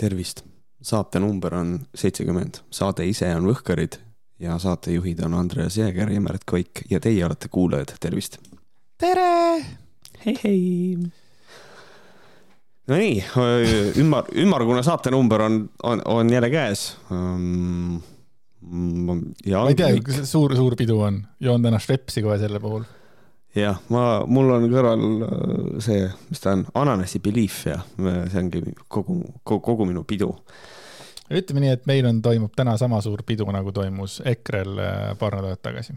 tervist, 0.00 0.44
saate 0.82 1.20
number 1.20 1.54
on 1.54 1.74
seitsekümmend, 1.94 2.62
saade 2.72 3.04
ise 3.08 3.28
on 3.36 3.48
Võhkarid 3.50 3.98
ja 4.40 4.56
saatejuhid 4.60 5.20
on 5.26 5.36
Andreas 5.36 5.76
Jääger 5.76 6.12
ja 6.14 6.20
Märt 6.24 6.46
Koik 6.48 6.86
ja 6.90 7.00
teie 7.04 7.24
olete 7.26 7.50
kuulajad, 7.52 7.92
tervist. 8.00 8.38
tere! 8.98 9.60
hei, 10.24 10.36
hei. 10.44 10.60
Nonii, 12.90 13.18
ümar, 14.00 14.30
ümmargune 14.34 14.82
saatenumber 14.82 15.44
on, 15.44 15.60
on, 15.82 16.02
on 16.04 16.32
jälle 16.32 16.50
käes 16.50 16.86
um,. 17.12 18.00
ma 19.06 19.18
ei 19.68 19.76
tea, 19.76 20.24
suur, 20.24 20.56
suur 20.56 20.76
pidu 20.80 20.96
on, 21.04 21.20
joon 21.40 21.62
täna 21.62 21.78
Švepsi 21.78 22.24
kohe 22.24 22.38
selle 22.40 22.60
puhul 22.60 22.88
jah, 23.56 23.78
ma, 23.90 24.02
mul 24.30 24.52
on 24.54 24.66
kõrval 24.70 25.06
äh, 25.26 25.54
see, 25.82 26.04
mis 26.30 26.42
ta 26.42 26.54
on, 26.56 26.66
ananassi 26.82 27.20
belief 27.22 27.64
ja 27.66 27.80
see 27.96 28.42
ongi 28.42 28.62
kogu, 28.86 29.20
kogu, 29.42 29.60
kogu 29.66 29.88
minu 29.88 30.04
pidu. 30.08 30.30
ütleme 31.30 31.64
nii, 31.64 31.74
et 31.78 31.88
meil 31.90 32.06
on, 32.10 32.20
toimub 32.22 32.54
täna 32.56 32.76
sama 32.80 33.00
suur 33.04 33.24
pidu, 33.26 33.48
nagu 33.54 33.74
toimus 33.74 34.20
EKRE-l 34.26 34.78
äh, 34.78 35.00
paar 35.18 35.38
nädalat 35.40 35.62
tagasi. 35.62 35.96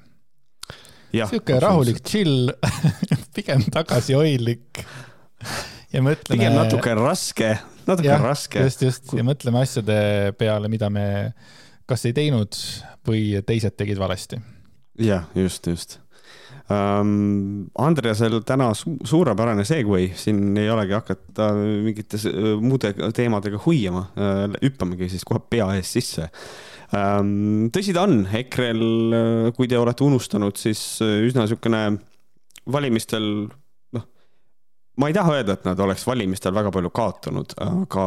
sihuke 1.13 1.59
rahulik, 1.61 2.02
chill 2.08 2.52
pigem 3.35 3.66
tagasihoidlik 3.73 4.85
ja 5.94 6.02
mõtleme. 6.02 6.38
pigem 6.38 6.58
natuke 6.58 6.95
raske, 6.97 7.55
natuke 7.85 8.09
ja, 8.09 8.22
raske. 8.22 8.66
just, 8.66 8.81
just 8.81 9.13
ja 9.13 9.25
mõtleme 9.25 9.61
asjade 9.61 10.33
peale, 10.39 10.72
mida 10.73 10.89
me 10.94 11.05
kas 11.89 12.05
ei 12.08 12.16
teinud 12.16 12.58
või 13.05 13.27
teised 13.45 13.75
tegid 13.77 13.99
valesti. 14.02 14.39
jah, 14.97 15.30
just, 15.38 15.67
just. 15.67 15.99
Andreasel 16.72 18.38
täna 18.48 18.70
su 18.77 18.94
suurepärane 19.03 19.66
segway, 19.67 20.13
siin 20.16 20.55
ei 20.58 20.70
olegi 20.72 20.95
hakata 20.95 21.49
mingite 21.58 22.20
muude 22.63 22.94
teemadega 23.16 23.59
huiama 23.66 24.05
äh,, 24.16 24.45
hüppamegi 24.62 25.09
siis 25.12 25.27
kohe 25.27 25.41
pea 25.49 25.67
ees 25.76 25.91
sisse 25.98 26.30
ähm,. 26.95 27.67
tõsi 27.76 27.95
ta 27.95 28.05
on, 28.08 28.23
EKRE-l, 28.39 29.52
kui 29.58 29.67
te 29.67 29.78
olete 29.80 30.08
unustanud, 30.08 30.55
siis 30.59 31.02
üsna 31.03 31.44
niisugune 31.44 31.83
valimistel 32.72 33.30
noh, 33.98 34.08
ma 35.03 35.11
ei 35.11 35.20
taha 35.20 35.38
öelda, 35.39 35.59
et 35.59 35.67
nad 35.67 35.80
oleks 35.83 36.08
valimistel 36.08 36.55
väga 36.55 36.72
palju 36.72 36.95
kaotanud, 36.95 37.58
aga, 37.59 38.05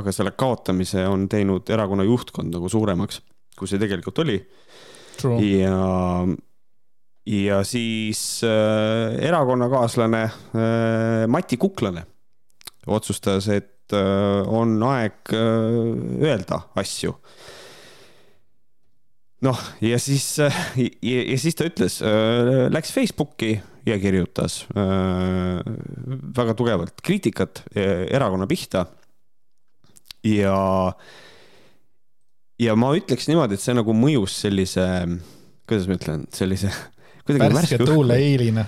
aga 0.00 0.14
selle 0.16 0.32
kaotamise 0.40 1.04
on 1.10 1.28
teinud 1.28 1.68
erakonna 1.68 2.08
juhtkond 2.08 2.56
nagu 2.56 2.72
suuremaks, 2.72 3.20
kui 3.60 3.68
see 3.68 3.82
tegelikult 3.82 4.24
oli. 4.24 4.40
ja 5.44 5.76
ja 7.30 7.60
siis 7.64 8.42
äh, 8.44 9.14
erakonnakaaslane 9.28 10.22
äh, 10.24 11.26
Mati 11.30 11.56
Kuklane 11.56 12.04
otsustas, 12.86 13.48
et 13.48 13.94
äh, 13.94 14.48
on 14.48 14.80
aeg 14.90 15.34
äh, 15.36 16.26
öelda 16.26 16.64
asju. 16.80 17.14
noh, 19.46 19.60
ja 19.80 19.98
siis 19.98 20.26
äh,, 20.42 20.62
ja, 20.76 21.22
ja 21.22 21.38
siis 21.38 21.56
ta 21.56 21.68
ütles 21.70 22.00
äh,, 22.02 22.66
läks 22.72 22.92
Facebooki 22.92 23.54
ja 23.86 23.98
kirjutas 24.02 24.64
äh, 24.74 25.62
väga 26.36 26.54
tugevalt 26.58 27.00
kriitikat 27.02 27.62
äh, 27.76 28.08
erakonna 28.10 28.48
pihta. 28.50 28.86
ja, 30.26 30.92
ja 32.58 32.76
ma 32.76 32.94
ütleks 32.96 33.30
niimoodi, 33.30 33.54
et 33.54 33.62
see 33.62 33.76
nagu 33.76 33.94
mõjus 33.96 34.40
sellise, 34.42 34.86
kuidas 35.68 35.86
ma 35.86 36.00
ütlen, 36.00 36.26
sellise 36.34 36.72
värske 37.38 37.78
tuule 37.84 38.18
eilina. 38.18 38.66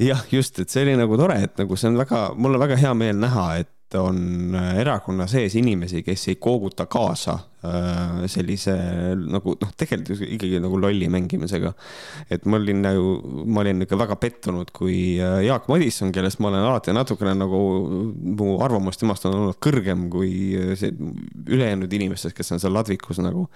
jah, 0.00 0.24
just, 0.30 0.58
et 0.58 0.70
see 0.70 0.86
oli 0.86 0.96
nagu 0.98 1.16
tore, 1.18 1.38
et 1.46 1.58
nagu 1.58 1.76
see 1.78 1.90
on 1.90 1.98
väga, 1.98 2.26
mul 2.36 2.58
on 2.58 2.64
väga 2.66 2.78
hea 2.80 2.94
meel 2.98 3.18
näha, 3.22 3.48
et 3.62 3.72
on 3.98 4.54
äh, 4.54 4.78
erakonna 4.80 5.26
sees 5.30 5.54
inimesi, 5.58 6.02
kes 6.02 6.28
ei 6.32 6.36
kooguta 6.42 6.86
kaasa 6.90 7.34
äh, 7.64 8.24
sellise 8.30 8.74
nagu 9.20 9.54
noh, 9.60 9.72
tegelikult 9.78 10.24
ikkagi 10.24 10.60
nagu 10.62 10.78
lolli 10.80 11.08
mängimisega. 11.12 11.72
et 12.30 12.46
ma 12.46 12.58
olin 12.58 12.82
nagu, 12.82 13.14
ma 13.46 13.62
olin 13.62 13.86
ikka 13.86 13.98
väga 14.00 14.18
pettunud, 14.20 14.72
kui 14.74 15.20
äh, 15.22 15.40
Jaak 15.46 15.68
Madisson, 15.70 16.12
kellest 16.14 16.40
ma 16.42 16.50
olen 16.50 16.66
alati 16.66 16.94
natukene 16.96 17.34
nagu, 17.38 17.60
mu 18.40 18.54
arvamus 18.64 19.00
temast 19.00 19.26
on 19.28 19.38
olnud 19.40 19.60
kõrgem 19.62 20.08
kui 20.12 20.32
see 20.78 20.94
ülejäänud 21.46 21.92
inimestest, 21.92 22.36
kes 22.36 22.54
on 22.54 22.62
seal 22.62 22.74
ladvikus 22.74 23.22
nagu 23.22 23.48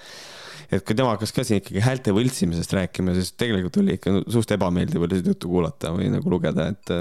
et 0.68 0.84
kui 0.84 0.96
tema 0.96 1.14
hakkas 1.14 1.32
ka 1.34 1.44
siin 1.46 1.62
ikkagi 1.62 1.82
häälte 1.84 2.12
võltsimisest 2.16 2.72
rääkima, 2.76 3.14
siis 3.16 3.32
tegelikult 3.40 3.80
oli 3.82 3.96
ikka 3.96 4.14
suht 4.32 4.52
ebameeldiv 4.56 5.04
oli 5.06 5.20
seda 5.20 5.32
juttu 5.32 5.50
kuulata 5.52 5.92
või 5.94 6.10
nagu 6.12 6.32
lugeda, 6.32 6.68
et, 6.74 6.92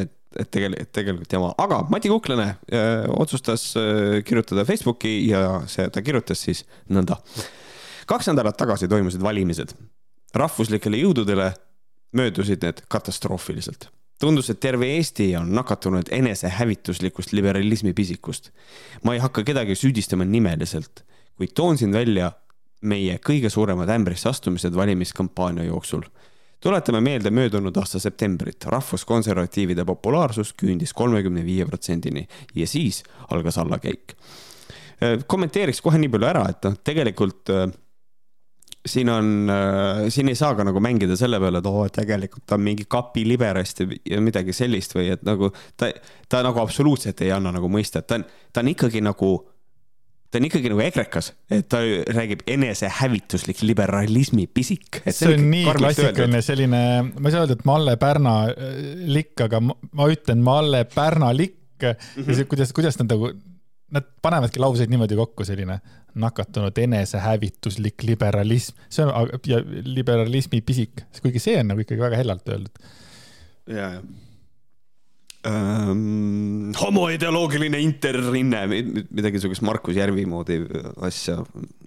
et, 0.00 0.14
et 0.42 0.50
tegelikult, 0.52 0.92
tegelikult 0.96 1.36
jama, 1.38 1.52
aga 1.62 1.82
Mati 1.92 2.10
Kuklane 2.12 2.48
öö, 2.50 2.80
äh, 2.80 3.10
otsustas 3.14 3.68
öö, 3.78 4.16
äh, 4.18 4.24
kirjutada 4.26 4.66
Facebooki 4.68 5.18
ja 5.28 5.60
see, 5.70 5.86
ta 5.92 6.02
kirjutas 6.02 6.42
siis 6.48 6.64
nõnda. 6.90 7.20
kaks 8.10 8.32
nädalat 8.32 8.58
tagasi 8.58 8.88
toimusid 8.88 9.22
valimised. 9.22 9.76
rahvuslikele 10.34 10.98
jõududele 11.00 11.52
möödusid 12.12 12.62
need 12.62 12.82
katastroofiliselt 12.88 13.88
tundus, 14.20 14.50
et 14.50 14.60
terve 14.60 14.88
Eesti 14.96 15.28
on 15.36 15.52
nakatunud 15.54 16.08
enesehävituslikust 16.10 17.32
liberalismi 17.32 17.92
pisikust. 17.92 18.50
ma 19.04 19.14
ei 19.14 19.20
hakka 19.20 19.44
kedagi 19.44 19.74
süüdistama 19.76 20.24
nimeliselt, 20.24 21.04
kuid 21.36 21.52
toon 21.54 21.78
siin 21.78 21.92
välja 21.92 22.32
meie 22.82 23.18
kõige 23.24 23.50
suuremad 23.52 23.90
ämbrisse 23.90 24.28
astumised 24.28 24.74
valimiskampaania 24.74 25.64
jooksul. 25.64 26.02
tuletame 26.60 27.00
meelde 27.00 27.30
möödunud 27.30 27.76
aasta 27.76 27.98
septembrit, 27.98 28.64
rahvuskonservatiivide 28.64 29.84
populaarsus 29.84 30.54
küündis 30.62 30.92
kolmekümne 30.96 31.44
viie 31.44 31.66
protsendini 31.66 32.26
ja 32.54 32.66
siis 32.66 33.02
algas 33.30 33.58
allakäik. 33.58 34.16
Äh, 35.02 35.18
kommenteeriks 35.26 35.80
kohe 35.80 35.98
nii 35.98 36.08
palju 36.08 36.26
ära, 36.26 36.46
et 36.50 36.64
noh, 36.64 36.78
tegelikult 36.84 37.52
äh, 37.52 37.68
siin 38.86 39.10
on, 39.10 39.50
äh, 39.50 40.06
siin 40.08 40.28
ei 40.28 40.38
saa 40.38 40.54
ka 40.54 40.64
nagu 40.64 40.80
mängida 40.82 41.16
selle 41.18 41.40
peale, 41.42 41.60
et 41.60 41.68
oo 41.68 41.82
oh,, 41.84 41.90
tegelikult 41.92 42.46
ta 42.46 42.56
on 42.56 42.64
mingi 42.64 42.86
kapi 42.88 43.26
liberast 43.28 43.82
ja 43.84 44.20
midagi 44.22 44.54
sellist 44.56 44.96
või 44.96 45.10
et 45.14 45.26
nagu 45.26 45.50
ta, 45.76 45.90
ta 46.28 46.42
nagu 46.46 46.62
absoluutselt 46.62 47.20
ei 47.24 47.32
anna 47.34 47.52
nagu 47.54 47.70
mõista, 47.72 48.00
et 48.00 48.08
ta 48.10 48.20
on, 48.20 48.26
ta 48.52 48.64
on 48.64 48.72
ikkagi 48.72 49.02
nagu 49.04 49.30
ta 50.30 50.40
on 50.40 50.46
ikkagi 50.48 50.70
nagu 50.72 50.82
ekrekas, 50.84 51.30
et 51.52 51.68
ta 51.72 51.80
räägib 52.16 52.44
enesehävituslik 52.50 53.62
liberalismi 53.66 54.46
pisik. 54.46 55.00
see 55.06 55.34
on 55.34 55.44
nii 55.52 55.74
klassikaline 55.78 56.42
selline, 56.44 56.80
ma 57.12 57.28
ei 57.28 57.34
saa 57.34 57.44
öelda, 57.44 57.58
et 57.58 57.66
Malle 57.68 57.96
Pärna 58.00 58.38
äh, 58.50 58.80
likk, 59.16 59.44
aga 59.46 59.62
ma 59.62 60.08
ütlen 60.12 60.42
Malle 60.46 60.84
Pärna 60.92 61.32
likk 61.36 61.82
mm 61.82 61.92
-hmm. 61.92 62.28
ja 62.28 62.40
see, 62.40 62.50
kuidas, 62.50 62.72
kuidas 62.76 62.98
nad 62.98 63.14
nagu, 63.14 63.32
nad 63.94 64.10
panevadki 64.22 64.60
lauseid 64.62 64.90
niimoodi 64.90 65.16
kokku, 65.16 65.44
selline 65.44 65.80
nakatunud 66.16 66.78
enesehävituslik 66.78 68.02
liberalism, 68.02 68.76
see 68.88 69.04
on 69.04 69.28
ja 69.46 69.60
liberalismi 69.84 70.60
pisik, 70.60 71.04
kuigi 71.22 71.42
see 71.42 71.58
on 71.60 71.68
nagu 71.72 71.84
ikkagi 71.84 72.00
väga 72.00 72.16
hellalt 72.16 72.48
öeldud. 72.48 72.86
ja, 73.66 73.90
ja 73.98 74.02
ähm, 75.44 76.72
homoideoloogiline 76.80 77.80
interrinne, 77.84 78.62
midagi 78.66 79.42
sihukest 79.42 79.64
Markus 79.66 79.96
Järvi 79.98 80.26
moodi 80.28 80.60
asja 81.06 81.40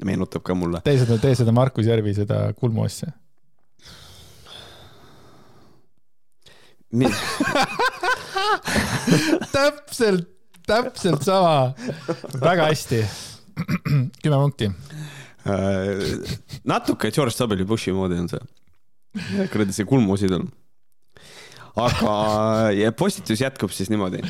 meenutab 0.05 0.43
ka 0.45 0.55
mulle. 0.57 0.83
tee 0.85 0.99
seda, 1.01 1.17
tee 1.21 1.35
seda 1.39 1.55
Markus 1.55 1.89
Järvi 1.89 2.13
seda 2.17 2.53
kulmu 2.59 2.85
asja 2.85 3.11
täpselt, 9.53 10.25
täpselt 10.65 11.21
sama. 11.21 11.73
väga 12.41 12.65
hästi. 12.71 13.05
kümme 14.23 14.37
punkti 14.39 14.65
äh,. 14.65 14.73
natuke 16.63 17.11
George 17.11 17.35
W 17.45 17.65
Bushi 17.65 17.91
moodi 17.91 18.19
on 18.19 18.29
see. 18.29 18.39
kuradi 19.51 19.73
see 19.75 19.85
kulmuosidel 19.85 20.41
aga 21.75 22.91
postitus 22.97 23.41
jätkub 23.41 23.71
siis 23.71 23.89
niimoodi. 23.89 24.21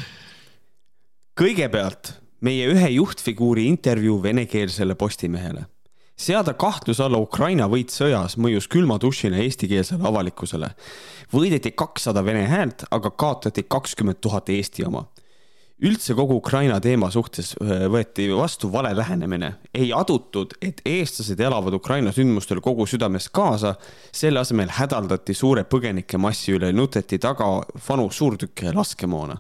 kõigepealt 1.39 2.13
meie 2.41 2.67
ühe 2.71 2.89
juhtfiguuri 2.89 3.65
intervjuu 3.67 4.23
venekeelsele 4.23 4.95
Postimehele. 4.95 5.65
seada 6.17 6.53
kahtluse 6.53 7.03
alla 7.03 7.17
Ukraina 7.17 7.67
võit 7.67 7.93
sõjas 7.95 8.37
mõjus 8.37 8.67
külma 8.67 8.99
dušina 9.01 9.37
eestikeelsele 9.37 10.07
avalikkusele. 10.07 10.69
võideti 11.33 11.71
kakssada 11.71 12.25
vene 12.25 12.47
häält, 12.47 12.83
aga 12.91 13.11
kaotati 13.11 13.63
kakskümmend 13.63 14.21
tuhat 14.21 14.49
Eesti 14.49 14.85
oma 14.85 15.05
üldse 15.81 16.13
kogu 16.15 16.35
Ukraina 16.39 16.79
teema 16.83 17.09
suhtes 17.11 17.53
äh, 17.61 17.85
võeti 17.91 18.27
vastu 18.35 18.71
vale 18.71 18.91
lähenemine. 18.97 19.53
ei 19.73 19.93
adutud, 19.93 20.53
et 20.61 20.81
eestlased 20.85 21.39
elavad 21.39 21.73
Ukraina 21.73 22.11
sündmustel 22.11 22.61
kogu 22.61 22.85
südamest 22.85 23.29
kaasa. 23.33 23.75
selle 24.11 24.39
asemel 24.39 24.69
hädaldati 24.69 25.33
suure 25.33 25.63
põgenikemassi 25.63 26.55
üle, 26.57 26.71
nuteti 26.73 27.19
taga 27.19 27.47
vanu 27.89 28.09
suurtükke 28.11 28.65
ja 28.65 28.73
laskemoona. 28.75 29.37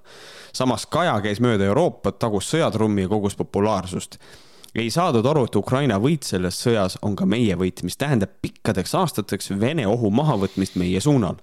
samas 0.53 0.85
Kaja 0.85 1.19
käis 1.21 1.39
mööda 1.39 1.65
Euroopat, 1.65 2.19
tagus 2.19 2.51
sõjatrummi 2.53 3.01
ja 3.01 3.09
kogus 3.09 3.35
populaarsust 3.35 4.19
ei 4.75 4.89
saadud 4.93 5.25
aru, 5.25 5.45
et 5.47 5.55
Ukraina 5.57 5.97
võit 6.01 6.25
selles 6.27 6.59
sõjas 6.61 6.97
on 7.05 7.15
ka 7.17 7.25
meie 7.29 7.55
võit, 7.57 7.81
mis 7.83 7.97
tähendab 7.97 8.35
pikkadeks 8.41 8.93
aastateks 8.99 9.49
Vene 9.59 9.87
ohu 9.89 10.11
mahavõtmist 10.13 10.77
meie 10.77 11.01
suunal. 11.01 11.39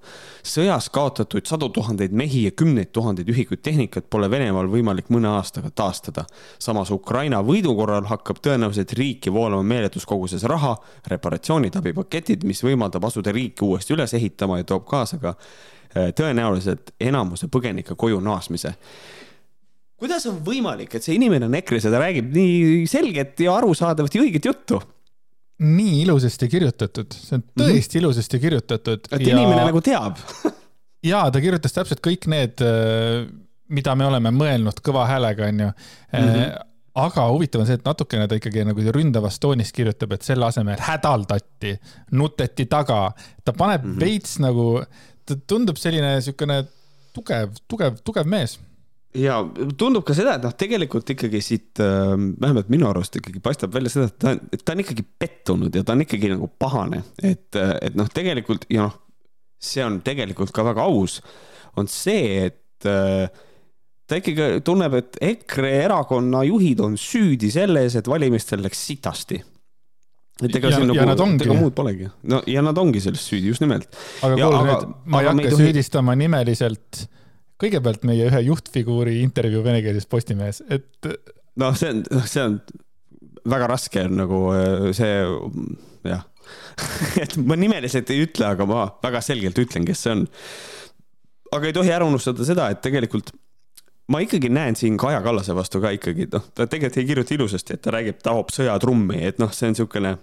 sõjas 0.46 0.86
kaotatud 0.94 1.46
sadu 1.46 1.68
tuhandeid 1.68 2.12
mehi 2.12 2.44
ja 2.44 2.50
kümneid 2.50 2.92
tuhandeid 2.94 3.28
ühikuid 3.28 3.62
tehnikat 3.66 4.06
pole 4.10 4.30
Venemaal 4.30 4.70
võimalik 4.70 5.10
mõne 5.10 5.28
aastaga 5.28 5.70
taastada. 5.70 6.24
samas 6.58 6.90
Ukraina 6.90 7.42
võidu 7.42 7.74
korral 7.76 8.06
hakkab 8.06 8.38
tõenäoliselt 8.38 8.92
riiki 8.92 9.32
voolama 9.32 9.62
meeletus 9.62 10.06
koguses 10.06 10.44
raha, 10.44 10.76
reparatsioonid, 11.06 11.76
abipaketid, 11.76 12.44
mis 12.44 12.62
võimaldab 12.62 13.04
asuda 13.04 13.32
riiki 13.32 13.64
uuesti 13.64 13.94
üles 13.94 14.14
ehitama 14.14 14.58
ja 14.58 14.64
toob 14.64 14.86
kaasa 14.86 15.18
ka 15.18 15.34
äh, 15.34 16.12
tõenäoliselt 16.14 16.94
enamuse 17.00 17.48
põgenike 17.48 17.94
koju 17.96 18.20
naasmise 18.20 18.76
kuidas 20.00 20.26
on 20.30 20.42
võimalik, 20.44 20.96
et 20.96 21.04
see 21.04 21.16
inimene 21.16 21.48
on 21.48 21.56
EKRE-s 21.56 21.88
ja 21.88 21.94
ta 21.94 22.02
räägib 22.02 22.28
nii 22.34 22.84
selget 22.90 23.40
ja 23.40 23.56
arusaadavat 23.56 24.14
ja 24.14 24.26
õiget 24.26 24.50
juttu? 24.50 24.82
nii 25.56 26.02
ilusasti 26.02 26.50
kirjutatud, 26.52 27.14
see 27.16 27.38
on 27.38 27.42
tõesti 27.46 27.64
mm 27.64 27.80
-hmm. 27.80 27.98
ilusasti 28.02 28.40
kirjutatud. 28.40 29.08
et 29.10 29.20
ja... 29.24 29.32
inimene 29.32 29.64
nagu 29.64 29.80
teab 29.80 30.18
ja 31.10 31.24
ta 31.32 31.40
kirjutas 31.40 31.72
täpselt 31.72 32.02
kõik 32.04 32.28
need, 32.28 32.60
äh, 32.60 33.24
mida 33.68 33.94
me 33.96 34.06
oleme 34.06 34.32
mõelnud 34.36 34.82
kõva 34.84 35.06
häälega, 35.08 35.48
onju 35.48 35.70
mm. 35.70 36.18
-hmm. 36.18 36.52
aga 37.06 37.26
huvitav 37.32 37.64
on 37.64 37.70
see, 37.70 37.80
et 37.80 37.88
natukene 37.88 38.28
ta 38.28 38.36
ikkagi 38.36 38.66
nagu 38.68 38.84
ründavas 38.98 39.40
toonis 39.40 39.72
kirjutab, 39.72 40.12
et 40.12 40.22
selle 40.22 40.46
asemel 40.46 40.80
hädaldati, 40.80 41.76
nuteti 42.12 42.66
taga, 42.66 43.12
ta 43.44 43.52
paneb 43.52 43.84
mm 43.84 43.94
-hmm. 43.94 44.00
veits 44.00 44.38
nagu, 44.38 44.84
ta 45.24 45.36
tundub 45.46 45.76
selline 45.80 46.20
siukene 46.20 46.64
tugev, 47.16 47.56
tugev, 47.68 47.96
tugev 48.04 48.28
mees 48.28 48.58
ja 49.16 49.38
tundub 49.78 50.04
ka 50.06 50.16
seda, 50.16 50.36
et 50.36 50.44
noh, 50.46 50.54
tegelikult 50.58 51.10
ikkagi 51.16 51.40
siit 51.44 51.82
äh, 51.82 52.12
vähemalt 52.14 52.70
minu 52.72 52.88
arust 52.90 53.18
ikkagi 53.20 53.42
paistab 53.44 53.74
välja 53.74 53.92
seda, 53.92 54.10
et 54.10 54.20
ta, 54.22 54.60
ta 54.62 54.76
on 54.76 54.84
ikkagi 54.84 55.06
pettunud 55.18 55.74
ja 55.74 55.84
ta 55.86 55.96
on 55.96 56.04
ikkagi 56.06 56.32
nagu 56.34 56.50
pahane, 56.60 57.02
et, 57.22 57.50
et 57.56 57.98
noh, 57.98 58.08
tegelikult 58.12 58.68
ja 58.72 58.88
noh, 58.88 59.00
see 59.62 59.84
on 59.84 60.00
tegelikult 60.04 60.52
ka 60.54 60.64
väga 60.66 60.84
aus, 60.86 61.18
on 61.80 61.88
see, 61.90 62.46
et 62.50 62.88
äh, 62.88 63.26
ta 64.06 64.20
ikkagi 64.20 64.62
tunneb, 64.66 64.96
et 65.00 65.20
EKRE 65.32 65.74
erakonna 65.86 66.44
juhid 66.46 66.80
on 66.84 66.96
süüdi 67.00 67.50
selles, 67.52 67.98
et 67.98 68.08
valimistel 68.10 68.62
läks 68.64 68.86
sitasti 68.92 69.42
et 70.44 70.56
ega 70.58 70.68
siin 70.74 70.90
nagu, 70.90 71.26
ega 71.40 71.56
muud 71.56 71.72
polegi. 71.76 72.10
no 72.28 72.42
ja 72.50 72.62
nad 72.64 72.76
ongi 72.76 73.00
selles 73.00 73.24
süüdi, 73.24 73.48
just 73.54 73.62
nimelt. 73.64 73.88
aga 74.26 74.36
kuule 74.36 74.64
nüüd, 74.66 74.90
ma 75.08 75.22
ei 75.22 75.30
hakka 75.30 75.60
süüdistama 75.62 76.16
nimeliselt 76.20 77.06
kõigepealt 77.62 78.04
meie 78.08 78.28
ühe 78.30 78.42
juhtfiguuri 78.50 79.20
intervjuu 79.24 79.62
venekeelses 79.64 80.08
Postimehes, 80.10 80.62
et. 80.68 81.10
noh, 81.60 81.76
see 81.78 81.92
on, 81.94 82.04
see 82.28 82.44
on 82.44 82.58
väga 83.46 83.68
raske 83.70 84.02
on 84.06 84.18
nagu 84.20 84.40
äh, 84.54 84.88
see, 84.96 85.12
jah 86.06 86.26
et 87.22 87.34
ma 87.42 87.56
nimeliselt 87.58 88.10
ei 88.14 88.22
ütle, 88.26 88.46
aga 88.52 88.66
ma 88.68 88.86
väga 89.02 89.22
selgelt 89.24 89.58
ütlen, 89.58 89.86
kes 89.88 90.04
see 90.04 90.14
on. 90.14 90.22
aga 91.56 91.68
ei 91.68 91.74
tohi 91.74 91.92
ära 91.94 92.06
unustada 92.06 92.46
seda, 92.46 92.68
et 92.70 92.82
tegelikult 92.84 93.32
ma 94.12 94.20
ikkagi 94.22 94.50
näen 94.52 94.78
siin 94.78 94.98
Kaja 95.00 95.22
Kallase 95.24 95.56
vastu 95.56 95.80
ka 95.82 95.90
ikkagi, 95.96 96.28
noh, 96.32 96.44
ta 96.54 96.68
tegelikult 96.70 97.00
ei 97.02 97.08
kirjuta 97.08 97.34
ilusasti, 97.34 97.76
et 97.76 97.82
ta 97.82 97.94
räägib, 97.94 98.20
tahab 98.22 98.52
sõjatrummi, 98.54 99.22
et 99.26 99.40
noh, 99.42 99.50
see 99.54 99.70
on 99.70 99.74
niisugune 99.74 100.16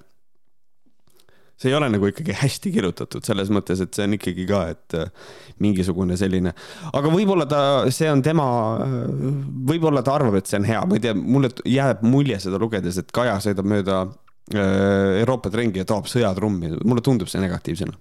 see 1.63 1.71
ei 1.71 1.77
ole 1.77 1.87
nagu 1.93 2.09
ikkagi 2.09 2.35
hästi 2.41 2.71
kirjutatud 2.75 3.23
selles 3.25 3.51
mõttes, 3.53 3.81
et 3.83 3.95
see 3.95 4.07
on 4.07 4.17
ikkagi 4.17 4.45
ka, 4.49 4.61
et 4.73 4.97
äh, 4.99 5.33
mingisugune 5.63 6.17
selline, 6.19 6.53
aga 6.91 7.13
võib-olla 7.13 7.47
ta, 7.49 7.61
see 7.93 8.11
on 8.11 8.23
tema, 8.25 8.47
äh, 8.83 9.27
võib-olla 9.71 10.03
ta 10.03 10.17
arvab, 10.19 10.41
et 10.41 10.51
see 10.51 10.59
on 10.59 10.67
hea, 10.67 10.83
ma 10.89 10.99
ei 10.99 11.05
tea, 11.07 11.15
mulle 11.15 11.53
jääb 11.67 12.03
mulje 12.07 12.41
seda 12.43 12.59
lugedes, 12.61 12.99
et 12.99 13.13
Kaja 13.15 13.37
sõidab 13.43 13.69
mööda 13.69 14.01
äh, 14.03 15.21
Euroopat 15.23 15.55
ringi 15.59 15.83
ja 15.83 15.87
toob 15.87 16.11
sõjatrummi, 16.11 16.75
mulle 16.83 17.05
tundub 17.05 17.31
see 17.31 17.43
negatiivsena 17.43 17.95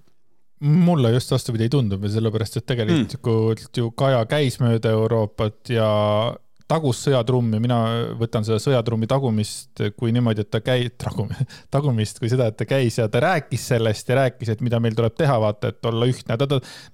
mulle 0.63 1.09
just 1.11 1.31
vastupidi 1.33 1.65
ei 1.65 1.71
tundu, 1.73 1.97
sellepärast 2.07 2.61
et 2.61 2.65
tegelikult 2.69 3.17
mm. 3.19 3.63
ju 3.75 3.89
Kaja 3.99 4.21
käis 4.31 4.61
mööda 4.63 4.93
Euroopat 4.95 5.73
ja 5.75 5.87
tagus 6.73 7.01
sõjatrummi, 7.05 7.61
mina 7.63 7.79
võtan 8.19 8.45
seda 8.47 8.59
sõjatrummi 8.63 9.09
tagumist 9.09 9.83
kui 9.97 10.13
niimoodi, 10.15 10.45
et 10.45 10.53
ta 10.53 10.63
käi-, 10.65 10.91
tagumist 11.73 12.21
kui 12.21 12.31
seda, 12.31 12.49
et 12.51 12.59
ta 12.59 12.67
käis 12.69 12.99
ja 12.99 13.09
ta 13.11 13.23
rääkis 13.23 13.67
sellest 13.73 14.09
ja 14.09 14.23
rääkis, 14.23 14.55
et 14.55 14.63
mida 14.65 14.81
meil 14.83 14.97
tuleb 14.97 15.17
teha, 15.17 15.37
vaata, 15.43 15.73
et 15.73 15.91
olla 15.91 16.09
ühtne, 16.09 16.39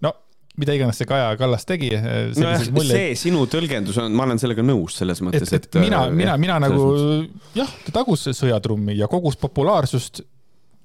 no 0.06 0.16
mida 0.60 0.76
iganes 0.76 1.00
see 1.00 1.08
Kaja 1.08 1.30
Kallas 1.40 1.66
tegi. 1.68 1.92
nojah, 1.94 2.66
see 2.90 3.14
sinu 3.20 3.46
tõlgendus 3.52 4.00
on, 4.02 4.16
ma 4.16 4.26
olen 4.28 4.42
sellega 4.42 4.66
nõus 4.66 4.98
selles 5.00 5.22
mõttes, 5.26 5.54
et, 5.56 5.70
et. 5.70 5.80
mina, 5.84 6.04
mina, 6.14 6.36
mina 6.42 6.60
nagu 6.66 6.90
jah, 7.56 7.72
ta 7.86 7.96
tagus 8.02 8.28
sõjatrummi 8.36 8.98
ja 9.00 9.08
kogus 9.12 9.40
populaarsust 9.40 10.24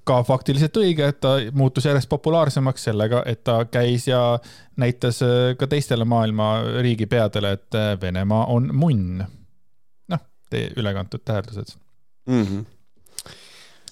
ka 0.05 0.21
faktiliselt 0.27 0.77
õige, 0.77 1.09
et 1.09 1.21
ta 1.23 1.37
muutus 1.57 1.87
järjest 1.89 2.09
populaarsemaks 2.13 2.85
sellega, 2.91 3.23
et 3.27 3.43
ta 3.45 3.63
käis 3.65 4.09
ja 4.09 4.39
näitas 4.81 5.23
äh, 5.25 5.55
ka 5.59 5.69
teistele 5.71 6.05
maailma 6.09 6.51
riigipeadele, 6.85 7.55
et 7.59 7.79
äh, 7.79 7.95
Venemaa 8.01 8.45
on 8.53 8.71
munn. 8.77 9.25
noh, 10.13 10.23
teie 10.51 10.73
ülekantud 10.77 11.25
tähendused 11.25 11.77
mm. 12.29 12.47
-hmm 12.47 12.71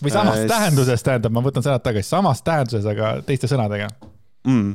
või 0.03 0.11
samas 0.11 0.39
äh, 0.39 0.47
tähenduses, 0.51 1.03
tähendab, 1.03 1.31
ma 1.33 1.41
võtan 1.45 1.63
sõnad 1.63 1.83
tagasi, 1.83 2.09
samas 2.09 2.41
tähenduses, 2.43 2.87
aga 2.87 3.21
teiste 3.27 3.47
sõnadega 3.47 3.89
mm.. 4.47 4.73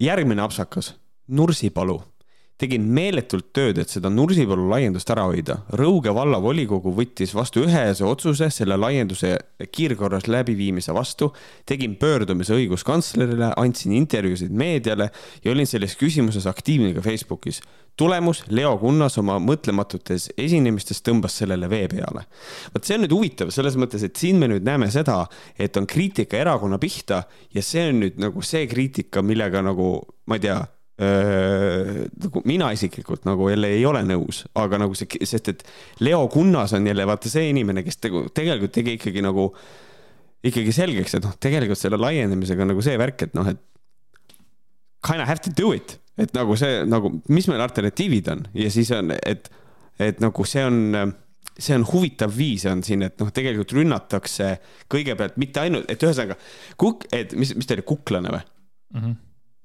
Järgmine 0.00 0.42
apsakas, 0.42 0.88
Nursipalu 1.28 2.00
tegin 2.60 2.84
meeletult 2.92 3.50
tööd, 3.56 3.78
et 3.80 3.90
seda 3.92 4.10
Nursipalu 4.12 4.66
laiendust 4.68 5.10
ära 5.12 5.24
hoida. 5.28 5.60
Rõuge 5.78 6.12
vallavolikogu 6.14 6.92
võttis 6.96 7.32
vastu 7.36 7.64
ühese 7.64 8.04
otsuse 8.04 8.50
selle 8.52 8.76
laienduse 8.80 9.32
kiirkorras 9.72 10.28
läbiviimise 10.28 10.94
vastu. 10.96 11.30
tegin 11.66 11.96
pöördumise 11.96 12.54
õiguskantslerile, 12.54 13.52
andsin 13.56 13.92
intervjuusid 13.92 14.50
meediale 14.50 15.10
ja 15.44 15.52
olin 15.52 15.66
selles 15.66 15.96
küsimuses 15.96 16.46
aktiivne 16.46 16.94
ka 16.94 17.00
Facebookis. 17.00 17.60
tulemus, 17.96 18.44
Leo 18.48 18.76
Kunnas 18.78 19.18
oma 19.18 19.38
mõtlematutes 19.38 20.30
esinemistes 20.38 21.02
tõmbas 21.02 21.36
sellele 21.40 21.68
vee 21.68 21.88
peale. 21.88 22.26
vot 22.74 22.84
see 22.84 22.96
on 22.96 23.04
nüüd 23.04 23.14
huvitav 23.14 23.50
selles 23.50 23.76
mõttes, 23.76 24.04
et 24.04 24.16
siin 24.16 24.36
me 24.38 24.48
nüüd 24.48 24.64
näeme 24.64 24.90
seda, 24.90 25.26
et 25.58 25.76
on 25.76 25.86
kriitika 25.86 26.36
erakonna 26.36 26.78
pihta 26.78 27.24
ja 27.54 27.62
see 27.62 27.88
on 27.88 28.00
nüüd 28.00 28.18
nagu 28.18 28.42
see 28.42 28.66
kriitika, 28.66 29.22
millega 29.22 29.62
nagu 29.62 30.00
ma 30.26 30.36
ei 30.36 30.40
tea 30.40 30.60
nagu 31.00 32.42
mina 32.44 32.66
isiklikult 32.76 33.24
nagu 33.24 33.48
jälle 33.48 33.70
ei 33.72 33.84
ole 33.88 34.02
nõus, 34.04 34.42
aga 34.60 34.82
nagu 34.82 34.96
see, 34.98 35.20
sest 35.24 35.48
et 35.48 35.62
Leo 36.04 36.26
Kunnas 36.32 36.74
on 36.76 36.86
jälle 36.86 37.06
vaata 37.08 37.30
see 37.32 37.48
inimene, 37.48 37.84
kes 37.86 37.96
tegu, 38.04 38.26
tegelikult 38.36 38.74
tegi 38.74 38.98
ikkagi 38.98 39.22
nagu, 39.24 39.46
ikkagi 40.44 40.74
selgeks, 40.76 41.16
et 41.16 41.24
noh, 41.24 41.32
tegelikult 41.40 41.80
selle 41.80 42.00
laienemisega 42.00 42.68
nagu 42.68 42.84
see 42.84 42.98
värk, 43.00 43.24
et 43.28 43.38
noh, 43.38 43.48
et 43.48 43.62
kind 45.06 45.24
of 45.24 45.30
have 45.30 45.40
to 45.40 45.54
do 45.56 45.72
it, 45.72 45.96
et 46.20 46.36
nagu 46.36 46.58
see 46.60 46.84
nagu, 46.84 47.14
mis 47.32 47.48
meil 47.48 47.64
alternatiivid 47.64 48.28
on? 48.34 48.44
Ja 48.60 48.68
siis 48.72 48.92
on, 48.92 49.14
et, 49.24 49.48
et 49.96 50.20
nagu 50.20 50.44
see 50.48 50.66
on 50.68 51.16
see 51.60 51.76
on 51.76 51.84
huvitav 51.88 52.32
viis 52.36 52.64
on 52.68 52.84
siin, 52.84 53.06
et 53.08 53.16
noh, 53.20 53.32
tegelikult 53.32 53.72
rünnatakse 53.76 54.52
kõigepealt 54.92 55.40
mitte 55.40 55.64
ainult, 55.64 55.88
et 55.92 56.04
ühesõnaga 56.04 56.36
kuk-, 56.80 57.08
et 57.12 57.32
mis, 57.36 57.52
mis 57.56 57.68
ta 57.68 57.76
oli, 57.76 57.88
kuklane 57.88 58.36
või? 58.36 58.44
Mm? 58.92 59.02
-hmm 59.02 59.18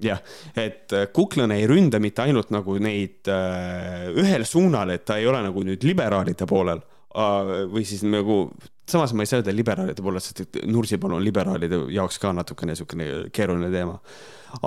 jah, 0.04 0.20
et 0.56 0.92
äh, 0.94 1.08
Kuklane 1.14 1.60
ei 1.62 1.70
ründa 1.70 2.02
mitte 2.04 2.26
ainult 2.26 2.52
nagu 2.54 2.78
neid 2.84 3.30
äh, 3.32 4.10
ühel 4.12 4.46
suunal, 4.48 4.92
et 4.96 5.06
ta 5.08 5.20
ei 5.22 5.28
ole 5.30 5.44
nagu 5.46 5.64
nüüd 5.66 5.86
liberaalide 5.88 6.48
poolel 6.50 6.84
või 7.16 7.86
siis 7.88 8.02
nagu, 8.04 8.50
samas 8.90 9.14
ma 9.16 9.24
ei 9.24 9.30
saa 9.30 9.40
öelda 9.40 9.54
liberaalide 9.56 10.04
poolel, 10.04 10.24
sest 10.24 10.42
et 10.44 10.60
Nursipalu 10.68 11.16
on 11.16 11.24
liberaalide 11.24 11.80
jaoks 11.96 12.20
ka 12.20 12.34
natukene 12.36 12.74
niisugune 12.74 13.08
keeruline 13.36 13.72
teema. 13.72 13.96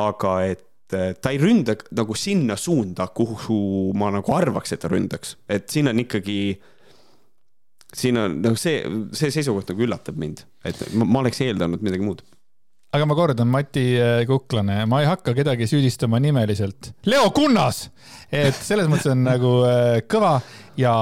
aga 0.01 0.33
et 0.47 0.97
äh, 0.97 1.13
ta 1.21 1.33
ei 1.35 1.41
ründa 1.43 1.77
nagu 1.93 2.17
sinna 2.17 2.57
suunda, 2.57 3.09
kuhu 3.09 3.93
ma 3.99 4.11
nagu 4.15 4.35
arvaks, 4.35 4.73
et 4.73 4.81
ta 4.81 4.89
ründaks, 4.89 5.37
et 5.49 5.69
siin 5.69 5.93
on 5.93 6.01
ikkagi 6.01 6.39
siin 7.95 8.19
on 8.21 8.41
nagu 8.45 8.57
see, 8.61 8.83
see 9.17 9.33
seisukoht 9.33 9.71
nagu 9.73 9.85
üllatab 9.85 10.17
mind, 10.21 10.45
et 10.65 10.81
ma, 10.95 11.05
ma 11.05 11.25
oleks 11.25 11.41
eeldanud 11.45 11.85
midagi 11.85 12.05
muud 12.05 12.25
aga 12.93 13.07
ma 13.09 13.15
kordan, 13.19 13.49
Mati 13.53 13.85
äh, 14.01 14.25
Kuklane, 14.29 14.83
ma 14.89 15.03
ei 15.03 15.09
hakka 15.09 15.35
kedagi 15.37 15.69
süüdistama 15.69 16.21
nimeliselt. 16.23 16.93
Leo 17.09 17.31
Kunnas, 17.37 17.89
et 18.33 18.57
selles 18.57 18.89
mõttes 18.91 19.13
on 19.13 19.25
nagu 19.27 19.55
äh, 19.69 20.01
kõva 20.09 20.39
ja 20.81 20.95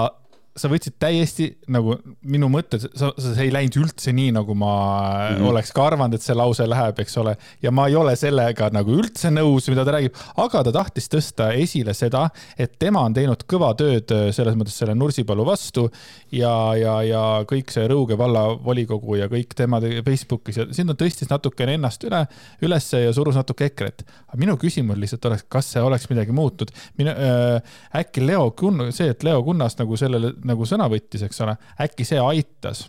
sa 0.56 0.70
võtsid 0.72 0.96
täiesti 1.00 1.48
nagu 1.72 1.98
minu 2.26 2.48
mõtted, 2.52 2.86
sa, 2.96 3.10
sa 3.12 3.34
ei 3.42 3.52
läinud 3.52 3.76
üldse 3.82 4.12
nii, 4.16 4.32
nagu 4.36 4.54
ma 4.56 4.72
mm 4.72 5.36
-hmm. 5.36 5.48
oleks 5.50 5.72
ka 5.76 5.86
arvanud, 5.90 6.16
et 6.16 6.24
see 6.24 6.36
lause 6.36 6.66
läheb, 6.66 7.00
eks 7.04 7.16
ole. 7.20 7.36
ja 7.62 7.70
ma 7.70 7.86
ei 7.88 7.96
ole 7.96 8.16
sellega 8.16 8.70
nagu 8.72 8.96
üldse 8.96 9.30
nõus, 9.30 9.68
mida 9.68 9.84
ta 9.84 9.96
räägib, 9.96 10.16
aga 10.36 10.62
ta 10.64 10.72
tahtis 10.72 11.08
tõsta 11.12 11.50
esile 11.54 11.94
seda, 11.94 12.28
et 12.58 12.78
tema 12.78 13.04
on 13.04 13.14
teinud 13.14 13.44
kõva 13.44 13.74
tööd 13.76 14.10
äh, 14.14 14.30
selles 14.32 14.56
mõttes 14.56 14.78
selle 14.78 14.94
Nursipalu 14.94 15.44
vastu 15.46 15.90
ja, 16.32 16.74
ja, 16.76 17.02
ja 17.02 17.22
kõik 17.48 17.70
see 17.70 17.86
Rõuge 17.88 18.16
vallavolikogu 18.18 19.20
ja 19.20 19.28
kõik 19.28 19.54
tema 19.54 19.80
Facebookis 19.80 20.56
ja 20.56 20.66
siin 20.72 20.88
ta 20.88 20.96
tõstis 20.98 21.30
natukene 21.30 21.76
ennast 21.76 22.04
üle, 22.04 22.24
ülesse 22.62 23.02
ja 23.04 23.12
surus 23.12 23.36
natuke 23.36 23.68
EKRE-t. 23.68 24.06
aga 24.28 24.40
minu 24.40 24.56
küsimus 24.56 24.98
lihtsalt 24.98 25.28
oleks, 25.30 25.44
kas 25.48 25.70
see 25.74 25.82
oleks 25.82 26.08
midagi 26.10 26.32
muutnud. 26.32 26.72
minu 26.98 27.10
äh,, 27.10 27.62
äkki 28.00 28.24
Leo 28.26 28.50
Kun-, 28.50 28.92
see, 28.92 29.10
et 29.12 29.22
Leo 29.22 29.42
Kunnas 29.44 29.76
nagu 29.78 29.96
sellele 29.96 30.32
nagu 30.46 30.68
sõna 30.68 30.90
võttis, 30.92 31.26
eks 31.26 31.42
ole, 31.44 31.56
äkki 31.82 32.06
see 32.08 32.20
aitas 32.22 32.86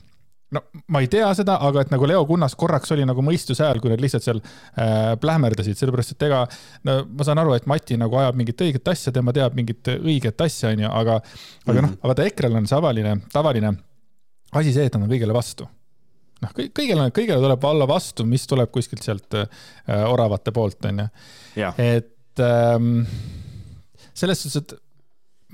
no 0.55 0.61
ma 0.93 1.01
ei 1.03 1.09
tea 1.11 1.27
seda, 1.35 1.57
aga 1.63 1.83
et 1.83 1.91
nagu 1.91 2.07
Leo 2.07 2.23
Kunnas 2.27 2.55
korraks 2.59 2.91
oli 2.95 3.05
nagu 3.07 3.23
mõistuse 3.25 3.65
hääl, 3.65 3.81
kui 3.83 3.91
nad 3.91 4.01
lihtsalt 4.03 4.25
seal 4.25 4.39
äh, 4.39 5.13
plähmerdasid, 5.19 5.77
sellepärast 5.79 6.15
et 6.15 6.27
ega 6.29 6.43
no 6.87 6.99
ma 7.09 7.27
saan 7.27 7.41
aru, 7.43 7.55
et 7.57 7.67
Mati 7.69 7.97
nagu 7.99 8.19
ajab 8.21 8.37
mingit 8.39 8.63
õiget 8.63 8.91
asja, 8.93 9.13
tema 9.15 9.33
teab 9.35 9.57
mingit 9.57 9.91
õiget 9.97 10.45
asja, 10.45 10.71
onju, 10.71 10.87
aga 10.87 11.17
mm, 11.19 11.33
-hmm. 11.33 11.71
aga 11.71 11.81
noh, 11.81 11.89
mhm. 11.89 12.11
vaata 12.11 12.29
EKRE-l 12.31 12.61
on 12.61 12.69
see 12.69 12.79
avaline, 12.79 13.17
tavaline 13.33 13.73
asi 14.61 14.71
see, 14.73 14.87
et 14.87 14.95
nad 14.95 15.03
on 15.03 15.11
kõigele 15.11 15.35
vastu. 15.35 15.67
noh, 16.41 16.53
kõigele, 16.55 17.09
kõigele 17.11 17.41
tuleb 17.43 17.63
olla 17.65 17.87
vastu, 17.89 18.25
mis 18.25 18.47
tuleb 18.47 18.71
kuskilt 18.71 19.03
sealt 19.03 19.39
äh, 19.41 19.47
oravate 20.07 20.53
poolt, 20.55 20.85
onju. 20.85 21.09
et 21.77 22.45
ähm, 22.45 23.01
selles 24.13 24.41
suhtes, 24.43 24.61
et 24.63 24.86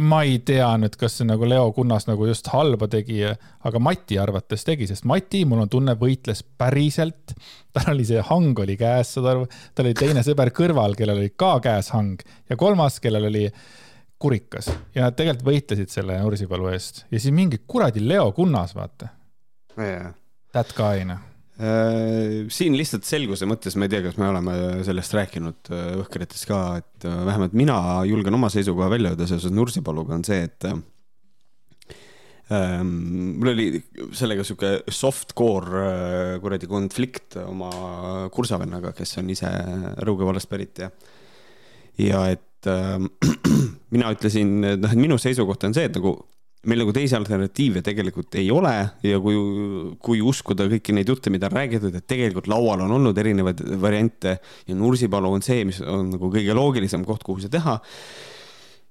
ma 0.03 0.22
ei 0.27 0.39
tea 0.45 0.67
nüüd, 0.79 0.95
kas 1.00 1.17
see 1.19 1.27
nagu 1.27 1.48
Leo 1.48 1.72
Kunnas 1.75 2.07
nagu 2.10 2.27
just 2.29 2.48
halba 2.53 2.88
tegi, 2.91 3.22
aga 3.25 3.81
Mati 3.83 4.19
arvates 4.22 4.65
tegi, 4.67 4.88
sest 4.89 5.07
Mati, 5.10 5.43
mul 5.50 5.63
on 5.65 5.72
tunne, 5.72 5.95
võitles 6.00 6.43
päriselt. 6.43 7.36
tal 7.74 7.93
oli 7.95 8.05
see 8.05 8.22
hang 8.27 8.60
oli 8.60 8.77
käes, 8.77 9.15
saad 9.15 9.31
aru, 9.31 9.48
tal 9.75 9.89
oli 9.89 9.98
teine 9.98 10.24
sõber 10.25 10.53
kõrval, 10.55 10.98
kellel 11.00 11.24
oli 11.24 11.33
ka 11.38 11.55
käes 11.63 11.89
hang. 11.95 12.22
Ja 12.50 12.60
kolmas, 12.60 13.00
kellel 13.03 13.29
oli 13.31 13.48
kurikas. 14.22 14.69
Ja 14.95 15.07
nad 15.07 15.17
tegelikult 15.17 15.50
võitlesid 15.50 15.91
selle 15.91 16.22
Nursipalu 16.22 16.72
eest. 16.72 17.05
Ja 17.12 17.19
siis 17.19 17.33
mingi 17.36 17.63
kuradi 17.67 18.05
Leo 18.05 18.31
Kunnas, 18.31 18.77
vaata. 18.77 19.12
Yeah.. 19.77 20.13
That 20.53 20.75
guy, 20.77 21.01
noh 21.10 21.32
siin 21.53 22.74
lihtsalt 22.74 23.05
selguse 23.05 23.45
mõttes, 23.45 23.75
ma 23.77 23.86
ei 23.86 23.91
tea, 23.93 24.01
kas 24.07 24.15
me 24.17 24.25
oleme 24.31 24.55
sellest 24.86 25.13
rääkinud 25.13 25.69
Õhkrites 26.01 26.48
äh, 26.48 26.50
ka, 26.50 26.62
et 26.81 27.05
äh, 27.05 27.19
vähemalt 27.27 27.53
mina 27.57 27.77
julgen 28.10 28.33
oma 28.33 28.50
seisukoha 28.50 28.89
välja 28.89 29.13
öelda 29.13 29.27
seoses 29.29 29.53
Nursipaluga, 29.53 30.17
on 30.17 30.25
see, 30.25 30.48
et 30.48 30.65
ähm, 32.50 32.89
mul 33.38 33.53
oli 33.53 33.67
sellega 34.17 34.45
sihuke 34.48 34.79
soft-core 34.89 36.39
kuradi 36.41 36.69
konflikt 36.72 37.38
oma 37.45 37.69
kursavennaga, 38.33 38.95
kes 38.98 39.19
on 39.22 39.29
ise 39.33 39.53
Rõuge 40.01 40.25
vallast 40.25 40.50
pärit 40.50 40.81
ja, 40.81 40.89
ja 42.01 42.25
et 42.33 42.65
äh, 42.65 42.98
mina 43.93 44.10
ütlesin, 44.17 44.57
noh, 44.74 44.89
et 44.89 44.98
minu 45.05 45.22
seisukoht 45.22 45.69
on 45.69 45.77
see, 45.77 45.86
et 45.86 46.01
nagu 46.01 46.17
meil 46.70 46.79
nagu 46.79 46.93
teisi 46.96 47.15
alternatiive 47.17 47.82
tegelikult 47.84 48.38
ei 48.39 48.48
ole 48.53 48.74
ja 49.03 49.20
kui, 49.24 49.36
kui 50.03 50.22
uskuda 50.24 50.67
kõiki 50.72 50.96
neid 50.96 51.10
jutte, 51.12 51.32
mida 51.34 51.50
on 51.50 51.58
räägitud, 51.58 51.96
et 51.98 52.08
tegelikult 52.08 52.48
laual 52.51 52.86
on 52.86 52.93
olnud 53.00 53.17
erinevaid 53.20 53.63
variante 53.82 54.38
ja 54.67 54.77
Nursipalu 54.77 55.34
on 55.36 55.43
see, 55.43 55.65
mis 55.67 55.82
on 55.84 56.13
nagu 56.15 56.32
kõige 56.32 56.55
loogilisem 56.55 57.03
koht, 57.08 57.25
kuhu 57.27 57.43
see 57.43 57.51
teha, 57.51 57.75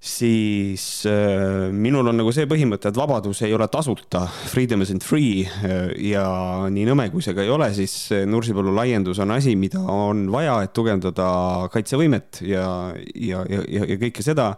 siis 0.02 0.84
äh, 1.08 1.72
minul 1.72 2.12
on 2.12 2.20
nagu 2.20 2.34
see 2.34 2.44
põhimõte, 2.50 2.92
et 2.92 3.00
vabadus 3.00 3.40
ei 3.46 3.56
ole 3.56 3.68
tasuta, 3.72 4.26
freedom 4.52 4.84
isn't 4.84 5.06
free 5.06 5.46
äh, 5.46 5.92
ja 6.12 6.26
nii 6.68 6.88
nõme, 6.90 7.08
kui 7.14 7.24
see 7.24 7.36
ka 7.36 7.46
ei 7.46 7.52
ole, 7.54 7.72
siis 7.76 8.10
Nursipalu 8.28 8.74
laiendus 8.76 9.22
on 9.24 9.32
asi, 9.32 9.56
mida 9.56 9.80
on 9.80 10.26
vaja, 10.34 10.60
et 10.66 10.76
tugevdada 10.76 11.28
kaitsevõimet 11.72 12.44
ja, 12.44 12.66
ja, 13.14 13.46
ja, 13.48 13.64
ja, 13.64 13.86
ja 13.94 14.02
kõike 14.04 14.26
seda 14.26 14.52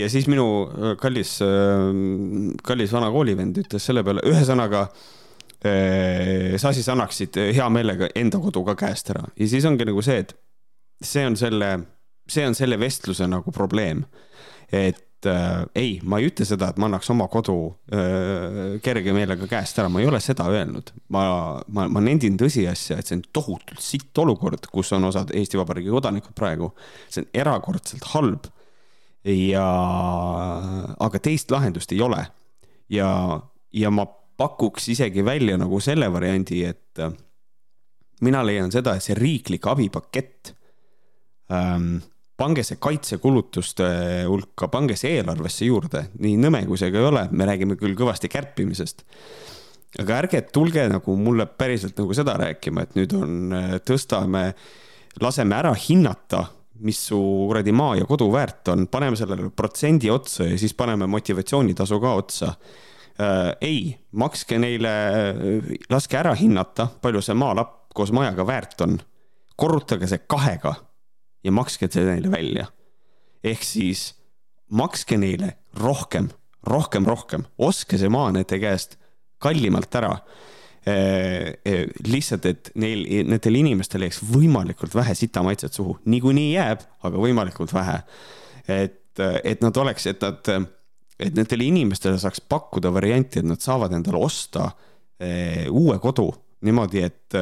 ja 0.00 0.08
siis 0.12 0.28
minu 0.30 0.46
äh, 0.66 0.94
kallis, 1.00 1.36
äh, 1.44 1.90
kallis 2.64 2.94
vana 2.94 3.10
koolivend 3.14 3.58
ütles 3.64 3.86
selle 3.90 4.04
peale, 4.06 4.24
ühesõnaga 4.28 4.86
äh, 4.88 6.54
sa 6.60 6.74
siis 6.76 6.88
annaksid 6.92 7.38
hea 7.54 7.68
meelega 7.72 8.10
enda 8.18 8.40
kodu 8.42 8.64
ka 8.68 8.76
käest 8.86 9.12
ära 9.14 9.26
ja 9.36 9.50
siis 9.50 9.66
ongi 9.68 9.86
nagu 9.88 10.04
see, 10.04 10.22
et 10.24 10.36
see 11.04 11.24
on 11.26 11.36
selle, 11.38 11.72
see 12.30 12.46
on 12.46 12.56
selle 12.56 12.78
vestluse 12.80 13.26
nagu 13.30 13.52
probleem. 13.52 14.04
et 14.72 15.26
äh, 15.28 15.64
ei, 15.76 15.98
ma 16.02 16.18
ei 16.18 16.30
ütle 16.30 16.46
seda, 16.48 16.70
et 16.70 16.80
ma 16.80 16.88
annaks 16.88 17.10
oma 17.12 17.28
kodu 17.32 17.56
äh, 17.94 18.80
kerge 18.84 19.12
meelega 19.14 19.46
käest 19.50 19.78
ära, 19.78 19.90
ma 19.92 20.00
ei 20.02 20.08
ole 20.08 20.20
seda 20.24 20.48
öelnud. 20.50 20.92
ma, 21.14 21.24
ma, 21.68 21.86
ma 21.88 22.02
nendin 22.02 22.38
tõsiasja, 22.40 22.98
et 22.98 23.10
see 23.10 23.20
on 23.20 23.24
tohutult 23.32 23.84
sitt 23.84 24.18
olukord, 24.18 24.66
kus 24.72 24.92
on 24.96 25.10
osad 25.10 25.34
Eesti 25.36 25.60
Vabariigi 25.60 25.92
kodanikud 25.94 26.36
praegu. 26.36 26.72
see 27.08 27.24
on 27.24 27.30
erakordselt 27.44 28.12
halb 28.14 28.50
ja, 29.24 29.66
aga 31.00 31.20
teist 31.22 31.50
lahendust 31.50 31.92
ei 31.92 32.00
ole. 32.04 32.26
ja, 32.92 33.40
ja 33.72 33.90
ma 33.90 34.06
pakuks 34.36 34.88
isegi 34.92 35.24
välja 35.24 35.56
nagu 35.58 35.80
selle 35.80 36.10
variandi, 36.12 36.64
et 36.66 37.00
äh, 37.00 37.12
mina 38.24 38.42
leian 38.46 38.72
seda, 38.74 38.96
et 38.96 39.04
see 39.04 39.16
riiklik 39.18 39.66
abipakett 39.70 40.54
ähm,, 41.52 41.96
pange 42.36 42.64
see 42.66 42.80
kaitsekulutuste 42.82 43.86
hulka, 44.26 44.68
pange 44.72 44.96
see 44.98 45.20
eelarvesse 45.20 45.68
juurde, 45.68 46.08
nii 46.18 46.36
nõme 46.42 46.64
kui 46.66 46.80
see 46.80 46.90
ka 46.92 46.98
ei 46.98 47.10
ole, 47.12 47.26
me 47.30 47.46
räägime 47.46 47.78
küll 47.80 47.94
kõvasti 47.98 48.30
kärpimisest. 48.32 49.04
aga 50.02 50.16
ärge 50.24 50.40
tulge 50.50 50.88
nagu 50.90 51.14
mulle 51.16 51.46
päriselt 51.46 51.98
nagu 52.00 52.14
seda 52.14 52.34
rääkima, 52.40 52.82
et 52.82 52.98
nüüd 52.98 53.14
on, 53.14 53.38
äh, 53.54 53.78
tõstame, 53.86 54.50
laseme 55.22 55.56
ära 55.56 55.74
hinnata 55.78 56.48
mis 56.80 56.98
su 57.08 57.18
kuradi 57.48 57.72
maa 57.72 57.94
ja 57.96 58.06
kodu 58.08 58.30
väärt 58.32 58.68
on, 58.72 58.86
paneme 58.90 59.16
sellele 59.16 59.50
protsendi 59.54 60.10
otsa 60.10 60.48
ja 60.48 60.58
siis 60.58 60.74
paneme 60.74 61.06
motivatsioonitasu 61.06 62.00
ka 62.00 62.14
otsa 62.14 62.48
äh,. 62.50 63.52
ei, 63.60 63.94
makske 64.12 64.58
neile, 64.58 64.94
laske 65.90 66.18
ära 66.18 66.34
hinnata, 66.34 66.88
palju 67.02 67.22
see 67.22 67.36
maalapp 67.38 67.94
koos 67.94 68.12
majaga 68.12 68.46
väärt 68.46 68.80
on. 68.86 68.98
korrutage 69.56 70.08
see 70.10 70.24
kahega 70.26 70.74
ja 71.44 71.52
makske 71.52 71.88
see 71.90 72.04
neile 72.04 72.30
välja. 72.30 72.66
ehk 73.44 73.62
siis 73.62 74.14
makske 74.70 75.16
neile 75.18 75.56
rohkem, 75.78 76.30
rohkem, 76.66 77.06
rohkem, 77.06 77.46
ostke 77.58 77.98
see 77.98 78.08
maa 78.08 78.32
nende 78.32 78.58
käest 78.58 78.98
kallimalt 79.38 79.94
ära 79.94 80.16
lihtsalt, 80.84 82.46
et 82.50 82.70
neil, 82.80 83.06
nendel 83.24 83.56
inimestel 83.56 84.04
jääks 84.04 84.18
võimalikult 84.28 84.94
vähe 84.94 85.14
sitamaitset 85.16 85.72
suhu, 85.72 85.96
niikuinii 86.12 86.50
jääb, 86.52 86.82
aga 87.08 87.22
võimalikult 87.22 87.72
vähe. 87.72 87.98
et, 88.68 89.20
et 89.44 89.62
nad 89.64 89.76
oleks, 89.80 90.06
et 90.12 90.20
nad, 90.20 90.50
et 91.18 91.36
nendele 91.36 91.68
inimestele 91.70 92.20
saaks 92.20 92.42
pakkuda 92.48 92.92
varianti, 92.92 93.40
et 93.40 93.48
nad 93.48 93.60
saavad 93.64 93.96
endale 93.96 94.20
osta 94.20 94.68
uue 95.70 95.98
kodu 96.02 96.28
niimoodi, 96.64 97.04
et 97.04 97.36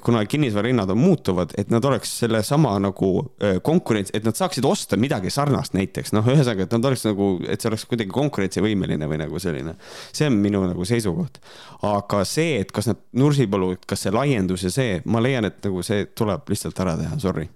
kuna 0.00 0.24
kinnisvarahinnad 0.26 0.90
on 0.90 0.98
muutuvad, 0.98 1.50
et 1.58 1.70
nad 1.70 1.84
oleks 1.84 2.18
sellesama 2.18 2.76
nagu 2.78 3.08
eh, 3.42 3.56
konkurents, 3.62 4.12
et 4.14 4.24
nad 4.24 4.36
saaksid 4.38 4.64
osta 4.64 4.96
midagi 4.96 5.32
sarnast 5.34 5.74
näiteks, 5.74 6.12
noh, 6.14 6.26
ühesõnaga, 6.30 6.68
et 6.68 6.76
nad 6.76 6.86
oleks 6.90 7.02
nagu, 7.08 7.30
et 7.50 7.60
see 7.60 7.72
oleks 7.72 7.86
kuidagi 7.90 8.14
konkurentsivõimeline 8.14 9.08
või 9.10 9.18
nagu 9.24 9.42
selline. 9.42 9.74
see 10.14 10.28
on 10.30 10.38
minu 10.38 10.62
nagu 10.68 10.86
seisukoht. 10.86 11.40
aga 11.82 12.22
see, 12.24 12.60
et 12.60 12.70
kas 12.72 12.86
nad 12.92 13.02
Nursipalu, 13.18 13.74
kas 13.86 14.06
see 14.06 14.14
laiendus 14.14 14.62
ja 14.68 14.70
see, 14.70 15.00
ma 15.04 15.22
leian, 15.22 15.50
et 15.50 15.58
nagu 15.66 15.82
see 15.82 16.06
tuleb 16.14 16.54
lihtsalt 16.54 16.80
ära 16.86 16.94
teha, 17.00 17.18
sorry. 17.18 17.48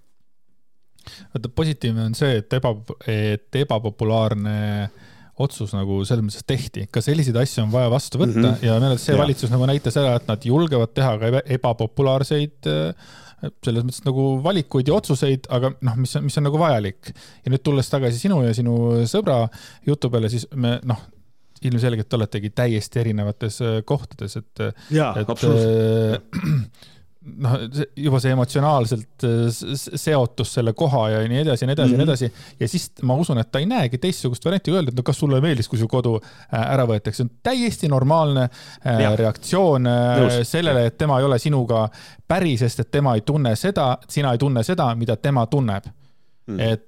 vaata, 1.35 1.55
positiivne 1.55 2.11
on 2.11 2.19
see, 2.19 2.43
et 2.43 2.59
eba, 2.59 2.75
et 3.07 3.63
ebapopulaarne 3.63 4.59
äh, 4.83 5.08
otsus 5.45 5.73
nagu 5.77 6.01
selles 6.09 6.25
mõttes 6.27 6.47
tehti, 6.47 6.87
ka 6.93 7.03
selliseid 7.05 7.37
asju 7.39 7.65
on 7.65 7.73
vaja 7.73 7.91
vastu 7.93 8.21
võtta 8.21 8.41
mm 8.41 8.51
-hmm. 8.51 8.67
ja 8.67 8.77
minu 8.81 8.93
arust 8.93 9.09
see 9.09 9.15
ja. 9.17 9.23
valitsus 9.23 9.53
nagu 9.55 9.69
näitas 9.71 9.97
ära, 10.01 10.17
et 10.19 10.29
nad 10.29 10.45
julgevad 10.45 10.95
teha 10.95 11.15
ka 11.19 11.43
ebapopulaarseid 11.59 12.71
äh, 12.73 13.13
selles 13.65 13.87
mõttes 13.87 14.03
nagu 14.07 14.25
valikuid 14.43 14.89
ja 14.91 14.97
otsuseid, 14.99 15.47
aga 15.55 15.71
noh, 15.87 16.01
mis 16.01 16.17
on, 16.19 16.27
mis 16.27 16.39
on 16.41 16.49
nagu 16.49 16.59
vajalik. 16.59 17.13
ja 17.45 17.53
nüüd 17.53 17.63
tulles 17.63 17.91
tagasi 17.91 18.19
sinu 18.19 18.43
ja 18.43 18.55
sinu 18.55 18.75
sõbra 19.07 19.45
jutu 19.87 20.11
peale, 20.11 20.31
siis 20.33 20.49
me 20.55 20.79
noh, 20.83 21.05
ilmselgelt 21.63 22.15
oletegi 22.15 22.51
täiesti 22.51 23.01
erinevates 23.03 23.61
äh, 23.63 23.81
kohtades, 23.85 24.37
et. 24.37 24.65
jaa, 24.95 25.15
absoluutselt 25.27 26.23
noh, 27.37 27.55
juba 27.97 28.21
see 28.23 28.33
emotsionaalselt 28.35 29.25
äh, 29.27 29.47
seotus 29.77 30.53
selle 30.59 30.73
koha 30.79 31.05
ja 31.13 31.21
nii 31.29 31.43
edasi 31.43 31.65
ja 31.65 31.69
nii 31.69 31.77
edasi 31.77 31.93
ja 31.93 31.99
mm 31.99 32.03
-hmm. 32.03 32.07
nii 32.07 32.27
mhm. 32.27 32.33
edasi. 32.33 32.57
ja 32.61 32.69
siis 32.69 32.91
ma 33.03 33.15
usun, 33.15 33.39
et 33.39 33.51
ta 33.53 33.59
ei 33.59 33.67
näegi 33.67 33.99
teistsugust 33.99 34.45
varianti 34.45 34.73
öelda, 34.73 34.93
et 34.93 34.97
no 34.97 35.03
kas 35.03 35.19
sulle 35.19 35.41
meeldis, 35.41 35.69
kui 35.69 35.79
su 35.79 35.89
kodu 35.89 36.17
äh, 36.21 36.73
ära 36.73 36.87
võetakse. 36.87 37.23
on 37.23 37.31
täiesti 37.43 37.89
normaalne 37.89 38.49
äh, 38.87 39.01
ja. 39.03 39.17
reaktsioon 39.17 39.83
Nõus. 39.83 40.43
sellele, 40.45 40.87
et 40.87 40.99
tema 40.99 41.19
ei 41.19 41.25
ole 41.25 41.39
sinuga 41.39 41.89
päri, 42.29 42.57
sest 42.57 42.81
et 42.81 42.91
tema 42.91 43.15
ei 43.15 43.21
tunne 43.21 43.57
seda, 43.57 43.99
sina 44.09 44.33
ei 44.33 44.39
tunne 44.39 44.63
seda, 44.63 44.95
mida 44.95 45.17
tema 45.17 45.47
tunneb 45.47 45.85
mm.. 46.47 46.61
et 46.61 46.85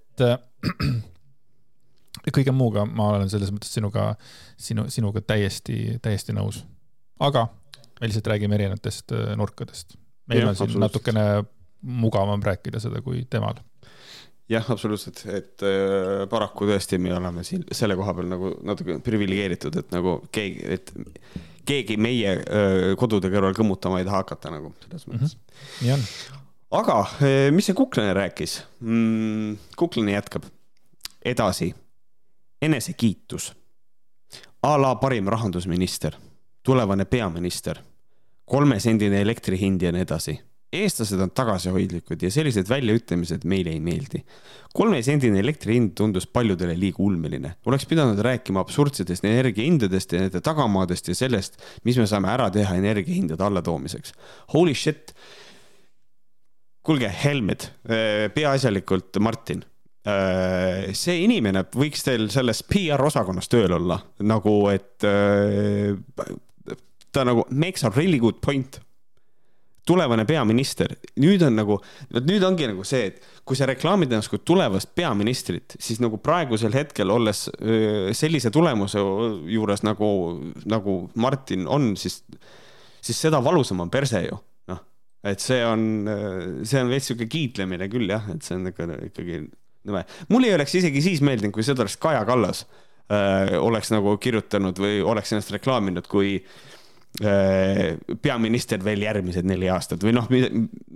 kõige 2.37 2.53
muuga 2.53 2.85
ma 2.85 3.09
olen 3.15 3.31
selles 3.31 3.51
mõttes 3.51 3.73
sinuga, 3.75 4.15
sinu, 4.57 4.89
sinuga 4.89 5.21
täiesti, 5.21 5.99
täiesti 6.03 6.33
nõus. 6.33 6.65
aga 7.19 7.49
me 8.01 8.07
lihtsalt 8.07 8.27
räägime 8.27 8.55
erinevatest 8.55 9.13
nurkadest 9.37 10.01
meil 10.31 10.45
ja, 10.45 10.53
on 10.53 10.59
siin 10.59 10.79
natukene 10.81 11.27
mugavam 11.81 12.43
rääkida 12.45 12.81
seda 12.83 13.03
kui 13.05 13.25
temal. 13.31 13.61
jah, 14.51 14.67
absoluutselt, 14.73 15.23
et 15.31 15.63
äh, 15.67 16.25
paraku 16.31 16.69
tõesti 16.71 16.99
me 16.99 17.13
oleme 17.15 17.45
siin 17.47 17.65
selle 17.73 17.97
koha 17.99 18.17
peal 18.19 18.31
nagu 18.31 18.55
natuke 18.67 18.99
priviligeeritud, 19.05 19.77
et 19.79 19.95
nagu 19.95 20.19
keegi, 20.35 20.65
et 20.79 20.93
keegi 21.69 21.97
meie 22.01 22.35
äh, 22.41 22.91
kodude 23.01 23.31
kõrval 23.33 23.55
kõmmutama 23.57 24.01
ei 24.01 24.09
taha 24.09 24.25
hakata 24.25 24.53
nagu 24.57 24.75
selles 24.85 25.07
mõttes 25.11 25.37
mm. 25.37 25.45
-hmm. 25.53 25.85
nii 25.85 25.95
on. 25.95 26.09
aga 26.83 26.99
äh, 27.21 27.45
mis 27.55 27.71
see 27.71 27.79
Kuklane 27.79 28.17
rääkis 28.17 28.61
mm,? 28.81 29.57
Kuklane 29.79 30.19
jätkab 30.19 30.51
edasi, 31.25 31.75
enesekiitus 32.63 33.53
a 34.63 34.77
la 34.81 34.95
parim 35.01 35.29
rahandusminister, 35.29 36.17
tulevane 36.63 37.05
peaminister, 37.05 37.81
kolmesendine 38.51 39.21
elektri 39.23 39.59
hind 39.61 39.83
ja 39.83 39.93
nii 39.95 40.07
edasi 40.07 40.41
eestlased 40.71 41.19
on 41.19 41.33
tagasihoidlikud 41.35 42.23
ja 42.23 42.31
sellised 42.31 42.69
väljaütlemised 42.71 43.45
meile 43.51 43.73
ei 43.75 43.81
meeldi. 43.83 44.23
kolmesendine 44.75 45.41
elektri 45.43 45.75
hind 45.75 45.97
tundus 45.99 46.27
paljudele 46.27 46.77
liiga 46.79 47.03
ulmeline. 47.03 47.55
oleks 47.67 47.87
pidanud 47.87 48.19
rääkima 48.19 48.61
absurdsetest 48.61 49.25
energiahindadest 49.25 50.13
ja 50.13 50.21
nende 50.21 50.41
tagamaadest 50.41 51.09
ja 51.09 51.15
sellest, 51.15 51.59
mis 51.85 51.99
me 51.99 52.07
saame 52.07 52.31
ära 52.31 52.51
teha 52.51 52.75
energiahindade 52.75 53.45
allatoomiseks. 53.45 54.13
Holy 54.55 54.75
shit. 54.75 55.15
kuulge, 56.83 57.11
Helmed, 57.25 57.67
äh, 57.91 58.31
peaasjalikult 58.35 59.19
Martin 59.21 59.65
äh, 60.07 60.95
see 60.95 61.25
inimene 61.25 61.65
võiks 61.75 62.07
teil 62.07 62.31
selles 62.31 62.63
PR 62.63 63.03
osakonnas 63.03 63.51
tööl 63.51 63.75
olla, 63.75 63.99
nagu 64.23 64.55
et 64.71 65.05
äh, 65.05 65.99
ta 67.13 67.25
nagu 67.27 67.47
makes 67.51 67.85
a 67.85 67.93
really 67.95 68.19
good 68.23 68.41
point 68.45 68.81
tulevane 69.91 70.25
peaminister, 70.29 70.93
nüüd 71.21 71.43
on 71.47 71.57
nagu, 71.59 71.79
vot 72.15 72.27
nüüd 72.29 72.45
ongi 72.47 72.69
nagu 72.71 72.85
see, 72.87 73.11
et 73.11 73.25
kui 73.49 73.59
sa 73.59 73.67
reklaamid 73.71 74.13
ennast 74.13 74.31
kui 74.33 74.43
tulevast 74.47 74.93
peaministrit, 74.99 75.77
siis 75.83 76.01
nagu 76.03 76.21
praegusel 76.23 76.75
hetkel 76.77 77.11
olles 77.11 77.47
sellise 78.17 78.53
tulemuse 78.55 79.03
juures 79.51 79.85
nagu, 79.87 80.11
nagu 80.71 80.99
Martin 81.21 81.67
on, 81.71 81.95
siis, 82.01 82.21
siis 83.01 83.25
seda 83.29 83.41
valusam 83.45 83.83
on 83.83 83.93
perse 83.93 84.23
ju, 84.27 84.39
noh. 84.71 84.85
et 85.27 85.43
see 85.43 85.63
on, 85.67 85.89
see 86.63 86.85
on 86.85 86.93
veits 86.93 87.11
sihuke 87.11 87.31
kiitlemine 87.33 87.91
küll 87.93 88.13
jah, 88.13 88.29
et 88.35 88.47
see 88.47 88.61
on 88.61 88.71
ikka, 88.71 88.87
ikkagi 89.11 89.43
nõme. 89.89 90.05
mulle 90.31 90.53
ei 90.53 90.59
oleks 90.59 90.77
isegi 90.83 91.03
siis 91.05 91.25
meeldinud, 91.25 91.57
kui 91.57 91.67
seda 91.67 91.87
oleks 91.87 91.99
Kaja 92.01 92.23
Kallas 92.29 92.67
öö, 93.11 93.59
oleks 93.65 93.91
nagu 93.95 94.17
kirjutanud 94.23 94.79
või 94.79 95.01
oleks 95.03 95.33
ennast 95.33 95.57
reklaaminud, 95.57 96.07
kui 96.11 96.37
peaminister 97.19 98.85
veel 98.85 99.03
järgmised 99.03 99.45
neli 99.45 99.69
aastat 99.69 100.05
või 100.07 100.15
noh, 100.15 100.29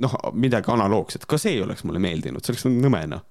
noh 0.00 0.14
midagi 0.38 0.70
analoogset, 0.72 1.26
ka 1.28 1.38
see 1.40 1.56
ei 1.56 1.64
oleks 1.64 1.82
mulle 1.84 2.00
meeldinud, 2.00 2.44
see 2.44 2.54
oleks 2.54 2.64
nõme 2.70 3.02
noh. 3.10 3.24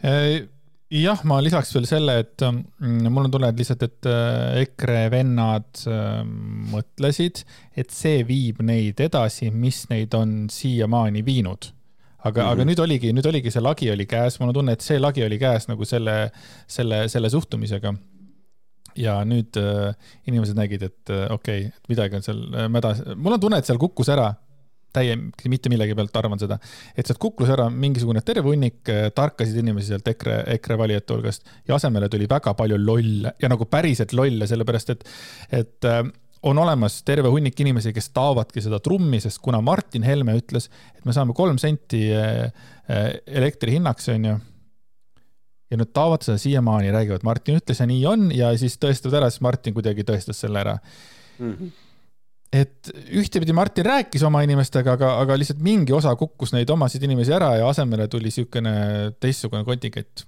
Äh, 0.00 0.48
jah, 0.90 1.20
ma 1.28 1.38
lisaks 1.44 1.74
veel 1.76 1.86
selle, 1.86 2.16
et 2.24 2.46
mm, 2.46 3.10
mul 3.12 3.28
on 3.28 3.34
tunne, 3.34 3.50
et 3.52 3.60
lihtsalt, 3.60 3.84
et 3.86 4.08
äh, 4.08 4.62
EKRE 4.64 5.02
vennad 5.12 5.84
mõtlesid, 6.72 7.44
et 7.78 7.92
see 7.94 8.24
viib 8.26 8.64
neid 8.64 9.02
edasi, 9.04 9.52
mis 9.52 9.84
neid 9.92 10.16
on 10.16 10.48
siiamaani 10.50 11.22
viinud 11.26 11.74
aga 12.20 12.42
mm, 12.42 12.46
-hmm. 12.46 12.52
aga 12.52 12.64
nüüd 12.64 12.80
oligi, 12.84 13.12
nüüd 13.16 13.26
oligi 13.26 13.50
see 13.50 13.62
lagi 13.64 13.90
oli 13.92 14.06
käes, 14.06 14.40
mul 14.40 14.50
on 14.50 14.54
tunne, 14.54 14.72
et 14.76 14.84
see 14.84 14.98
lagi 15.00 15.24
oli 15.24 15.38
käes 15.38 15.68
nagu 15.68 15.84
selle, 15.84 16.30
selle, 16.68 17.08
selle 17.08 17.30
suhtumisega 17.30 17.94
ja 18.98 19.18
nüüd 19.28 19.56
äh, 19.60 19.94
inimesed 20.30 20.58
nägid, 20.58 20.84
et 20.90 21.12
äh, 21.12 21.26
okei 21.32 21.66
okay,, 21.66 21.74
et 21.74 21.90
midagi 21.92 22.18
on 22.18 22.26
seal 22.26 22.46
äh, 22.54 22.70
mädas, 22.72 23.02
mul 23.16 23.36
on 23.36 23.42
tunne, 23.42 23.60
et 23.60 23.68
seal 23.68 23.80
kukkus 23.80 24.10
ära, 24.12 24.30
täie, 24.94 25.16
mitte 25.50 25.70
millegi 25.70 25.94
pealt 25.98 26.16
arvan 26.18 26.40
seda, 26.40 26.58
et 26.98 27.06
sealt 27.06 27.20
kukkus 27.22 27.50
ära 27.54 27.68
mingisugune 27.72 28.22
terve 28.26 28.50
hunnik 28.50 28.90
äh, 28.90 29.08
tarkasid 29.14 29.60
inimesi 29.62 29.92
sealt 29.92 30.08
EKRE, 30.10 30.40
EKRE 30.56 30.78
valijate 30.80 31.14
hulgast 31.14 31.46
ja 31.68 31.76
asemele 31.76 32.10
tuli 32.10 32.28
väga 32.30 32.54
palju 32.58 32.80
lolle 32.80 33.34
ja 33.40 33.50
nagu 33.52 33.68
päriselt 33.70 34.14
lolle, 34.16 34.48
sellepärast 34.50 34.94
et, 34.96 35.06
et 35.62 35.88
äh, 35.88 36.02
on 36.50 36.58
olemas 36.58 37.02
terve 37.04 37.28
hunnik 37.28 37.58
inimesi, 37.60 37.92
kes 37.92 38.10
taovadki 38.16 38.62
seda 38.64 38.78
trummi, 38.82 39.20
sest 39.20 39.42
kuna 39.44 39.60
Martin 39.60 40.06
Helme 40.06 40.38
ütles, 40.38 40.70
et 40.96 41.04
me 41.04 41.12
saame 41.12 41.36
kolm 41.36 41.60
senti 41.60 42.06
äh, 42.16 42.48
elektri 43.28 43.76
hinnaks, 43.76 44.08
onju 44.14 44.38
ja 45.70 45.78
nad 45.78 45.90
taovad 45.94 46.24
seda 46.26 46.38
siiamaani, 46.40 46.90
räägivad, 46.94 47.24
Martin 47.26 47.60
ütles 47.60 47.80
ja 47.80 47.86
nii 47.88 48.02
on 48.10 48.26
ja 48.34 48.50
siis 48.58 48.76
tõestavad 48.82 49.20
ära, 49.20 49.30
siis 49.30 49.44
Martin 49.44 49.76
kuidagi 49.76 50.04
tõestas 50.06 50.42
selle 50.42 50.60
ära 50.62 50.74
mm. 50.80 51.52
-hmm. 51.52 51.70
et 52.62 52.90
ühtepidi 53.22 53.54
Martin 53.56 53.86
rääkis 53.86 54.22
oma 54.26 54.42
inimestega, 54.46 54.96
aga, 54.98 55.12
aga 55.22 55.38
lihtsalt 55.38 55.62
mingi 55.62 55.92
osa 55.96 56.16
kukkus 56.16 56.52
neid 56.56 56.70
omasid 56.70 57.02
inimesi 57.06 57.32
ära 57.36 57.54
ja 57.60 57.68
asemele 57.68 58.08
tuli 58.08 58.30
niisugune 58.30 58.74
teistsugune 59.20 59.64
kontingent. 59.64 60.26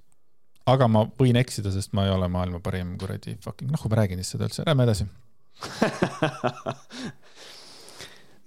aga 0.67 0.89
ma 0.89 1.07
võin 1.19 1.37
eksida, 1.37 1.71
sest 1.75 1.93
ma 1.93 2.07
ei 2.07 2.13
ole 2.15 2.29
maailma 2.29 2.61
parim 2.61 2.99
kuradi 2.99 3.37
fucking, 3.45 3.71
noh, 3.71 3.87
ma 3.91 3.97
räägin 3.97 4.23
siis 4.23 4.31
seda 4.37 4.45
üldse, 4.47 4.63
lähme 4.67 4.85
edasi 4.87 5.05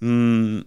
mm 0.00 0.64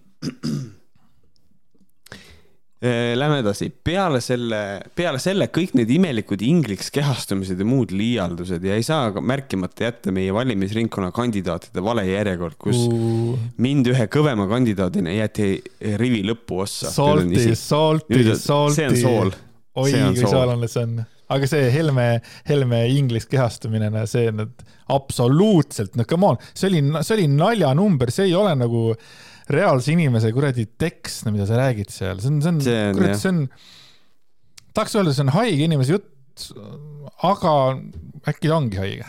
lähme 2.80 3.42
edasi, 3.42 3.68
peale 3.84 4.22
selle, 4.24 4.80
peale 4.96 5.20
selle 5.20 5.50
kõik 5.52 5.74
need 5.76 5.90
imelikud 5.92 6.40
ingliks 6.40 6.88
kehastumised 6.94 7.60
ja 7.60 7.66
muud 7.68 7.92
liialdused 7.92 8.64
ja 8.64 8.78
ei 8.78 8.86
saa 8.86 9.10
märkimata 9.20 9.84
jätta 9.84 10.14
meie 10.16 10.32
valimisringkonna 10.32 11.10
kandidaatide 11.12 11.84
vale 11.84 12.06
järjekord, 12.08 12.56
kus 12.56 12.86
uh. 12.88 13.36
mind 13.60 13.92
ühe 13.92 14.08
kõvema 14.12 14.48
kandidaadina 14.48 15.12
jäeti 15.12 15.52
rivi 16.00 16.24
lõpuossa. 16.30 16.88
Salty, 16.94 17.52
salty, 17.52 18.24
salty. 18.40 18.76
see 18.78 18.88
on 18.88 19.00
sool. 19.04 19.38
oi, 19.76 19.92
kui 19.92 20.24
soolane 20.24 20.72
see 20.72 20.86
on 20.88 21.00
aga 21.30 21.46
see 21.46 21.68
Helme, 21.70 22.06
Helme 22.48 22.84
inglise 22.90 23.28
kehastumine, 23.30 23.92
see 24.10 24.32
on 24.32 24.48
absoluutselt, 24.90 26.00
no 26.00 26.08
come 26.08 26.32
on, 26.32 26.40
see 26.56 26.72
oli, 26.72 26.80
see 27.04 27.20
oli 27.20 27.28
naljanumber, 27.30 28.10
see 28.10 28.32
ei 28.32 28.34
ole 28.34 28.56
nagu 28.58 28.88
äh, 28.96 29.28
reaalse 29.50 29.92
inimese 29.94 30.32
kuradi 30.34 30.66
tekst, 30.80 31.26
mida 31.30 31.46
sa 31.48 31.58
räägid 31.60 31.92
seal, 31.92 32.20
see 32.22 32.30
on, 32.30 32.40
see 32.62 32.76
on, 32.78 32.96
kurat, 32.96 33.18
see 33.20 33.32
on, 33.32 33.44
tahaks 34.76 34.96
öelda, 34.98 35.14
see 35.16 35.26
on 35.26 35.34
haige 35.34 35.66
inimese 35.66 35.96
jutt, 35.96 36.46
aga 37.26 37.54
äkki 38.30 38.48
ta 38.48 38.56
ongi 38.56 38.80
haige 38.80 39.08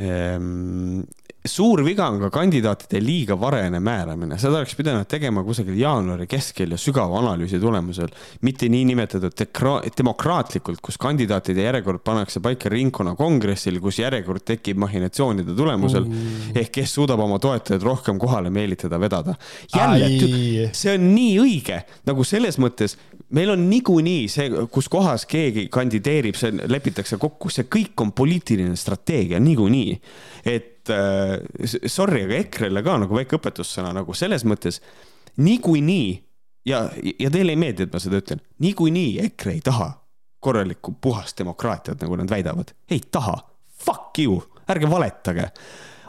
ehm,? 0.00 1.02
Suur 1.44 1.80
viga 1.84 2.08
on 2.10 2.18
ka 2.20 2.28
kandidaatide 2.34 3.00
liiga 3.00 3.36
varene 3.40 3.80
määramine, 3.80 4.36
seda 4.38 4.58
oleks 4.58 4.74
pidanud 4.76 5.08
tegema 5.08 5.40
kusagil 5.44 5.76
jaanuari 5.80 6.26
keskel 6.28 6.74
ja 6.74 6.78
sügava 6.80 7.16
analüüsi 7.22 7.60
tulemusel, 7.60 8.10
mitte 8.44 8.68
niinimetatud 8.68 9.36
demokraatlikult, 9.96 10.82
kus 10.84 11.00
kandidaatide 11.00 11.64
järjekord 11.64 12.04
pannakse 12.04 12.42
paika 12.44 12.68
ringkonnakongressil, 12.72 13.80
kus 13.80 14.02
järjekord 14.02 14.44
tekib 14.52 14.80
mahhinatsioonide 14.84 15.56
tulemusel 15.56 16.08
uh. 16.08 16.26
ehk 16.54 16.74
kes 16.76 16.96
suudab 16.98 17.22
oma 17.24 17.38
toetajaid 17.40 17.88
rohkem 17.88 18.20
kohale 18.20 18.52
meelitada, 18.52 19.00
vedada. 19.00 19.34
jälle, 19.74 20.68
see 20.76 20.92
on 20.98 21.08
nii 21.14 21.38
õige, 21.40 21.80
nagu 22.10 22.26
selles 22.26 22.60
mõttes 22.60 22.98
meil 23.36 23.52
on 23.54 23.62
niikuinii 23.70 24.28
see, 24.28 24.50
kus 24.72 24.90
kohas 24.92 25.24
keegi 25.30 25.68
kandideerib, 25.72 26.36
see 26.38 26.52
lepitakse 26.68 27.16
kokku, 27.20 27.48
see 27.52 27.68
kõik 27.70 28.04
on 28.04 28.12
poliitiline 28.16 28.76
strateegia 28.76 29.40
niikuinii, 29.40 29.96
et 30.50 30.69
et 30.80 30.92
äh, 30.94 31.78
sorry, 31.86 32.24
aga 32.26 32.40
EKRE-le 32.44 32.82
ka 32.86 32.96
nagu 33.04 33.16
väike 33.16 33.38
õpetussõna 33.38 33.92
nagu 33.96 34.14
selles 34.16 34.46
mõttes 34.48 34.80
niikuinii 35.40 36.12
ja, 36.70 36.86
ja 37.20 37.30
teile 37.32 37.54
ei 37.54 37.60
meeldi, 37.60 37.86
et 37.86 37.94
ma 37.94 38.00
seda 38.02 38.20
ütlen, 38.20 38.42
niikuinii 38.64 39.18
EKRE 39.28 39.56
ei 39.58 39.64
taha 39.64 39.90
korralikku 40.40 40.94
puhast 41.00 41.38
demokraatiat, 41.38 42.00
nagu 42.00 42.16
nad 42.16 42.30
väidavad, 42.32 42.72
ei 42.90 43.02
taha. 43.12 43.36
Fuck 43.80 44.18
you, 44.22 44.40
ärge 44.72 44.88
valetage. 44.88 45.50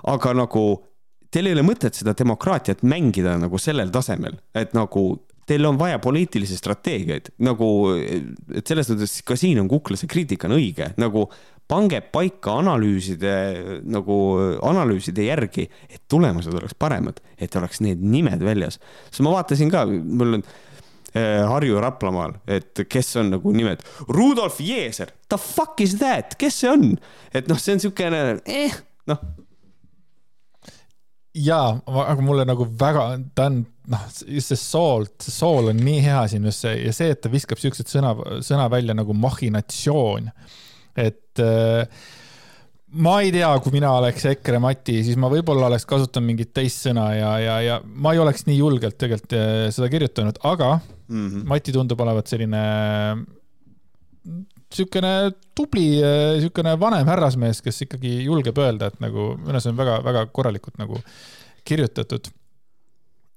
aga 0.07 0.31
nagu 0.33 0.63
teil 1.31 1.47
ei 1.47 1.53
ole 1.53 1.63
mõtet 1.65 1.95
seda 1.95 2.15
demokraatiat 2.17 2.81
mängida 2.87 3.35
nagu 3.39 3.59
sellel 3.61 3.91
tasemel, 3.93 4.39
et 4.57 4.73
nagu 4.73 5.03
teil 5.47 5.65
on 5.67 5.77
vaja 5.79 5.99
poliitilisi 6.01 6.57
strateegiaid 6.57 7.33
nagu, 7.45 7.67
et 8.55 8.67
selles 8.67 8.89
mõttes 8.91 9.17
ka 9.27 9.37
siin 9.39 9.59
on 9.61 9.69
Kuklase 9.71 10.07
kriitika 10.09 10.49
on 10.49 10.57
õige, 10.57 10.91
nagu 11.01 11.27
pange 11.71 12.01
paika 12.13 12.57
analüüside 12.59 13.35
nagu 13.87 14.17
analüüside 14.67 15.23
järgi, 15.29 15.67
et 15.89 16.03
tulemused 16.11 16.53
oleks 16.57 16.75
paremad, 16.79 17.21
et 17.39 17.55
oleks 17.55 17.79
need 17.83 18.01
nimed 18.03 18.43
väljas. 18.43 18.79
sest 19.09 19.23
ma 19.23 19.37
vaatasin 19.37 19.71
ka, 19.71 19.85
mul 19.87 20.39
on 20.39 20.43
äh, 20.43 21.41
Harju 21.47 21.77
ja 21.77 21.83
Raplamaal, 21.87 22.35
et 22.47 22.83
kes 22.89 23.15
on 23.21 23.31
nagu 23.37 23.53
nimed, 23.55 23.83
Rudolf 24.11 24.59
Jeeser, 24.63 25.13
the 25.29 25.39
fuck 25.39 25.79
is 25.83 25.95
that, 26.03 26.35
kes 26.39 26.59
see 26.63 26.71
on? 26.71 26.89
et 27.33 27.47
noh, 27.51 27.59
see 27.59 27.77
on 27.77 27.83
siukene 27.85 28.23
eh, 28.45 28.75
noh. 29.11 29.21
jaa, 31.37 31.77
aga 31.87 32.19
mulle 32.25 32.47
nagu 32.49 32.67
väga, 32.67 33.05
ta 33.35 33.47
on 33.47 33.61
noh, 33.91 34.09
just 34.27 34.51
see 34.51 34.59
sool, 34.59 35.07
see 35.23 35.31
sool 35.37 35.71
on 35.71 35.79
nii 35.79 36.03
hea 36.03 36.25
siin 36.33 36.51
just 36.51 36.67
see 36.67 36.81
ja 36.81 36.91
see, 36.95 37.15
et 37.15 37.23
ta 37.23 37.31
viskab 37.31 37.63
siuksed 37.63 37.87
sõna, 37.91 38.11
sõna 38.43 38.67
välja 38.71 38.97
nagu 38.97 39.15
mahhinatsioon 39.15 40.27
et 40.95 41.41
äh, 41.43 41.85
ma 42.91 43.19
ei 43.23 43.31
tea, 43.31 43.51
kui 43.63 43.73
mina 43.75 43.93
oleks 43.99 44.25
EKRE 44.33 44.59
Mati, 44.63 44.97
siis 45.05 45.19
ma 45.19 45.29
võib-olla 45.31 45.69
oleks 45.69 45.85
kasutanud 45.87 46.27
mingit 46.27 46.51
teist 46.55 46.87
sõna 46.87 47.07
ja, 47.15 47.35
ja, 47.39 47.59
ja 47.63 47.77
ma 47.83 48.15
ei 48.15 48.19
oleks 48.23 48.45
nii 48.47 48.57
julgelt 48.59 48.97
tegelikult 48.99 49.37
äh, 49.37 49.67
seda 49.75 49.91
kirjutanud, 49.91 50.41
aga 50.43 50.73
mm 50.79 51.27
-hmm. 51.27 51.45
Mati 51.51 51.75
tundub 51.75 52.01
olevat 52.01 52.27
selline 52.27 52.63
niisugune 54.71 55.13
tubli, 55.55 55.87
niisugune 56.01 56.75
vanem 56.79 57.07
härrasmees, 57.07 57.61
kes 57.61 57.81
ikkagi 57.87 58.23
julgeb 58.23 58.57
öelda, 58.57 58.87
et 58.91 58.99
nagu 59.03 59.33
minu 59.37 59.55
arust 59.55 59.71
on 59.71 59.79
väga-väga 59.79 60.25
korralikult 60.31 60.77
nagu 60.79 61.01
kirjutatud. 61.67 62.29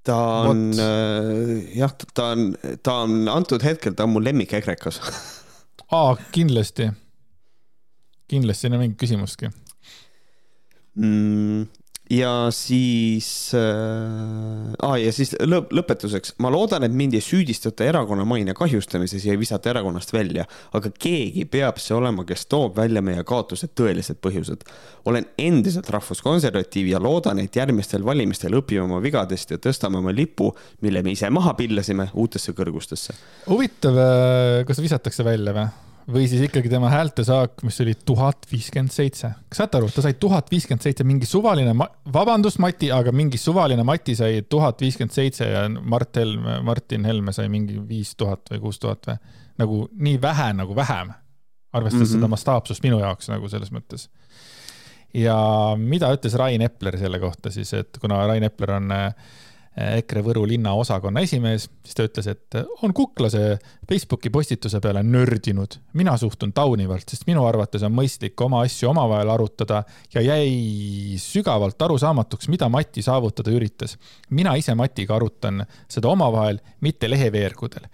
Ta 0.04 0.16
on 0.50 0.72
äh, 0.76 1.78
jah, 1.78 1.94
ta 2.14 2.32
on, 2.34 2.52
ta 2.82 2.98
on 3.06 3.28
antud 3.28 3.62
hetkel, 3.64 3.94
ta 3.96 4.04
on 4.04 4.12
mu 4.12 4.20
lemmik 4.20 4.52
EKRE-kas 4.52 5.00
aa, 5.96 6.16
kindlasti 6.34 6.90
kindlasti 8.34 8.68
ei 8.68 8.72
ole 8.72 8.82
mingit 8.84 9.00
küsimustki 9.00 9.50
mm, 10.98 11.64
ja 12.10 12.48
siis 12.50 13.54
äh,, 13.54 14.72
ah, 14.82 14.96
ja 15.00 15.12
siis 15.12 15.32
lõp 15.40 15.72
lõpetuseks, 15.74 16.34
ma 16.44 16.50
loodan, 16.52 16.84
et 16.84 16.92
mind 16.92 17.16
ei 17.16 17.22
süüdistata 17.24 17.86
erakonna 17.88 18.26
maine 18.28 18.54
kahjustamises 18.56 19.24
ja 19.24 19.32
ei 19.32 19.40
visata 19.40 19.72
erakonnast 19.72 20.12
välja, 20.12 20.44
aga 20.76 20.92
keegi 20.92 21.46
peab 21.50 21.80
see 21.82 21.96
olema, 21.96 22.26
kes 22.28 22.44
toob 22.50 22.76
välja 22.76 23.02
meie 23.04 23.24
kaotuse 23.24 23.70
tõelised 23.72 24.20
põhjused. 24.24 24.66
olen 25.04 25.26
endiselt 25.38 25.88
rahvuskonservatiiv 25.90 26.92
ja 26.92 27.00
loodan, 27.00 27.40
et 27.40 27.56
järgmistel 27.56 28.04
valimistel 28.04 28.60
õpime 28.60 28.84
oma 28.84 29.00
vigadest 29.02 29.56
ja 29.56 29.58
tõstame 29.58 30.00
oma 30.00 30.12
lipu, 30.12 30.52
mille 30.80 31.02
me 31.02 31.16
ise 31.16 31.30
maha 31.30 31.54
pillasime, 31.54 32.10
uutesse 32.14 32.52
kõrgustesse. 32.52 33.16
huvitav, 33.48 33.96
äh, 33.96 34.60
kas 34.68 34.80
visatakse 34.84 35.24
välja 35.24 35.56
või? 35.56 35.83
Või 36.10 36.26
siis 36.28 36.44
ikkagi 36.44 36.68
tema 36.68 36.90
häältesaak, 36.92 37.62
mis 37.64 37.80
oli 37.80 37.94
tuhat 38.06 38.46
viiskümmend 38.50 38.92
seitse. 38.92 39.30
kas 39.48 39.62
saate 39.62 39.78
aru, 39.78 39.88
ta 39.94 40.04
sai 40.04 40.16
tuhat 40.20 40.50
viiskümmend 40.52 40.84
seitse, 40.84 41.04
mingi 41.04 41.28
suvaline, 41.28 41.72
vabandust, 42.12 42.60
Mati, 42.62 42.90
aga 42.92 43.12
mingi 43.12 43.40
suvaline 43.40 43.84
Mati 43.86 44.16
sai 44.18 44.42
tuhat 44.48 44.80
viiskümmend 44.84 45.14
seitse 45.14 45.48
ja 45.48 45.64
Mart 45.68 46.16
Helme, 46.20 46.58
Martin 46.66 47.04
Helme 47.08 47.32
sai 47.32 47.48
mingi 47.52 47.80
viis 47.88 48.14
tuhat 48.20 48.52
või 48.52 48.60
kuus 48.66 48.80
tuhat 48.82 49.08
või? 49.10 49.18
nagu 49.58 49.84
nii 49.92 50.18
vähe 50.22 50.50
nagu 50.58 50.76
vähem, 50.76 51.12
arvestades 51.72 52.08
mm 52.08 52.12
-hmm. 52.12 52.20
seda 52.20 52.28
mastaapsust 52.28 52.82
minu 52.82 52.98
jaoks 52.98 53.30
nagu 53.30 53.48
selles 53.48 53.72
mõttes. 53.72 54.08
ja 55.14 55.36
mida 55.78 56.12
ütles 56.12 56.34
Rain 56.34 56.62
Epler 56.62 56.98
selle 56.98 57.20
kohta 57.20 57.50
siis, 57.50 57.72
et 57.72 57.98
kuna 58.00 58.26
Rain 58.26 58.42
Epler 58.42 58.70
on 58.70 58.92
äh, 58.92 59.14
EKRE 59.74 60.22
Võru 60.22 60.44
linnaosakonna 60.46 61.24
esimees, 61.26 61.64
siis 61.82 61.96
ta 61.98 62.04
ütles, 62.06 62.28
et 62.30 62.58
on 62.87 62.92
Kuklase 62.94 63.56
Facebooki 63.88 64.30
postituse 64.30 64.78
peale 64.80 65.02
nördinud. 65.02 65.80
mina 65.92 66.16
suhtun 66.16 66.52
taunivalt, 66.52 67.08
sest 67.10 67.26
minu 67.26 67.42
arvates 67.46 67.82
on 67.82 67.94
mõistlik 67.94 68.38
oma 68.44 68.62
asju 68.62 68.90
omavahel 68.92 69.32
arutada 69.34 69.82
ja 70.14 70.22
jäi 70.22 71.18
sügavalt 71.18 71.82
arusaamatuks, 71.82 72.48
mida 72.48 72.68
Mati 72.68 73.02
saavutada 73.02 73.50
üritas. 73.50 73.96
mina 74.30 74.54
ise 74.54 74.74
Matiga 74.74 75.16
arutan 75.16 75.66
seda 75.88 76.08
omavahel, 76.08 76.60
mitte 76.80 77.10
leheveergudel. 77.10 77.90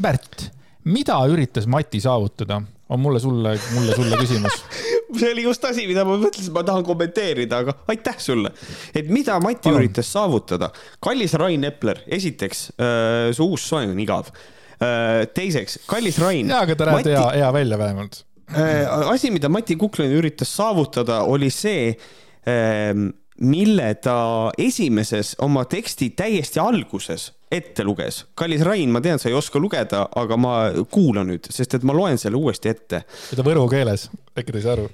Märt, 0.00 0.50
mida 0.84 1.20
üritas 1.28 1.66
Mati 1.66 2.00
saavutada, 2.00 2.62
on 2.88 3.00
mulle 3.00 3.20
sulle, 3.20 3.54
mulle 3.74 3.96
sulle 3.96 4.18
küsimus 4.20 4.62
see 5.20 5.32
oli 5.32 5.44
just 5.46 5.64
asi, 5.64 5.86
mida 5.88 6.04
ma 6.08 6.18
mõtlesin, 6.20 6.52
ma 6.54 6.64
tahan 6.66 6.84
kommenteerida, 6.86 7.62
aga 7.64 7.74
aitäh 7.92 8.18
sulle. 8.22 8.52
et 8.96 9.10
mida 9.12 9.38
Mati 9.44 9.68
Palun. 9.68 9.82
üritas 9.82 10.12
saavutada? 10.12 10.70
kallis 11.04 11.34
Rain 11.40 11.64
Epler, 11.68 12.02
esiteks 12.06 12.64
äh, 12.76 13.28
su 13.36 13.48
uus 13.48 13.66
soeng 13.68 13.94
on 13.94 14.02
igav 14.02 14.32
äh,. 14.32 15.26
teiseks, 15.34 15.80
kallis 15.88 16.20
Rain. 16.22 16.48
jaa, 16.48 16.64
aga 16.66 16.76
ta 16.78 16.90
näeb 16.90 17.00
Mati... 17.00 17.14
hea, 17.16 17.28
hea 17.42 17.52
välja 17.56 17.80
vähemalt 17.80 18.22
äh,. 18.52 18.84
asi, 19.14 19.32
mida 19.34 19.50
Mati 19.52 19.78
Kuklane 19.80 20.20
üritas 20.20 20.52
saavutada, 20.56 21.22
oli 21.28 21.50
see 21.54 21.90
äh, 21.92 22.92
mille 23.38 23.92
ta 24.02 24.18
esimeses 24.58 25.36
oma 25.44 25.64
teksti 25.70 26.10
täiesti 26.18 26.60
alguses 26.62 27.32
ette 27.50 27.84
luges. 27.84 28.24
kallis 28.34 28.62
Rain, 28.66 28.90
ma 28.92 29.00
tean, 29.00 29.18
sa 29.18 29.28
ei 29.28 29.36
oska 29.36 29.58
lugeda, 29.58 30.06
aga 30.16 30.36
ma 30.36 30.54
kuula 30.90 31.24
nüüd, 31.24 31.48
sest 31.52 31.78
et 31.78 31.86
ma 31.86 31.96
loen 31.96 32.18
selle 32.20 32.36
uuesti 32.36 32.72
ette. 32.72 33.04
seda 33.30 33.44
võru 33.46 33.68
keeles, 33.70 34.08
äkki 34.36 34.52
ta 34.54 34.60
ei 34.60 34.66
saa 34.66 34.76
aru? 34.78 34.88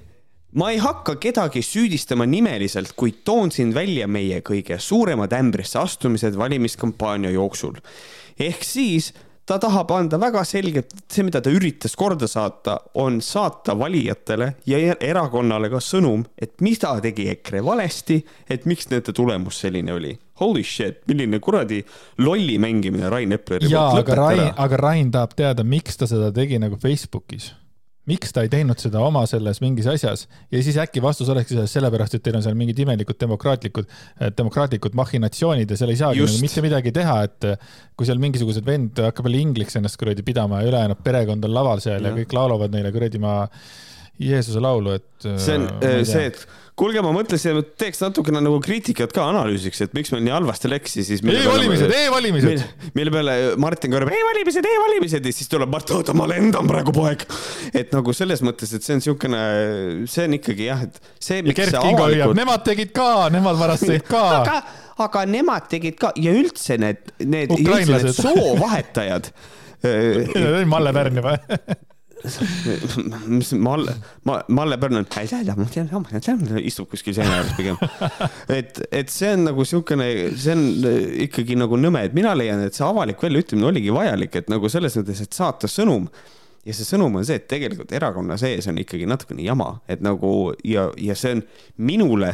ma 0.55 0.71
ei 0.71 0.79
hakka 0.79 1.17
kedagi 1.19 1.63
süüdistama 1.65 2.27
nimeliselt, 2.29 2.93
kuid 2.95 3.23
toon 3.27 3.51
siin 3.51 3.73
välja 3.75 4.07
meie 4.07 4.39
kõige 4.45 4.79
suuremad 4.79 5.33
ämbrisse 5.35 5.79
astumised 5.81 6.37
valimiskampaania 6.39 7.33
jooksul. 7.35 7.79
ehk 8.39 8.63
siis 8.63 9.11
ta 9.45 9.59
tahab 9.61 9.91
anda 9.93 10.17
väga 10.19 10.43
selgelt, 10.47 10.93
see, 11.11 11.25
mida 11.27 11.41
ta 11.43 11.51
üritas 11.53 11.95
korda 11.97 12.27
saata, 12.27 12.79
on 13.01 13.21
saata 13.21 13.75
valijatele 13.77 14.55
ja 14.65 14.79
erakonnale 14.99 15.69
ka 15.69 15.81
sõnum, 15.83 16.25
et 16.41 16.61
mida 16.65 16.95
tegi 17.03 17.29
EKRE 17.35 17.61
valesti, 17.65 18.21
et 18.49 18.65
miks 18.65 18.89
nende 18.89 19.13
tulemus 19.13 19.59
selline 19.65 19.93
oli. 19.93 20.15
Holy 20.41 20.63
shit, 20.67 21.03
milline 21.07 21.39
kuradi 21.39 21.81
lolli 22.19 22.57
mängimine 22.59 23.09
Rain 23.11 23.31
Epleri 23.31 23.69
poolt. 23.69 23.71
jaa, 23.71 24.01
aga 24.01 24.15
Rain, 24.19 24.47
aga 24.65 24.79
Rain 24.81 25.11
tahab 25.13 25.35
teada, 25.37 25.63
miks 25.63 25.95
ta 26.01 26.09
seda 26.11 26.31
tegi 26.35 26.59
nagu 26.59 26.79
Facebookis. 26.81 27.53
Miks 28.05 28.35
ta 28.35 28.43
ei 28.45 28.49
teinud 28.51 28.77
seda 28.77 28.99
oma 29.01 29.23
selles 29.25 29.57
mingis 29.63 29.87
asjas? 29.89 30.27
Ja 30.53 30.59
siis 30.61 30.75
äkki 30.77 31.01
vastus 31.01 31.29
olekski 31.33 31.55
selles 31.55 31.71
sellepärast, 31.73 32.17
et 32.17 32.23
teil 32.25 32.35
on 32.37 32.43
seal 32.45 32.57
mingid 32.59 32.77
imelikud 32.83 33.17
demokraatlikud, 33.23 33.87
eh, 34.19 34.29
demokraatlikud 34.37 34.93
mahhinatsioonid 34.99 35.71
ja 35.73 35.79
seal 35.79 35.93
ei 35.93 35.97
saagi 36.03 36.21
nagu 36.21 36.43
mitte 36.43 36.61
midagi 36.61 36.93
teha, 36.93 37.15
et 37.25 37.47
eh, 37.49 37.73
kui 37.97 38.05
seal 38.05 38.21
mingisugused 38.21 38.67
vend 38.67 39.01
hakkab 39.07 39.25
jälle 39.31 39.41
ingliks 39.47 39.79
ennast 39.79 39.97
kuradi 39.97 40.21
pidama 40.27 40.61
ja 40.61 40.69
ülejäänud 40.69 41.01
perekond 41.07 41.49
on 41.49 41.57
laval 41.57 41.81
seal 41.81 41.97
ja, 41.97 42.11
ja 42.11 42.19
kõik 42.19 42.37
laulavad 42.37 42.75
neile 42.75 42.93
kuradi 42.93 43.23
ma 43.23 43.39
Jeesuse 44.21 44.61
laulu, 44.63 44.95
et. 44.95 45.09
see 45.21 45.57
on 45.57 45.65
äh, 45.83 46.03
see, 46.07 46.29
et 46.29 46.45
kuulge, 46.79 46.99
ma 47.03 47.11
mõtlesin, 47.15 47.57
et 47.61 47.71
teeks 47.79 48.01
natukene 48.03 48.41
nagu 48.43 48.57
kriitikat 48.63 49.13
ka 49.15 49.25
analüüsiks, 49.31 49.79
et 49.85 49.95
miks 49.95 50.11
meil 50.11 50.25
nii 50.25 50.33
halvasti 50.35 50.71
läks 50.71 50.97
ja 50.99 51.05
siis. 51.07 51.23
e-valimised, 51.23 51.91
e-valimised. 51.95 52.63
mille 52.97 53.13
peale 53.15 53.35
Martin 53.61 53.95
karjub 53.95 54.11
e-valimised, 54.15 54.67
e-valimised 54.71 55.29
ja 55.29 55.35
siis 55.35 55.51
tuleb 55.51 55.71
Mart, 55.71 55.91
oota, 55.95 56.15
ma 56.17 56.27
lendan 56.31 56.67
praegu 56.67 56.95
poeg. 56.95 57.23
et 57.75 57.95
nagu 57.95 58.15
selles 58.15 58.43
mõttes, 58.45 58.75
et 58.75 58.83
see 58.83 58.95
on 58.95 59.03
niisugune, 59.03 59.41
see 60.11 60.27
on 60.27 60.37
ikkagi 60.39 60.69
jah, 60.69 60.85
et 60.87 61.01
see. 61.15 61.41
ja 61.41 61.57
Kert 61.61 61.79
Kingo 61.79 62.09
hüüab, 62.11 62.35
nemad 62.37 62.67
tegid 62.67 62.91
ka, 62.95 63.09
nemad 63.35 63.59
varastasid 63.59 64.07
ka 64.11 64.23
aga, 64.41 64.61
aga 65.07 65.25
nemad 65.31 65.71
tegid 65.71 65.99
ka 65.99 66.11
ja 66.19 66.35
üldse 66.35 66.79
need, 66.81 67.15
need, 67.23 67.55
need 67.55 68.15
soovahetajad 68.19 69.31
Malle 70.71 70.95
Pärn 70.95 71.19
juba 71.21 71.37
Malle, 73.67 73.95
Malle 74.25 74.77
Pärn 74.81 75.01
on, 75.01 75.07
istub 76.61 76.89
kuskil 76.91 77.15
seina 77.17 77.39
ääres 77.39 77.53
pigem. 77.57 77.77
et, 78.59 78.79
et 78.91 79.11
see 79.13 79.33
on 79.35 79.45
nagu 79.49 79.65
siukene, 79.67 80.07
see 80.39 80.55
on 80.55 80.63
ikkagi 81.27 81.57
nagu 81.59 81.79
nõme, 81.79 82.05
et 82.07 82.15
mina 82.17 82.33
leian, 82.37 82.63
et 82.65 82.77
see 82.77 82.85
avalik 82.87 83.21
väljaütlemine 83.23 83.69
oligi 83.71 83.93
vajalik, 83.95 84.39
et 84.41 84.49
nagu 84.51 84.71
selles 84.71 84.97
mõttes, 84.99 85.21
et 85.25 85.37
saata 85.37 85.69
sõnum 85.71 86.09
ja 86.65 86.73
see 86.73 86.87
sõnum 86.87 87.19
on 87.19 87.25
see, 87.27 87.37
et 87.39 87.47
tegelikult 87.49 87.93
erakonna 87.95 88.37
sees 88.41 88.67
on 88.71 88.79
ikkagi 88.81 89.07
natukene 89.09 89.45
jama, 89.45 89.75
et 89.91 90.01
nagu 90.05 90.53
ja, 90.65 90.89
ja 90.97 91.17
see 91.17 91.37
on 91.37 91.45
minule 91.77 92.33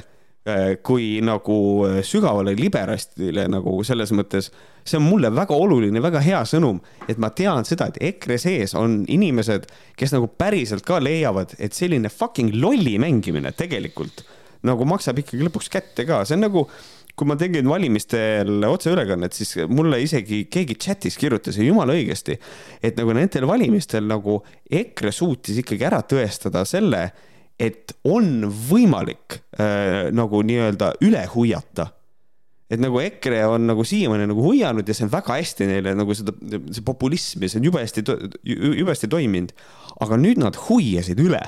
kui 0.81 1.19
nagu 1.21 1.55
äh, 1.85 1.99
sügavale 2.05 2.55
liberastile 2.57 3.45
nagu 3.51 3.75
selles 3.85 4.09
mõttes, 4.17 4.49
see 4.81 4.97
on 4.97 5.05
mulle 5.05 5.29
väga 5.33 5.53
oluline, 5.53 6.01
väga 6.01 6.23
hea 6.25 6.39
sõnum, 6.49 6.79
et 7.05 7.21
ma 7.21 7.29
tean 7.29 7.67
seda, 7.67 7.91
et 7.91 7.99
EKRE 8.09 8.39
sees 8.41 8.73
on 8.77 9.03
inimesed, 9.05 9.67
kes 9.99 10.15
nagu 10.15 10.31
päriselt 10.41 10.85
ka 10.87 10.97
leiavad, 11.03 11.53
et 11.61 11.77
selline 11.77 12.09
fucking 12.09 12.57
lolli 12.57 12.97
mängimine 13.01 13.53
tegelikult 13.53 14.25
nagu 14.65 14.85
maksab 14.85 15.17
ikkagi 15.21 15.45
lõpuks 15.45 15.69
kätte 15.73 16.05
ka, 16.05 16.23
see 16.25 16.37
on 16.37 16.45
nagu 16.45 16.67
kui 17.17 17.27
ma 17.27 17.35
tegin 17.37 17.67
valimistel 17.69 18.63
otseülekannet, 18.65 19.35
siis 19.35 19.67
mulle 19.69 19.99
isegi 20.01 20.45
keegi 20.49 20.77
chatis 20.81 21.17
kirjutas 21.21 21.57
ja 21.59 21.65
jumala 21.65 21.93
õigesti, 21.97 22.37
et 22.81 22.97
nagu 22.97 23.13
nendel 23.13 23.45
valimistel 23.49 24.07
nagu 24.09 24.39
EKRE 24.71 25.11
suutis 25.13 25.59
ikkagi 25.61 25.85
ära 25.85 26.01
tõestada 26.07 26.63
selle 26.65 27.09
et 27.59 27.95
on 28.07 28.45
võimalik 28.69 29.39
äh, 29.59 30.11
nagu 30.15 30.43
nii-öelda 30.45 30.95
üle 31.05 31.23
huiata. 31.33 31.91
et 32.71 32.79
nagu 32.79 33.01
EKRE 33.03 33.41
on 33.51 33.65
nagu 33.67 33.83
siiamaani 33.83 34.29
nagu 34.31 34.43
huianud 34.45 34.87
ja 34.87 34.95
see 34.95 35.03
on 35.03 35.11
väga 35.11 35.35
hästi 35.35 35.67
neile 35.67 35.95
nagu 35.95 36.15
seda, 36.15 36.31
see 36.71 36.85
populism 36.87 37.43
ja 37.43 37.51
see 37.51 37.59
on 37.59 37.67
jube 37.67 37.81
hästi, 37.83 38.03
jube 38.43 38.93
hästi 38.93 39.11
toiminud. 39.11 39.51
aga 39.99 40.17
nüüd 40.17 40.39
nad 40.41 40.55
huiasid 40.67 41.19
üle. 41.19 41.41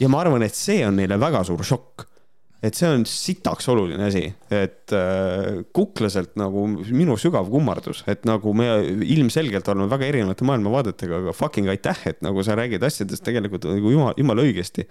ja 0.00 0.08
ma 0.12 0.20
arvan, 0.20 0.44
et 0.44 0.54
see 0.54 0.84
on 0.86 1.00
neile 1.00 1.20
väga 1.20 1.44
suur 1.48 1.64
šokk 1.64 2.08
et 2.64 2.76
see 2.76 2.88
on 2.88 3.04
sitaks 3.08 3.68
oluline 3.68 4.06
asi, 4.08 4.22
et 4.52 4.92
äh, 4.96 5.62
kuklaselt 5.76 6.36
nagu 6.40 6.64
minu 6.88 7.16
sügav 7.20 7.50
kummardus, 7.52 8.02
et 8.10 8.24
nagu 8.28 8.52
me 8.56 8.68
ilmselgelt 9.04 9.68
oleme 9.72 9.88
väga 9.92 10.08
erinevate 10.08 10.46
maailmavaadetega, 10.48 11.20
aga 11.22 11.34
fucking 11.36 11.68
aitäh, 11.72 12.00
et 12.12 12.22
nagu 12.24 12.44
sa 12.46 12.56
räägid 12.58 12.84
asjadest 12.86 13.24
tegelikult 13.26 13.68
nagu 13.68 13.92
jumala, 13.92 14.14
jumala 14.18 14.46
õigesti. 14.46 14.86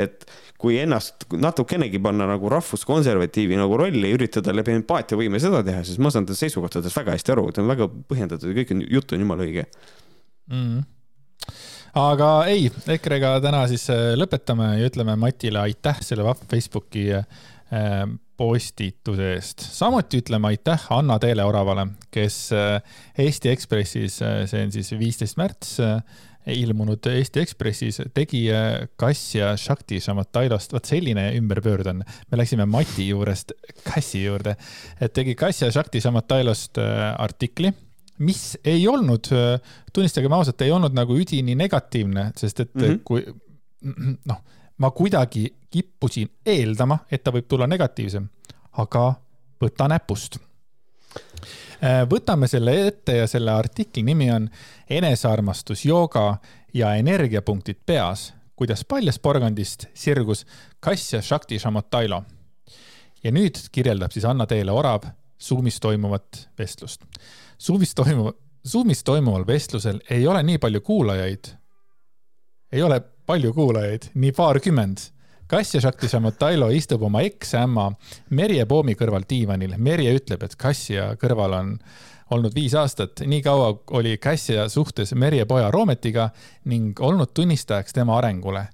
et 0.00 0.24
kui 0.60 0.76
ennast 0.80 1.26
natukenegi 1.32 2.00
panna 2.02 2.26
nagu 2.28 2.48
rahvuskonservatiivi 2.52 3.56
nagu 3.56 3.76
rolli 3.80 4.12
üritada 4.16 4.54
läbi 4.56 4.74
empaatiavõime 4.80 5.40
seda 5.40 5.64
teha, 5.66 5.84
siis 5.84 6.00
ma 6.00 6.12
saan 6.12 6.28
ta 6.28 6.36
seisukohtadest 6.36 6.96
väga 6.96 7.16
hästi 7.16 7.36
aru, 7.36 7.50
ta 7.52 7.64
on 7.64 7.70
väga 7.72 7.88
põhjendatud 8.10 8.52
ja 8.52 8.60
kõik 8.60 8.74
on, 8.76 8.86
jutt 8.96 9.12
on 9.16 9.26
jumala 9.26 9.48
õige 9.48 9.68
mm 10.50 10.80
aga 11.98 12.30
ei, 12.50 12.68
EKRE-ga 12.94 13.36
täna 13.42 13.64
siis 13.70 13.88
äh, 13.92 14.12
lõpetame 14.18 14.74
ja 14.78 14.90
ütleme 14.90 15.16
Matile 15.20 15.62
aitäh 15.64 16.00
selle 16.04 16.24
vahva 16.26 16.46
Facebooki 16.50 17.08
äh, 17.16 17.26
postituse 18.40 19.34
eest. 19.34 19.66
samuti 19.74 20.22
ütleme 20.22 20.52
aitäh 20.52 20.86
Anna 20.94 21.18
Teele-Oravale, 21.22 21.88
kes 22.14 22.40
äh, 22.56 22.80
Eesti 23.18 23.52
Ekspressis, 23.52 24.20
see 24.20 24.64
on 24.64 24.74
siis 24.74 24.92
viisteist 24.98 25.38
märts, 25.40 25.76
ilmunud 26.50 27.04
Eesti 27.10 27.42
Ekspressis 27.42 28.00
tegi 28.16 28.46
Kassja 28.98 29.52
Shakti 29.60 30.00
Shamatailost, 30.00 30.72
vot 30.72 30.88
selline 30.88 31.26
ümberpöörd 31.36 31.90
on. 31.92 32.00
me 32.00 32.40
läksime 32.40 32.64
Mati 32.66 33.10
juurest 33.10 33.52
Kassi 33.84 34.24
juurde, 34.24 34.56
et 35.00 35.12
tegi 35.12 35.36
Kassja 35.38 35.70
Shakti 35.74 36.00
Shamatailost 36.00 36.80
artikli 37.18 37.74
mis 38.20 38.58
ei 38.64 38.82
olnud, 38.88 39.28
tunnistagem 39.92 40.32
ausalt, 40.36 40.60
ei 40.60 40.72
olnud 40.72 40.92
nagu 40.96 41.16
üdini 41.16 41.54
negatiivne, 41.56 42.30
sest 42.36 42.60
et 42.60 42.74
mm 42.74 42.82
-hmm. 42.82 43.00
kui 43.04 43.24
noh, 44.28 44.42
ma 44.78 44.90
kuidagi 44.90 45.46
kippusin 45.70 46.30
eeldama, 46.46 46.98
et 47.10 47.24
ta 47.24 47.32
võib 47.32 47.48
tulla 47.48 47.66
negatiivsem, 47.66 48.28
aga 48.82 49.14
võta 49.60 49.88
näpust. 49.88 50.38
Äh, 51.80 52.02
võtame 52.08 52.48
selle 52.48 52.74
ette 52.86 53.16
ja 53.22 53.26
selle 53.26 53.52
artikli 53.56 54.02
nimi 54.04 54.30
on 54.30 54.50
Enesearmastus, 54.90 55.84
jooga 55.84 56.36
ja 56.74 56.94
energiapunktid 56.94 57.80
peas, 57.86 58.32
kuidas 58.56 58.84
paljasporgandist 58.84 59.86
sirgus 59.94 60.44
Kassja 60.80 61.22
Shakti 61.22 61.58
Shamotailo. 61.58 62.22
ja 63.24 63.30
nüüd 63.32 63.58
kirjeldab 63.72 64.12
siis 64.12 64.24
Anna-Teele 64.24 64.72
Orav 64.72 65.02
Zoomis 65.40 65.80
toimuvat 65.80 66.48
vestlust. 66.58 67.04
Zoomis 67.60 67.94
toimuv, 67.94 68.32
Zoomis 68.68 69.04
toimuval 69.04 69.46
vestlusel 69.46 70.00
ei 70.10 70.26
ole 70.26 70.42
nii 70.42 70.58
palju 70.58 70.80
kuulajaid. 70.80 71.44
ei 72.72 72.82
ole 72.82 73.00
palju 73.26 73.52
kuulajaid, 73.52 74.12
nii 74.14 74.32
paarkümmend. 74.32 74.98
Kassja 75.46 75.80
Shakti 75.80 76.08
Shamotailo 76.08 76.68
istub 76.70 77.02
oma 77.02 77.20
eksämma 77.26 77.88
Merje 78.30 78.66
Poomi 78.66 78.94
kõrval 78.94 79.24
diivanil. 79.30 79.74
Merje 79.78 80.12
ütleb, 80.14 80.44
et 80.46 80.54
Kassja 80.56 81.16
kõrval 81.18 81.56
on 81.58 81.72
olnud 82.30 82.54
viis 82.54 82.74
aastat, 82.78 83.24
nii 83.26 83.42
kaua 83.42 83.72
oli 83.98 84.16
Kassja 84.18 84.68
suhtes 84.68 85.14
Merje 85.14 85.44
poja 85.50 85.70
Roometiga 85.70 86.28
ning 86.70 87.00
olnud 87.00 87.34
tunnistajaks 87.34 87.92
tema 87.92 88.18
arengule 88.18 88.68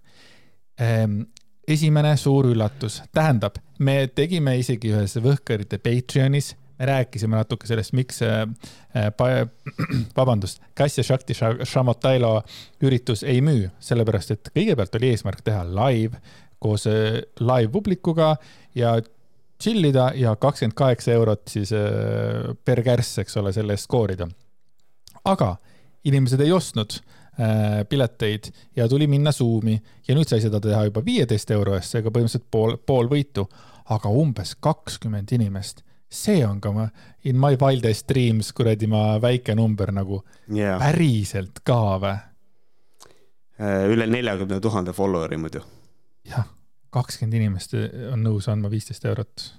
ehm, 0.80 1.22
esimene 1.68 2.16
suur 2.16 2.50
üllatus, 2.52 3.00
tähendab, 3.14 3.58
me 3.78 4.06
tegime 4.14 4.56
isegi 4.60 4.92
ühes 4.94 5.16
Võhkõrite 5.22 5.78
Patreonis, 5.82 6.54
me 6.78 6.86
rääkisime 6.86 7.36
natuke 7.36 7.66
sellest, 7.66 7.92
miks 7.92 8.22
äh, 8.22 8.42
äh, 8.96 9.48
vabandust, 10.16 10.62
Kass 10.74 10.98
ja 10.98 11.04
Shakti 11.04 11.34
Shamotailo 11.64 12.42
üritus 12.82 13.22
ei 13.22 13.40
müü, 13.40 13.70
sellepärast 13.80 14.34
et 14.34 14.50
kõigepealt 14.54 14.96
oli 14.98 15.12
eesmärk 15.14 15.44
teha 15.46 15.64
live 15.64 16.20
koos 16.62 16.86
äh, 16.90 17.22
live 17.40 17.72
publikuga 17.72 18.34
ja 18.74 18.96
chill 19.62 19.84
ida 19.88 20.10
ja 20.14 20.36
kakskümmend 20.36 20.76
kaheksa 20.76 21.14
eurot 21.16 21.48
siis 21.48 21.70
per 22.64 22.82
kärss, 22.84 23.22
eks 23.22 23.38
ole, 23.40 23.54
selle 23.56 23.72
eest 23.72 23.88
skoorida. 23.88 24.26
aga 25.24 25.54
inimesed 26.04 26.40
ei 26.44 26.52
ostnud 26.52 26.98
pileteid 27.88 28.50
ja 28.76 28.88
tuli 28.88 29.06
minna 29.06 29.32
Zoomi 29.32 29.78
ja 30.08 30.14
nüüd 30.16 30.28
sai 30.28 30.42
seda 30.44 30.60
teha 30.60 30.84
juba 30.84 31.02
viieteist 31.04 31.50
euro 31.56 31.74
eest, 31.76 31.92
seega 31.92 32.12
põhimõtteliselt 32.12 32.46
pool, 32.50 32.76
pool 32.76 33.08
võitu, 33.08 33.46
aga 33.92 34.12
umbes 34.12 34.54
kakskümmend 34.60 35.32
inimest 35.32 35.85
see 36.10 36.44
on 36.46 36.60
ka 36.60 36.72
ma, 36.72 36.88
in 37.24 37.38
my 37.40 37.56
wildest 37.60 38.08
dreams 38.08 38.52
kuradi 38.56 38.88
ma 38.90 39.18
väike 39.22 39.54
number 39.58 39.92
nagu 39.92 40.22
yeah. 40.52 40.78
päriselt 40.82 41.62
ka 41.66 41.80
või? 42.02 42.16
Äh, 43.56 43.86
üle 43.90 44.06
neljakümne 44.10 44.60
tuhande 44.60 44.92
follower'i 44.96 45.40
muidu. 45.40 45.64
jah, 46.28 46.46
kakskümmend 46.94 47.40
inimest 47.40 47.74
on 48.12 48.22
nõus 48.22 48.50
andma 48.52 48.70
viisteist 48.72 49.04
eurot. 49.08 49.50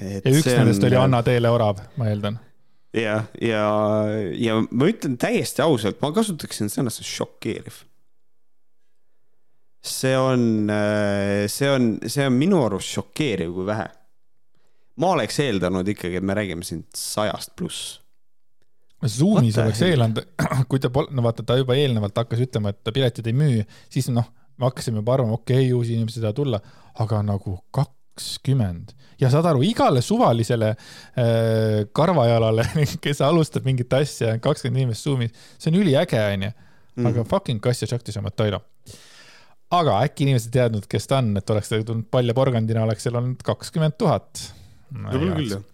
ja 0.00 0.32
üks 0.32 0.50
nendest 0.50 0.82
on... 0.82 0.90
oli 0.90 1.00
Anna 1.00 1.22
Teele 1.26 1.52
Orav, 1.52 1.84
ma 1.96 2.10
eeldan 2.10 2.40
ja, 2.96 3.24
ja, 3.40 3.66
ja 4.32 4.56
ma 4.70 4.88
ütlen 4.90 5.16
täiesti 5.20 5.62
ausalt, 5.64 6.00
ma 6.02 6.12
kasutaksin 6.16 6.70
sõnastust 6.72 7.12
šokeeriv. 7.12 7.82
see 9.86 10.16
on, 10.18 10.70
see 11.52 11.68
on, 11.70 11.92
see 12.10 12.26
on 12.26 12.34
minu 12.34 12.64
arust 12.66 12.90
šokeeriv, 12.96 13.52
kui 13.54 13.68
vähe. 13.68 13.86
Ma 15.00 15.12
oleks 15.16 15.40
eeldanud 15.44 15.88
ikkagi, 15.92 16.20
et 16.20 16.26
me 16.26 16.36
räägime 16.36 16.66
siin 16.66 16.84
sajast 16.96 17.54
pluss. 17.58 18.00
Zoomis 19.06 19.58
oleks 19.60 19.82
eeldanud, 19.84 20.22
kui 20.70 20.80
ta 20.82 20.90
pol-, 20.92 21.10
no 21.14 21.24
vaata, 21.26 21.44
ta 21.46 21.58
juba 21.58 21.76
eelnevalt 21.78 22.16
hakkas 22.16 22.42
ütlema, 22.46 22.72
et 22.72 22.94
piletid 22.94 23.28
ei 23.28 23.36
müü, 23.36 23.64
siis 23.92 24.08
noh, 24.12 24.28
me 24.56 24.70
hakkasime 24.70 25.02
juba 25.02 25.18
arvama, 25.18 25.36
okei 25.36 25.66
okay,, 25.66 25.74
uusi 25.76 25.98
inimesi 25.98 26.20
ei 26.20 26.26
taha 26.26 26.36
tulla, 26.38 26.60
aga 27.04 27.20
nagu 27.26 27.58
kakskümmend 27.76 28.96
ja 29.20 29.30
saad 29.32 29.48
aru, 29.50 29.62
igale 29.64 30.02
suvalisele 30.04 30.72
äh, 30.72 31.82
karvajalale, 31.96 32.66
kes 33.04 33.20
alustab 33.24 33.68
mingit 33.68 33.92
asja, 33.96 34.36
kakskümmend 34.42 34.84
inimest 34.84 35.04
Zoomis, 35.08 35.36
see 35.58 35.72
on 35.72 35.80
üliäge, 35.82 36.20
onju. 36.20 36.52
Mhm. 36.96 37.06
aga 37.10 37.20
mm. 37.20 37.28
fucking 37.28 37.60
Kass 37.60 37.82
ja 37.82 37.88
Šakti 37.90 38.12
Šamatoilo. 38.12 38.62
aga 39.76 39.98
äkki 40.06 40.24
inimesed 40.24 40.48
ei 40.48 40.60
teadnud, 40.62 40.86
kes 40.88 41.08
ta 41.10 41.18
on, 41.20 41.34
et 41.36 41.50
oleks 41.52 41.68
ta 41.68 41.80
tulnud 41.84 42.06
palja 42.08 42.32
porgandina, 42.36 42.86
oleks 42.86 43.04
seal 43.04 43.18
olnud 43.20 43.42
kakskümmend 43.44 43.98
tuhat. 44.00 44.40
Võib-olla 44.90 45.40
küll, 45.40 45.56
jah 45.56 45.64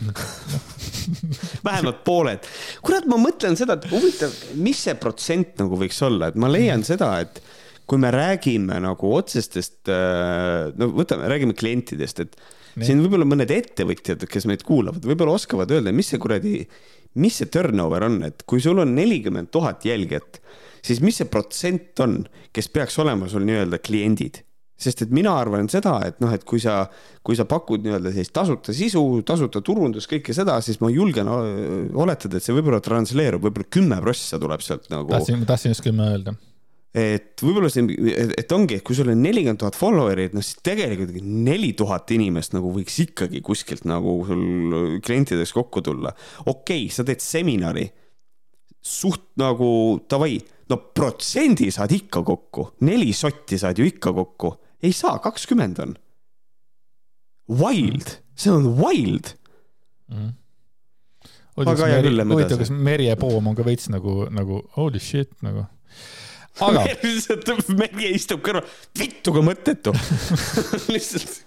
vähemalt 1.66 2.04
pooled. 2.06 2.46
kurat, 2.84 3.06
ma 3.10 3.18
mõtlen 3.20 3.56
seda, 3.58 3.76
et 3.76 3.88
huvitav, 3.90 4.34
mis 4.62 4.78
see 4.86 4.94
protsent 5.00 5.58
nagu 5.60 5.78
võiks 5.80 5.98
olla, 6.06 6.30
et 6.30 6.38
ma 6.40 6.50
leian 6.50 6.84
seda, 6.86 7.12
et 7.24 7.42
kui 7.90 7.98
me 8.00 8.12
räägime 8.14 8.78
nagu 8.84 9.12
otsestest, 9.16 9.82
äh, 9.90 10.70
no 10.78 10.90
võtame, 10.94 11.28
räägime 11.30 11.56
klientidest, 11.58 12.22
et 12.22 12.38
Nii. 12.78 12.86
siin 12.86 13.02
võib-olla 13.02 13.26
mõned 13.26 13.50
ettevõtjad, 13.50 14.22
kes 14.30 14.46
meid 14.46 14.62
kuulavad, 14.66 15.04
võib-olla 15.06 15.34
oskavad 15.40 15.72
öelda, 15.74 15.94
mis 15.94 16.12
see 16.12 16.20
kuradi, 16.22 16.60
mis 17.20 17.40
see 17.40 17.50
turnover 17.50 18.06
on, 18.06 18.20
et 18.28 18.46
kui 18.48 18.62
sul 18.62 18.78
on 18.82 18.94
nelikümmend 18.94 19.50
tuhat 19.50 19.84
jälgijat, 19.88 20.38
siis 20.86 21.02
mis 21.02 21.18
see 21.18 21.28
protsent 21.30 21.98
on, 22.04 22.22
kes 22.54 22.70
peaks 22.70 23.00
olema 23.02 23.28
sul 23.30 23.42
nii-öelda 23.48 23.82
kliendid? 23.82 24.44
Sest 24.80 25.04
et 25.04 25.14
mina 25.14 25.34
arvan 25.36 25.68
seda, 25.72 25.98
et 26.08 26.20
noh, 26.22 26.32
et 26.34 26.44
kui 26.48 26.60
sa, 26.62 26.82
kui 27.26 27.38
sa 27.38 27.46
pakud 27.48 27.84
nii-öelda 27.84 28.12
sellist 28.14 28.34
tasuta 28.36 28.74
sisu, 28.76 29.02
tasuta 29.26 29.62
turundust, 29.64 30.10
kõike 30.10 30.36
seda, 30.36 30.58
siis 30.64 30.80
ma 30.80 30.92
julgen 30.92 31.28
oletada, 31.30 32.38
et 32.38 32.46
see 32.46 32.56
võib-olla 32.56 32.80
transleerub, 32.84 33.44
võib-olla 33.44 33.68
kümme 33.78 34.00
prossa 34.00 34.40
tuleb 34.40 34.64
sealt 34.64 34.88
nagu. 34.92 35.10
tahtsin, 35.12 35.44
tahtsin 35.48 35.76
just 35.76 35.84
kümme 35.84 36.08
öelda 36.14 36.36
et 36.90 37.38
võib-olla 37.38 37.70
see, 37.70 37.86
et 38.34 38.52
ongi, 38.54 38.80
et 38.80 38.84
kui 38.86 38.96
sul 38.98 39.12
on 39.12 39.20
nelikümmend 39.22 39.60
tuhat 39.62 39.78
follower'it, 39.78 40.34
noh 40.34 40.42
siis 40.42 40.58
tegelikult 40.66 41.14
neli 41.22 41.70
tuhat 41.78 42.10
inimest 42.16 42.56
nagu 42.56 42.72
võiks 42.74 42.96
ikkagi 43.04 43.42
kuskilt 43.46 43.86
nagu 43.86 44.16
sul 44.26 44.98
klientideks 45.04 45.54
kokku 45.54 45.84
tulla. 45.86 46.12
okei 46.46 46.86
okay,, 46.86 46.88
sa 46.94 47.06
teed 47.06 47.22
seminari, 47.22 47.86
suht 48.82 49.36
nagu 49.38 50.00
davai, 50.10 50.40
no 50.70 50.80
protsendi 50.94 51.70
saad 51.74 51.94
ikka 51.94 52.24
kokku, 52.26 52.66
neli 52.88 53.14
sotti 53.14 53.58
saad 53.60 53.78
ju 53.78 53.86
ikka 53.86 54.14
kokku, 54.16 54.54
ei 54.82 54.92
saa, 54.96 55.18
kakskümmend 55.22 55.78
on. 55.82 55.96
Wild, 57.50 58.20
see 58.38 58.52
on 58.52 58.76
wild 58.78 59.34
mm 60.10 60.36
huvitav, 62.30 62.58
kas 62.58 62.70
Merje 62.70 63.16
Poom 63.20 63.50
on 63.50 63.56
ka 63.58 63.64
veits 63.66 63.88
nagu, 63.92 64.24
nagu 64.32 64.62
holy 64.76 65.00
shit 65.02 65.32
nagu 65.44 65.64
aga. 66.60 66.84
lihtsalt 67.04 67.68
Merje 67.76 68.12
istub 68.16 68.42
kõrval, 68.44 68.66
vittu 68.98 69.34
kui 69.34 69.44
mõttetu 69.46 69.94
lihtsalt. 70.94 71.40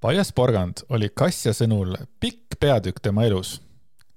paljas 0.00 0.32
porgand 0.32 0.84
oli 0.88 1.10
Kassja 1.14 1.54
sõnul 1.56 1.96
pikk 2.20 2.58
peatükk 2.60 3.02
tema 3.02 3.26
elus. 3.26 3.60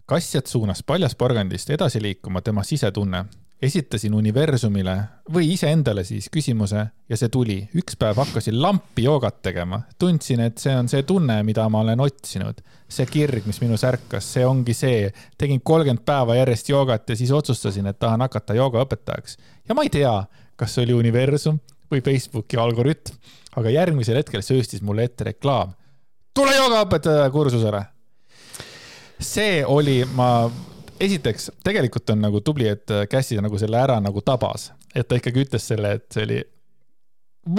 Kassjat 0.09 0.47
suunas 0.49 0.81
paljas 0.83 1.15
porgandist 1.15 1.69
edasi 1.69 2.01
liikuma 2.01 2.41
tema 2.41 2.63
sisetunne 2.65 3.25
esitasin 3.61 4.13
universumile 4.15 4.95
või 5.33 5.51
iseendale 5.53 6.03
siis 6.07 6.29
küsimuse 6.31 6.85
ja 7.09 7.17
see 7.19 7.29
tuli. 7.29 7.57
üks 7.75 7.97
päev 7.99 8.17
hakkasin 8.21 8.55
lampi 8.61 9.03
joogat 9.03 9.41
tegema, 9.43 9.81
tundsin, 9.99 10.39
et 10.47 10.57
see 10.57 10.75
on 10.75 10.87
see 10.91 11.03
tunne, 11.03 11.41
mida 11.43 11.67
ma 11.69 11.81
olen 11.83 11.99
otsinud. 11.99 12.61
see 12.89 13.05
kirg, 13.05 13.45
mis 13.45 13.59
minus 13.61 13.83
ärkas, 13.83 14.31
see 14.33 14.45
ongi 14.45 14.73
see. 14.73 15.11
tegin 15.37 15.61
kolmkümmend 15.61 16.05
päeva 16.05 16.35
järjest 16.39 16.69
joogat 16.69 17.09
ja 17.09 17.15
siis 17.15 17.31
otsustasin, 17.31 17.87
et 17.87 17.99
tahan 17.99 18.21
hakata 18.21 18.53
joogaõpetajaks. 18.53 19.37
ja 19.67 19.75
ma 19.75 19.83
ei 19.83 19.89
tea, 19.89 20.15
kas 20.55 20.75
see 20.75 20.87
oli 20.87 20.93
universum 20.93 21.59
või 21.91 22.01
Facebooki 22.05 22.57
algoritm, 22.57 23.15
aga 23.57 23.69
järgmisel 23.69 24.21
hetkel 24.21 24.41
sööstis 24.45 24.81
mulle 24.81 25.03
ette 25.03 25.23
reklaam. 25.33 25.75
tule 26.33 26.55
joogaõpetaja 26.55 27.29
kursusele. 27.29 27.83
see 29.19 29.65
oli, 29.65 30.05
ma 30.15 30.49
esiteks, 30.99 31.49
tegelikult 31.65 32.13
on 32.13 32.23
nagu 32.27 32.41
tubli, 32.45 32.69
et 32.69 32.91
Cassie 33.11 33.41
nagu 33.43 33.59
selle 33.61 33.79
ära 33.79 33.99
nagu 34.03 34.21
tabas, 34.25 34.69
et 34.95 35.07
ta 35.07 35.19
ikkagi 35.19 35.45
ütles 35.45 35.65
selle, 35.71 35.95
et 35.99 36.07
see 36.13 36.25
oli, 36.27 36.39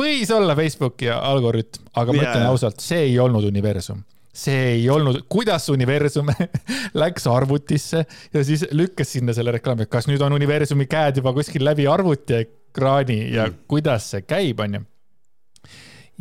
võis 0.00 0.30
olla 0.34 0.56
Facebooki 0.58 1.10
algoritm, 1.12 1.88
aga 1.94 2.14
ma 2.14 2.22
yeah. 2.22 2.32
ütlen 2.32 2.48
ausalt, 2.50 2.82
see 2.84 3.08
ei 3.10 3.18
olnud 3.22 3.46
universum 3.48 4.02
see 4.40 4.58
ei 4.76 4.84
olnud, 4.90 5.24
kuidas 5.28 5.68
universum 5.72 6.28
läks 7.02 7.26
arvutisse 7.26 8.04
ja 8.34 8.44
siis 8.46 8.62
lükkas 8.70 9.12
sinna 9.16 9.34
selle 9.36 9.56
reklaami, 9.56 9.84
et 9.84 9.92
kas 9.92 10.06
nüüd 10.06 10.22
on 10.22 10.36
universumi 10.36 10.86
käed 10.90 11.18
juba 11.18 11.32
kuskil 11.34 11.64
läbi 11.66 11.88
arvutiekraani 11.90 13.18
ja 13.34 13.48
mm. 13.48 13.64
kuidas 13.70 14.12
see 14.14 14.22
käib, 14.22 14.62
onju. 14.62 14.84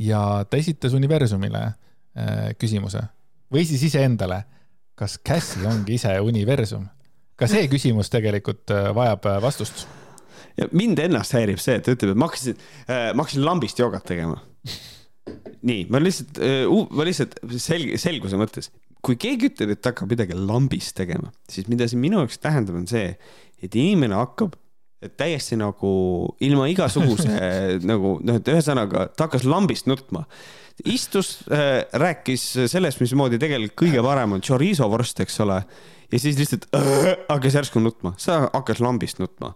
ja 0.10 0.23
ta 0.49 0.58
esitas 0.58 0.97
universumile 0.97 1.62
äh, 1.67 2.49
küsimuse 2.58 3.05
või 3.53 3.65
siis 3.69 3.86
iseendale, 3.91 4.41
kas 4.97 5.19
Cassie 5.25 5.67
ongi 5.69 5.99
ise 5.99 6.17
universum 6.25 6.88
ka 7.39 7.47
see 7.49 7.69
küsimus 7.71 8.12
tegelikult 8.13 8.73
äh, 8.75 8.91
vajab 8.95 9.25
äh, 9.30 9.39
vastust. 9.43 9.88
mind 10.75 10.99
ennast 10.99 11.34
häirib 11.38 11.60
see, 11.63 11.78
et 11.80 11.86
ta 11.88 11.95
ütleb, 11.95 12.13
et 12.13 12.19
ma 12.19 12.28
hakkasin, 12.28 12.62
äh, 12.88 13.10
ma 13.15 13.23
hakkasin 13.23 13.45
lambist 13.45 13.80
joogat 13.80 14.06
tegema. 14.10 14.39
nii, 15.69 15.86
ma 15.91 16.02
lihtsalt, 16.02 16.39
ma 16.95 17.06
lihtsalt 17.08 17.38
selg-, 17.62 17.95
selguse 18.02 18.39
mõttes, 18.39 18.71
kui 19.06 19.19
keegi 19.19 19.52
ütleb, 19.52 19.75
et 19.75 19.84
ta 19.84 19.93
hakkab 19.93 20.12
midagi 20.12 20.38
lambist 20.38 20.95
tegema, 20.97 21.32
siis 21.52 21.69
mida 21.71 21.88
see 21.88 21.99
minu 21.99 22.23
jaoks 22.23 22.41
tähendab, 22.43 22.80
on 22.80 22.88
see, 22.89 23.13
et 23.63 23.75
inimene 23.75 24.17
hakkab 24.19 24.58
täiesti 25.19 25.56
nagu 25.60 25.91
ilma 26.43 26.65
igasuguse 26.71 27.30
nagu 27.91 28.17
noh, 28.19 28.39
et 28.39 28.49
ühesõnaga 28.52 29.08
ta 29.15 29.30
hakkas 29.30 29.45
lambist 29.47 29.88
nutma. 29.88 30.25
istus 30.84 31.39
äh,, 31.52 31.86
rääkis 31.93 32.43
sellest, 32.71 32.99
mismoodi 32.99 33.39
tegelikult 33.39 33.78
kõige 33.80 34.04
parem 34.04 34.36
on 34.36 34.43
chorizo 34.43 34.89
vorst, 34.91 35.19
eks 35.23 35.39
ole. 35.45 35.62
Ja 36.12 36.19
siis 36.19 36.38
lihtsalt 36.39 36.67
äh, 36.76 37.13
hakkas 37.30 37.60
järsku 37.60 37.82
nutma, 37.84 38.13
sa 38.17 38.41
hakkas 38.54 38.82
lambist 38.84 39.22
nutma 39.22 39.54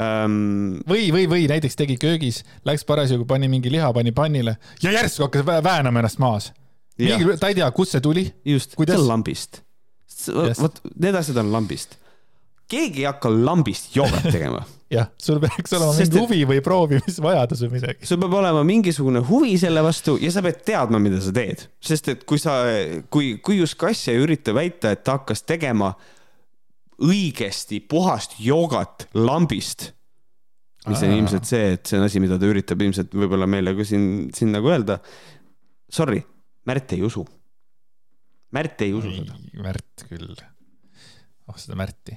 ähm.... 0.00 0.82
või, 0.88 1.08
või, 1.14 1.28
või 1.30 1.46
näiteks 1.50 1.78
tegi 1.78 1.96
köögis, 2.00 2.42
läks 2.68 2.86
parasjagu, 2.88 3.26
pani 3.28 3.50
mingi 3.52 3.72
liha, 3.72 3.92
pani 3.92 4.14
pannile 4.16 4.56
ja 4.82 4.94
järsku 4.98 5.28
hakkas 5.28 5.46
väänama 5.64 6.02
ennast 6.02 6.22
maas. 6.22 6.52
mingi, 6.98 7.38
ta 7.40 7.52
ei 7.52 7.58
tea, 7.58 7.70
kust 7.74 7.96
see 7.96 8.04
tuli. 8.04 8.28
just, 8.44 8.76
see 8.78 8.98
on 8.98 9.08
lambist. 9.08 9.62
vot 10.60 10.80
need 10.94 11.16
asjad 11.18 11.40
on 11.42 11.52
lambist 11.54 12.01
keegi 12.72 13.04
ei 13.04 13.08
hakka 13.08 13.30
lambist 13.32 13.92
joogat 13.96 14.26
tegema 14.30 14.62
jah, 14.96 15.10
sul 15.20 15.40
peaks 15.42 15.76
olema 15.76 15.92
Sest, 15.96 16.12
mingi 16.12 16.24
huvi 16.24 16.48
või 16.50 16.64
proovimisvajadus 16.64 17.64
või 17.66 17.74
midagi. 17.76 18.08
sul 18.08 18.20
peab 18.22 18.38
olema 18.40 18.64
mingisugune 18.68 19.22
huvi 19.28 19.54
selle 19.60 19.84
vastu 19.84 20.16
ja 20.22 20.32
sa 20.34 20.44
pead 20.44 20.64
teadma, 20.66 21.00
mida 21.02 21.20
sa 21.24 21.34
teed, 21.36 21.66
sest 21.82 22.12
et 22.12 22.26
kui 22.28 22.40
sa, 22.42 22.58
kui, 23.12 23.36
kui 23.44 23.60
just 23.60 23.78
kass 23.80 24.10
ei 24.12 24.20
ürita 24.22 24.56
väita, 24.56 24.92
et 24.94 25.04
ta 25.06 25.20
hakkas 25.20 25.44
tegema 25.48 25.92
õigesti 27.02 27.80
puhast 27.90 28.36
joogat 28.42 29.08
lambist, 29.18 29.90
mis 30.88 31.02
on 31.06 31.14
ilmselt 31.14 31.46
see, 31.48 31.72
et 31.76 31.86
see 31.88 31.98
on 31.98 32.08
asi, 32.08 32.20
mida 32.22 32.38
ta 32.38 32.50
üritab 32.50 32.82
ilmselt 32.82 33.14
võib-olla 33.14 33.46
meile 33.50 33.74
ka 33.78 33.86
siin, 33.86 34.04
siin 34.34 34.50
nagu 34.54 34.70
öelda. 34.70 34.98
Sorry, 35.92 36.20
Märt 36.68 36.92
ei 36.94 37.02
usu. 37.02 37.24
Märt 38.54 38.82
ei 38.84 38.92
usu 38.94 39.10
seda. 39.10 39.36
Märt 39.58 40.04
küll. 40.08 40.34
Oh 41.52 41.60
seda 41.60 41.78
Märti 41.78 42.16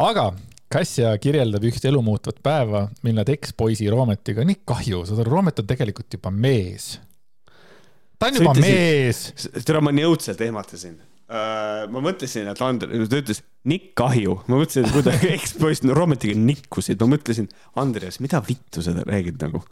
aga 0.00 0.30
Kassia 0.70 1.10
kirjeldab 1.18 1.64
üht 1.66 1.82
elumuutvat 1.88 2.36
päeva, 2.46 2.84
mil 3.02 3.16
nad 3.16 3.30
ekspoisi 3.32 3.88
Roometiga, 3.90 4.44
nii 4.46 4.60
kahju, 4.70 5.00
saad 5.08 5.24
aru, 5.24 5.32
Roomet 5.34 5.58
on 5.58 5.66
tegelikult 5.66 6.14
juba 6.14 6.30
mees. 6.30 6.92
ta 8.14 8.28
on 8.28 8.38
juba 8.38 8.52
ütlesin, 8.54 8.68
mees. 8.68 9.64
tere, 9.66 9.80
ma 9.82 9.90
nii 9.96 10.06
õudselt 10.06 10.44
ehmatasin 10.46 10.94
uh,. 10.94 11.88
ma 11.90 12.04
mõtlesin, 12.04 12.52
et 12.52 12.62
Ander, 12.62 12.94
ta 13.10 13.18
ütles 13.18 13.42
Nikk 13.66 13.96
kahju, 13.98 14.38
ma 14.46 14.60
mõtlesin, 14.60 14.86
et 14.86 14.94
kuidagi 14.94 15.32
ekspoiss 15.40 15.82
Roometiga 15.90 16.38
nikkusid, 16.38 17.02
ma 17.02 17.16
mõtlesin, 17.16 17.50
Andreas, 17.82 18.22
mida 18.22 18.38
vittu 18.46 18.86
sa 18.86 18.94
räägid 19.00 19.42
nagu 19.42 19.64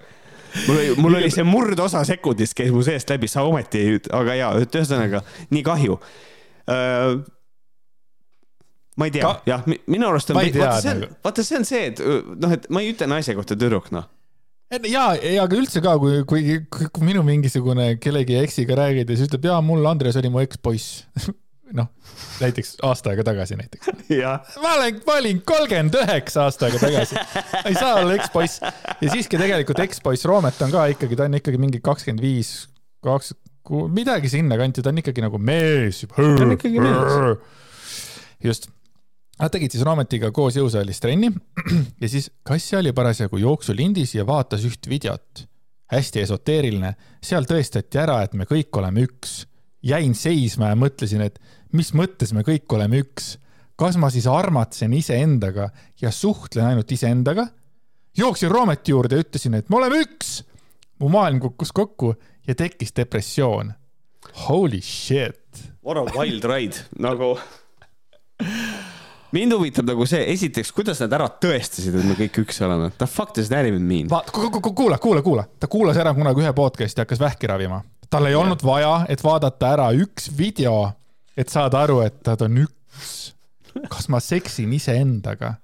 mul 0.67 0.81
oli, 0.81 0.93
mul 0.99 1.21
oli 1.21 1.31
see 1.31 1.47
murdosa 1.47 2.03
sekundist 2.09 2.59
käis 2.59 2.75
mu 2.75 2.83
seest 2.83 3.15
läbi, 3.15 3.31
sa 3.31 3.47
ometi, 3.47 3.87
aga 4.19 4.35
jaa, 4.35 4.53
et 4.67 4.83
ühesõnaga 4.83 5.23
nii 5.55 5.63
kahju 5.63 5.95
uh, 5.95 7.21
ma 8.99 9.09
ei 9.09 9.15
tea 9.15 9.33
jah, 9.49 9.67
minu 9.87 10.11
arust 10.11 10.33
on, 10.35 10.41
vaata 10.41 10.79
see 10.83 10.95
on, 10.95 11.03
nagu. 11.07 11.19
vaata 11.25 11.47
see 11.47 11.59
on 11.61 11.67
see, 11.69 11.91
et 11.93 12.05
noh, 12.05 12.55
et 12.55 12.71
ma 12.75 12.85
ei 12.85 12.93
ütle 12.95 13.11
naise 13.11 13.37
kohta 13.39 13.57
tüdruk, 13.59 13.93
noh 13.95 14.09
ja, 14.85 15.11
ja 15.17 15.45
aga 15.47 15.57
üldse 15.57 15.81
ka, 15.85 15.97
kui, 16.01 16.23
kui, 16.29 16.61
kui, 16.69 16.89
kui 16.93 17.09
minu 17.09 17.25
mingisugune 17.27 17.95
kellegi 18.03 18.37
eksiga 18.43 18.77
räägid 18.79 19.09
ja 19.09 19.17
siis 19.17 19.31
ütleb, 19.31 19.49
jaa, 19.49 19.61
mul 19.65 19.87
Andres 19.89 20.19
oli 20.21 20.33
mu 20.33 20.43
ekspoiss 20.45 21.07
noh, 21.79 21.89
näiteks 22.41 22.77
aasta 22.87 23.13
aega 23.13 23.25
tagasi 23.29 23.57
näiteks. 23.59 23.91
ma 24.63 24.75
olen, 24.77 25.01
ma 25.07 25.19
olin 25.21 25.43
kolmkümmend 25.47 25.99
üheksa 26.03 26.47
aasta 26.47 26.69
aega 26.69 26.81
tagasi. 26.83 27.19
ei 27.65 27.77
saa 27.77 27.99
olla 28.03 28.17
ekspoiss. 28.17 28.61
ja 29.01 29.11
siiski 29.13 29.41
tegelikult 29.41 29.83
ekspoiss 29.85 30.29
Roomet 30.29 30.63
on 30.65 30.73
ka 30.75 30.87
ikkagi, 30.95 31.19
ta 31.19 31.29
on 31.29 31.39
ikkagi 31.41 31.61
mingi 31.61 31.83
kakskümmend 31.85 32.25
viis, 32.25 32.53
kakskümmend, 33.05 33.93
midagi 33.93 34.31
sinnakanti, 34.33 34.85
ta 34.85 34.93
on 34.93 35.03
ikkagi 35.03 35.25
nagu 35.25 35.41
mees. 35.41 36.05
ta 36.15 36.25
on 36.25 36.57
ikkagi 36.57 36.81
mees. 36.81 37.39
just 38.45 38.71
Nad 39.39 39.53
tegid 39.55 39.71
siis 39.71 39.85
Raametiga 39.87 40.33
koos 40.35 40.57
jõusaalis 40.59 40.99
trenni 41.03 41.31
ja 42.03 42.09
siis 42.11 42.31
Kassja 42.47 42.81
oli 42.81 42.93
parasjagu 42.95 43.39
jooksulindis 43.39 44.17
ja 44.17 44.27
vaatas 44.27 44.65
üht 44.67 44.89
videot. 44.91 45.45
hästi 45.89 46.21
esoteeriline, 46.21 46.91
seal 47.25 47.47
tõestati 47.49 48.01
ära, 48.03 48.19
et 48.23 48.35
me 48.35 48.45
kõik 48.51 48.75
oleme 48.77 49.07
üks. 49.07 49.47
jäin 49.83 50.15
seisma 50.15 50.73
ja 50.73 50.77
mõtlesin, 50.77 51.23
et 51.23 51.39
mis 51.73 51.93
mõttes 51.95 52.35
me 52.35 52.43
kõik 52.43 52.67
oleme 52.75 53.05
üks. 53.05 53.37
kas 53.77 53.97
ma 53.97 54.11
siis 54.11 54.27
armatsen 54.27 54.93
iseendaga 54.93 55.71
ja 56.01 56.11
suhtlen 56.11 56.67
ainult 56.67 56.93
iseendaga? 56.93 57.47
jooksin 58.19 58.51
Raameti 58.51 58.91
juurde 58.91 59.17
ja 59.17 59.23
ütlesin, 59.23 59.55
et 59.55 59.71
me 59.71 59.77
oleme 59.77 60.03
üks. 60.03 60.43
mu 60.99 61.09
maailm 61.09 61.39
kukkus 61.41 61.73
kokku 61.73 62.15
ja 62.47 62.55
tekkis 62.55 62.91
depressioon. 62.97 63.73
Holy 64.49 64.81
shit. 64.83 65.63
What 65.85 65.97
a 65.97 66.19
wild 66.19 66.45
ride, 66.45 66.77
nagu 66.99 67.39
mind 69.33 69.53
huvitab 69.57 69.89
nagu 69.89 70.07
see, 70.09 70.21
esiteks, 70.33 70.71
kuidas 70.77 71.01
nad 71.05 71.15
ära 71.19 71.29
tõestasid, 71.43 71.97
et 71.99 72.07
me 72.09 72.17
kõik 72.19 72.41
üks 72.45 72.61
oleme. 72.65 72.91
The 73.01 73.09
fuck 73.11 73.35
does 73.37 73.51
that 73.53 73.69
even 73.69 73.85
mean? 73.89 74.09
kuula, 74.09 74.99
kuula, 74.99 75.23
kuula, 75.25 75.47
ta 75.61 75.71
kuulas 75.71 75.99
ära 76.01 76.15
kunagi 76.17 76.45
ühe 76.45 76.53
podcast'i, 76.57 77.03
hakkas 77.05 77.21
vähki 77.23 77.51
ravima. 77.51 77.83
tal 78.09 78.27
ei 78.27 78.33
yeah. 78.33 78.43
olnud 78.43 78.65
vaja, 78.65 78.95
et 79.09 79.25
vaadata 79.25 79.73
ära 79.77 79.89
üks 79.93 80.31
video, 80.37 80.93
et 81.37 81.53
saada 81.53 81.83
aru, 81.85 82.01
et 82.07 82.21
nad 82.27 82.47
on 82.47 82.63
üks. 82.65 83.17
kas 83.89 84.09
ma 84.09 84.21
seksin 84.21 84.73
iseendaga? 84.73 85.57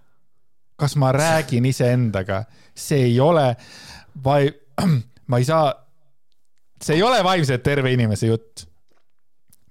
kas 0.77 0.97
ma 1.01 1.13
räägin 1.15 1.65
iseendaga? 1.71 2.45
see 2.75 3.09
ei 3.09 3.17
ole, 3.21 3.55
ma 5.31 5.41
ei 5.41 5.49
saa, 5.49 5.73
see 6.83 6.99
ei 6.99 7.03
ole 7.03 7.25
vaimselt 7.25 7.65
terve 7.65 7.93
inimese 7.97 8.29
jutt 8.29 8.69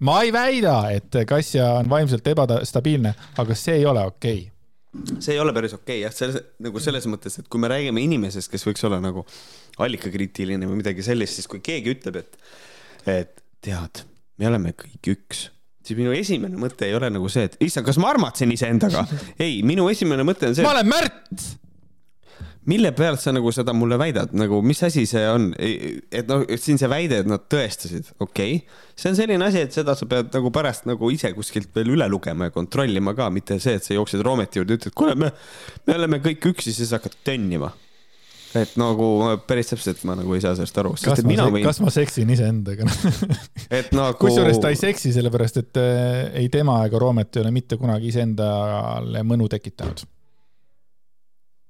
ma 0.03 0.19
ei 0.23 0.33
väida, 0.35 0.77
et 0.93 1.21
Kassja 1.27 1.69
on 1.79 1.89
vaimselt 1.91 2.27
ebastabiilne, 2.33 3.13
aga 3.41 3.57
see 3.57 3.79
ei 3.81 3.87
ole 3.89 4.03
okei 4.09 4.41
okay. 4.43 5.21
see 5.23 5.35
ei 5.35 5.41
ole 5.41 5.53
päris 5.55 5.75
okei 5.77 6.01
okay, 6.01 6.03
jah, 6.05 6.15
selles 6.15 6.39
nagu 6.63 6.83
selles 6.83 7.07
mõttes, 7.09 7.39
et 7.39 7.49
kui 7.51 7.61
me 7.61 7.71
räägime 7.71 8.03
inimesest, 8.03 8.51
kes 8.51 8.67
võiks 8.67 8.83
olla 8.87 8.99
nagu 9.03 9.25
allikakriitiline 9.83 10.69
või 10.69 10.81
midagi 10.83 11.05
sellist, 11.05 11.39
siis 11.39 11.49
kui 11.49 11.63
keegi 11.63 11.95
ütleb, 11.95 12.21
et, 12.21 12.37
et 13.09 13.43
tead, 13.63 14.03
me 14.39 14.51
oleme 14.51 14.75
kõik 14.77 15.13
üks, 15.15 15.47
siis 15.83 15.99
minu 15.99 16.13
esimene 16.15 16.59
mõte 16.59 16.87
ei 16.87 16.95
ole 16.97 17.09
nagu 17.13 17.31
see, 17.31 17.47
et 17.49 17.57
issand, 17.63 17.87
kas 17.87 17.99
ma 18.01 18.11
armatsen 18.13 18.51
iseendaga. 18.53 19.05
ei, 19.39 19.61
minu 19.65 19.89
esimene 19.91 20.25
mõte 20.27 20.51
on 20.51 20.57
see. 20.57 20.65
ma 20.65 20.75
olen 20.75 20.91
Märt 20.91 21.51
mille 22.69 22.91
pealt 22.95 23.21
sa 23.21 23.33
nagu 23.35 23.51
seda 23.53 23.73
mulle 23.75 23.97
väidad, 23.99 24.31
nagu 24.37 24.61
mis 24.65 24.79
asi 24.85 25.05
see 25.09 25.23
on, 25.27 25.49
et 25.59 26.29
noh, 26.29 26.45
siin 26.59 26.79
see 26.79 26.89
väide, 26.91 27.21
et 27.23 27.29
nad 27.29 27.43
tõestasid, 27.51 28.13
okei 28.23 28.57
okay., 28.61 28.81
see 28.95 29.11
on 29.11 29.17
selline 29.19 29.47
asi, 29.47 29.63
et 29.65 29.75
seda 29.75 29.95
sa 29.99 30.07
pead 30.09 30.31
nagu 30.35 30.51
pärast 30.53 30.87
nagu 30.87 31.09
ise 31.11 31.33
kuskilt 31.35 31.73
veel 31.75 31.95
üle 31.97 32.07
lugema 32.11 32.49
ja 32.49 32.55
kontrollima 32.55 33.15
ka, 33.17 33.29
mitte 33.33 33.59
see, 33.63 33.75
et 33.79 33.87
sa 33.87 33.97
jooksed 33.97 34.23
Roometi 34.23 34.61
juurde, 34.61 34.77
ütled, 34.79 34.95
kuule, 34.95 35.15
me, 35.19 35.33
me 35.87 35.97
oleme 35.97 36.21
kõik 36.23 36.51
üks 36.53 36.69
ja 36.69 36.75
siis 36.77 36.93
hakkad 36.95 37.17
tönnima. 37.27 37.73
et 38.53 38.75
nagu 38.77 39.05
päris 39.49 39.71
täpselt 39.71 40.03
ma 40.05 40.13
nagu 40.13 40.35
ei 40.37 40.41
saa 40.43 40.53
sellest 40.53 40.77
aru. 40.77 40.93
kas, 41.03 41.23
ma, 41.25 41.47
võin... 41.49 41.63
kas 41.65 41.81
ma 41.81 41.89
seksin 41.91 42.29
iseendaga 42.29 42.85
et 43.79 43.91
nagu. 43.97 44.15
kusjuures 44.21 44.61
ta 44.61 44.69
ei 44.69 44.79
seksi, 44.79 45.11
sellepärast 45.15 45.63
et 45.65 45.81
äh, 45.81 46.27
ei 46.45 46.51
tema 46.53 46.83
ega 46.85 47.01
Roomet 47.01 47.33
ei 47.35 47.43
ole 47.43 47.55
mitte 47.55 47.81
kunagi 47.81 48.13
iseendale 48.13 49.25
mõnu 49.25 49.49
tekitanud 49.51 50.05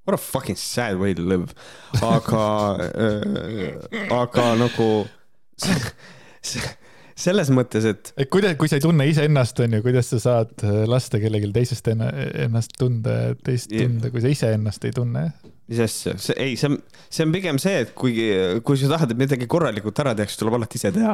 What 0.03 0.15
a 0.15 0.21
fucking 0.21 0.57
sad 0.59 0.97
way 0.99 1.13
to 1.13 1.21
live. 1.21 1.53
aga 2.01 2.45
äh,, 3.05 4.11
aga 4.11 4.49
nagu 4.59 4.89
selles 7.15 7.51
mõttes, 7.53 7.85
et. 7.87 8.11
et 8.17 8.29
kuidas, 8.31 8.57
kui 8.59 8.67
sa 8.67 8.79
ei 8.79 8.83
tunne 8.83 9.05
iseennast, 9.07 9.61
on 9.63 9.77
ju, 9.77 9.83
kuidas 9.85 10.09
sa 10.11 10.19
saad 10.19 10.65
äh, 10.65 10.83
lasta 10.89 11.21
kellelgi 11.21 11.51
teisest 11.55 11.87
ennast 11.93 12.75
tunda, 12.79 13.17
teist 13.45 13.71
tunda, 13.71 14.11
kui 14.11 14.23
sa 14.23 14.31
iseennast 14.33 14.89
ei 14.89 14.95
tunne? 14.95 15.27
mis 15.71 15.79
asja, 15.79 16.17
see 16.19 16.35
ei, 16.43 16.57
see 16.59 16.67
on, 16.67 16.81
see 17.07 17.23
on 17.23 17.31
pigem 17.31 17.59
see, 17.61 17.85
et 17.85 17.93
kui, 17.95 18.17
kui 18.67 18.79
sa 18.81 18.89
tahad, 18.91 19.13
et 19.13 19.21
midagi 19.21 19.47
korralikult 19.47 20.01
ära 20.03 20.11
tehakse, 20.17 20.35
tuleb 20.41 20.57
alati 20.57 20.81
ise 20.81 20.91
teha 20.91 21.13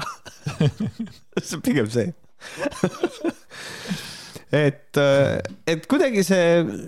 see 1.45 1.59
on 1.59 1.61
pigem 1.67 1.91
see 1.93 2.09
et, 4.51 4.97
äh, 4.97 5.37
et 5.69 5.85
kuidagi 5.89 6.23
see 6.25 6.45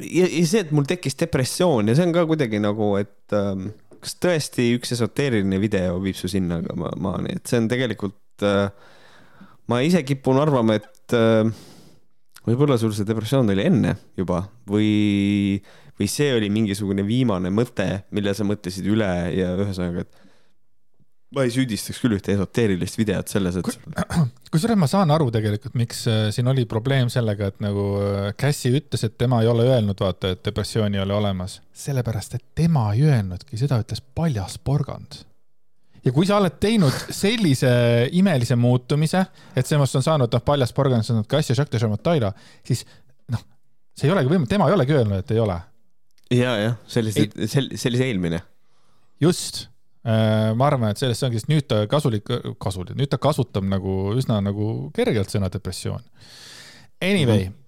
ja, 0.10 0.26
ja 0.26 0.46
see, 0.50 0.64
et 0.64 0.72
mul 0.74 0.88
tekkis 0.90 1.18
depressioon 1.20 1.92
ja 1.92 1.98
see 1.98 2.08
on 2.08 2.16
ka 2.16 2.26
kuidagi 2.30 2.62
nagu, 2.62 2.94
et 3.02 3.36
ähm, 3.38 3.70
kas 4.02 4.18
tõesti 4.22 4.72
üks 4.78 4.96
esoteeriline 4.96 5.60
video 5.62 6.00
viib 6.02 6.18
su 6.18 6.30
sinna 6.32 6.62
ma, 6.74 6.90
maani, 6.98 7.38
et 7.38 7.52
see 7.52 7.62
on 7.62 7.70
tegelikult 7.72 8.48
äh,, 8.48 8.72
ma 9.70 9.82
ise 9.86 10.02
kipun 10.08 10.42
arvama, 10.42 10.80
et 10.82 11.16
äh, 11.18 11.46
võib-olla 12.48 12.80
sul 12.82 12.96
see 12.98 13.06
depressioon 13.08 13.54
oli 13.54 13.68
enne 13.70 13.94
juba 14.18 14.42
või, 14.70 15.62
või 16.00 16.10
see 16.10 16.34
oli 16.40 16.50
mingisugune 16.54 17.06
viimane 17.06 17.54
mõte, 17.54 18.08
mille 18.16 18.34
sa 18.38 18.48
mõtlesid 18.48 18.90
üle 18.90 19.12
ja 19.38 19.54
ühesõnaga, 19.60 20.08
et 20.08 20.31
ma 21.36 21.46
ei 21.48 21.52
süüdistaks 21.54 22.00
küll 22.04 22.18
ühte 22.18 22.34
esoteerilist 22.36 22.98
videot 23.00 23.32
selles, 23.32 23.58
et. 23.62 23.68
kusjuures 24.52 24.80
ma 24.80 24.90
saan 24.92 25.14
aru 25.16 25.30
tegelikult, 25.34 25.76
miks 25.80 26.04
äh, 26.12 26.28
siin 26.36 26.50
oli 26.52 26.66
probleem 26.70 27.10
sellega, 27.14 27.52
et 27.52 27.64
nagu 27.64 27.86
äh, 28.02 28.30
Cassie 28.40 28.74
ütles, 28.82 29.06
et 29.08 29.18
tema 29.22 29.42
ei 29.44 29.50
ole 29.52 29.66
öelnud, 29.70 30.00
vaata, 30.02 30.34
et 30.36 30.44
depressiooni 30.46 31.00
ei 31.00 31.06
ole 31.06 31.16
olemas. 31.16 31.60
sellepärast, 31.86 32.36
et 32.36 32.46
tema 32.56 32.90
ei 32.94 33.06
öelnudki, 33.08 33.60
seda 33.60 33.80
ütles 33.82 34.04
paljas 34.16 34.60
porgand. 34.60 35.22
ja 36.04 36.12
kui 36.12 36.28
sa 36.28 36.42
oled 36.42 36.60
teinud 36.60 37.00
sellise 37.16 37.72
imelise 38.18 38.60
muutumise, 38.60 39.24
et 39.56 39.68
semast 39.68 39.96
on 39.96 40.06
saanud, 40.06 40.32
noh, 40.34 40.46
paljas 40.46 40.76
porgand, 40.76 41.08
see 41.08 41.16
on 41.16 41.26
Cassia 41.26 41.56
Jacques 41.56 41.72
de 41.72 41.80
Chamotaila, 41.80 42.36
siis 42.68 42.84
noh, 43.32 43.44
see 43.96 44.10
ei 44.10 44.16
olegi 44.18 44.34
võimalik, 44.34 44.52
tema 44.52 44.68
ei 44.68 44.80
olegi 44.80 45.00
öelnud, 45.00 45.24
et 45.24 45.36
ei 45.38 45.44
ole 45.44 45.62
ja, 46.32 46.56
jah, 46.60 46.80
sellise, 46.92 47.30
sellise 47.48 48.08
eelmine. 48.08 48.44
just 49.22 49.71
ma 50.04 50.66
arvan, 50.66 50.90
et 50.92 50.98
sellest 50.98 51.24
ongi, 51.28 51.38
sest 51.38 51.50
nüüd 51.52 51.68
ta 51.70 51.84
kasulik, 51.90 52.26
kasulik, 52.58 52.96
nüüd 52.98 53.12
ta 53.12 53.20
kasutab 53.22 53.68
nagu 53.70 54.16
üsna 54.18 54.40
nagu 54.42 54.90
kergelt 54.96 55.30
sõna 55.30 55.52
depressioon. 55.54 56.02
Anyway 57.02 57.46
mm, 57.46 57.50
-hmm. 57.50 57.62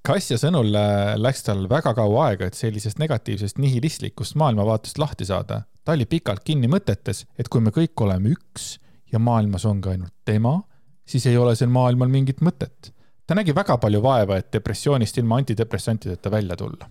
Kassja 0.00 0.38
sõnul 0.40 0.72
äh, 0.80 1.14
läks 1.20 1.44
tal 1.44 1.66
väga 1.68 1.92
kaua 1.96 2.30
aega, 2.30 2.46
et 2.48 2.56
sellisest 2.56 2.98
negatiivsest 3.02 3.58
nihilistlikust 3.60 4.36
maailmavaatest 4.40 4.98
lahti 4.98 5.26
saada. 5.28 5.62
ta 5.84 5.92
oli 5.92 6.06
pikalt 6.06 6.44
kinni 6.44 6.68
mõtetes, 6.68 7.26
et 7.38 7.48
kui 7.48 7.60
me 7.60 7.70
kõik 7.70 8.00
oleme 8.00 8.32
üks 8.32 8.78
ja 9.12 9.18
maailmas 9.18 9.64
on 9.64 9.80
ka 9.80 9.90
ainult 9.90 10.14
tema, 10.24 10.62
siis 11.04 11.26
ei 11.26 11.36
ole 11.36 11.54
sel 11.56 11.68
maailmal 11.68 12.08
mingit 12.08 12.40
mõtet. 12.40 12.92
ta 13.26 13.34
nägi 13.34 13.54
väga 13.54 13.76
palju 13.76 14.02
vaeva, 14.02 14.36
et 14.36 14.52
depressioonist 14.52 15.18
ilma 15.18 15.36
antidepressantideta 15.36 16.30
välja 16.30 16.56
tulla 16.56 16.90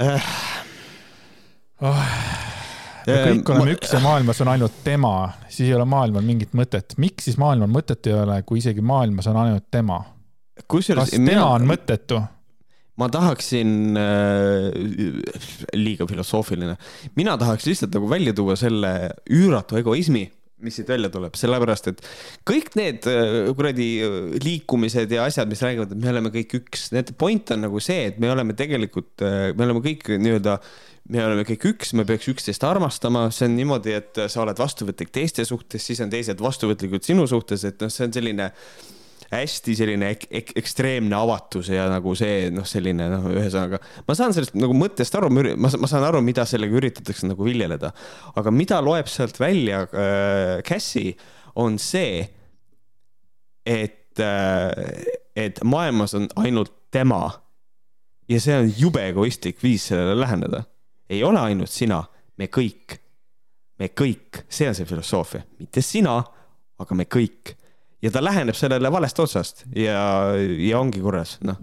äh.. 0.00 0.34
Oh 1.80 2.45
kõik 3.06 3.50
oleme 3.54 3.70
ma... 3.70 3.74
üks 3.76 3.92
ja 3.94 4.02
maailmas 4.02 4.40
on 4.42 4.52
ainult 4.52 4.78
tema, 4.84 5.14
siis 5.48 5.68
ei 5.68 5.74
ole 5.76 5.86
maailmal 5.88 6.24
mingit 6.26 6.54
mõtet. 6.58 6.96
miks 7.02 7.28
siis 7.28 7.38
maailmal 7.40 7.70
mõtet 7.70 8.10
ei 8.10 8.16
ole, 8.18 8.40
kui 8.48 8.60
isegi 8.62 8.84
maailmas 8.84 9.28
on 9.30 9.42
ainult 9.44 9.68
tema? 9.70 10.00
kas 10.66 10.88
mina... 11.18 11.30
tema 11.30 11.50
on 11.54 11.68
mõttetu? 11.68 12.22
ma 12.96 13.10
tahaksin 13.12 13.98
äh,, 14.00 14.70
liiga 15.76 16.06
filosoofiline, 16.08 16.78
mina 17.18 17.36
tahaks 17.40 17.68
lihtsalt 17.68 17.94
nagu 17.96 18.08
välja 18.10 18.32
tuua 18.36 18.56
selle 18.56 18.92
üüratu 19.28 19.76
egoismi, 19.80 20.24
mis 20.64 20.78
siit 20.78 20.88
välja 20.88 21.10
tuleb, 21.12 21.36
sellepärast 21.36 21.90
et 21.92 22.00
kõik 22.48 22.72
need 22.78 23.04
äh, 23.12 23.50
kuradi 23.56 23.90
äh, 24.00 24.16
liikumised 24.40 25.12
ja 25.12 25.26
asjad, 25.28 25.50
mis 25.50 25.60
räägivad, 25.64 25.92
et 25.92 26.00
me 26.00 26.12
oleme 26.14 26.32
kõik 26.32 26.56
üks, 26.62 26.88
need 26.96 27.12
point 27.20 27.52
on 27.52 27.66
nagu 27.66 27.82
see, 27.84 28.08
et 28.10 28.20
me 28.22 28.32
oleme 28.32 28.56
tegelikult, 28.56 29.12
äh, 29.20 29.50
me 29.52 29.68
oleme 29.68 29.84
kõik 29.84 30.08
nii-öelda 30.16 30.56
me 31.12 31.22
oleme 31.22 31.44
kõik 31.46 31.68
üks, 31.70 31.94
me 31.96 32.06
peaks 32.08 32.28
üksteist 32.32 32.64
armastama, 32.66 33.28
see 33.34 33.48
on 33.48 33.56
niimoodi, 33.58 33.94
et 33.96 34.20
sa 34.32 34.42
oled 34.42 34.58
vastuvõtlik 34.58 35.12
teiste 35.14 35.44
suhtes, 35.46 35.84
siis 35.86 36.02
on 36.02 36.12
teised 36.12 36.40
vastuvõtlikud 36.42 37.06
sinu 37.06 37.26
suhtes, 37.30 37.64
et 37.68 37.82
noh, 37.82 37.92
see 37.92 38.08
on 38.08 38.14
selline 38.16 38.50
hästi 39.26 39.74
selline 39.74 40.10
ek 40.14 40.28
ek 40.38 40.52
ekstreemne 40.60 41.16
avatus 41.18 41.66
ja 41.72 41.88
nagu 41.90 42.12
see 42.18 42.46
noh, 42.54 42.66
selline 42.68 43.08
noh, 43.10 43.24
ühesõnaga 43.32 43.80
ma 44.06 44.14
saan 44.14 44.34
sellest 44.36 44.54
nagu 44.54 44.76
mõttest 44.78 45.16
aru, 45.18 45.32
ma, 45.34 45.70
ma 45.82 45.90
saan 45.90 46.06
aru, 46.06 46.20
mida 46.22 46.44
sellega 46.46 46.78
üritatakse 46.78 47.26
nagu 47.26 47.46
viljeleda, 47.46 47.90
aga 48.38 48.52
mida 48.54 48.78
loeb 48.84 49.10
sealt 49.10 49.40
välja 49.42 49.82
äh, 49.88 50.62
Cassie, 50.66 51.16
on 51.58 51.80
see, 51.82 52.22
et 53.66 54.22
äh,, 54.22 55.10
et 55.36 55.58
maailmas 55.64 56.14
on 56.16 56.30
ainult 56.40 56.72
tema. 56.94 57.26
Ja 58.26 58.38
see 58.42 58.54
on 58.56 58.70
jube 58.72 59.02
egoistlik 59.04 59.60
viis 59.62 59.84
sellele 59.90 60.16
läheneda 60.18 60.64
ei 61.08 61.22
ole 61.24 61.40
ainult 61.40 61.70
sina, 61.70 62.02
me 62.38 62.48
kõik, 62.52 62.98
me 63.78 63.90
kõik, 63.94 64.44
see 64.48 64.68
on 64.68 64.76
see 64.76 64.88
filosoofia, 64.88 65.44
mitte 65.60 65.82
sina, 65.84 66.18
aga 66.78 66.98
me 66.98 67.04
kõik. 67.04 67.56
ja 68.02 68.10
ta 68.12 68.20
läheneb 68.20 68.54
sellele 68.54 68.92
valest 68.92 69.18
otsast 69.18 69.64
ja, 69.74 70.34
ja 70.36 70.78
ongi 70.78 71.00
korras, 71.00 71.38
noh. 71.42 71.58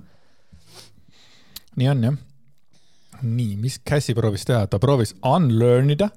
nii 1.76 1.90
on 1.90 2.08
jah 2.10 2.22
nii, 3.24 3.56
mis 3.60 3.78
Cassie 3.88 4.16
proovis 4.16 4.44
teha, 4.48 4.66
ta 4.68 4.80
proovis 4.82 5.14
unlearn 5.28 5.92
ida, 5.94 6.10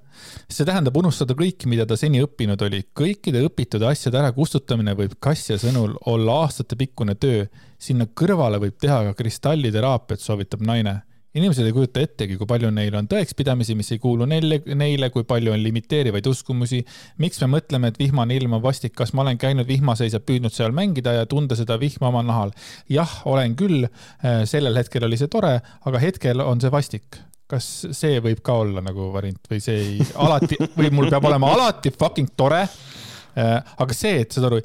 see 0.51 0.67
tähendab 0.67 0.97
unustada 0.99 1.37
kõike, 1.39 1.69
mida 1.71 1.87
ta 1.89 1.97
seni 1.99 2.23
õppinud 2.25 2.63
oli. 2.67 2.83
kõikide 2.97 3.45
õpitud 3.47 3.85
asjade 3.87 4.19
ärakustutamine 4.21 4.97
võib 4.99 5.17
Kassia 5.23 5.59
sõnul 5.63 5.97
olla 6.11 6.41
aastatepikkune 6.45 7.15
töö. 7.15 7.47
sinna 7.79 8.07
kõrvale 8.07 8.59
võib 8.59 8.79
teha 8.81 9.03
ka 9.05 9.15
kristalliteraapiat, 9.15 10.21
soovitab 10.21 10.63
naine 10.65 11.03
inimesed 11.37 11.67
ei 11.67 11.75
kujuta 11.75 12.03
ettegi, 12.05 12.39
kui 12.41 12.49
palju 12.49 12.71
neil 12.75 12.95
on 12.99 13.09
tõekspidamisi, 13.11 13.77
mis 13.79 13.93
ei 13.95 14.01
kuulu 14.03 14.27
neile, 14.29 14.61
neile, 14.79 15.11
kui 15.15 15.27
palju 15.29 15.53
on 15.53 15.63
limiteerivaid 15.63 16.27
uskumusi. 16.31 16.83
miks 17.23 17.41
me 17.45 17.51
mõtleme, 17.57 17.93
et 17.93 18.01
vihmane 18.01 18.37
ilm 18.39 18.57
on 18.59 18.63
vastik, 18.65 18.95
kas 18.97 19.13
ma 19.13 19.25
olen 19.25 19.39
käinud 19.41 19.69
vihmaseis 19.69 20.17
ja 20.17 20.21
püüdnud 20.21 20.55
seal 20.55 20.75
mängida 20.77 21.13
ja 21.19 21.27
tunda 21.27 21.57
seda 21.59 21.79
vihma 21.81 22.11
oma 22.13 22.25
nahal? 22.27 22.53
jah, 22.89 23.21
olen 23.29 23.57
küll. 23.57 23.87
Äh, 23.87 24.45
sellel 24.49 24.77
hetkel 24.77 25.05
oli 25.05 25.19
see 25.21 25.31
tore, 25.33 25.59
aga 25.61 26.03
hetkel 26.03 26.41
on 26.45 26.61
see 26.61 26.73
vastik 26.73 27.21
kas 27.47 27.67
see 27.95 28.19
võib 28.19 28.41
ka 28.43 28.57
olla 28.65 28.83
nagu 28.83 29.13
variant 29.15 29.45
või 29.51 29.61
see 29.63 29.79
ei, 29.79 30.07
alati 30.27 30.59
või 30.75 30.91
mul 30.95 31.11
peab 31.13 31.29
olema 31.29 31.53
alati 31.55 31.93
fucking 31.95 32.35
tore. 32.37 32.65
Äh, 33.37 33.59
aga 33.61 33.95
see, 33.95 34.23
et 34.25 34.35
saad 34.35 34.49
aru, 34.49 34.63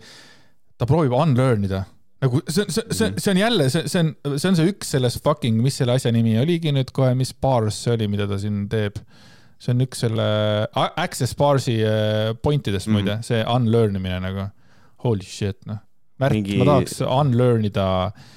ta 0.80 0.88
proovib 0.90 1.14
unlearn 1.18 1.68
ida 1.68 1.84
nagu 2.22 2.42
see, 2.48 2.66
see, 2.70 2.86
see, 2.92 3.10
mhm. 3.10 3.18
see 3.18 3.34
on 3.34 3.42
jälle, 3.42 3.68
see, 3.74 3.92
see 3.92 4.04
on, 4.04 4.14
see 4.38 4.50
on 4.52 4.60
see 4.60 4.72
üks 4.74 4.96
sellest 4.96 5.22
fucking, 5.26 5.62
mis 5.64 5.80
selle 5.82 5.98
asja 5.98 6.14
nimi 6.14 6.38
oligi 6.42 6.74
nüüd 6.76 6.94
kohe, 6.96 7.14
mis 7.18 7.34
bars 7.34 7.84
see 7.86 7.96
oli, 7.96 8.10
mida 8.12 8.28
ta 8.30 8.40
siin 8.42 8.66
teeb. 8.72 9.00
see 9.62 9.76
on 9.76 9.86
üks 9.86 10.00
selle 10.02 10.28
access 10.80 11.38
bars'i 11.38 11.80
äh, 11.86 12.34
point 12.42 12.68
idest 12.68 12.88
mm 12.88 12.96
-hmm. 12.96 13.02
muide, 13.06 13.18
see 13.26 13.44
unlearn 13.46 13.96
imine 13.96 14.20
nagu. 14.24 14.50
Holy 15.02 15.26
shit, 15.26 15.58
noh. 15.66 15.82
Märt 16.22 16.34
Mingi..., 16.34 16.58
ma 16.58 16.66
tahaks 16.66 17.02
unlearn 17.02 17.66
ida 17.66 17.88
äh, 18.06 18.30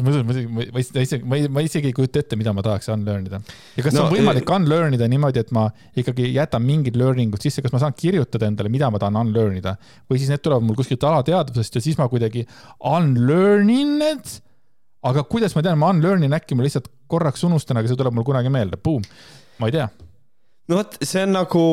ma 0.00 0.12
ütlen, 0.12 0.24
ma, 0.24 0.34
ma, 0.56 0.64
ma 0.72 0.82
isegi, 0.82 1.24
ma, 1.28 1.38
ma 1.52 1.62
isegi 1.64 1.90
ei 1.90 1.96
kujuta 1.96 2.22
ette, 2.22 2.36
mida 2.40 2.54
ma 2.56 2.64
tahaks 2.64 2.88
unlearn 2.94 3.26
ida. 3.28 3.40
ja 3.76 3.84
kas 3.84 3.96
no, 3.96 4.06
on 4.06 4.14
võimalik 4.14 4.48
e... 4.48 4.54
unlearn 4.56 4.96
ida 4.96 5.08
niimoodi, 5.10 5.42
et 5.44 5.50
ma 5.52 5.66
ikkagi 5.98 6.30
jätan 6.32 6.64
mingid 6.64 6.96
learning'ud 7.00 7.42
sisse, 7.44 7.64
kas 7.64 7.74
ma 7.74 7.82
saan 7.82 7.96
kirjutada 7.98 8.48
endale, 8.48 8.72
mida 8.72 8.88
ma 8.92 9.00
tahan 9.02 9.18
unlearn 9.20 9.58
ida 9.60 9.74
või 10.10 10.22
siis 10.22 10.30
need 10.32 10.44
tulevad 10.44 10.64
mul 10.64 10.78
kuskilt 10.78 11.04
alateadvusest 11.08 11.76
ja 11.76 11.84
siis 11.84 12.00
ma 12.00 12.08
kuidagi 12.12 12.46
unlearn 12.78 13.72
in 13.74 13.98
need. 14.00 14.38
aga 15.02 15.26
kuidas 15.28 15.56
ma 15.58 15.66
tean, 15.66 15.76
ma 15.82 15.90
unlearn 15.92 16.24
in, 16.24 16.38
äkki 16.38 16.56
ma 16.56 16.64
lihtsalt 16.64 16.88
korraks 17.10 17.44
unustan, 17.44 17.76
aga 17.76 17.90
see 17.90 18.00
tuleb 18.00 18.16
mul 18.16 18.24
kunagi 18.24 18.52
meelde, 18.54 18.80
boom, 18.80 19.04
ma 19.60 19.68
ei 19.68 19.76
tea. 19.76 19.90
No 20.70 20.78
vot, 20.78 20.94
see 21.02 21.26
on 21.26 21.34
nagu, 21.34 21.66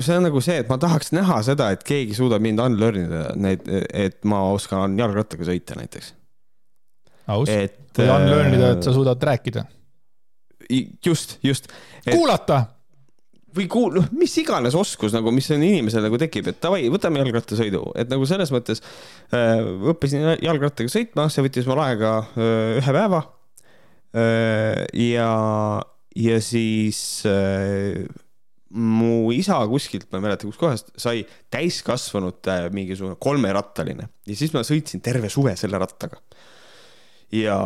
see 0.00 0.16
on 0.16 0.24
nagu 0.26 0.40
see, 0.42 0.56
et 0.64 0.70
ma 0.72 0.80
tahaks 0.80 1.12
näha 1.14 1.38
seda, 1.46 1.68
et 1.76 1.84
keegi 1.86 2.16
suudab 2.18 2.42
mind 2.42 2.64
unlearn 2.64 3.04
ida, 3.04 3.24
need, 3.38 3.68
et 3.92 4.18
ma 4.26 4.42
oskan 4.56 4.98
jalgrattaga 4.98 5.46
sõita 5.52 5.78
näiteks 5.78 6.14
aus, 7.26 7.48
või 7.48 8.10
unlearn 8.10 8.56
ida, 8.58 8.74
et 8.76 8.86
sa 8.86 8.94
suudad 8.94 9.22
rääkida. 9.30 9.66
just, 11.04 11.38
just. 11.42 11.72
Kuulata! 12.10 12.64
või 13.54 13.68
kuul-, 13.70 13.94
noh, 13.94 14.08
mis 14.18 14.34
iganes 14.42 14.74
oskus 14.74 15.14
nagu, 15.14 15.30
mis 15.34 15.46
on 15.54 15.62
inimesel 15.62 16.02
nagu 16.02 16.18
tekib, 16.18 16.48
et 16.50 16.58
davai, 16.62 16.88
võtame 16.90 17.20
jalgrattasõidu, 17.22 17.84
et 18.00 18.10
nagu 18.10 18.26
selles 18.26 18.50
mõttes 18.54 18.82
äh, 19.30 19.62
õppisin 19.92 20.26
jalgrattaga 20.42 20.90
sõitma, 20.90 21.28
see 21.30 21.44
võttis 21.46 21.68
mul 21.70 21.82
aega 21.84 22.16
äh, 22.24 22.80
ühe 22.80 22.96
päeva. 22.98 23.22
Äh,. 24.14 24.84
ja, 24.98 25.30
ja 26.18 26.40
siis 26.42 26.98
äh, 27.30 28.02
mu 28.74 29.30
isa 29.34 29.60
kuskilt, 29.70 30.08
ma 30.10 30.18
ei 30.18 30.26
mäleta, 30.28 30.48
kuskohast 30.50 30.90
sai 30.98 31.22
täiskasvanud 31.54 32.50
äh, 32.50 32.66
mingisugune 32.74 33.18
kolmerattaline. 33.22 34.10
Ja 34.26 34.38
siis 34.38 34.54
ma 34.54 34.64
sõitsin 34.66 35.02
terve 35.04 35.30
suve 35.32 35.54
selle 35.58 35.78
rattaga 35.82 36.18
ja, 37.32 37.58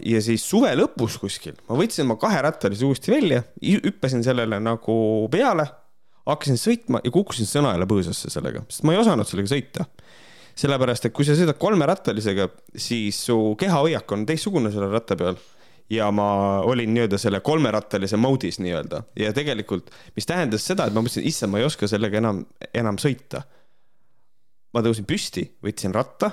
ja 0.00 0.20
siis 0.24 0.44
suve 0.48 0.72
lõpus 0.76 1.18
kuskil 1.20 1.56
ma 1.68 1.78
võtsin 1.78 2.06
oma 2.06 2.18
kaherattalise 2.20 2.86
uuesti 2.86 3.12
välja, 3.14 3.42
hüppasin 3.62 4.24
sellele 4.26 4.58
nagu 4.62 4.96
peale, 5.32 5.66
hakkasin 6.26 6.60
sõitma 6.60 7.02
ja 7.04 7.12
kukkusin 7.14 7.48
sõnaõela 7.48 7.88
põõsasse 7.88 8.30
sellega, 8.32 8.64
sest 8.70 8.86
ma 8.86 8.94
ei 8.94 9.02
osanud 9.02 9.28
sellega 9.28 9.52
sõita. 9.52 9.90
sellepärast, 10.56 11.04
et 11.04 11.12
kui 11.12 11.24
sa 11.24 11.34
sõidad 11.36 11.58
kolmerattalisega, 11.60 12.48
siis 12.76 13.18
su 13.28 13.56
kehahoiak 13.60 14.12
on 14.12 14.24
teistsugune 14.26 14.70
selle 14.72 14.88
ratta 14.88 15.16
peal 15.16 15.36
ja 15.90 16.08
ma 16.10 16.60
olin 16.66 16.94
nii-öelda 16.94 17.18
selle 17.18 17.40
kolmerattalise 17.40 18.16
mode'is 18.16 18.58
nii-öelda 18.58 19.02
ja 19.20 19.32
tegelikult, 19.36 19.90
mis 20.16 20.26
tähendas 20.26 20.64
seda, 20.66 20.86
et 20.86 20.96
ma 20.96 21.04
mõtlesin, 21.04 21.26
issand, 21.28 21.52
ma 21.52 21.60
ei 21.60 21.68
oska 21.68 21.86
sellega 21.86 22.18
enam, 22.18 22.42
enam 22.74 22.98
sõita. 22.98 23.44
ma 24.74 24.82
tõusin 24.82 25.06
püsti, 25.08 25.46
võtsin 25.64 25.94
ratta 25.94 26.32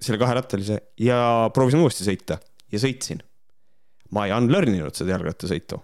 selle 0.00 0.20
kaherattalise 0.20 0.78
ja 1.00 1.50
proovisin 1.54 1.82
uuesti 1.82 2.06
sõita 2.06 2.40
ja 2.72 2.80
sõitsin. 2.80 3.20
ma 4.10 4.24
ei 4.26 4.32
unlearn 4.34 4.74
inud 4.74 4.96
seda 4.96 5.12
jalgrattasõitu, 5.14 5.76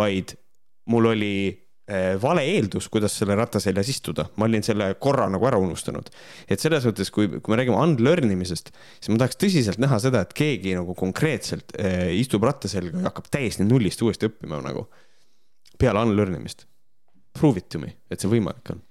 vaid 0.00 0.32
mul 0.88 1.10
oli 1.10 1.34
eh, 1.52 2.14
vale 2.22 2.44
eeldus, 2.48 2.88
kuidas 2.92 3.12
selle 3.18 3.36
ratta 3.36 3.60
seljas 3.60 3.90
istuda, 3.92 4.24
ma 4.40 4.46
olin 4.48 4.64
selle 4.64 4.94
korra 5.02 5.28
nagu 5.28 5.46
ära 5.50 5.58
unustanud. 5.60 6.08
et 6.48 6.60
selles 6.60 6.86
mõttes, 6.88 7.10
kui, 7.12 7.28
kui 7.28 7.52
me 7.52 7.60
räägime 7.60 7.80
unlearn 7.82 8.30
imisest, 8.32 8.72
siis 9.00 9.12
ma 9.12 9.20
tahaks 9.20 9.40
tõsiselt 9.42 9.82
näha 9.82 9.98
seda, 10.02 10.22
et 10.22 10.32
keegi 10.38 10.76
nagu 10.78 10.94
konkreetselt 10.98 11.76
eh, 11.78 12.12
istub 12.20 12.46
ratta 12.48 12.70
selga 12.70 13.02
ja 13.02 13.10
hakkab 13.10 13.28
täiesti 13.32 13.66
nullist 13.68 14.02
uuesti 14.02 14.30
õppima 14.30 14.62
nagu 14.64 14.86
peale 15.78 16.06
unlearn 16.06 16.38
imist. 16.38 16.66
Prove 17.32 17.62
it 17.62 17.68
to 17.72 17.80
me, 17.80 17.96
et 18.12 18.20
see 18.20 18.30
võimalik 18.30 18.74
on 18.74 18.82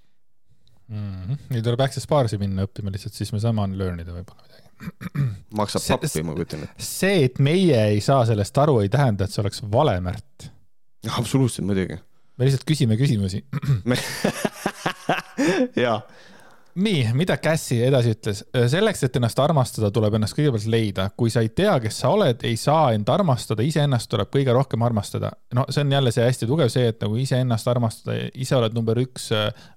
mm. 0.91 1.09
-hmm. 1.23 1.41
nüüd 1.55 1.65
tuleb 1.67 1.83
Access 1.87 2.09
Barsi 2.09 2.39
minna 2.41 2.67
õppima 2.67 2.93
lihtsalt, 2.93 3.17
siis 3.17 3.33
me 3.35 3.41
saame 3.43 3.65
unlearn 3.67 3.99
ida 4.03 4.15
võib-olla 4.15 4.45
midagi. 4.45 4.67
maksab 5.61 5.83
see, 5.83 5.97
pappi, 5.97 6.23
ma 6.27 6.37
kujutan 6.37 6.65
ette. 6.67 6.85
see, 6.85 7.27
et 7.27 7.41
meie 7.43 7.83
ei 7.95 8.01
saa 8.03 8.25
sellest 8.29 8.57
aru, 8.63 8.79
ei 8.83 8.89
tähenda, 8.93 9.25
et 9.25 9.33
see 9.33 9.43
oleks 9.43 9.63
vale, 9.73 9.99
Märt. 10.03 10.49
absoluutselt, 11.09 11.67
muidugi. 11.69 11.99
me 12.37 12.49
lihtsalt 12.49 12.67
küsime 12.69 12.97
küsimusi 12.99 13.43
jaa 15.85 16.01
nii, 16.75 17.11
mida 17.17 17.37
Cassie 17.41 17.85
edasi 17.87 18.13
ütles? 18.15 18.43
selleks, 18.71 19.03
et 19.07 19.17
ennast 19.19 19.39
armastada, 19.43 19.91
tuleb 19.93 20.15
ennast 20.17 20.37
kõigepealt 20.37 20.69
leida. 20.71 21.09
kui 21.17 21.33
sa 21.33 21.43
ei 21.43 21.51
tea, 21.55 21.73
kes 21.83 21.99
sa 22.03 22.13
oled, 22.15 22.45
ei 22.47 22.57
saa 22.59 22.93
end 22.95 23.09
armastada, 23.11 23.65
iseennast 23.65 24.09
tuleb 24.11 24.31
kõige 24.33 24.55
rohkem 24.55 24.81
armastada. 24.87 25.33
no 25.53 25.65
see 25.69 25.83
on 25.85 25.91
jälle 25.97 26.11
see 26.15 26.25
hästi 26.25 26.49
tugev 26.49 26.71
see, 26.73 26.87
et 26.93 27.01
nagu 27.01 27.17
iseennast 27.19 27.67
armastada, 27.67 28.17
ise 28.33 28.55
oled 28.55 28.77
number 28.77 28.99
üks, 29.01 29.29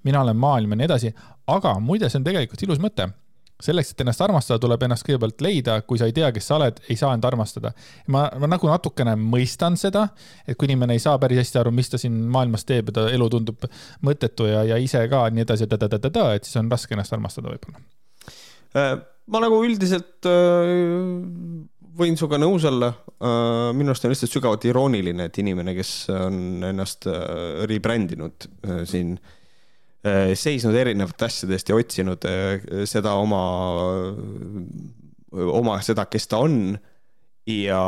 mina 0.05 0.23
olen 0.23 0.37
maailm 0.37 0.75
ja 0.77 0.83
nii 0.83 0.91
edasi. 0.91 1.15
aga 1.47 1.79
muide, 1.81 2.09
see 2.09 2.23
on 2.23 2.31
tegelikult 2.31 2.67
ilus 2.69 2.83
mõte 2.83 3.11
selleks, 3.65 3.93
et 3.93 4.03
ennast 4.05 4.23
armastada, 4.25 4.61
tuleb 4.63 4.85
ennast 4.87 5.07
kõigepealt 5.07 5.45
leida, 5.45 5.79
kui 5.89 6.01
sa 6.01 6.09
ei 6.09 6.15
tea, 6.17 6.31
kes 6.35 6.49
sa 6.51 6.59
oled, 6.59 6.81
ei 6.91 6.97
saa 7.01 7.15
end 7.17 7.25
armastada. 7.29 7.73
ma, 8.13 8.27
ma 8.41 8.51
nagu 8.51 8.71
natukene 8.71 9.17
mõistan 9.21 9.79
seda, 9.81 10.07
et 10.47 10.59
kui 10.59 10.69
inimene 10.71 10.97
ei 10.97 11.03
saa 11.03 11.19
päris 11.23 11.43
hästi 11.43 11.61
aru, 11.63 11.75
mis 11.75 11.93
ta 11.93 12.01
siin 12.01 12.17
maailmas 12.35 12.67
teeb 12.69 12.93
ja 12.93 12.99
ta 13.01 13.07
elu 13.13 13.29
tundub 13.33 13.69
mõttetu 14.05 14.49
ja, 14.51 14.65
ja 14.75 14.81
ise 14.81 15.05
ka 15.11 15.27
nii 15.31 15.47
edasi, 15.47 15.69
et 15.69 16.49
siis 16.49 16.57
on 16.61 16.73
raske 16.73 16.97
ennast 16.97 17.15
armastada 17.17 17.53
võib-olla. 17.53 17.81
Äh, 18.75 18.97
ma 19.31 19.41
nagu 19.45 19.61
üldiselt 19.65 20.27
äh, 20.29 20.75
võin 21.95 22.19
sinuga 22.19 22.41
nõus 22.43 22.67
olla. 22.69 22.91
Äh, 23.15 23.71
minu 23.77 23.95
arust 23.95 24.05
on 24.05 24.13
lihtsalt 24.13 24.35
sügavalt 24.35 24.67
irooniline, 24.69 25.31
et 25.31 25.41
inimene, 25.41 25.77
kes 25.79 25.95
on 26.15 26.69
ennast 26.73 27.09
rebrändinud 27.71 28.51
siin 28.91 29.17
Äh, 29.17 29.44
seisnud 30.05 30.77
erinevate 30.77 31.29
asjade 31.29 31.57
eest 31.57 31.71
ja 31.71 31.77
otsinud 31.79 32.27
äh, 32.29 32.67
seda 32.89 33.15
oma, 33.21 33.45
oma 35.33 35.79
seda, 35.85 36.05
kes 36.11 36.29
ta 36.29 36.43
on. 36.45 36.77
ja, 37.49 37.81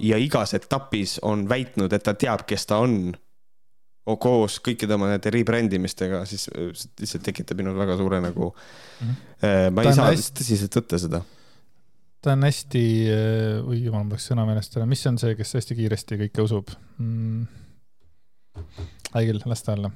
ja 0.00 0.18
igas 0.20 0.54
etapis 0.56 1.18
on 1.22 1.48
väitnud, 1.48 1.92
et 1.92 2.04
ta 2.04 2.14
teab, 2.14 2.44
kes 2.48 2.68
ta 2.68 2.82
on. 2.84 3.14
koos 4.08 4.54
kõikide 4.64 4.94
oma 4.96 5.10
nende 5.10 5.28
rebrandimistega, 5.28 6.22
siis 6.24 6.46
lihtsalt 6.48 7.26
tekitab 7.26 7.58
minul 7.60 7.76
väga 7.76 7.96
suure 7.96 8.22
nagu 8.24 8.54
mm, 8.54 9.08
-hmm. 9.42 9.74
ma 9.76 9.82
ei 9.82 9.90
ta 9.90 9.92
saa 9.98 10.06
hästi... 10.12 10.38
tõsiselt 10.40 10.78
võtta 10.80 11.00
seda 11.02 11.20
ta 12.24 12.32
on 12.32 12.42
hästi, 12.42 12.84
oi 13.68 13.82
jumal, 13.82 14.06
mul 14.06 14.16
läks 14.16 14.30
sõna 14.30 14.46
meelest 14.48 14.76
ära, 14.76 14.86
mis 14.88 15.04
on 15.06 15.20
see, 15.20 15.36
kes 15.36 15.54
hästi 15.60 15.76
kiiresti 15.76 16.18
kõike 16.24 16.44
usub 16.44 16.72
mm.? 16.98 17.46
hea 19.12 19.28
küll, 19.28 19.44
las 19.44 19.62
ta 19.62 19.76
olla 19.76 19.92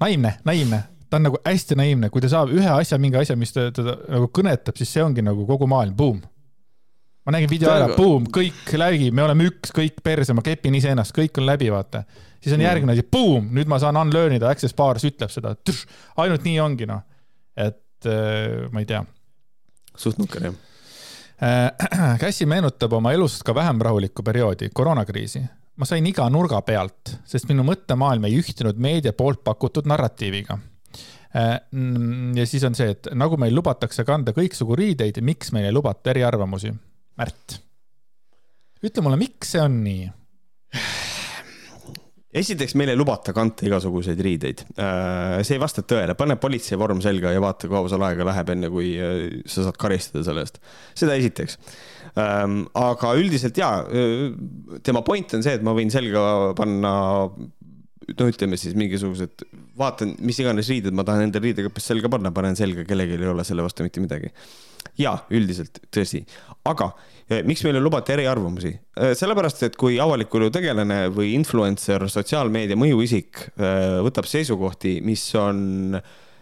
naiivne, 0.00 0.32
naiivne, 0.44 0.80
ta 1.10 1.18
on 1.18 1.28
nagu 1.28 1.40
hästi 1.44 1.76
naiivne, 1.78 2.10
kui 2.12 2.22
ta 2.22 2.30
saab 2.32 2.52
ühe 2.54 2.68
asja, 2.72 2.98
mingi 3.00 3.18
asja, 3.20 3.36
mis 3.38 3.54
teda 3.54 3.96
nagu 4.08 4.28
kõnetab, 4.34 4.76
siis 4.78 4.92
see 4.94 5.04
ongi 5.04 5.24
nagu 5.24 5.46
kogu 5.48 5.68
maailm, 5.70 5.96
buum. 5.96 6.20
ma 7.26 7.34
nägin 7.34 7.50
video 7.50 7.72
ära, 7.72 7.90
buum, 7.96 8.28
kõik 8.32 8.72
läbi, 8.80 9.10
me 9.12 9.24
oleme 9.24 9.48
üks, 9.50 9.72
kõik 9.76 10.00
perse, 10.04 10.36
ma 10.36 10.44
kepin 10.44 10.78
iseennast, 10.78 11.12
kõik 11.16 11.40
on 11.40 11.48
läbi, 11.48 11.70
vaata. 11.72 12.04
siis 12.40 12.54
on 12.54 12.60
mm. 12.60 12.68
järgmine 12.68 12.96
asi, 12.96 13.04
buum, 13.12 13.50
nüüd 13.56 13.68
ma 13.70 13.80
saan 13.82 14.00
unlearn 14.00 14.38
ida, 14.38 14.52
Access 14.52 14.76
Bars 14.76 15.04
ütleb 15.08 15.32
seda, 15.32 15.54
ainult 16.24 16.46
nii 16.46 16.56
ongi 16.64 16.88
noh. 16.88 17.04
et 17.56 18.08
äh, 18.08 18.68
ma 18.72 18.84
ei 18.84 18.88
tea. 18.88 19.04
suht 19.96 20.20
nukker 20.20 20.50
jah. 20.50 20.64
Äh, 21.38 22.44
meenutab 22.50 22.92
oma 22.98 23.12
elust 23.14 23.44
ka 23.46 23.54
vähem 23.54 23.80
rahulikku 23.82 24.24
perioodi, 24.26 24.70
koroonakriisi 24.74 25.44
ma 25.78 25.86
sain 25.86 26.06
iga 26.10 26.26
nurga 26.32 26.60
pealt, 26.66 27.14
sest 27.28 27.48
minu 27.50 27.64
mõttemaailm 27.66 28.26
ei 28.28 28.38
ühtinud 28.40 28.80
meedia 28.82 29.14
poolt 29.16 29.44
pakutud 29.46 29.86
narratiiviga. 29.88 30.58
Äh, 31.38 31.54
ja 32.34 32.46
siis 32.48 32.64
on 32.66 32.76
see, 32.78 32.92
et 32.96 33.10
nagu 33.18 33.38
meil 33.40 33.54
lubatakse 33.54 34.04
kanda 34.08 34.34
kõiksugu 34.36 34.78
riideid, 34.78 35.20
miks 35.24 35.52
meil 35.54 35.68
ei 35.68 35.74
lubata 35.76 36.12
eriarvamusi? 36.14 36.72
Märt, 37.18 37.58
ütle 38.84 39.04
mulle, 39.04 39.20
miks 39.20 39.54
see 39.54 39.62
on 39.62 39.82
nii? 39.84 40.08
Esiteks, 42.28 42.74
meil 42.76 42.92
ei 42.92 42.98
lubata 42.98 43.32
kanta 43.36 43.66
igasuguseid 43.68 44.20
riideid. 44.24 44.64
Äh, 44.76 45.38
see 45.46 45.56
ei 45.56 45.62
vasta 45.62 45.84
tõele, 45.88 46.16
pane 46.18 46.36
politseivorm 46.40 47.00
selga 47.04 47.32
ja 47.32 47.42
vaata, 47.42 47.70
kaua 47.70 47.88
sul 47.90 48.04
aega 48.04 48.26
läheb, 48.28 48.52
enne 48.54 48.72
kui 48.72 48.92
äh, 49.00 49.20
sa 49.48 49.64
saad 49.66 49.78
karistada 49.80 50.24
selle 50.26 50.44
eest. 50.44 50.60
seda 50.98 51.16
esiteks. 51.18 51.58
Ähm, 52.18 52.64
aga 52.76 53.14
üldiselt 53.18 53.58
jaa, 53.60 53.84
äh, 53.88 54.26
tema 54.84 55.04
point 55.06 55.32
on 55.38 55.44
see, 55.44 55.56
et 55.56 55.64
ma 55.64 55.76
võin 55.76 55.92
selga 55.92 56.54
panna 56.58 56.92
no 58.18 58.28
ütleme 58.30 58.56
siis 58.60 58.76
mingisugused, 58.78 59.44
vaatan, 59.78 60.14
mis 60.24 60.38
iganes 60.40 60.70
riided 60.72 60.96
ma 60.96 61.04
tahan 61.06 61.26
endale 61.26 61.50
riidekõppes 61.50 61.90
selga 61.90 62.10
panna, 62.12 62.32
panen 62.34 62.56
selga, 62.58 62.86
kellelgi 62.88 63.18
ei 63.18 63.30
ole 63.32 63.44
selle 63.46 63.64
vastu 63.66 63.84
mitte 63.84 64.02
midagi. 64.04 64.32
ja 64.98 65.14
üldiselt 65.34 65.80
tõsi, 65.94 66.24
aga 66.68 66.92
miks 67.28 67.62
meile 67.66 67.80
lubati 67.82 68.14
eriarvamusi? 68.14 68.72
Äh, 68.98 69.12
sellepärast, 69.18 69.62
et 69.66 69.76
kui 69.80 69.98
avaliku 70.00 70.40
elu 70.40 70.48
tegelane 70.54 71.00
või 71.14 71.34
influencer, 71.36 72.06
sotsiaalmeedia 72.12 72.78
mõjuisik 72.80 73.44
äh, 73.50 73.98
võtab 74.06 74.28
seisukohti, 74.28 74.98
mis 75.04 75.26
on 75.38 75.98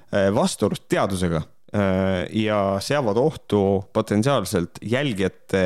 vastuolus 0.06 0.84
teadusega 0.86 1.40
ja 2.30 2.58
seavad 2.80 3.18
ohtu 3.18 3.58
potentsiaalselt 3.92 4.78
jälgijate 4.86 5.62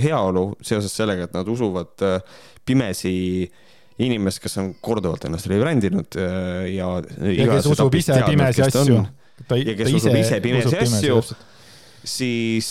heaolu 0.00 0.44
seoses 0.62 0.94
sellega, 0.94 1.26
et 1.26 1.34
nad 1.34 1.50
usuvad 1.50 1.98
pimesi 2.64 3.50
inimest, 4.00 4.40
kes 4.46 4.56
on 4.62 4.70
korduvalt 4.80 5.26
ennast 5.26 5.50
rebrändinud 5.50 6.16
ja. 6.70 6.92
ja 7.34 7.48
kes 7.50 7.68
usub 7.74 7.98
ise 7.98 8.22
pimesi 8.30 8.64
asju. 8.68 9.02
ja 9.58 9.76
kes 9.82 9.92
usub 9.98 10.16
ise 10.22 10.40
pimesi 10.46 10.78
asju 10.86 11.18
siis, 12.04 12.68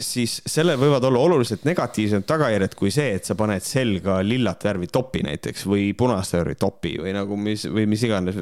siis 0.00 0.34
sellel 0.48 0.78
võivad 0.80 1.04
olla 1.08 1.20
oluliselt 1.26 1.64
negatiivsemad 1.68 2.24
tagajärjed 2.28 2.74
kui 2.78 2.92
see, 2.94 3.16
et 3.18 3.28
sa 3.28 3.36
paned 3.38 3.64
selga 3.64 4.18
lillat 4.24 4.64
värvi 4.64 4.88
topi 4.92 5.22
näiteks 5.26 5.66
või 5.68 5.90
punast 5.98 6.36
värvi 6.36 6.56
topi 6.60 6.94
või 7.02 7.12
nagu 7.16 7.36
mis, 7.36 7.66
või 7.68 7.86
mis 7.90 8.04
iganes, 8.08 8.38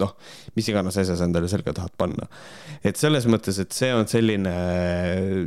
noh, 0.00 0.16
mis 0.56 0.70
iganes 0.72 0.96
asja 1.02 1.16
sa 1.18 1.28
endale 1.28 1.50
selga 1.52 1.74
tahad 1.76 1.94
panna. 1.98 2.28
et 2.84 2.96
selles 2.96 3.28
mõttes, 3.30 3.60
et 3.62 3.72
see 3.76 3.92
on 3.94 4.08
selline, 4.10 4.56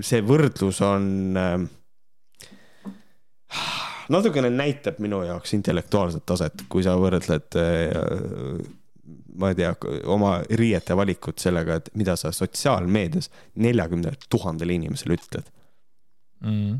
see 0.05 0.21
võrdlus 0.25 0.81
on 0.85 1.07
natukene 4.15 4.51
näitab 4.53 4.99
minu 5.03 5.23
jaoks 5.27 5.55
intellektuaalset 5.57 6.25
taset, 6.29 6.67
kui 6.69 6.85
sa 6.85 6.97
võrdled 6.99 7.59
ma 9.39 9.53
ei 9.53 9.57
tea, 9.59 9.71
oma 10.11 10.39
riiete 10.59 10.97
valikut 10.97 11.39
sellega, 11.39 11.79
et 11.79 11.89
mida 11.99 12.15
sa 12.19 12.31
sotsiaalmeedias 12.35 13.29
neljakümnele 13.63 14.19
tuhandele 14.29 14.75
inimesele 14.75 15.17
ütled. 15.19 15.49
Mm.. 16.43 16.79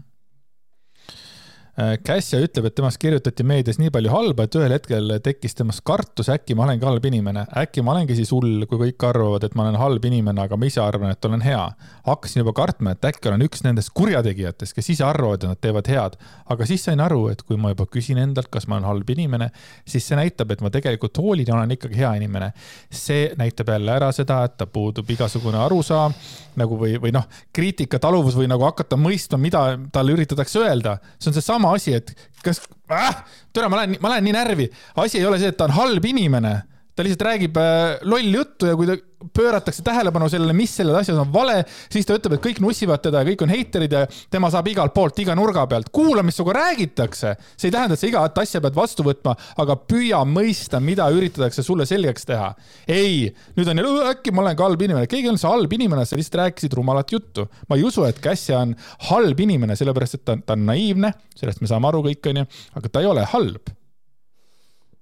Käsja 1.80 2.42
ütleb, 2.44 2.66
et 2.68 2.74
temast 2.76 3.00
kirjutati 3.00 3.44
meedias 3.48 3.78
nii 3.80 3.92
palju 3.94 4.12
halba, 4.12 4.44
et 4.46 4.56
ühel 4.60 4.74
hetkel 4.76 5.14
tekkis 5.24 5.54
temas 5.56 5.78
kartus, 5.86 6.28
äkki 6.34 6.56
ma 6.58 6.66
olengi 6.66 6.84
halb 6.84 7.06
inimene, 7.08 7.46
äkki 7.62 7.84
ma 7.86 7.94
olengi 7.94 8.18
siis 8.18 8.34
hull, 8.36 8.66
kui 8.68 8.82
kõik 8.82 9.06
arvavad, 9.08 9.46
et 9.48 9.56
ma 9.56 9.64
olen 9.64 9.78
halb 9.80 10.08
inimene, 10.10 10.44
aga 10.44 10.58
ma 10.60 10.68
ise 10.68 10.82
arvan, 10.84 11.14
et 11.16 11.28
olen 11.30 11.46
hea. 11.46 11.62
hakkasin 12.10 12.42
juba 12.42 12.52
kartma, 12.58 12.92
et 12.98 13.08
äkki 13.08 13.30
olen 13.32 13.46
üks 13.46 13.64
nendest 13.64 13.94
kurjategijatest, 13.96 14.76
kes 14.76 14.92
ise 14.92 15.06
arvavad, 15.08 15.46
et 15.46 15.54
nad 15.54 15.62
teevad 15.62 15.88
head. 15.88 16.18
aga 16.50 16.68
siis 16.68 16.84
sain 16.84 17.00
aru, 17.00 17.30
et 17.32 17.46
kui 17.48 17.56
ma 17.56 17.72
juba 17.72 17.88
küsin 17.88 18.20
endalt, 18.20 18.52
kas 18.52 18.68
ma 18.68 18.76
olen 18.76 18.90
halb 18.90 19.16
inimene, 19.16 19.52
siis 19.88 20.04
see 20.10 20.20
näitab, 20.20 20.52
et 20.52 20.66
ma 20.66 20.74
tegelikult 20.74 21.16
hoolin 21.24 21.48
ja 21.48 21.56
olen 21.56 21.78
ikkagi 21.78 22.02
hea 22.02 22.12
inimene. 22.20 22.52
see 22.92 23.32
näitab 23.40 23.72
jälle 23.72 23.96
ära 23.96 24.12
seda, 24.12 24.44
et 24.44 24.58
ta 24.58 24.68
puudub 24.68 25.08
igasugune 25.10 25.64
arusaam 25.64 26.18
nagu 26.60 26.76
või, 26.80 26.98
või 27.00 27.14
noh, 27.16 27.24
kriitika 27.56 28.00
taluvus 28.04 28.36
või 28.36 28.50
nagu 28.52 28.66
hakata 28.68 28.98
mõistma, 29.00 29.40
mida 29.40 29.64
talle 29.94 30.12
üritatakse 30.18 30.60
öelda. 30.60 30.98
see 31.20 31.32
on 31.32 31.40
seesama 31.40 31.69
asi, 31.76 31.94
et 32.00 32.14
kas 32.44 32.62
äh,, 32.92 33.22
tere, 33.54 33.70
ma 33.70 33.82
lähen, 33.82 33.98
ma 34.02 34.14
lähen 34.14 34.28
nii 34.28 34.36
närvi. 34.36 34.70
asi 34.96 35.20
ei 35.20 35.26
ole 35.26 35.40
see, 35.40 35.52
et 35.54 35.58
ta 35.58 35.68
on 35.70 35.76
halb 35.78 36.06
inimene 36.06 36.56
ta 37.00 37.06
lihtsalt 37.08 37.24
räägib 37.24 37.58
äh, 37.58 37.96
lolli 38.04 38.36
juttu 38.36 38.68
ja 38.68 38.76
kui 38.76 38.88
ta 38.90 38.98
pööratakse 39.36 39.84
tähelepanu 39.84 40.28
sellele, 40.32 40.54
mis 40.56 40.72
selles 40.80 40.96
asjas 41.02 41.20
on 41.20 41.32
vale, 41.32 41.62
siis 41.92 42.08
ta 42.08 42.16
ütleb, 42.16 42.38
et 42.38 42.44
kõik 42.44 42.60
nussivad 42.64 43.02
teda 43.04 43.22
ja 43.22 43.28
kõik 43.28 43.44
on 43.46 43.52
heiterid 43.52 43.96
ja 43.96 44.02
tema 44.32 44.50
saab 44.52 44.68
igalt 44.72 44.94
poolt, 44.96 45.20
iga 45.24 45.36
nurga 45.36 45.66
pealt. 45.72 45.90
kuula, 45.96 46.24
mis 46.24 46.36
sinuga 46.40 46.58
räägitakse. 46.60 47.36
see 47.56 47.68
ei 47.68 47.76
tähenda, 47.76 47.96
et 47.96 48.04
sa 48.04 48.08
igat 48.08 48.38
asja 48.44 48.62
pead 48.64 48.76
vastu 48.76 49.04
võtma, 49.08 49.36
aga 49.60 49.76
püüa 49.80 50.22
mõista, 50.28 50.80
mida 50.84 51.08
üritatakse 51.12 51.64
sulle 51.64 51.88
selgeks 51.88 52.28
teha. 52.28 52.54
ei, 52.88 53.34
nüüd 53.56 53.72
on 53.72 53.84
jälle, 53.84 54.06
äkki 54.14 54.36
ma 54.36 54.44
olen 54.44 54.60
ka 54.60 54.68
halb 54.68 54.88
inimene. 54.88 55.08
keegi 55.08 55.28
ei 55.28 55.34
olnud 55.34 55.44
see 55.44 55.52
halb 55.56 55.76
inimene, 55.80 56.06
sa 56.06 56.20
lihtsalt 56.20 56.40
rääkisid 56.44 56.80
rumalat 56.80 57.12
juttu. 57.12 57.48
ma 57.70 57.76
ei 57.76 57.84
usu, 57.84 58.04
et 58.08 58.20
Käsja 58.24 58.60
on 58.60 58.76
halb 59.12 59.40
inimene, 59.40 59.76
sellepärast 59.76 60.20
et 60.20 60.26
ta, 60.26 60.38
ta 60.46 60.60
on 60.60 60.66
naiivne, 60.68 61.14
sellest 61.36 61.62
me 61.64 61.72
saame 61.72 61.92
aru 61.92 62.04
kõik, 62.08 62.24
onju, 62.32 62.48
aga 62.76 62.92
ta 62.92 63.04
ei 63.04 63.12
ole 63.12 63.28
halb. 63.36 63.76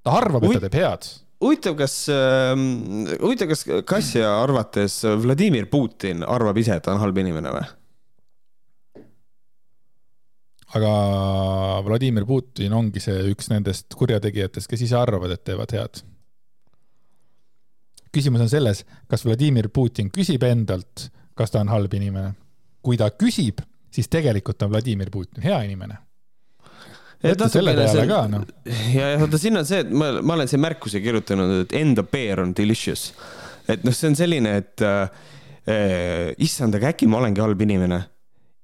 ta 0.03 0.17
arvab, 0.21 0.45
et 0.45 0.57
ta 0.57 0.67
teeb 0.69 0.81
head 0.81 1.13
huvitav, 1.43 1.75
kas 1.79 1.95
äh,, 2.09 2.53
huvitav, 3.21 3.51
kas 3.51 3.65
Kassja 3.87 4.31
arvates 4.41 5.01
Vladimir 5.23 5.67
Putin 5.71 6.23
arvab 6.25 6.57
ise, 6.57 6.77
et 6.77 6.85
ta 6.85 6.95
on 6.95 7.03
halb 7.03 7.17
inimene 7.21 7.53
või? 7.53 7.65
aga 10.77 10.91
Vladimir 11.85 12.25
Putin 12.27 12.73
ongi 12.75 12.99
see 12.99 13.29
üks 13.31 13.47
nendest 13.53 13.95
kurjategijatest, 13.95 14.67
kes 14.67 14.83
ise 14.83 14.97
arvavad, 14.99 15.31
et 15.31 15.43
teevad 15.47 15.71
head. 15.73 16.01
küsimus 18.11 18.43
on 18.43 18.49
selles, 18.51 18.83
kas 19.07 19.23
Vladimir 19.25 19.69
Putin 19.69 20.11
küsib 20.11 20.43
endalt, 20.43 21.07
kas 21.37 21.53
ta 21.53 21.61
on 21.61 21.71
halb 21.71 21.93
inimene. 21.93 22.33
kui 22.81 22.97
ta 22.97 23.09
küsib, 23.11 23.63
siis 23.91 24.07
tegelikult 24.07 24.61
on 24.63 24.71
Vladimir 24.71 25.09
Putin 25.11 25.43
hea 25.43 25.61
inimene 25.63 26.06
mõtle 27.23 27.49
selle 27.49 27.73
peale 27.77 28.05
ka, 28.09 28.21
noh. 28.31 28.45
ja, 28.93 29.13
ja 29.13 29.17
vaata, 29.21 29.41
siin 29.41 29.57
on 29.57 29.65
see, 29.67 29.81
et 29.85 29.91
ma, 29.91 30.13
ma 30.21 30.37
olen 30.37 30.49
siia 30.49 30.61
märkuse 30.61 31.01
kirjutanud, 31.03 31.63
et 31.65 31.77
enda 31.79 32.05
peer 32.05 32.43
on 32.43 32.53
delicious 32.57 33.11
et 33.71 33.83
noh, 33.85 33.95
see 33.95 34.11
on 34.11 34.17
selline, 34.17 34.53
et 34.61 34.83
äh, 34.85 36.31
issand, 36.43 36.75
aga 36.77 36.93
äkki 36.93 37.09
ma 37.09 37.21
olengi 37.21 37.43
halb 37.43 37.61
inimene. 37.63 38.01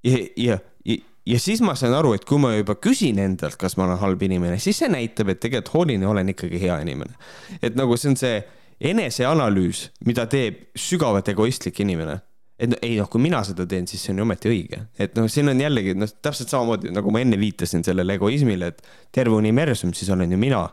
ja, 0.07 0.19
ja, 0.39 0.57
ja, 0.87 0.97
ja 1.27 1.39
siis 1.39 1.61
ma 1.65 1.75
sain 1.79 1.95
aru, 1.95 2.13
et 2.17 2.25
kui 2.27 2.41
ma 2.41 2.53
juba 2.55 2.75
küsin 2.81 3.19
endalt, 3.23 3.57
kas 3.59 3.77
ma 3.79 3.87
olen 3.87 4.01
halb 4.01 4.27
inimene, 4.27 4.59
siis 4.63 4.79
see 4.81 4.91
näitab, 4.91 5.33
et 5.33 5.41
tegelikult 5.43 5.73
hoolin 5.75 6.05
olen 6.07 6.33
ikkagi 6.33 6.61
hea 6.63 6.79
inimene. 6.85 7.15
et 7.61 7.79
nagu 7.79 7.97
see 7.99 8.13
on 8.13 8.19
see 8.19 8.43
eneseanalüüs, 8.83 9.87
mida 10.07 10.25
teeb 10.27 10.69
sügavalt 10.79 11.29
egoistlik 11.31 11.79
inimene 11.83 12.19
et 12.63 12.71
no, 12.71 12.79
ei 12.85 12.97
noh, 12.99 13.09
kui 13.11 13.21
mina 13.23 13.41
seda 13.43 13.65
teen, 13.69 13.87
siis 13.89 14.03
see 14.05 14.13
on 14.13 14.21
ju 14.21 14.27
ometi 14.27 14.51
õige, 14.51 14.83
et 15.01 15.17
noh, 15.19 15.27
siin 15.31 15.51
on 15.51 15.59
jällegi 15.59 15.95
noh, 15.97 16.11
täpselt 16.23 16.53
samamoodi 16.53 16.93
nagu 16.95 17.11
ma 17.11 17.23
enne 17.23 17.39
viitasin 17.39 17.83
sellele 17.85 18.15
egoismile, 18.19 18.71
et 18.71 18.85
terve 19.15 19.35
universum, 19.35 19.91
siis 19.97 20.11
olen 20.13 20.31
ju 20.31 20.39
mina 20.39 20.63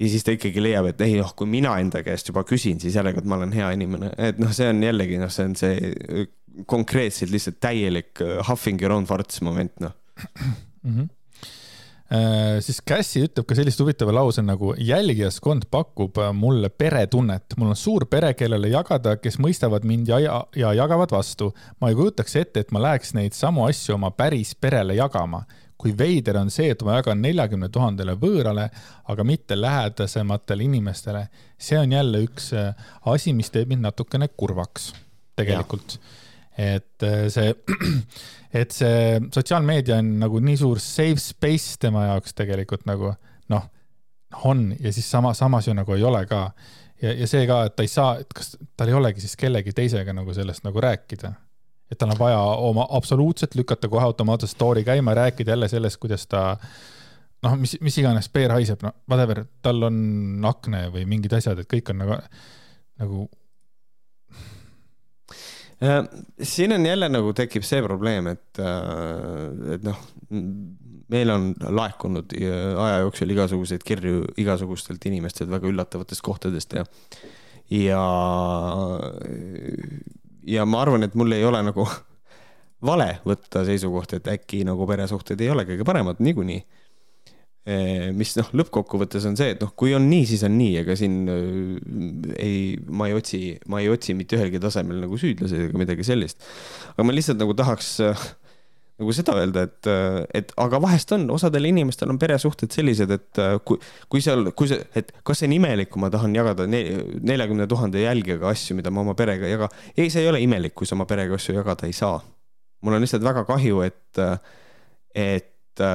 ja 0.00 0.08
siis 0.08 0.24
ta 0.24 0.34
ikkagi 0.34 0.62
leiab, 0.64 0.90
et 0.92 1.00
ei 1.04 1.16
noh, 1.18 1.32
kui 1.36 1.48
mina 1.50 1.76
enda 1.80 2.02
käest 2.04 2.28
juba 2.30 2.44
küsin, 2.48 2.80
siis 2.82 2.96
järelikult 2.98 3.28
ma 3.28 3.40
olen 3.40 3.54
hea 3.56 3.70
inimene, 3.76 4.12
et 4.20 4.40
noh, 4.42 4.52
see 4.56 4.68
on 4.72 4.82
jällegi 4.84 5.20
noh, 5.20 5.32
see 5.32 5.48
on 5.50 5.56
see 5.60 5.92
äh, 5.94 6.28
konkreetselt 6.70 7.32
lihtsalt 7.32 7.60
täielik 7.62 8.20
äh, 8.24 8.38
huffing 8.48 8.80
your 8.82 8.94
own 8.96 9.08
farts 9.08 9.40
moment 9.46 9.72
noh 9.80 9.96
mm. 10.26 10.92
-hmm. 10.92 11.08
Äh, 12.10 12.58
siis 12.58 12.80
Cassie 12.82 13.28
ütleb 13.28 13.46
ka 13.46 13.54
sellist 13.54 13.78
huvitava 13.78 14.10
lause 14.10 14.42
nagu 14.42 14.72
jälgijaskond 14.82 15.68
pakub 15.70 16.16
äh, 16.18 16.32
mulle 16.34 16.66
peretunnet, 16.68 17.54
mul 17.54 17.70
on 17.70 17.78
suur 17.78 18.08
pere, 18.10 18.32
kellele 18.34 18.66
jagada, 18.72 19.12
kes 19.22 19.38
mõistavad 19.38 19.86
mind 19.86 20.10
ja, 20.10 20.18
ja, 20.18 20.40
ja 20.58 20.72
jagavad 20.74 21.14
vastu. 21.14 21.52
ma 21.78 21.92
ei 21.92 21.94
kujutaks 21.94 22.34
ette, 22.40 22.64
et 22.64 22.74
ma 22.74 22.82
läheks 22.82 23.14
neid 23.14 23.36
samu 23.38 23.62
asju 23.68 23.94
oma 23.94 24.10
päris 24.10 24.56
perele 24.58 24.98
jagama 24.98 25.44
kui 25.80 25.94
veider 25.96 26.36
on 26.36 26.50
see, 26.50 26.74
et 26.74 26.82
ma 26.84 26.98
jagan 26.98 27.22
neljakümne 27.22 27.70
tuhandele 27.72 28.16
võõrale, 28.20 28.66
aga 29.08 29.24
mitte 29.24 29.56
lähedasematele 29.56 30.66
inimestele. 30.66 31.28
see 31.56 31.78
on 31.78 31.92
jälle 31.92 32.24
üks 32.26 32.50
äh, 32.58 32.74
asi, 33.06 33.32
mis 33.32 33.54
teeb 33.54 33.70
mind 33.70 33.86
natukene 33.86 34.28
kurvaks 34.34 34.90
tegelikult. 35.38 36.00
et 36.58 37.08
see, 37.30 37.54
et 38.54 38.74
see 38.74 39.20
sotsiaalmeedia 39.34 40.00
on 40.02 40.14
nagu 40.24 40.40
nii 40.42 40.56
suur 40.58 40.80
safe 40.82 41.22
space 41.22 41.78
tema 41.80 42.06
jaoks 42.08 42.34
tegelikult 42.34 42.86
nagu 42.90 43.12
noh, 43.50 43.66
on 44.44 44.70
ja 44.80 44.92
siis 44.92 45.10
sama, 45.10 45.34
samas 45.34 45.68
ju 45.68 45.74
nagu 45.74 45.94
ei 45.94 46.04
ole 46.06 46.24
ka. 46.26 46.50
ja, 47.02 47.12
ja 47.12 47.26
see 47.30 47.46
ka, 47.46 47.64
et 47.68 47.76
ta 47.76 47.86
ei 47.86 47.92
saa, 47.92 48.16
et 48.22 48.34
kas 48.34 48.56
tal 48.76 48.90
ei 48.90 48.98
olegi 48.98 49.22
siis 49.22 49.36
kellegi 49.36 49.74
teisega 49.76 50.14
nagu 50.16 50.34
sellest 50.34 50.66
nagu 50.66 50.82
rääkida 50.82 51.32
et 51.90 51.98
tal 51.98 52.12
on 52.14 52.18
vaja 52.18 52.38
oma 52.70 52.86
absoluutselt 52.90 53.54
lükata 53.58 53.88
kohe 53.90 54.04
automaatselt 54.04 54.50
story 54.50 54.84
käima, 54.86 55.14
rääkida 55.14 55.52
jälle 55.56 55.68
sellest, 55.68 55.98
kuidas 56.02 56.26
ta 56.26 56.58
noh, 57.42 57.56
mis, 57.58 57.76
mis 57.80 57.98
iganes 57.98 58.28
peer 58.32 58.52
haiseb, 58.54 58.82
no 58.84 58.92
whatever, 59.10 59.44
tal 59.62 59.88
on 59.88 60.46
akne 60.48 60.86
või 60.94 61.06
mingid 61.10 61.34
asjad, 61.38 61.62
et 61.62 61.70
kõik 61.70 61.92
on 61.92 62.02
nagu, 62.04 62.18
nagu. 63.02 63.28
Äh, 65.80 66.02
siin 66.42 66.72
on 66.76 66.86
jälle 66.86 67.08
nagu 67.08 67.32
tekib 67.32 67.64
see 67.64 67.80
probleem, 67.82 68.26
et, 68.34 68.58
äh, 68.60 69.74
et 69.76 69.86
noh, 69.86 70.00
meil 71.10 71.32
on 71.32 71.50
laekunud 71.80 72.34
aja 72.36 72.98
jooksul 73.04 73.32
igasuguseid 73.34 73.84
kirju 73.86 74.26
igasugustelt 74.38 75.06
inimestelt 75.08 75.50
väga 75.50 75.70
üllatavatest 75.72 76.22
kohtadest 76.22 76.76
ja, 76.76 76.84
ja 77.72 78.02
ja 80.46 80.66
ma 80.66 80.82
arvan, 80.84 81.04
et 81.06 81.16
mul 81.18 81.32
ei 81.32 81.44
ole 81.44 81.62
nagu 81.64 81.86
vale 82.90 83.08
võtta 83.26 83.64
seisukohta, 83.68 84.20
et 84.20 84.30
äkki 84.36 84.62
nagu 84.68 84.86
peresuhted 84.88 85.40
ei 85.40 85.50
ole 85.52 85.66
kõige 85.68 85.86
paremad 85.86 86.20
niikuinii. 86.22 86.60
Mis 88.16 88.32
noh, 88.38 88.48
lõppkokkuvõttes 88.56 89.26
on 89.28 89.36
see, 89.38 89.52
et 89.54 89.60
noh, 89.62 89.70
kui 89.78 89.92
on 89.94 90.06
nii, 90.08 90.24
siis 90.26 90.42
on 90.48 90.54
nii, 90.56 90.78
ega 90.80 90.96
siin 90.96 91.18
ei, 92.40 92.78
ma 92.88 93.10
ei 93.10 93.16
otsi, 93.18 93.40
ma 93.70 93.82
ei 93.82 93.90
otsi 93.92 94.16
mitte 94.16 94.38
ühelgi 94.38 94.62
tasemel 94.62 95.02
nagu 95.04 95.18
süüdlasi 95.20 95.66
ega 95.66 95.78
midagi 95.78 96.06
sellist. 96.08 96.40
aga 96.94 97.06
ma 97.06 97.14
lihtsalt 97.14 97.38
nagu 97.42 97.56
tahaks 97.58 97.98
nagu 99.00 99.14
seda 99.16 99.34
öelda, 99.40 99.64
et, 99.68 99.88
et 100.36 100.50
aga 100.60 100.80
vahest 100.82 101.12
on, 101.16 101.24
osadel 101.32 101.68
inimestel 101.70 102.10
on 102.12 102.18
peresuhted 102.20 102.72
sellised, 102.74 103.12
et 103.14 103.40
kui, 103.64 103.80
kui 104.12 104.24
seal, 104.24 104.50
kui 104.56 104.68
see, 104.68 104.80
et 104.96 105.12
kas 105.26 105.40
see 105.40 105.48
on 105.48 105.56
imelik, 105.56 105.88
kui 105.92 106.02
ma 106.02 106.10
tahan 106.12 106.34
jagada 106.36 106.66
neljakümne 106.68 107.68
tuhande 107.70 108.02
jälgijaga 108.02 108.50
asju, 108.52 108.76
mida 108.76 108.92
ma 108.92 109.04
oma 109.04 109.16
perega 109.18 109.48
ei 109.48 109.56
jaga. 109.56 109.70
ei, 109.96 110.10
see 110.12 110.24
ei 110.24 110.28
ole 110.32 110.42
imelik, 110.44 110.76
kui 110.76 110.88
sa 110.88 110.98
oma 110.98 111.08
perega 111.08 111.38
asju 111.40 111.56
jagada 111.56 111.88
ei 111.88 111.96
saa. 111.96 112.20
mul 112.84 112.96
on 112.96 113.04
lihtsalt 113.04 113.24
väga 113.24 113.46
kahju, 113.48 113.80
et, 113.88 114.20
et 115.16 115.49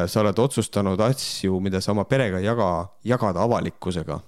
sa 0.07 0.21
oled 0.21 0.39
otsustanud 0.39 1.01
asju, 1.05 1.59
mida 1.61 1.81
sa 1.81 1.93
oma 1.93 2.05
perega 2.09 2.39
ei 2.41 2.47
jaga, 2.47 2.69
jagada 3.03 3.43
avalikkusega. 3.45 4.19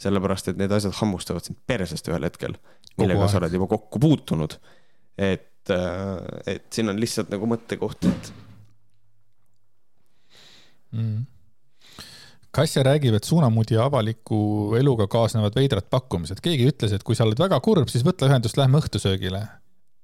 sellepärast, 0.00 0.48
et 0.48 0.56
need 0.56 0.72
asjad 0.72 0.94
hammustavad 0.96 1.44
sind 1.44 1.58
persest 1.68 2.08
ühel 2.08 2.24
hetkel, 2.24 2.54
millega 2.96 3.28
sa 3.28 3.36
oled 3.36 3.52
juba 3.52 3.66
kokku 3.68 4.00
puutunud. 4.00 4.56
et 5.18 5.50
et, 5.60 5.70
äh, 5.70 6.54
et 6.54 6.64
siin 6.72 6.88
on 6.88 7.00
lihtsalt 7.00 7.30
nagu 7.32 7.48
mõttekoht, 7.48 8.08
et 8.08 8.32
mm.. 10.92 11.26
Kasia 12.50 12.82
räägib, 12.82 13.14
et 13.14 13.24
suunamudi 13.24 13.76
ja 13.76 13.84
avaliku 13.86 14.74
eluga 14.74 15.06
kaasnevad 15.06 15.54
veidrad 15.54 15.86
pakkumised. 15.90 16.40
keegi 16.42 16.66
ütles, 16.66 16.92
et 16.92 17.04
kui 17.06 17.14
sa 17.14 17.22
oled 17.22 17.38
väga 17.38 17.60
kurb, 17.62 17.86
siis 17.88 18.02
võta 18.02 18.26
ühendust, 18.26 18.58
lähme 18.58 18.80
õhtusöögile. 18.80 19.44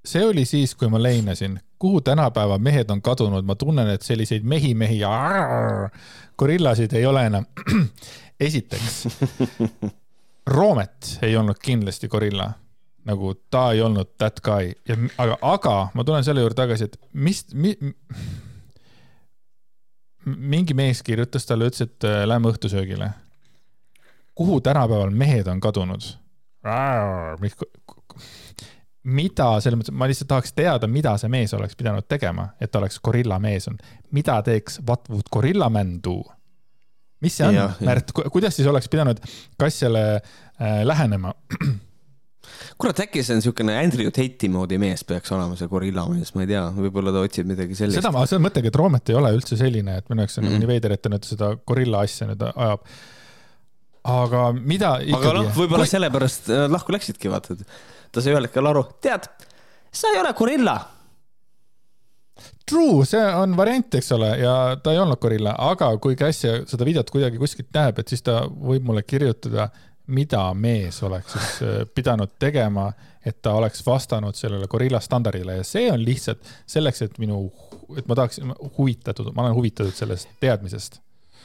see 0.07 0.23
oli 0.25 0.45
siis, 0.47 0.75
kui 0.75 0.89
ma 0.89 1.03
leinasin, 1.03 1.59
kuhu 1.79 2.01
tänapäeva 2.01 2.59
mehed 2.59 2.91
on 2.91 3.03
kadunud, 3.03 3.45
ma 3.45 3.55
tunnen, 3.55 3.89
et 3.93 4.03
selliseid 4.03 4.45
mehi, 4.45 4.75
mehi 4.75 4.99
ja 4.99 5.11
gorillasid 6.39 6.93
ei 6.93 7.07
ole 7.07 7.27
enam. 7.27 7.47
esiteks, 8.41 9.09
Roomet 10.47 11.19
ei 11.23 11.37
olnud 11.37 11.59
kindlasti 11.63 12.09
gorilla 12.09 12.51
nagu 13.07 13.35
ta 13.51 13.71
ei 13.73 13.83
olnud 13.83 14.17
that 14.19 14.41
guy 14.45 14.73
aga, 15.19 15.39
aga 15.43 15.77
ma 15.95 16.05
tulen 16.05 16.27
selle 16.27 16.43
juurde 16.43 16.59
tagasi, 16.59 16.89
et 16.89 16.99
mis 17.13 17.45
mi,, 17.55 17.75
mingi 20.27 20.75
mees 20.75 21.03
kirjutas 21.07 21.47
talle, 21.47 21.71
ütles, 21.71 21.87
et 21.87 22.07
äh, 22.07 22.25
lähme 22.27 22.51
õhtusöögile. 22.51 23.11
kuhu 24.35 24.61
tänapäeval 24.61 25.11
mehed 25.11 25.47
on 25.47 25.61
kadunud? 25.61 26.03
Mida, 29.07 29.49
selles 29.63 29.79
mõttes, 29.79 29.95
ma 29.95 30.09
lihtsalt 30.11 30.31
tahaks 30.33 30.55
teada, 30.57 30.89
mida 30.91 31.15
see 31.21 31.31
mees 31.33 31.55
oleks 31.55 31.79
pidanud 31.79 32.07
tegema, 32.11 32.51
et 32.61 32.73
ta 32.73 32.81
oleks 32.81 32.99
gorilla 33.05 33.39
mees 33.43 33.69
on. 33.71 33.79
mida 34.17 34.41
teeks 34.47 34.81
What 34.87 35.11
would 35.13 35.31
gorilla 35.33 35.71
man 35.71 36.01
do? 36.03 36.21
mis 37.25 37.39
see 37.39 37.47
on, 37.49 37.57
Märt, 37.87 38.13
kuidas 38.33 38.59
siis 38.59 38.69
oleks 38.69 38.91
pidanud 38.93 39.21
Kassiale 39.59 40.05
äh, 40.17 40.83
lähenema? 40.85 41.33
kurat, 42.81 43.01
äkki 43.07 43.23
see 43.25 43.35
on 43.35 43.41
niisugune 43.41 43.75
Andrew 43.79 44.11
Tate'i 44.15 44.51
moodi 44.53 44.79
mees 44.81 45.05
peaks 45.09 45.33
olema 45.35 45.57
see 45.59 45.71
gorilla 45.71 46.07
mees, 46.11 46.33
ma 46.37 46.45
ei 46.45 46.53
tea, 46.53 46.63
võib-olla 46.77 47.15
ta 47.15 47.25
otsib 47.27 47.49
midagi 47.51 47.79
sellist. 47.79 48.01
seda 48.01 48.13
ma, 48.15 48.25
seda 48.29 48.43
mõtlengi, 48.45 48.73
et 48.73 48.79
Roomet 48.81 49.13
ei 49.13 49.19
ole 49.19 49.33
üldse 49.39 49.59
selline, 49.61 49.99
et 50.01 50.09
minu 50.13 50.25
jaoks 50.25 50.39
on 50.39 50.47
mm 50.47 50.53
-hmm. 50.53 50.65
nii 50.65 50.73
veider, 50.73 50.97
et 50.97 51.03
ta 51.03 51.13
nüüd 51.13 51.29
seda 51.29 51.53
gorilla 51.67 52.05
asja 52.07 52.29
nüüd 52.31 52.47
ajab. 52.53 52.87
aga 54.17 54.47
mida 54.59 54.97
ikkagi? 55.03 55.21
aga 55.21 55.37
noh, 55.41 55.53
võib-olla 55.57 55.87
Kui... 55.87 55.95
sellepärast 55.95 56.51
äh, 56.51 56.67
lahku 56.71 56.95
läksidki, 56.95 57.33
vaata, 57.33 57.57
et 57.57 57.67
sai 58.25 58.35
ühel 58.35 58.49
hetkel 58.49 58.71
aru, 58.73 58.85
tead, 59.03 59.29
sa 59.93 60.13
ei 60.13 60.21
ole 60.21 60.35
gorilla. 60.37 60.77
True, 62.67 63.05
see 63.07 63.23
on 63.23 63.55
variant, 63.57 63.95
eks 63.95 64.11
ole, 64.13 64.33
ja 64.43 64.55
ta 64.83 64.93
ei 64.93 64.99
olnud 64.99 65.21
gorilla, 65.23 65.55
aga 65.71 65.93
kui 66.03 66.17
Cassia 66.19 66.59
seda 66.67 66.89
videot 66.89 67.11
kuidagi 67.15 67.39
kuskilt 67.41 67.71
näeb, 67.77 68.01
et 68.03 68.11
siis 68.11 68.25
ta 68.27 68.41
võib 68.47 68.89
mulle 68.89 69.05
kirjutada 69.07 69.71
mida 70.07 70.43
mees 70.55 71.03
oleks 71.03 71.33
siis 71.35 71.63
äh, 71.63 71.81
pidanud 71.95 72.37
tegema, 72.39 72.91
et 73.27 73.41
ta 73.43 73.57
oleks 73.59 73.83
vastanud 73.87 74.39
sellele 74.39 74.69
gorilla 74.71 75.01
standardile. 75.03 75.59
Ja 75.61 75.65
see 75.67 75.89
on 75.93 76.05
lihtsalt 76.05 76.47
selleks, 76.67 77.03
et 77.03 77.19
minu, 77.23 77.47
et 77.99 78.07
ma 78.07 78.19
tahaksin 78.19 78.55
huvitatud, 78.79 79.33
ma 79.35 79.47
olen 79.47 79.57
huvitatud 79.57 79.95
sellest 79.95 80.31
teadmisest. 80.41 81.01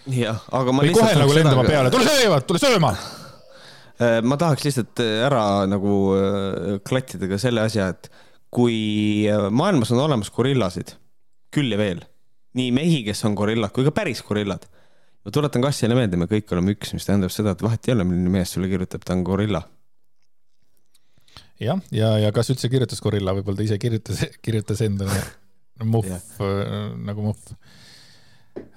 jah, 0.10 0.46
aga 0.52 0.74
ma 0.74 0.86
Või 0.86 0.94
kohe 0.98 1.18
nagu 1.18 1.34
lendama 1.34 1.66
ka... 1.66 1.74
peale, 1.74 1.94
tule 1.94 2.06
sööma, 2.10 2.42
tule 2.46 2.62
sööma 2.62 2.96
ma 4.26 4.38
tahaks 4.40 4.66
lihtsalt 4.68 5.02
äh, 5.04 5.24
ära 5.28 5.46
nagu 5.70 5.96
klattida 6.88 7.30
ka 7.30 7.40
selle 7.42 7.66
asja, 7.68 7.92
et 7.94 8.12
kui 8.52 9.28
maailmas 9.54 9.94
on 9.96 10.02
olemas 10.04 10.32
gorillasid, 10.34 10.96
küll 11.54 11.72
ja 11.72 11.80
veel, 11.80 12.02
nii 12.58 12.72
mehi, 12.76 13.02
kes 13.08 13.24
on 13.30 13.36
gorillad, 13.40 13.72
kui 13.76 13.86
ka 13.88 13.94
päris 13.96 14.24
gorillad 14.28 14.68
ma 15.22 15.34
tuletan 15.34 15.64
Kassile 15.64 15.98
meelde, 15.98 16.18
me 16.20 16.28
kõik 16.30 16.50
oleme 16.56 16.74
üks, 16.76 16.96
mis 16.96 17.06
tähendab 17.06 17.34
seda, 17.34 17.54
et 17.54 17.62
vahet 17.64 17.88
ei 17.88 17.96
ole, 17.96 18.06
milline 18.10 18.32
mees 18.34 18.54
sulle 18.56 18.70
kirjutab, 18.72 19.04
ta 19.06 19.16
on 19.16 19.24
gorilla. 19.28 19.62
jah, 21.62 21.78
ja, 21.94 22.08
ja, 22.16 22.16
ja 22.26 22.32
kas 22.36 22.50
üldse 22.54 22.72
kirjutas 22.74 23.02
gorilla, 23.04 23.36
võib-olla 23.38 23.62
ta 23.62 23.68
ise 23.68 23.78
kirjutas, 23.82 24.24
kirjutas 24.42 24.82
endale 24.86 25.22
muhv 25.94 26.16
äh, 26.16 26.74
nagu 27.06 27.28
muhv 27.30 27.54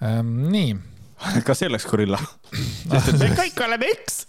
ähm,. 0.04 0.36
nii. 0.52 0.76
kas 1.46 1.62
see 1.62 1.70
oleks 1.72 1.88
gorilla? 1.88 2.20
sest 2.90 3.14
et 3.14 3.22
me 3.22 3.32
kõik 3.40 3.64
oleme 3.64 3.90
üks. 3.96 4.24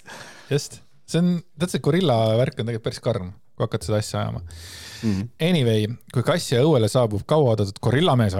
just, 0.54 0.80
see 1.06 1.22
on, 1.22 1.36
tead 1.60 1.74
see 1.74 1.84
gorilla 1.86 2.18
värk 2.40 2.60
on 2.60 2.70
tegelikult 2.70 2.88
päris 2.90 3.04
karm, 3.04 3.32
kui 3.56 3.68
hakata 3.68 3.88
seda 3.90 4.02
asja 4.02 4.22
ajama 4.22 4.42
mm. 4.42 5.12
-hmm. 5.12 5.28
Anyway, 5.50 5.88
kui 6.14 6.24
kassi 6.24 6.60
õuele 6.60 6.90
saabub 6.92 7.24
kauaoodatud 7.26 7.80
gorillamees 7.82 8.36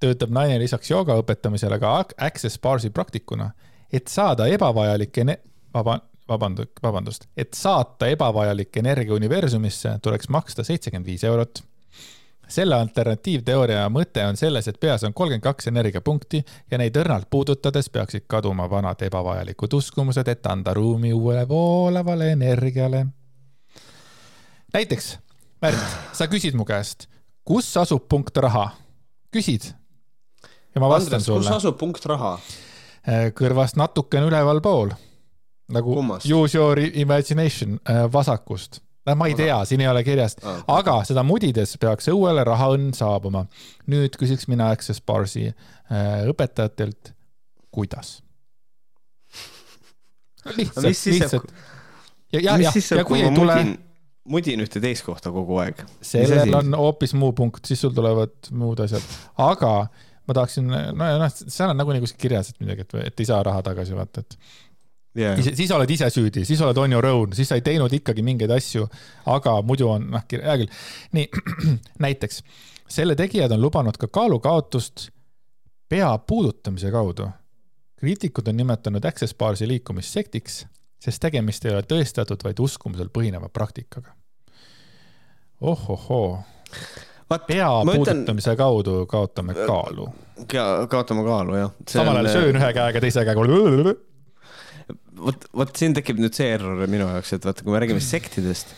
töötab 0.00 0.30
naine 0.32 0.58
lisaks 0.58 0.90
jooga 0.90 1.16
õpetamisele 1.20 1.78
ka 1.80 2.04
Access 2.16 2.58
Barsi 2.58 2.90
praktikuna, 2.90 3.50
et 3.92 4.08
saada 4.08 4.46
ebavajalikke, 4.46 5.26
vaba, 5.74 5.98
vabandust, 6.28 6.72
vabandust, 6.82 7.26
et 7.36 7.54
saata 7.54 8.08
ebavajalik 8.08 8.76
energia 8.76 9.14
universumisse, 9.14 9.98
tuleks 10.02 10.28
maksta 10.28 10.64
seitsekümmend 10.64 11.06
viis 11.06 11.24
eurot 11.24 11.62
selle 12.50 12.76
alternatiivteooria 12.76 13.86
mõte 13.92 14.24
on 14.26 14.36
selles, 14.36 14.68
et 14.68 14.80
peas 14.80 15.04
on 15.06 15.14
kolmkümmend 15.14 15.44
kaks 15.44 15.70
energiapunkti 15.70 16.42
ja 16.70 16.78
neid 16.78 16.96
õrnalt 16.96 17.30
puudutades 17.30 17.90
peaksid 17.90 18.26
kaduma 18.30 18.68
vanad 18.70 19.02
ebavajalikud 19.06 19.78
uskumused, 19.78 20.28
et 20.28 20.46
anda 20.46 20.74
ruumi 20.74 21.12
uuele 21.12 21.48
voolavale 21.48 22.32
energiale. 22.32 23.06
näiteks, 24.72 25.18
Märt, 25.60 25.96
sa 26.16 26.24
küsid 26.24 26.54
mu 26.56 26.64
käest, 26.64 27.04
kus 27.44 27.68
asub 27.76 28.06
punkt 28.08 28.36
raha? 28.36 28.70
küsid. 29.32 29.74
ja 30.74 30.80
ma 30.80 30.88
vastan 30.88 31.20
Andres, 31.20 31.26
sulle. 31.26 31.44
kus 31.44 31.56
asub 31.56 31.76
punkt 31.78 32.06
raha? 32.06 32.38
Äh, 33.08 33.30
kõrvast 33.36 33.76
natukene 33.76 34.26
ülevalpool. 34.26 34.94
nagu 35.68 35.94
Kummas? 35.94 36.24
use 36.24 36.58
your 36.58 36.78
imagination 36.78 37.80
äh, 37.88 38.06
vasakust 39.10 39.20
ma 39.20 39.28
ei 39.30 39.36
tea, 39.38 39.58
siin 39.68 39.84
ei 39.84 39.90
ole 39.90 40.02
kirjas 40.06 40.36
aga 40.70 41.00
seda 41.08 41.24
mudides 41.26 41.76
peaks 41.80 42.10
õuele 42.12 42.44
rahaõnn 42.46 42.94
saabuma. 42.96 43.46
nüüd 43.90 44.16
küsiks 44.20 44.48
mina 44.48 44.70
Access 44.74 45.02
Barsi 45.02 45.48
äh, 45.50 46.26
õpetajatelt, 46.30 47.14
kuidas? 47.70 48.20
lihtsalt, 50.56 50.86
lihtsalt. 50.86 51.54
ja, 52.32 52.40
ja, 52.40 52.58
ja, 52.58 52.72
ja 52.96 53.04
kui 53.04 53.22
ei 53.22 53.32
tule. 53.34 53.56
mudin 54.30 54.62
ühte 54.64 54.80
teist 54.80 55.04
kohta 55.04 55.32
kogu 55.34 55.58
aeg. 55.62 55.82
sellel 56.00 56.54
on 56.62 56.76
hoopis 56.78 57.14
muu 57.14 57.32
punkt, 57.36 57.64
siis 57.66 57.82
sul 57.82 57.94
tulevad 57.96 58.52
muud 58.52 58.80
asjad, 58.86 59.04
aga 59.38 59.74
ma 60.28 60.36
tahaksin, 60.36 60.68
no 60.70 61.06
ja 61.06 61.20
noh, 61.20 61.30
seal 61.40 61.72
on 61.72 61.80
nagunii 61.80 62.02
kuskil 62.04 62.28
kirjas, 62.28 62.52
et 62.52 62.60
midagi, 62.62 62.86
et, 62.86 62.98
et 63.10 63.22
ei 63.22 63.28
saa 63.28 63.42
raha 63.46 63.64
tagasi 63.66 63.96
vaata, 63.96 64.22
et 64.22 64.36
yeah.. 65.18 65.36
siis, 65.40 65.56
siis 65.56 65.70
oled 65.74 65.90
ise 65.90 66.10
süüdi, 66.10 66.44
siis 66.48 66.60
oled 66.64 66.76
on 66.76 66.92
your 66.92 67.06
own, 67.06 67.32
siis 67.36 67.48
sa 67.48 67.58
ei 67.58 67.64
teinud 67.66 67.92
ikkagi 67.92 68.22
mingeid 68.26 68.52
asju, 68.54 68.88
aga 69.30 69.60
muidu 69.66 69.88
on, 69.90 70.10
noh, 70.14 70.26
hea 70.32 70.58
küll. 70.62 70.82
nii, 71.16 71.28
näiteks 72.06 72.42
selle 72.90 73.14
tegijad 73.14 73.52
on 73.52 73.62
lubanud 73.62 73.98
ka 73.98 74.08
kaalukaotust 74.08 75.08
pea 75.88 76.18
puudutamise 76.18 76.90
kaudu. 76.90 77.28
kriitikud 77.96 78.48
on 78.48 78.56
nimetanud 78.56 79.04
Access 79.04 79.34
Barsi 79.34 79.68
liikumist 79.68 80.12
sektiks, 80.12 80.66
sest 80.98 81.20
tegemist 81.20 81.64
ei 81.64 81.74
ole 81.74 81.82
tõestatud, 81.82 82.40
vaid 82.44 82.58
uskumusel 82.58 83.10
põhineva 83.12 83.48
praktikaga. 83.48 84.14
ohohoo. 85.60 86.42
pea 87.46 87.70
puudutamise 87.84 88.50
ütlen... 88.50 88.56
kaudu 88.56 89.06
kaotame 89.06 89.54
kaalu. 89.54 90.08
kaotame 90.88 91.24
kaalu, 91.24 91.56
jah. 91.56 91.74
samal 91.88 92.16
ajal 92.16 92.32
söön 92.32 92.56
ühe 92.56 92.72
käega, 92.72 93.00
teise 93.00 93.24
käega 93.24 93.40
vot, 95.24 95.48
vot 95.62 95.74
siin 95.76 95.96
tekib 95.96 96.20
nüüd 96.22 96.36
see 96.36 96.48
error 96.54 96.80
minu 96.90 97.08
jaoks, 97.08 97.34
et 97.36 97.48
vaata, 97.48 97.64
kui 97.66 97.74
me 97.74 97.82
räägime 97.82 98.02
sektidest, 98.04 98.74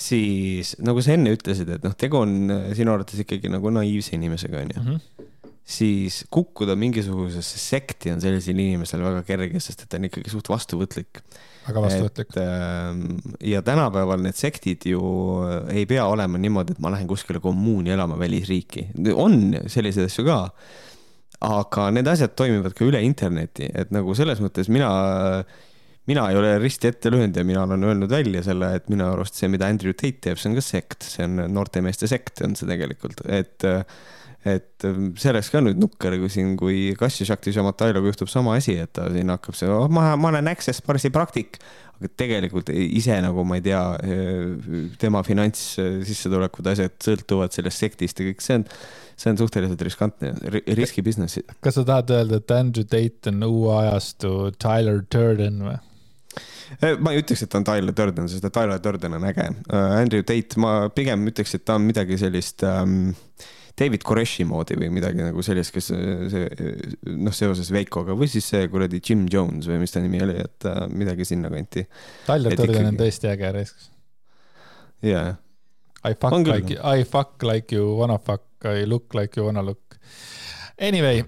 siis 0.00 0.74
nagu 0.84 1.02
sa 1.04 1.14
enne 1.16 1.32
ütlesid, 1.36 1.70
et 1.78 1.86
noh, 1.86 1.96
tegu 1.98 2.20
on 2.20 2.36
äh, 2.52 2.70
sinu 2.78 2.94
arvates 2.94 3.22
ikkagi 3.24 3.52
nagu 3.52 3.72
naiivse 3.74 4.16
inimesega, 4.18 4.64
onju. 4.66 4.82
-hmm 4.82 5.32
siis 5.66 6.20
kukkuda 6.30 6.76
mingisugusesse 6.78 7.58
sekti 7.58 8.12
on 8.14 8.20
sellisel 8.22 8.54
inimesel 8.54 9.02
väga 9.02 9.24
kerge, 9.26 9.60
sest 9.60 9.82
et 9.82 9.90
ta 9.90 9.98
on 9.98 10.06
ikkagi 10.06 10.30
suht 10.30 10.46
vastuvõtlik. 10.46 11.18
väga 11.66 11.82
vastuvõtlik. 11.82 12.36
Ähm, 12.38 13.00
ja 13.42 13.64
tänapäeval 13.66 14.22
need 14.22 14.38
sektid 14.38 14.86
ju 14.86 15.02
ei 15.66 15.82
pea 15.90 16.06
olema 16.06 16.38
niimoodi, 16.38 16.76
et 16.76 16.82
ma 16.82 16.94
lähen 16.94 17.10
kuskile 17.10 17.42
kommuuni 17.42 17.90
elama 17.90 18.18
välisriiki. 18.18 18.92
on 19.14 19.56
selliseid 19.66 20.06
asju 20.06 20.24
ka 20.30 20.38
aga 21.46 21.90
need 21.92 22.08
asjad 22.08 22.36
toimivad 22.38 22.74
ka 22.76 22.86
üle 22.86 23.02
interneti, 23.04 23.68
et 23.74 23.90
nagu 23.94 24.14
selles 24.16 24.40
mõttes 24.40 24.70
mina, 24.72 24.88
mina 26.10 26.26
ei 26.30 26.38
ole 26.38 26.56
risti 26.62 26.90
ette 26.90 27.10
löönud 27.12 27.36
ja 27.36 27.44
mina 27.46 27.64
olen 27.66 27.84
öelnud 27.84 28.10
välja 28.10 28.42
selle, 28.46 28.74
et 28.78 28.90
minu 28.92 29.06
arust 29.10 29.38
see, 29.38 29.50
mida 29.52 29.68
Andrew 29.70 29.94
Tate 29.96 30.20
teeb, 30.28 30.40
see 30.40 30.50
on 30.52 30.58
ka 30.58 30.64
sekt, 30.64 31.06
see 31.06 31.26
on 31.26 31.40
noorte 31.52 31.82
meeste 31.84 32.08
sekt 32.10 32.44
on 32.46 32.58
see 32.58 32.68
tegelikult, 32.70 33.24
et 33.26 33.66
et 34.46 34.84
see 35.18 35.30
oleks 35.32 35.48
ka 35.50 35.58
nüüd 35.58 35.80
nukker, 35.82 36.14
kui 36.20 36.30
siin, 36.30 36.52
kui 36.58 36.76
Kassio 36.98 37.26
Šaktis 37.26 37.56
ja 37.58 37.64
Matailoga 37.66 38.12
juhtub 38.12 38.30
sama 38.30 38.54
asi, 38.54 38.76
et 38.78 38.92
ta 38.94 39.08
siin 39.10 39.32
hakkab 39.32 39.56
see 39.58 39.70
oh,, 39.72 39.88
ma, 39.90 40.12
ma 40.14 40.30
olen 40.30 40.46
Access 40.52 40.84
Barsi 40.86 41.10
praktik, 41.10 41.58
aga 41.96 42.12
tegelikult 42.22 42.70
ise 42.70 43.16
nagu 43.24 43.42
ma 43.48 43.58
ei 43.58 43.64
tea, 43.66 43.80
tema 45.02 45.24
finantssissetulekud, 45.26 46.70
asjad 46.70 46.94
sõltuvad 47.02 47.58
sellest 47.58 47.82
sektist 47.82 48.22
ja 48.22 48.28
kõik 48.30 48.46
see 48.46 48.60
on 48.60 48.68
see 49.16 49.32
on 49.32 49.38
suhteliselt 49.40 49.80
riskantne, 49.80 50.34
riski 50.76 51.02
business. 51.02 51.40
kas 51.64 51.78
sa 51.78 51.86
tahad 51.88 52.12
öelda, 52.12 52.38
et 52.38 52.52
Andrew 52.52 52.84
Tate 52.84 53.32
on 53.32 53.42
uue 53.48 53.72
ajastu 53.80 54.52
Tyler 54.62 55.02
Durden 55.12 55.62
või? 55.64 55.78
Äh, 56.80 56.96
ma 56.98 57.12
ei 57.14 57.22
ütleks, 57.22 57.44
et 57.44 57.52
ta 57.52 57.60
on 57.60 57.66
Tyler 57.66 57.94
Durden, 57.96 58.28
sest 58.30 58.44
et 58.46 58.54
Tyler 58.54 58.80
Durden 58.82 59.16
on 59.18 59.26
äge. 59.28 59.46
Äh, 59.70 59.92
Andrew 60.00 60.24
Tate, 60.26 60.58
ma 60.62 60.88
pigem 60.94 61.28
ütleks, 61.30 61.54
et 61.58 61.64
ta 61.66 61.76
on 61.78 61.86
midagi 61.86 62.18
sellist 62.20 62.64
ähm, 62.66 63.12
David 63.76 64.04
Koreshi 64.08 64.46
moodi 64.48 64.78
või 64.80 64.88
midagi 64.94 65.20
nagu 65.20 65.42
sellist, 65.44 65.74
kes 65.74 65.90
see 65.92 66.44
noh, 67.12 67.34
seoses 67.36 67.68
Veikoga 67.74 68.16
või 68.16 68.28
siis 68.32 68.48
see 68.48 68.68
kuradi 68.72 69.02
Jim 69.04 69.26
Jones 69.32 69.68
või 69.68 69.82
mis 69.82 69.92
ta 69.92 70.00
nimi 70.04 70.22
oli, 70.24 70.38
et 70.46 70.68
äh, 70.68 70.84
midagi 70.92 71.28
sinnakanti. 71.28 71.84
Tyler 72.28 72.56
Durden 72.56 72.72
ikkagi... 72.72 72.92
on 72.92 73.00
tõesti 73.02 73.32
äge 73.34 73.52
reis. 73.58 73.74
jaa. 75.04 75.34
I 76.06 76.14
fuck 76.14 76.46
like, 76.46 76.76
I 76.78 77.02
fuck 77.04 77.42
like 77.42 77.74
you 77.74 77.96
wanna 77.98 78.18
fuck 78.18 78.44
I 78.64 78.84
look 78.86 79.14
like 79.14 79.36
you 79.36 79.46
wanna 79.46 79.62
look. 79.62 79.98
Anyway, 80.78 81.24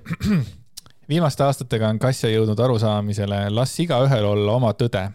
viimaste 1.11 1.45
aastatega 1.45 1.89
on 1.89 1.99
Kassja 1.99 2.31
jõudnud 2.31 2.61
arusaamisele, 2.61 3.49
las 3.51 3.75
igaühel 3.83 4.25
olla 4.29 4.57
oma 4.57 4.73
tõde. 4.79 5.09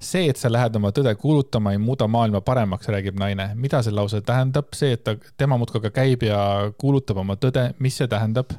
See, 0.00 0.28
et 0.30 0.40
sa 0.40 0.50
lähed 0.50 0.76
oma 0.78 0.90
tõde 0.96 1.12
kuulutama, 1.20 1.74
ei 1.74 1.80
muuda 1.80 2.08
maailma 2.10 2.40
paremaks, 2.44 2.88
räägib 2.88 3.18
naine. 3.20 3.50
mida 3.54 3.82
see 3.84 3.94
lause 3.94 4.20
tähendab? 4.26 4.72
see, 4.76 4.94
et 4.96 5.04
ta, 5.04 5.16
tema 5.36 5.58
muudkui 5.60 5.82
aga 5.82 5.92
käib 6.00 6.24
ja 6.26 6.40
kuulutab 6.80 7.20
oma 7.22 7.36
tõde, 7.40 7.70
mis 7.78 7.98
see 8.00 8.08
tähendab? 8.10 8.54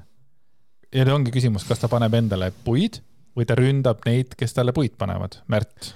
ja 0.91 1.05
nüüd 1.05 1.15
ongi 1.15 1.33
küsimus, 1.33 1.65
kas 1.67 1.81
ta 1.81 1.89
paneb 1.91 2.13
endale 2.19 2.51
puid 2.65 3.01
või 3.37 3.47
ta 3.47 3.55
ründab 3.57 4.05
neid, 4.05 4.35
kes 4.37 4.53
talle 4.53 4.75
puid 4.75 4.97
panevad, 4.99 5.39
Märt? 5.51 5.93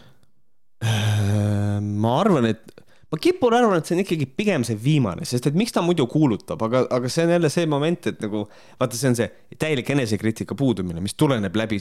ma 0.86 2.20
arvan, 2.20 2.50
et 2.52 2.85
ma 3.16 3.22
kipun 3.22 3.56
arvama, 3.56 3.80
et 3.80 3.88
see 3.88 3.96
on 3.96 4.02
ikkagi 4.04 4.28
pigem 4.36 4.66
see 4.68 4.76
viimane, 4.80 5.26
sest 5.28 5.48
et 5.50 5.58
miks 5.58 5.74
ta 5.76 5.84
muidu 5.86 6.06
kuulutab, 6.12 6.62
aga, 6.68 6.84
aga 6.98 7.12
see 7.12 7.24
on 7.26 7.32
jälle 7.36 7.52
see 7.54 7.70
moment, 7.72 8.10
et 8.12 8.20
nagu 8.24 8.44
vaata, 8.50 9.00
see 9.00 9.12
on 9.12 9.18
see 9.20 9.30
täielik 9.62 9.90
enesekriitika 9.96 10.58
puudumine, 10.60 11.04
mis 11.04 11.16
tuleneb 11.20 11.56
läbi, 11.56 11.80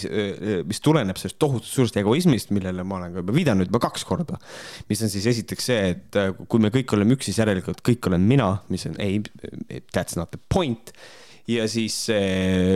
mis 0.68 0.82
tuleneb 0.84 1.18
sellest 1.20 1.40
tohutust 1.42 1.74
suurest 1.74 1.98
egoismist, 2.00 2.54
millele 2.54 2.86
ma 2.86 3.00
olen 3.00 3.16
ka 3.16 3.24
juba 3.24 3.36
viidanud 3.36 3.70
juba 3.70 3.82
kaks 3.88 4.06
korda. 4.06 4.38
mis 4.88 5.02
on 5.02 5.12
siis 5.12 5.26
esiteks 5.34 5.68
see, 5.72 5.82
et 5.96 6.20
äh, 6.20 6.32
kui 6.48 6.62
me 6.62 6.70
kõik 6.74 6.94
oleme 6.96 7.18
üks, 7.18 7.28
siis 7.30 7.42
järelikult 7.42 7.82
kõik 7.84 8.10
olen 8.10 8.24
mina, 8.28 8.54
mis 8.70 8.86
on 8.90 8.96
ei, 9.02 9.20
that's 9.90 10.18
not 10.20 10.30
the 10.34 10.40
point 10.52 10.94
ja 11.50 11.66
siis 11.68 12.06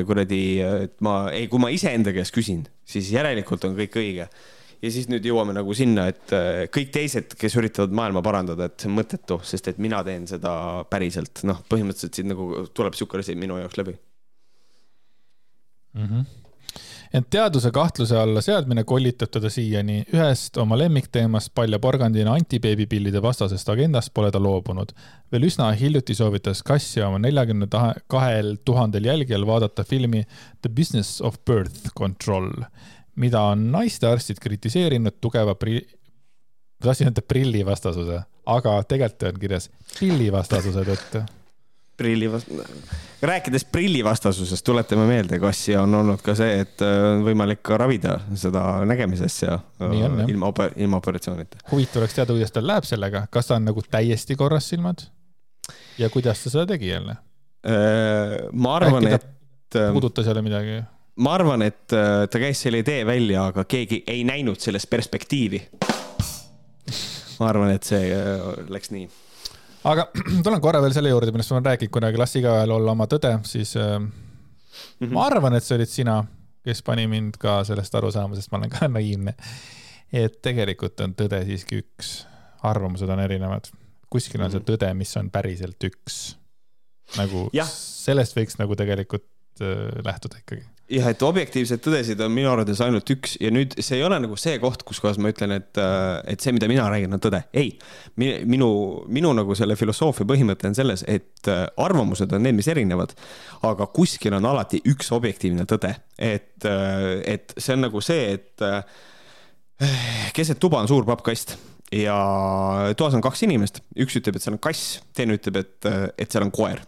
kuradi, 0.07 0.43
et 0.61 0.99
ma, 1.05 1.29
ei, 1.33 1.47
kui 1.49 1.63
ma 1.63 1.71
iseenda 1.73 2.13
käest 2.17 2.35
küsin, 2.37 2.67
siis 2.89 3.13
järelikult 3.15 3.65
on 3.69 3.79
kõik 3.79 3.97
õige 4.01 4.29
ja 4.83 4.91
siis 4.95 5.09
nüüd 5.11 5.27
jõuame 5.27 5.55
nagu 5.57 5.75
sinna, 5.77 6.09
et 6.13 6.35
äh, 6.37 6.65
kõik 6.75 6.93
teised, 6.95 7.35
kes 7.39 7.57
üritavad 7.61 7.95
maailma 7.95 8.23
parandada, 8.25 8.69
et 8.69 8.79
see 8.81 8.91
on 8.91 8.99
mõttetu, 8.99 9.41
sest 9.47 9.73
et 9.73 9.81
mina 9.83 10.03
teen 10.07 10.27
seda 10.31 10.85
päriselt, 10.91 11.45
noh, 11.49 11.63
põhimõtteliselt 11.71 12.21
siin 12.21 12.31
nagu 12.33 12.67
tuleb 12.75 12.99
sihuke 12.99 13.23
asi 13.23 13.39
minu 13.39 13.59
jaoks 13.63 13.81
läbi 13.81 13.97
mm. 15.95 16.05
-hmm 16.05 16.29
ent 17.15 17.29
teaduse 17.33 17.71
kahtluse 17.73 18.17
alla 18.21 18.41
seadmine 18.45 18.85
kollitab 18.85 19.31
teda 19.33 19.51
siiani. 19.53 20.03
ühest 20.15 20.57
oma 20.61 20.79
lemmikteemast 20.79 21.55
paljaporgandina 21.55 22.35
antibeebipillide 22.37 23.23
vastasest 23.25 23.69
agendast 23.69 24.13
pole 24.15 24.31
ta 24.31 24.43
loobunud. 24.43 24.93
veel 25.33 25.49
üsna 25.49 25.71
hiljuti 25.73 26.15
soovitas 26.15 26.63
Kassia 26.63 27.09
oma 27.09 27.19
neljakümne 27.19 27.69
kahel 28.07 28.57
tuhandel 28.65 29.05
jälgijal 29.05 29.47
vaadata 29.47 29.85
filmi 29.85 30.25
The 30.63 30.69
Business 30.69 31.21
of 31.21 31.39
Birth 31.45 31.95
Control 31.97 32.51
mida 33.19 33.43
on 33.53 33.69
naistearstid 33.73 34.41
kritiseerinud 34.43 35.19
tugeva 35.21 35.55
pri-, 35.59 35.83
ma 36.79 36.91
tahtsin 36.91 37.11
öelda 37.11 37.25
prillivastasuse, 37.27 38.21
aga 38.55 38.79
tegelikult 38.89 39.27
on 39.33 39.43
kirjas 39.43 39.69
pillivastasuse 39.99 40.85
tõttu. 40.87 41.23
prillivast-, 41.99 42.51
rääkides 43.23 43.65
prillivastasusest, 43.75 44.65
tuletame 44.65 45.07
meelde, 45.11 45.41
Kassi 45.43 45.77
on 45.77 45.95
olnud 46.01 46.23
ka 46.25 46.35
see, 46.39 46.61
et 46.65 46.85
äh, 46.87 46.99
on 47.13 47.25
võimalik 47.27 47.63
ka 47.67 47.79
ravida 47.81 48.19
seda 48.39 48.65
nägemisasja 48.89 49.59
on, 49.85 49.97
ilma, 50.29 50.53
ilma 50.77 51.03
operatsioonita. 51.03 51.65
huvitav 51.73 52.05
oleks 52.05 52.19
teada, 52.19 52.37
kuidas 52.37 52.55
tal 52.55 52.69
läheb 52.71 52.87
sellega, 52.87 53.27
kas 53.31 53.51
ta 53.51 53.59
on 53.59 53.67
nagu 53.71 53.83
täiesti 53.91 54.39
korras 54.39 54.71
silmad 54.71 55.09
ja 55.99 56.11
kuidas 56.15 56.45
ta 56.45 56.55
seda 56.55 56.69
tegi 56.75 56.93
jälle? 56.95 57.19
Äh, 57.67 58.39
ma 58.53 58.79
arvan, 58.79 59.11
et. 59.11 59.27
Äh, 59.77 59.91
puudutas 59.93 60.27
jälle 60.27 60.43
midagi 60.43 60.79
ma 61.19 61.35
arvan, 61.35 61.63
et 61.67 61.95
äh, 61.97 62.27
ta 62.31 62.41
käis 62.41 62.61
selle 62.63 62.83
idee 62.83 63.03
välja, 63.07 63.49
aga 63.51 63.65
keegi 63.69 64.03
ei 64.07 64.23
näinud 64.27 64.61
selles 64.63 64.87
perspektiivi. 64.87 65.61
ma 67.39 67.49
arvan, 67.49 67.73
et 67.75 67.87
see 67.87 68.13
äh, 68.15 68.47
läks 68.71 68.93
nii. 68.95 69.09
aga 69.91 70.09
tulen 70.47 70.63
korra 70.63 70.83
veel 70.85 70.95
selle 70.95 71.13
juurde, 71.13 71.35
millest 71.35 71.53
ma 71.53 71.59
olen 71.59 71.71
rääkinud 71.73 71.95
kunagi, 71.99 72.21
las 72.21 72.37
igaühel 72.39 72.75
olla 72.79 72.95
oma 72.95 73.09
tõde, 73.11 73.35
siis 73.49 73.75
mm 73.75 74.11
-hmm. 75.01 75.13
ma 75.15 75.27
arvan, 75.27 75.59
et 75.59 75.65
see 75.65 75.79
olid 75.79 75.93
sina, 75.93 76.23
kes 76.65 76.83
pani 76.87 77.07
mind 77.11 77.39
ka 77.41 77.61
sellest 77.65 77.95
aru 77.95 78.13
saama, 78.15 78.39
sest 78.39 78.53
ma 78.53 78.63
olen 78.63 78.71
ka 78.71 78.89
naiivne. 78.99 79.35
et 80.13 80.41
tegelikult 80.43 81.01
on 81.01 81.15
tõde 81.15 81.45
siiski 81.45 81.83
üks, 81.83 82.27
arvamused 82.63 83.09
on 83.09 83.21
erinevad. 83.21 83.71
kuskil 84.11 84.41
on 84.41 84.51
see 84.51 84.61
mhm. 84.61 84.71
tõde, 84.71 84.95
mis 84.95 85.17
on 85.17 85.31
päriselt 85.31 85.85
üks. 85.85 86.37
nagu 87.17 87.49
ja. 87.53 87.67
sellest 87.67 88.37
võiks 88.37 88.59
nagu 88.59 88.77
tegelikult 88.77 89.27
äh, 89.61 90.05
lähtuda 90.05 90.39
ikkagi 90.39 90.78
jah, 90.89 91.09
et 91.13 91.23
objektiivseid 91.25 91.83
tõdesid 91.85 92.21
on 92.25 92.33
minu 92.33 92.51
arvates 92.51 92.81
ainult 92.85 93.09
üks 93.13 93.37
ja 93.43 93.51
nüüd 93.53 93.77
see 93.85 93.99
ei 93.99 94.05
ole 94.07 94.19
nagu 94.23 94.37
see 94.41 94.57
koht, 94.63 94.85
kus 94.89 95.01
kohas 95.03 95.21
ma 95.21 95.33
ütlen, 95.33 95.53
et, 95.59 95.71
äh, 95.81 96.21
et 96.33 96.45
see, 96.45 96.55
mida 96.57 96.69
mina 96.71 96.87
räägin, 96.91 97.13
on 97.15 97.23
tõde. 97.23 97.43
ei, 97.53 97.75
minu, 98.17 98.71
minu 99.13 99.33
nagu 99.37 99.57
selle 99.59 99.77
filosoofia 99.79 100.27
põhimõte 100.29 100.71
on 100.71 100.77
selles, 100.79 101.05
et 101.09 101.51
äh, 101.53 101.67
arvamused 101.85 102.33
on 102.33 102.45
need, 102.45 102.57
mis 102.59 102.71
erinevad, 102.73 103.15
aga 103.69 103.89
kuskil 103.95 104.37
on 104.39 104.49
alati 104.49 104.81
üks 104.89 105.13
objektiivne 105.17 105.69
tõde, 105.69 105.95
et, 106.17 106.57
äh, 106.65 107.09
et 107.37 107.57
see 107.57 107.77
on 107.77 107.85
nagu 107.89 108.05
see, 108.05 108.39
et 108.39 108.69
keset 110.35 110.59
tuba 110.59 110.81
on 110.83 110.89
suur 110.91 111.05
pappkast 111.07 111.55
ja 111.95 112.17
toas 112.99 113.15
on 113.15 113.23
kaks 113.25 113.45
inimest, 113.47 113.83
üks 113.97 114.17
ütleb, 114.19 114.37
et 114.37 114.45
seal 114.45 114.57
on 114.57 114.63
kass, 114.63 114.99
teine 115.17 115.37
ütleb, 115.39 115.61
et, 115.63 115.93
et 116.19 116.33
seal 116.33 116.49
on 116.49 116.55
koer 116.55 116.83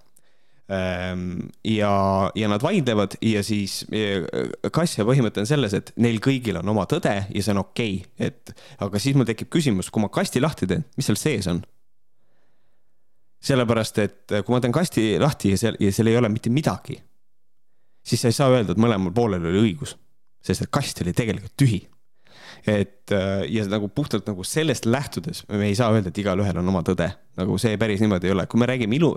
ja, 0.71 1.95
ja 2.35 2.49
nad 2.51 2.63
vaidlevad 2.63 3.17
ja 3.27 3.43
siis 3.43 3.81
Kassja 4.71 5.07
põhimõte 5.09 5.43
on 5.43 5.49
selles, 5.51 5.75
et 5.75 5.91
neil 5.99 6.21
kõigil 6.23 6.61
on 6.61 6.71
oma 6.71 6.85
tõde 6.91 7.17
ja 7.27 7.43
see 7.43 7.55
on 7.57 7.65
okei 7.65 7.97
okay., 8.05 8.31
et 8.31 8.55
aga 8.87 9.03
siis 9.03 9.19
mul 9.19 9.27
tekib 9.27 9.51
küsimus, 9.51 9.91
kui 9.91 10.05
ma 10.05 10.13
kasti 10.13 10.43
lahti 10.43 10.69
teen, 10.71 10.87
mis 10.95 11.11
seal 11.11 11.19
sees 11.19 11.51
on? 11.51 11.63
sellepärast, 13.41 13.99
et 14.05 14.35
kui 14.45 14.53
ma 14.53 14.61
teen 14.61 14.75
kasti 14.75 15.15
lahti 15.19 15.55
ja 15.55 15.59
seal, 15.59 15.79
ja 15.81 15.91
seal 15.97 16.11
ei 16.13 16.19
ole 16.21 16.29
mitte 16.29 16.53
midagi, 16.53 16.99
siis 18.05 18.21
sa 18.21 18.29
ei 18.29 18.37
saa 18.37 18.53
öelda, 18.53 18.77
et 18.77 18.83
mõlemal 18.83 19.15
poolel 19.17 19.47
oli 19.49 19.63
õigus, 19.65 19.97
sest 20.45 20.67
et 20.67 20.73
kast 20.73 21.01
oli 21.03 21.17
tegelikult 21.17 21.57
tühi 21.59 21.81
et 22.67 23.13
äh, 23.13 23.45
ja 23.49 23.65
nagu 23.71 23.89
puhtalt 23.89 24.27
nagu 24.29 24.45
sellest 24.47 24.87
lähtudes 24.87 25.43
me 25.49 25.67
ei 25.67 25.77
saa 25.79 25.91
öelda, 25.95 26.13
et 26.13 26.19
igalühel 26.23 26.61
on 26.61 26.73
oma 26.73 26.83
tõde, 26.87 27.11
nagu 27.41 27.59
see 27.61 27.79
päris 27.81 28.03
niimoodi 28.03 28.31
ei 28.31 28.35
ole, 28.35 28.47
kui 28.51 28.61
me 28.61 28.69
räägime 28.71 28.97
ilu, 28.99 29.13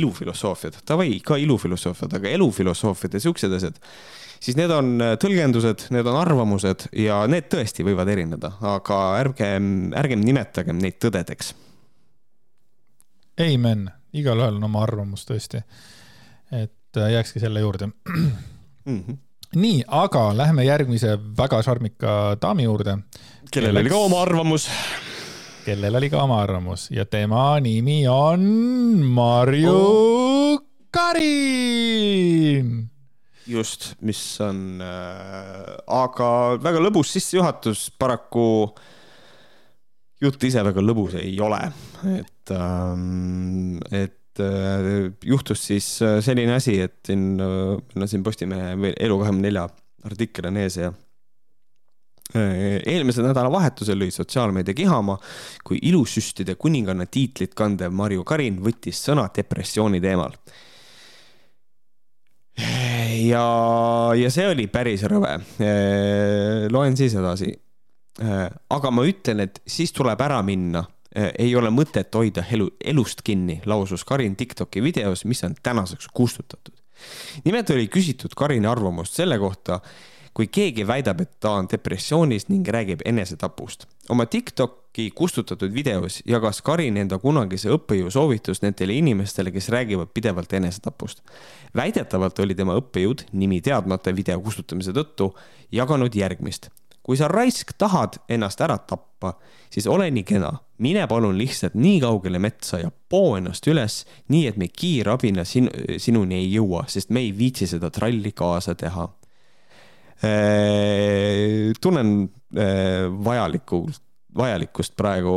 ilufilosoofiad, 0.00 0.82
davai, 0.88 1.18
ka 1.24 1.38
ilufilosoofiad, 1.40 2.18
aga 2.18 2.30
elufilosoofiad 2.36 3.18
ja 3.18 3.24
siuksed 3.26 3.56
asjad, 3.58 3.80
siis 4.44 4.58
need 4.60 4.72
on 4.74 4.94
äh, 5.02 5.16
tõlgendused, 5.20 5.88
need 5.94 6.10
on 6.10 6.20
arvamused 6.20 6.88
ja 7.00 7.22
need 7.30 7.50
tõesti 7.52 7.86
võivad 7.86 8.10
erineda, 8.14 8.54
aga 8.74 9.02
ärgem, 9.22 9.74
ärgem 9.98 10.24
nimetagem 10.24 10.80
neid 10.82 11.00
tõdedeks. 11.02 11.54
Amen, 13.42 13.88
igalühel 14.14 14.60
on 14.60 14.70
oma 14.70 14.84
arvamus 14.86 15.26
tõesti. 15.26 15.64
et 16.52 16.96
äh, 17.00 17.12
jääkski 17.16 17.40
selle 17.42 17.60
juurde 17.60 17.86
mm. 17.86 18.32
-hmm 18.86 19.22
nii, 19.58 19.84
aga 19.86 20.28
lähme 20.36 20.64
järgmise 20.66 21.16
väga 21.38 21.62
šarmika 21.62 22.36
daami 22.40 22.66
juurde. 22.66 22.98
kellel 23.52 23.76
oli 23.82 23.90
ka 23.92 23.98
oma 24.06 24.22
arvamus. 24.22 24.68
kellel 25.64 26.00
oli 26.00 26.10
ka 26.10 26.22
oma 26.22 26.40
arvamus 26.42 26.90
ja 26.90 27.04
tema 27.04 27.60
nimi 27.60 28.06
on 28.08 28.40
Marju 29.14 29.74
oh. 29.74 30.60
Karin. 30.94 32.90
just, 33.46 33.94
mis 34.00 34.40
on 34.40 34.80
äh,, 34.80 35.76
aga 35.86 36.28
väga 36.62 36.80
lõbus 36.80 37.10
sissejuhatus, 37.16 37.90
paraku 37.98 38.72
jutt 40.22 40.44
ise 40.46 40.62
väga 40.64 40.84
lõbus 40.84 41.18
ei 41.20 41.34
ole, 41.42 41.60
et 42.16 42.54
ähm,, 42.54 43.80
et 43.90 44.23
Äh, 44.40 45.12
juhtus 45.24 45.66
siis 45.66 46.02
äh, 46.02 46.18
selline 46.20 46.56
asi, 46.56 46.80
et 46.80 46.96
siin, 47.06 47.38
äh, 47.40 47.78
on 47.94 48.08
siin 48.10 48.22
Postimehe 48.26 48.72
või 48.74 48.90
Elu24 48.98 49.62
artikkel 50.10 50.48
on 50.50 50.58
ees 50.58 50.78
ja 50.82 50.92
eelmisel 52.34 53.28
nädalavahetusel 53.28 54.00
lõi 54.00 54.08
sotsiaalmeedia 54.10 54.74
kihama, 54.74 55.14
kui 55.62 55.76
ilusüstide 55.86 56.56
kuninganna 56.58 57.04
tiitlit 57.06 57.52
kandev 57.54 57.92
Marju 57.94 58.24
Karin 58.26 58.56
võttis 58.64 58.98
sõna 59.04 59.28
depressiooni 59.36 60.00
teemal. 60.02 60.34
ja, 63.28 63.44
ja 64.18 64.32
see 64.34 64.48
oli 64.50 64.66
päris 64.72 65.04
rõve. 65.06 65.36
loen 66.72 66.96
siis 66.96 67.14
edasi. 67.14 67.52
aga 68.18 68.90
ma 68.90 69.06
ütlen, 69.06 69.44
et 69.44 69.62
siis 69.68 69.92
tuleb 69.92 70.26
ära 70.26 70.42
minna 70.42 70.82
ei 71.14 71.56
ole 71.56 71.70
mõtet 71.70 72.14
hoida 72.14 72.44
elu, 72.52 72.68
elust 72.84 73.22
kinni, 73.24 73.60
lausus 73.66 74.04
Karin 74.04 74.36
Tiktoki 74.36 74.82
videos, 74.82 75.24
mis 75.24 75.44
on 75.44 75.54
tänaseks 75.62 76.08
kustutatud. 76.14 76.74
nimelt 77.44 77.70
oli 77.70 77.88
küsitud 77.88 78.34
Karini 78.36 78.66
arvamust 78.66 79.14
selle 79.14 79.38
kohta, 79.38 79.80
kui 80.34 80.48
keegi 80.50 80.86
väidab, 80.86 81.20
et 81.20 81.36
ta 81.40 81.52
on 81.60 81.68
depressioonis 81.70 82.48
ning 82.48 82.68
räägib 82.68 83.04
enesetapust. 83.04 83.86
oma 84.08 84.26
Tiktoki 84.26 85.10
kustutatud 85.10 85.74
videos 85.74 86.22
jagas 86.26 86.62
Karin 86.62 86.96
enda 86.96 87.18
kunagise 87.18 87.70
õppejõu 87.70 88.10
soovitust 88.10 88.62
nendele 88.62 88.94
inimestele, 88.94 89.50
kes 89.50 89.68
räägivad 89.68 90.08
pidevalt 90.14 90.52
enesetapust. 90.52 91.22
väidetavalt 91.74 92.38
oli 92.38 92.54
tema 92.54 92.74
õppejõud, 92.74 93.26
nimi 93.32 93.60
teadmata 93.60 94.16
video 94.16 94.40
kustutamise 94.40 94.92
tõttu, 94.92 95.34
jaganud 95.72 96.14
järgmist 96.14 96.70
kui 97.04 97.18
sa 97.20 97.28
raisk 97.28 97.74
tahad 97.78 98.16
ennast 98.32 98.62
ära 98.64 98.78
tappa, 98.80 99.34
siis 99.72 99.86
ole 99.90 100.08
nii 100.14 100.24
kena, 100.26 100.52
mine 100.84 101.04
palun 101.10 101.36
lihtsalt 101.38 101.76
nii 101.76 101.98
kaugele 102.02 102.40
metsa 102.42 102.80
ja 102.80 102.90
poo 102.90 103.34
ennast 103.38 103.66
üles, 103.70 104.02
nii 104.32 104.46
et 104.48 104.60
me 104.60 104.70
kiirabina 104.72 105.44
sin 105.48 105.68
sinuni 106.00 106.40
ei 106.40 106.48
jõua, 106.54 106.86
sest 106.88 107.12
me 107.12 107.26
ei 107.26 107.34
viitsi 107.36 107.68
seda 107.70 107.92
tralli 107.94 108.32
kaasa 108.36 108.74
teha. 108.78 109.08
Äh, 110.24 111.74
tunnen 111.82 112.16
äh, 112.56 113.04
vajalikult 113.24 114.00
vajalikkust 114.34 114.96
praegu 114.98 115.34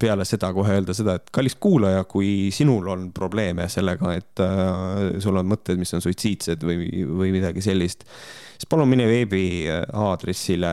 peale 0.00 0.24
seda 0.26 0.50
kohe 0.54 0.74
öelda 0.74 0.94
seda, 0.96 1.14
et 1.18 1.30
kallis 1.34 1.54
kuulaja, 1.62 2.04
kui 2.10 2.50
sinul 2.54 2.88
on 2.90 3.04
probleeme 3.14 3.68
sellega, 3.70 4.16
et 4.18 4.42
äh, 4.42 5.20
sul 5.22 5.38
on 5.38 5.46
mõtted, 5.52 5.78
mis 5.78 5.94
on 5.94 6.02
suitsiidsed 6.02 6.64
või, 6.66 7.04
või 7.06 7.30
midagi 7.36 7.62
sellist 7.62 8.06
siis 8.54 8.68
palun 8.70 8.90
mine 8.90 9.06
veebiaadressile, 9.10 10.72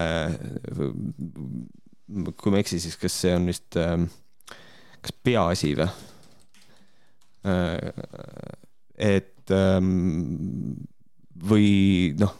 kui 2.36 2.52
ma 2.52 2.60
ei 2.60 2.66
eksi, 2.66 2.80
siis 2.84 2.98
kas 3.00 3.18
see 3.24 3.34
on 3.38 3.50
vist, 3.50 3.78
ähm, 3.80 4.08
kas 5.00 5.16
Peaasi 5.24 5.74
või? 5.80 5.90
Äh, 7.50 7.92
et 9.00 9.54
ähm, 9.56 10.76
või 11.40 12.14
noh, 12.20 12.34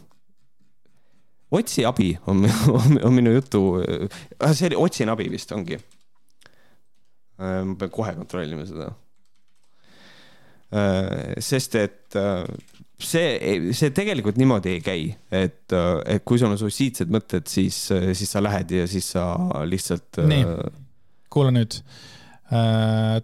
otsi 1.56 1.86
abi 1.88 2.12
on, 2.28 2.44
on, 2.78 2.98
on 3.06 3.16
minu 3.16 3.32
jutu, 3.38 3.62
äh, 3.80 4.52
see 4.52 4.68
oli 4.70 4.80
otsin 4.80 5.12
abi 5.12 5.30
vist 5.32 5.52
ongi. 5.56 5.80
Äh, 7.40 7.62
ma 7.64 7.78
pean 7.80 7.94
kohe 7.94 8.14
kontrollima 8.18 8.66
seda. 8.68 8.90
Sest 10.70 11.74
et 11.74 12.16
see, 13.02 13.72
see 13.74 13.90
tegelikult 13.96 14.38
niimoodi 14.40 14.76
ei 14.76 14.84
käi, 14.84 15.08
et, 15.34 15.74
et 16.06 16.22
kui 16.26 16.38
sul 16.38 16.52
on 16.52 16.60
suitsiidsed 16.60 17.10
mõtted, 17.12 17.48
siis, 17.50 17.88
siis 17.90 18.30
sa 18.30 18.42
lähed 18.44 18.70
ja 18.76 18.86
siis 18.90 19.10
sa 19.16 19.26
lihtsalt. 19.66 20.20
nii, 20.30 20.44
kuula 21.32 21.52
nüüd 21.54 21.80
äh,. 22.52 23.20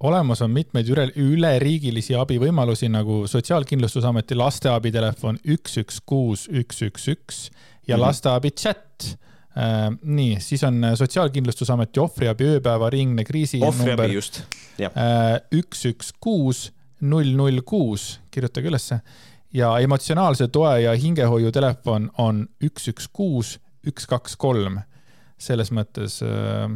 olemas 0.00 0.42
on 0.44 0.52
mitmeid 0.52 0.88
üle, 0.92 1.08
üleriigilisi 1.16 2.16
abivõimalusi 2.20 2.90
nagu 2.92 3.24
Sotsiaalkindlustusameti 3.30 4.36
lasteabitelefon 4.36 5.40
üks, 5.56 5.78
üks, 5.82 6.00
kuus, 6.04 6.48
üks, 6.48 6.82
üks, 6.88 7.08
üks 7.12 7.46
ja 7.86 7.96
-hmm. 7.96 8.02
lasteabi 8.06 8.50
chat 8.50 9.12
äh,. 9.12 9.22
Nii, 9.56 10.36
siis 10.44 10.60
on 10.68 10.82
Sotsiaalkindlustusameti 11.00 12.00
ohvriabi 12.00 12.44
ööpäevaringne 12.56 13.24
kriisi. 13.24 13.60
ohvriabi 13.64 14.10
just, 14.12 14.42
jah. 14.76 14.92
Äh, 14.92 15.38
üks, 15.56 15.86
üks, 15.88 16.10
kuus 16.20 16.66
null 17.00 17.32
null 17.36 17.62
kuus, 17.64 18.16
kirjutage 18.30 18.68
ülesse. 18.68 19.00
ja 19.56 19.70
emotsionaalse 19.80 20.48
toe 20.52 20.82
ja 20.82 20.92
hingehoiu 20.98 21.52
telefon 21.52 22.10
on 22.18 22.42
üks, 22.64 22.88
üks, 22.92 23.08
kuus, 23.12 23.56
üks, 23.86 24.06
kaks, 24.06 24.36
kolm. 24.36 24.80
selles 25.38 25.68
mõttes, 25.68 26.22
äh, 26.24 26.70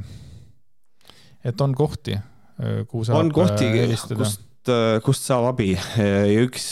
et 1.45 1.61
on 1.61 1.75
kohti, 1.75 2.13
äh, 2.13 2.83
kuhu 2.87 3.05
saab 3.09 3.23
on 3.23 3.33
kohti, 3.33 3.65
äh, 3.65 3.79
helistada. 3.87 4.29
Kust, 4.67 5.05
kust 5.07 5.29
saab 5.29 5.51
abi 5.53 5.71
ja 5.75 6.43
üks 6.45 6.67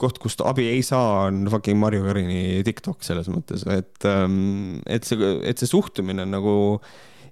koht, 0.00 0.20
kust 0.22 0.42
abi 0.44 0.68
ei 0.72 0.82
saa, 0.86 1.26
on 1.28 1.44
fucking 1.52 1.80
Marju 1.80 2.04
Karini 2.06 2.62
TikTok 2.66 3.02
selles 3.06 3.30
mõttes, 3.32 3.66
et, 3.70 3.96
ähm, 4.08 4.80
et 4.86 5.06
see, 5.08 5.34
et 5.44 5.60
see 5.60 5.70
suhtumine 5.70 6.26
on 6.26 6.34
nagu 6.34 6.54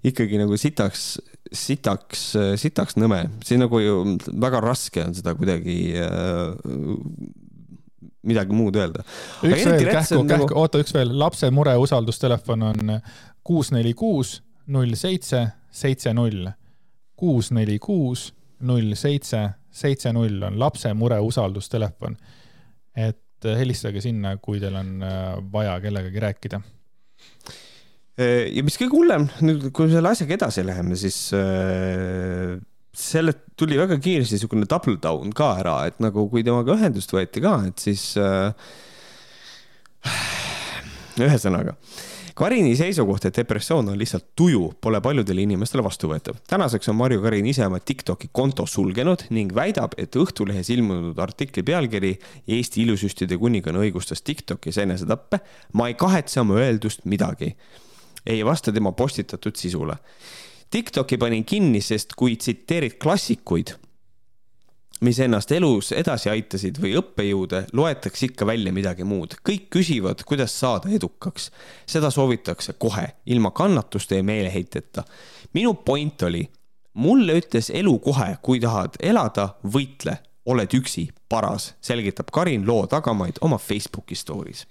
ikkagi 0.02 0.40
nagu 0.40 0.58
sitaks 0.58 1.14
sitaks, 1.52 2.32
sitaks 2.56 2.96
nõme, 2.96 3.26
see 3.44 3.60
nagu 3.60 3.80
ju 3.82 3.96
väga 4.40 4.62
raske 4.64 5.02
on 5.04 5.14
seda 5.16 5.34
kuidagi 5.36 5.76
äh, 6.00 6.54
midagi 8.26 8.56
muud 8.56 8.76
öelda. 8.78 9.04
üks 9.44 9.66
veel, 9.66 9.88
kähku, 9.90 10.22
kähku 10.28 10.46
nagu..., 10.46 10.58
oota, 10.62 10.80
üks 10.82 10.94
veel, 10.96 11.12
lapse 11.18 11.50
mure 11.54 11.74
usaldustelefon 11.82 12.68
on 12.70 12.94
kuus, 13.44 13.72
neli, 13.74 13.94
kuus, 13.98 14.38
null, 14.72 14.94
seitse, 14.98 15.44
seitse, 15.74 16.14
null. 16.16 16.48
kuus, 17.18 17.52
neli, 17.54 17.78
kuus, 17.82 18.30
null, 18.68 18.94
seitse, 18.98 19.42
seitse, 19.72 20.12
null 20.14 20.42
on 20.46 20.58
lapse 20.60 20.92
mure 20.94 21.18
usaldustelefon. 21.24 22.16
et 22.96 23.18
helistage 23.58 24.02
sinna, 24.04 24.36
kui 24.38 24.60
teil 24.62 24.76
on 24.78 25.02
äh, 25.02 25.36
vaja 25.52 25.78
kellegagi 25.82 26.20
rääkida 26.22 26.60
ja 28.22 28.62
mis 28.64 28.76
kõige 28.76 28.92
hullem, 28.92 29.24
nüüd 29.44 29.70
kui 29.74 29.88
selle 29.90 30.12
asjaga 30.12 30.36
edasi 30.36 30.64
läheme, 30.66 30.98
siis 31.00 31.16
äh, 31.36 32.58
selle 32.92 33.34
tuli 33.56 33.78
väga 33.80 33.96
kiiresti 34.02 34.36
niisugune 34.36 34.68
double 34.68 34.98
down 35.02 35.32
ka 35.36 35.54
ära, 35.62 35.78
et 35.88 36.00
nagu 36.04 36.26
kui 36.30 36.44
temaga 36.44 36.76
ühendust 36.76 37.12
võeti 37.14 37.42
ka, 37.44 37.56
et 37.70 37.80
siis 37.80 38.10
äh, 38.20 38.52
ühesõnaga 41.24 41.76
Karini 42.42 42.72
seisukoht, 42.74 43.22
et 43.28 43.36
depressioon 43.38 43.92
on 43.92 43.98
lihtsalt 44.00 44.32
tuju, 44.34 44.72
pole 44.82 44.98
paljudele 45.00 45.44
inimestele 45.44 45.82
vastuvõetav. 45.86 46.40
tänaseks 46.50 46.88
on 46.90 46.96
Marju 46.98 47.20
Karin 47.22 47.46
ise 47.46 47.62
oma 47.66 47.78
Tiktoki 47.78 48.32
konto 48.34 48.66
sulgenud 48.66 49.22
ning 49.30 49.54
väidab, 49.54 49.94
et 49.96 50.16
Õhtulehes 50.18 50.72
ilmunud 50.74 51.20
artikli 51.22 51.62
pealkiri 51.62 52.10
Eesti 52.48 52.82
ilusüstide 52.82 53.38
kuninganna 53.38 53.78
õigustas 53.84 54.24
Tiktokis 54.26 54.78
enesetappe. 54.82 55.38
ma 55.72 55.86
ei 55.88 55.94
kahetse 55.94 56.40
oma 56.40 56.58
öeldust 56.58 57.04
midagi. 57.04 57.54
ei 58.26 58.44
vasta 58.44 58.72
tema 58.72 58.92
postitatud 58.92 59.56
sisule 59.56 59.96
Tiktoki 60.70 61.18
panin 61.18 61.44
kinni, 61.44 61.80
sest 61.80 62.14
kui 62.16 62.36
tsiteerid 62.36 62.98
klassikuid, 62.98 63.76
mis 65.02 65.18
ennast 65.20 65.50
elus 65.52 65.90
edasi 65.96 66.30
aitasid 66.30 66.78
või 66.82 66.94
õppejõude, 67.00 67.64
loetakse 67.74 68.28
ikka 68.28 68.46
välja 68.46 68.72
midagi 68.72 69.04
muud. 69.04 69.34
kõik 69.48 69.68
küsivad, 69.70 70.22
kuidas 70.26 70.54
saada 70.60 70.90
edukaks. 70.90 71.50
seda 71.86 72.10
soovitakse 72.10 72.72
kohe, 72.72 73.06
ilma 73.26 73.50
kannatuste 73.50 74.16
ja 74.16 74.22
meeleheiteta. 74.22 75.04
minu 75.54 75.74
point 75.74 76.22
oli, 76.22 76.48
mulle 76.94 77.40
ütles 77.40 77.70
elu 77.74 77.98
kohe, 77.98 78.36
kui 78.42 78.60
tahad 78.60 78.96
elada, 79.00 79.48
võitle, 79.64 80.18
oled 80.46 80.74
üksi, 80.74 81.08
paras, 81.28 81.74
selgitab 81.80 82.30
Karin 82.32 82.66
loo 82.66 82.86
tagamaid 82.86 83.38
oma 83.40 83.58
Facebooki 83.58 84.14
story's. 84.14 84.66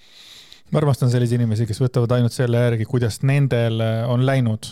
ma 0.71 0.79
armastan 0.79 1.11
selliseid 1.11 1.41
inimesi, 1.41 1.65
kes 1.65 1.81
võtavad 1.81 2.11
ainult 2.11 2.33
selle 2.33 2.57
järgi, 2.57 2.85
kuidas 2.85 3.21
nendel 3.23 3.81
on 4.07 4.25
läinud 4.25 4.65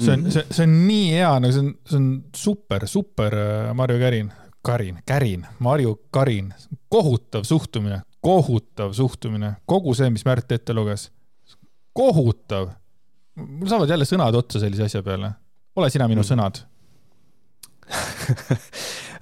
see 0.00 0.12
on, 0.12 0.20
mhm. 0.20 0.30
see, 0.30 0.44
see 0.50 0.64
on 0.64 0.76
nii 0.86 1.08
hea, 1.12 1.32
nagu 1.42 1.52
see 1.52 1.64
on, 1.64 1.74
see 1.84 1.98
on 1.98 2.06
super, 2.34 2.86
super 2.88 3.36
äh, 3.36 3.74
Marju 3.76 3.98
Kärin, 4.00 4.32
Karin, 4.62 4.98
Kärin, 5.06 5.46
Marju 5.58 5.96
Karin, 6.10 6.52
kohutav 6.88 7.44
suhtumine, 7.44 8.02
kohutav 8.20 8.92
suhtumine, 8.96 9.56
kogu 9.66 9.94
see, 9.98 10.10
mis 10.14 10.24
Märt 10.28 10.52
ette 10.52 10.74
luges, 10.74 11.10
kohutav. 11.92 12.70
mul 13.34 13.68
saavad 13.68 13.90
jälle 13.90 14.06
sõnad 14.08 14.36
otsa 14.36 14.60
sellise 14.60 14.86
asja 14.86 15.02
peale. 15.02 15.32
ole 15.76 15.90
sina 15.90 16.08
minu 16.08 16.20
mm. 16.20 16.28
sõnad 16.28 16.58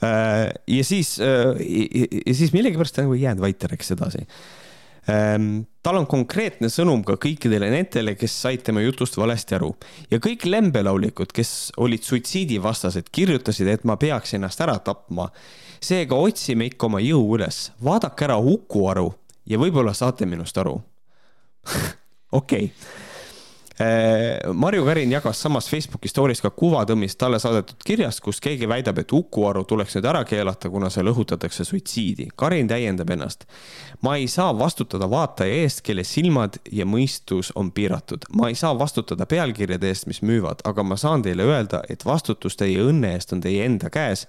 äh, 0.03 0.51
ja 0.67 0.85
siis, 0.85 1.15
äh, 1.23 1.55
ja 2.27 2.35
siis 2.35 2.53
millegipärast 2.53 2.95
ta 2.95 3.05
nagu 3.05 3.15
ei 3.15 3.23
jäänud 3.23 3.43
vait 3.43 3.65
rääkis 3.71 3.95
edasi 3.95 4.27
tal 5.83 5.99
on 6.01 6.07
konkreetne 6.11 6.69
sõnum 6.73 7.03
ka 7.07 7.17
kõikidele 7.21 7.71
nendele, 7.73 8.15
kes 8.19 8.35
said 8.45 8.65
tema 8.67 8.83
jutust 8.85 9.17
valesti 9.21 9.57
aru. 9.57 9.73
Ja 10.13 10.21
kõik 10.23 10.47
lembelaulikud, 10.49 11.33
kes 11.37 11.73
olid 11.81 12.05
suitsiidivastased, 12.07 13.11
kirjutasid, 13.13 13.71
et 13.73 13.87
ma 13.89 13.97
peaks 14.01 14.35
ennast 14.39 14.61
ära 14.61 14.79
tapma. 14.79 15.31
seega 15.81 16.15
otsime 16.15 16.67
ikka 16.69 16.87
oma 16.87 17.01
jõu 17.01 17.37
üles, 17.37 17.71
vaadake 17.81 18.25
ära 18.25 18.37
Uku 18.37 18.87
Aru 18.89 19.13
ja 19.47 19.59
võib-olla 19.59 19.95
saate 19.95 20.27
minust 20.27 20.59
aru. 20.59 20.81
Okei. 22.41 22.65
okay 22.65 23.10
Marju 24.53 24.85
Kärin 24.85 25.13
jagas 25.13 25.43
samas 25.43 25.69
Facebooki 25.71 26.09
story's 26.09 26.43
ka 26.45 26.51
kuvatõmmist 26.53 27.17
talle 27.19 27.39
saadetud 27.41 27.81
kirjast, 27.87 28.21
kus 28.21 28.41
keegi 28.45 28.69
väidab, 28.69 28.99
et 29.01 29.13
Uku 29.17 29.47
Aru 29.49 29.63
tuleks 29.65 29.95
nüüd 29.97 30.09
ära 30.11 30.21
keelata, 30.29 30.69
kuna 30.69 30.91
seal 30.93 31.09
õhutatakse 31.09 31.65
suitsiidi. 31.65 32.27
Karin 32.37 32.69
täiendab 32.69 33.11
ennast. 33.11 33.47
ma 34.03 34.17
ei 34.17 34.29
saa 34.29 34.53
vastutada 34.59 35.09
vaataja 35.11 35.63
eest, 35.63 35.81
kelle 35.87 36.05
silmad 36.05 36.59
ja 36.73 36.85
mõistus 36.85 37.53
on 37.55 37.71
piiratud. 37.73 38.27
ma 38.37 38.49
ei 38.49 38.55
saa 38.55 38.79
vastutada 38.79 39.27
pealkirjade 39.27 39.89
eest, 39.89 40.07
mis 40.07 40.21
müüvad, 40.23 40.61
aga 40.65 40.83
ma 40.83 40.97
saan 40.97 41.23
teile 41.23 41.43
öelda, 41.43 41.83
et 41.89 42.05
vastutus 42.05 42.57
teie 42.57 42.83
õnne 42.85 43.15
eest 43.15 43.33
on 43.33 43.41
teie 43.41 43.65
enda 43.65 43.91
käes. 43.91 44.27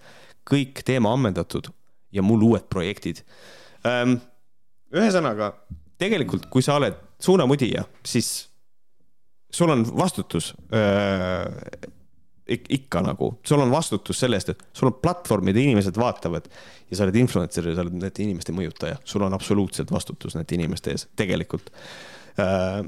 kõik 0.49 0.83
teema 0.85 1.11
ammendatud 1.13 1.67
ja 2.11 2.21
mul 2.21 2.41
uued 2.41 2.69
projektid. 2.69 3.23
ühesõnaga, 4.95 5.53
tegelikult, 5.97 6.45
kui 6.45 6.61
sa 6.61 6.75
oled 6.75 6.95
suunamudija, 7.19 7.83
siis 8.05 8.50
sul 9.51 9.69
on 9.73 9.85
vastutus 9.97 10.53
äh, 10.73 11.89
ikka 12.69 13.01
nagu, 13.05 13.33
sul 13.47 13.61
on 13.63 13.71
vastutus 13.71 14.19
selle 14.19 14.39
eest, 14.39 14.49
et 14.53 14.63
sul 14.75 14.89
on 14.89 14.95
platvorm, 15.03 15.45
mida 15.47 15.61
inimesed 15.61 15.97
vaatavad 15.99 16.49
ja 16.89 16.97
sa 16.97 17.05
oled 17.05 17.19
influencer 17.21 17.69
ja 17.69 17.75
sa 17.77 17.85
oled 17.85 17.95
nende 17.95 18.11
inimeste 18.23 18.55
mõjutaja, 18.55 18.97
sul 19.07 19.23
on 19.25 19.35
absoluutselt 19.37 19.91
vastutus 19.93 20.35
nende 20.37 20.57
inimeste 20.57 20.95
ees, 20.95 21.07
tegelikult 21.19 21.71
äh,. 22.41 22.81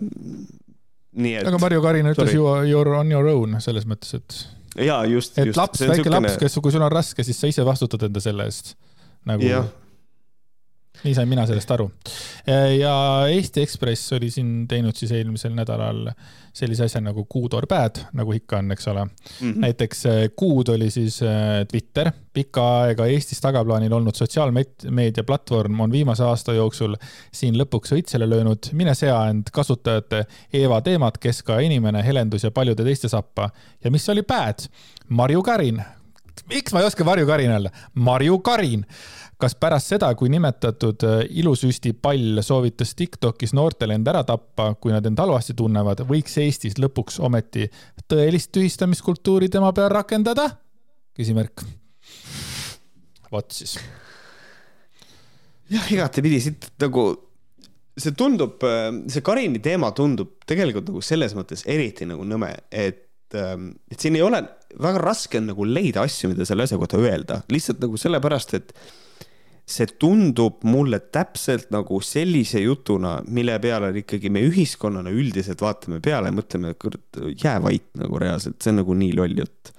nii 1.14 1.38
et. 1.40 1.48
aga 1.48 1.62
Marju 1.62 1.86
Karin 1.86 2.12
ütles 2.12 2.34
ju 2.34 2.50
you 2.66 2.82
are 2.82 2.98
on 2.98 3.14
your 3.14 3.30
own 3.32 3.60
selles 3.64 3.88
mõttes, 3.90 4.16
et. 4.18 4.40
ja 4.90 5.04
just. 5.10 5.38
et 5.38 5.52
just, 5.52 5.60
laps, 5.60 5.86
väike 5.86 6.02
sükene... 6.02 6.20
laps, 6.20 6.42
kes, 6.42 6.60
kui 6.64 6.76
sul 6.76 6.84
on 6.84 6.92
raske, 6.92 7.24
siis 7.24 7.40
sa 7.40 7.52
ise 7.52 7.66
vastutad 7.68 8.10
enda 8.10 8.24
selle 8.24 8.50
eest 8.50 8.76
nagu 9.30 9.48
nii 11.04 11.14
sain 11.18 11.30
mina 11.30 11.46
sellest 11.50 11.72
aru. 11.72 11.92
ja 12.80 12.96
Eesti 13.30 13.62
Ekspress 13.62 14.14
oli 14.14 14.30
siin 14.32 14.68
teinud 14.68 14.96
siis 14.96 15.12
eelmisel 15.12 15.56
nädalal 15.58 16.08
sellise 16.54 16.86
asja 16.86 17.02
nagu 17.02 17.26
Good 17.26 17.56
or 17.58 17.66
bad, 17.70 18.00
nagu 18.14 18.34
ikka 18.36 18.60
on, 18.62 18.72
eks 18.76 18.88
ole 18.88 19.06
mm. 19.06 19.12
-hmm. 19.42 19.60
näiteks 19.66 20.06
eh, 20.06 20.30
Good 20.40 20.70
oli 20.76 20.90
siis 20.92 21.22
eh, 21.22 21.66
Twitter, 21.72 22.12
pikka 22.34 22.66
aega 22.82 23.06
Eestis 23.06 23.42
tagaplaanil 23.42 23.94
olnud 23.94 24.16
sotsiaalmeedia 24.16 25.24
platvorm 25.24 25.80
on 25.80 25.92
viimase 25.92 26.24
aasta 26.24 26.54
jooksul 26.54 26.96
siin 27.32 27.58
lõpuks 27.58 27.96
õitsele 27.98 28.30
löönud. 28.30 28.70
mine 28.72 28.96
sea 28.96 29.30
end 29.30 29.50
kasutajate 29.52 30.26
Eeva 30.54 30.82
Teemat, 30.82 31.18
Keska 31.18 31.60
inimene, 31.60 32.06
Helendus 32.06 32.44
ja 32.44 32.52
paljude 32.52 32.84
teiste 32.84 33.10
sappa. 33.10 33.50
ja 33.84 33.92
mis 33.92 34.10
oli 34.10 34.24
bad? 34.24 34.70
Marju 35.10 35.44
Karin. 35.44 35.84
miks 36.50 36.74
ma 36.74 36.80
ei 36.80 36.86
oska 36.86 37.04
Marju 37.04 37.26
Karin 37.28 37.52
öelda? 37.52 37.70
Marju 37.94 38.40
Karin 38.40 38.86
kas 39.44 39.56
pärast 39.60 39.92
seda, 39.92 40.10
kui 40.16 40.32
nimetatud 40.32 41.04
äh, 41.08 41.24
ilusüstipall 41.42 42.40
soovitas 42.46 42.94
Tiktokis 43.00 43.54
noortele 43.58 43.98
end 43.98 44.08
ära 44.08 44.24
tappa, 44.28 44.70
kui 44.80 44.94
nad 44.94 45.06
end 45.10 45.20
halvasti 45.20 45.56
tunnevad, 45.60 46.06
võiks 46.08 46.38
Eestis 46.42 46.78
lõpuks 46.80 47.20
ometi 47.24 47.68
tõelist 48.08 48.54
tühistamiskultuuri 48.56 49.52
tema 49.52 49.74
peal 49.76 49.92
rakendada? 49.94 50.50
küsimärk. 51.14 51.62
vot 53.34 53.52
siis. 53.54 53.76
jah, 55.70 55.92
igatepidi 55.94 56.40
siit 56.42 56.72
nagu 56.82 57.06
see 58.00 58.16
tundub, 58.18 58.64
äh, 58.66 58.90
see 59.12 59.26
Karini 59.26 59.62
teema 59.64 59.92
tundub 59.98 60.40
tegelikult 60.50 60.88
nagu 60.90 61.04
selles 61.06 61.36
mõttes 61.38 61.68
eriti 61.70 62.08
nagu 62.10 62.26
nõme, 62.26 62.54
et, 62.72 63.10
ähm, 63.38 63.74
et 63.92 64.00
siin 64.00 64.16
ei 64.18 64.24
ole, 64.26 64.40
väga 64.80 65.04
raske 65.04 65.44
on 65.44 65.52
nagu 65.52 65.68
leida 65.68 66.08
asju, 66.08 66.32
mida 66.32 66.48
selle 66.48 66.66
asja 66.66 66.80
kohta 66.82 67.02
öelda, 67.02 67.44
lihtsalt 67.52 67.84
nagu 67.84 68.00
sellepärast, 68.00 68.56
et 68.62 68.78
see 69.64 69.88
tundub 70.00 70.64
mulle 70.68 71.00
täpselt 71.14 71.70
nagu 71.72 72.00
sellise 72.04 72.60
jutuna, 72.64 73.16
mille 73.32 73.56
peale 73.64 73.94
ikkagi 74.02 74.32
me 74.34 74.42
ühiskonnana 74.44 75.14
üldiselt 75.14 75.64
vaatame 75.64 76.02
peale 76.04 76.32
ja 76.32 76.36
mõtleme, 76.36 76.74
kurat, 76.80 77.22
jää 77.40 77.56
vait 77.64 77.88
nagu 78.00 78.20
reaalselt, 78.20 78.60
see 78.60 78.74
on 78.74 78.82
nagu 78.82 78.98
nii 79.00 79.14
loll 79.20 79.40
jutt. 79.40 79.72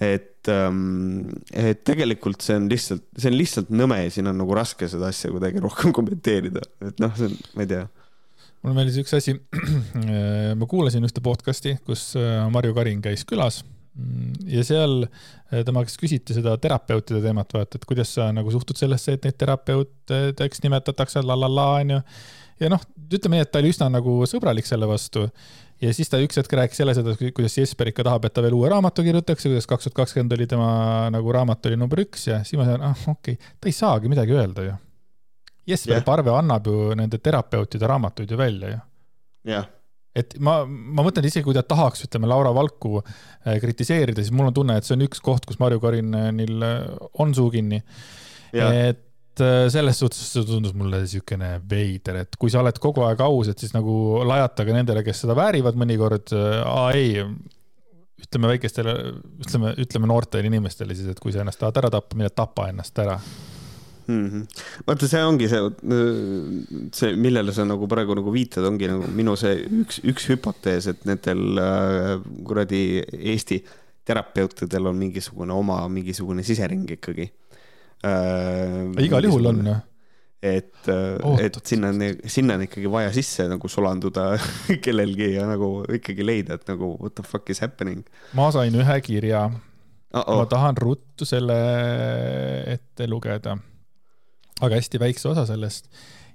et, 0.00 0.48
ähm, 0.50 1.28
et 1.52 1.84
tegelikult 1.86 2.42
see 2.42 2.56
on 2.58 2.64
lihtsalt, 2.68 3.04
see 3.16 3.30
on 3.30 3.36
lihtsalt 3.38 3.68
nõme 3.70 4.00
ja 4.00 4.08
siin 4.10 4.26
on 4.26 4.40
nagu 4.40 4.56
raske 4.56 4.88
seda 4.90 5.12
asja 5.12 5.30
kuidagi 5.30 5.62
rohkem 5.62 5.92
kommenteerida, 5.94 6.64
et 6.82 6.98
noh, 7.04 7.12
see 7.14 7.28
on, 7.28 7.36
ma 7.54 7.66
ei 7.66 7.70
tea 7.70 7.84
mul 8.64 8.72
on 8.72 8.80
veel 8.80 8.90
üks 9.04 9.12
asi. 9.14 9.36
ma 10.58 10.66
kuulasin 10.68 11.04
ühte 11.04 11.20
podcast'i, 11.24 11.76
kus 11.84 12.14
äh, 12.16 12.48
Marju 12.50 12.74
Karin 12.74 13.04
käis 13.04 13.22
külas 13.28 13.60
ja 14.50 14.62
seal 14.66 15.04
eh, 15.04 15.60
tema 15.66 15.84
käest 15.84 15.98
küsiti 16.00 16.34
seda 16.36 16.56
terapeutide 16.60 17.20
teemat, 17.22 17.52
vaata, 17.54 17.78
et 17.78 17.84
kuidas 17.88 18.14
sa 18.16 18.30
nagu 18.34 18.50
suhtud 18.50 18.78
sellesse, 18.78 19.14
et 19.14 19.26
neid 19.26 19.36
terapeutideks 19.38 20.64
nimetatakse 20.64 21.22
la 21.22 21.36
la 21.38 21.50
la 21.50 21.66
onju. 21.80 22.00
ja 22.62 22.70
noh, 22.72 22.82
ütleme 23.06 23.38
nii, 23.38 23.46
et 23.46 23.52
ta 23.52 23.62
oli 23.62 23.70
üsna 23.74 23.90
nagu 23.92 24.16
sõbralik 24.30 24.66
selle 24.66 24.88
vastu. 24.90 25.28
ja 25.82 25.92
siis 25.94 26.10
ta 26.10 26.18
üks 26.22 26.40
hetk 26.40 26.56
rääkis 26.58 26.82
jälle 26.82 26.94
seda, 26.96 27.14
kuidas 27.20 27.58
Jesper 27.58 27.92
ikka 27.92 28.06
tahab, 28.06 28.26
et 28.26 28.34
ta 28.34 28.42
veel 28.42 28.56
uue 28.58 28.72
raamatu 28.72 29.04
kirjutaks 29.06 29.46
ja 29.46 29.52
kuidas 29.52 29.70
kaks 29.70 29.88
tuhat 29.88 30.00
kakskümmend 30.02 30.34
oli 30.38 30.48
tema 30.50 30.72
nagu 31.14 31.32
raamat 31.38 31.70
oli 31.70 31.78
number 31.78 32.02
üks 32.02 32.26
ja 32.30 32.42
siis 32.42 32.58
ma 32.58 32.66
sain, 32.66 32.82
ah 32.82 33.06
okei 33.14 33.38
okay., 33.38 33.54
ta 33.60 33.70
ei 33.70 33.78
saagi 33.78 34.10
midagi 34.10 34.34
öelda 34.34 34.66
ju. 34.70 34.74
Jesper 35.66 35.96
yeah. 35.96 36.04
Parve 36.04 36.34
annab 36.34 36.66
ju 36.68 36.92
nende 36.98 37.18
terapeutide 37.22 37.88
raamatuid 37.88 38.30
ju 38.30 38.36
välja 38.36 38.74
ju. 38.74 38.82
jah 39.44 39.62
yeah 39.62 39.73
et 40.14 40.36
ma, 40.42 40.60
ma 40.66 41.04
mõtlen 41.04 41.26
isegi, 41.26 41.44
kui 41.46 41.56
ta 41.56 41.64
tahaks, 41.66 42.04
ütleme, 42.06 42.28
Laura 42.30 42.52
Valku 42.54 43.00
äh, 43.00 43.56
kritiseerida, 43.62 44.22
siis 44.22 44.34
mul 44.34 44.50
on 44.50 44.56
tunne, 44.56 44.76
et 44.78 44.86
see 44.86 44.94
on 44.96 45.06
üks 45.08 45.22
koht, 45.24 45.46
kus 45.48 45.58
Marju 45.62 45.82
Karinil 45.82 46.66
äh, 46.66 46.84
on 47.22 47.34
suu 47.36 47.50
kinni. 47.54 47.82
et 48.54 49.42
äh, 49.42 49.64
selles 49.74 49.98
suhtes 49.98 50.20
see 50.30 50.46
tundus 50.46 50.76
mulle 50.78 51.02
niisugune 51.02 51.56
veider, 51.70 52.22
et 52.22 52.38
kui 52.38 52.52
sa 52.54 52.62
oled 52.62 52.78
kogu 52.82 53.02
aeg 53.08 53.24
aus, 53.26 53.50
et 53.50 53.58
siis 53.58 53.74
nagu 53.74 54.22
lajata 54.22 54.66
ka 54.68 54.76
nendele, 54.76 55.02
kes 55.06 55.24
seda 55.24 55.34
väärivad 55.38 55.78
mõnikord, 55.80 56.30
aa 56.62 56.86
ei, 56.94 57.24
ütleme 58.24 58.54
väikestele, 58.54 58.94
ütleme, 59.42 59.74
ütleme 59.82 60.08
noortele 60.08 60.46
inimestele 60.46 60.94
siis, 60.94 61.10
et 61.10 61.20
kui 61.20 61.34
sa 61.34 61.42
ennast 61.42 61.58
tahad 61.60 61.82
ära 61.82 61.90
tappa, 61.98 62.16
mine 62.20 62.30
tapa 62.30 62.70
ennast 62.70 63.02
ära 63.02 63.18
mm. 64.06 64.26
-hmm. 64.30 64.66
vaata, 64.86 65.08
see 65.10 65.22
ongi 65.24 65.48
see, 65.52 65.62
see, 66.92 67.14
millele 67.16 67.54
sa 67.56 67.66
nagu 67.68 67.88
praegu 67.90 68.18
nagu 68.18 68.34
viitad, 68.34 68.66
ongi 68.68 68.90
nagu 68.90 69.08
minu 69.14 69.36
see 69.40 69.64
üks, 69.82 70.02
üks 70.04 70.28
hüpotees, 70.32 70.90
et 70.92 71.06
nendel 71.08 71.62
äh, 71.62 72.12
kuradi 72.44 72.84
Eesti 73.34 73.62
terapeutidel 74.04 74.92
on 74.92 75.00
mingisugune 75.00 75.52
oma 75.52 75.80
mingisugune 75.88 76.44
sisering 76.44 76.86
ikkagi 76.98 77.30
äh,. 78.04 79.04
igal 79.04 79.24
juhul 79.30 79.52
on 79.52 79.66
jah 79.72 79.82
et, 80.44 80.88
et 81.40 81.58
sinna 81.64 81.90
on, 81.92 82.02
sinna 82.28 82.58
on 82.58 82.64
ikkagi 82.66 82.90
vaja 82.92 83.12
sisse 83.16 83.46
nagu 83.48 83.68
sulanduda 83.70 84.34
kellelgi 84.84 85.30
ja 85.38 85.46
nagu 85.48 85.78
ikkagi 85.96 86.26
leida, 86.26 86.58
et 86.58 86.68
nagu 86.68 86.94
what 87.00 87.16
the 87.16 87.24
fuck 87.24 87.48
is 87.50 87.62
happening. 87.64 88.04
ma 88.36 88.50
sain 88.54 88.74
ühe 88.76 88.98
kirja 89.06 89.46
uh. 89.48 90.20
-oh. 90.20 90.42
ma 90.42 90.46
tahan 90.50 90.76
ruttu 90.76 91.24
selle 91.28 91.56
ette 92.74 93.08
lugeda, 93.08 93.56
aga 94.60 94.78
hästi 94.78 95.00
väikse 95.02 95.28
osa 95.28 95.46
sellest 95.46 95.88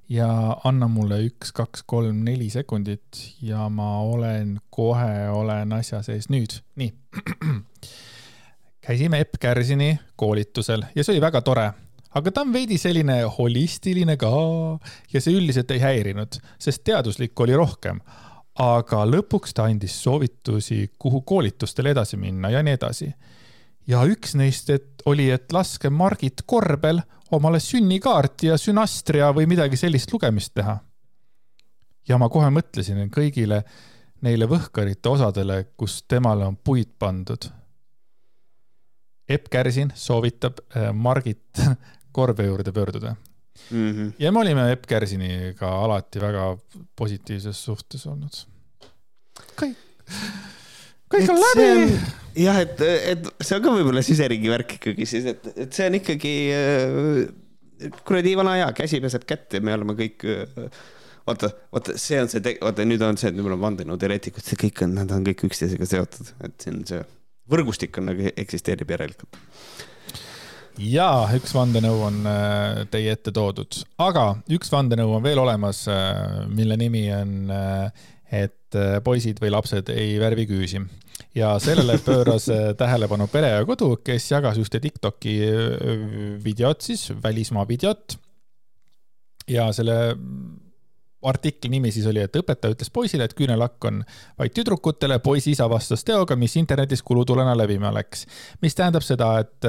ja 0.09 0.29
anna 0.63 0.87
mulle 0.91 1.21
üks, 1.27 1.53
kaks, 1.55 1.83
kolm, 1.85 2.23
neli 2.25 2.49
sekundit 2.49 3.19
ja 3.45 3.69
ma 3.69 3.99
olen, 4.01 4.57
kohe 4.69 5.29
olen 5.29 5.73
asja 5.77 6.01
sees. 6.03 6.29
nüüd, 6.33 6.59
nii. 6.75 6.93
käisime 8.85 9.19
Epp 9.21 9.37
Kärsini 9.39 9.99
koolitusel 10.15 10.87
ja 10.95 11.03
see 11.03 11.13
oli 11.13 11.21
väga 11.21 11.41
tore 11.45 11.69
aga 12.17 12.31
ta 12.33 12.43
on 12.45 12.53
veidi 12.53 12.77
selline 12.81 13.21
holistiline 13.37 14.15
ka 14.19 14.31
ja 15.13 15.21
see 15.21 15.35
üldiselt 15.37 15.71
ei 15.75 15.83
häirinud, 15.83 16.39
sest 16.61 16.83
teaduslikku 16.87 17.45
oli 17.45 17.57
rohkem. 17.57 18.01
aga 18.59 19.05
lõpuks 19.07 19.53
ta 19.55 19.69
andis 19.69 19.93
soovitusi, 20.03 20.89
kuhu 20.99 21.21
koolitustele 21.21 21.93
edasi 21.93 22.17
minna 22.19 22.49
ja 22.51 22.59
nii 22.63 22.73
edasi. 22.75 23.05
Ja 23.89 24.03
üks 24.05 24.35
neist, 24.37 24.69
et 24.69 25.03
oli, 25.09 25.29
et 25.33 25.51
laske 25.53 25.89
Margit 25.89 26.43
Korbel 26.45 27.01
omale 27.35 27.59
sünnikaart 27.63 28.45
ja 28.49 28.57
sünastria 28.57 29.31
või 29.35 29.49
midagi 29.49 29.77
sellist 29.77 30.13
lugemist 30.13 30.53
teha. 30.53 30.79
ja 32.07 32.17
ma 32.17 32.29
kohe 32.29 32.49
mõtlesin 32.49 33.09
kõigile 33.13 33.63
neile 34.21 34.45
võhkarite 34.49 35.09
osadele, 35.09 35.63
kus 35.77 36.03
temale 36.07 36.45
on 36.45 36.57
puid 36.57 36.91
pandud 36.99 37.49
Epp 39.29 39.49
Kärsin 39.49 39.91
soovitab 39.95 40.59
äh, 40.75 40.93
Margit 40.93 41.61
korbe 42.17 42.45
juurde 42.45 42.71
pöörduda 42.71 43.15
mm. 43.71 43.91
-hmm. 43.91 44.13
ja 44.19 44.31
me 44.31 44.39
olime 44.39 44.71
Epp 44.71 44.85
Kärsiniga 44.85 45.69
alati 45.83 46.21
väga 46.21 46.57
positiivses 46.95 47.63
suhtes 47.65 48.07
olnud. 48.07 48.45
kõik, 49.61 49.77
kõik 51.13 51.33
on 51.33 51.41
läbi. 51.41 51.97
jah, 52.43 52.61
et, 52.63 52.81
et 53.13 53.27
see 53.41 53.57
on 53.57 53.65
ka 53.65 53.73
võib-olla 53.75 54.03
siseringi 54.05 54.51
värk 54.51 54.77
ikkagi 54.77 55.07
siis, 55.09 55.27
et, 55.33 55.51
et 55.65 55.75
see 55.75 55.89
on 55.89 55.99
ikkagi 55.99 56.33
äh, 56.55 57.91
kuradi 58.07 58.35
vana 58.39 58.55
hea, 58.59 58.69
käsi 58.77 59.01
peseb 59.03 59.25
kätt 59.29 59.57
ja 59.57 59.63
me 59.63 59.75
oleme 59.75 59.95
kõik 59.97 60.25
äh, 60.29 60.79
vaata, 61.27 61.51
vaata, 61.73 61.97
see 62.01 62.19
on 62.21 62.31
see, 62.31 62.55
vaata 62.61 62.87
nüüd 62.87 63.03
on 63.05 63.19
see, 63.19 63.31
et 63.31 63.39
meil 63.39 63.55
on 63.57 63.63
vandenõuteoreetikud, 63.63 64.45
see 64.45 64.59
kõik 64.67 64.85
on, 64.85 64.97
nad 65.01 65.13
on 65.15 65.25
kõik 65.27 65.47
üksteisega 65.49 65.89
seotud, 65.89 66.33
et 66.45 66.57
see 66.61 66.75
on 66.75 66.83
see 66.89 67.03
võrgustik 67.49 67.97
on 67.97 68.11
nagu 68.11 68.33
eksisteerib 68.37 68.91
järelikult 68.93 69.39
ja 70.79 71.09
üks 71.35 71.51
vandenõu 71.55 72.05
on 72.07 72.21
äh, 72.29 72.83
teie 72.93 73.17
ette 73.17 73.33
toodud, 73.35 73.81
aga 73.99 74.29
üks 74.53 74.71
vandenõu 74.71 75.17
on 75.17 75.25
veel 75.25 75.41
olemas, 75.41 75.83
mille 76.53 76.77
nimi 76.79 77.07
on, 77.15 77.35
äh, 77.51 78.07
et 78.69 79.03
poisid 79.03 79.39
või 79.41 79.51
lapsed 79.53 79.89
ei 79.93 80.17
värvi 80.21 80.45
küüsi. 80.49 80.81
ja 81.35 81.57
sellele 81.59 81.97
pööras 82.05 82.47
tähelepanu 82.77 83.27
Pere 83.27 83.49
ja 83.49 83.65
Kodu, 83.65 83.95
kes 84.03 84.31
jagas 84.31 84.57
ühte 84.57 84.79
Tiktoki 84.79 85.39
videot 86.43 86.81
siis, 86.81 87.09
välismaa 87.23 87.67
videot. 87.67 88.17
ja 89.47 89.71
selle 89.73 90.15
artikli 91.21 91.69
nimi 91.69 91.91
siis 91.91 92.07
oli, 92.07 92.21
et 92.23 92.35
õpetaja 92.39 92.73
ütles 92.75 92.91
poisile, 92.93 93.25
et 93.27 93.35
küünelakk 93.35 93.85
on 93.89 93.99
vaid 94.39 94.53
tüdrukutele, 94.55 95.19
poisi 95.23 95.51
isa 95.51 95.67
vastas 95.71 96.05
teoga, 96.07 96.37
mis 96.39 96.55
internetis 96.59 97.03
kulutulena 97.03 97.55
levima 97.57 97.91
läks. 97.93 98.25
mis 98.61 98.75
tähendab 98.75 99.03
seda, 99.03 99.31
et 99.43 99.67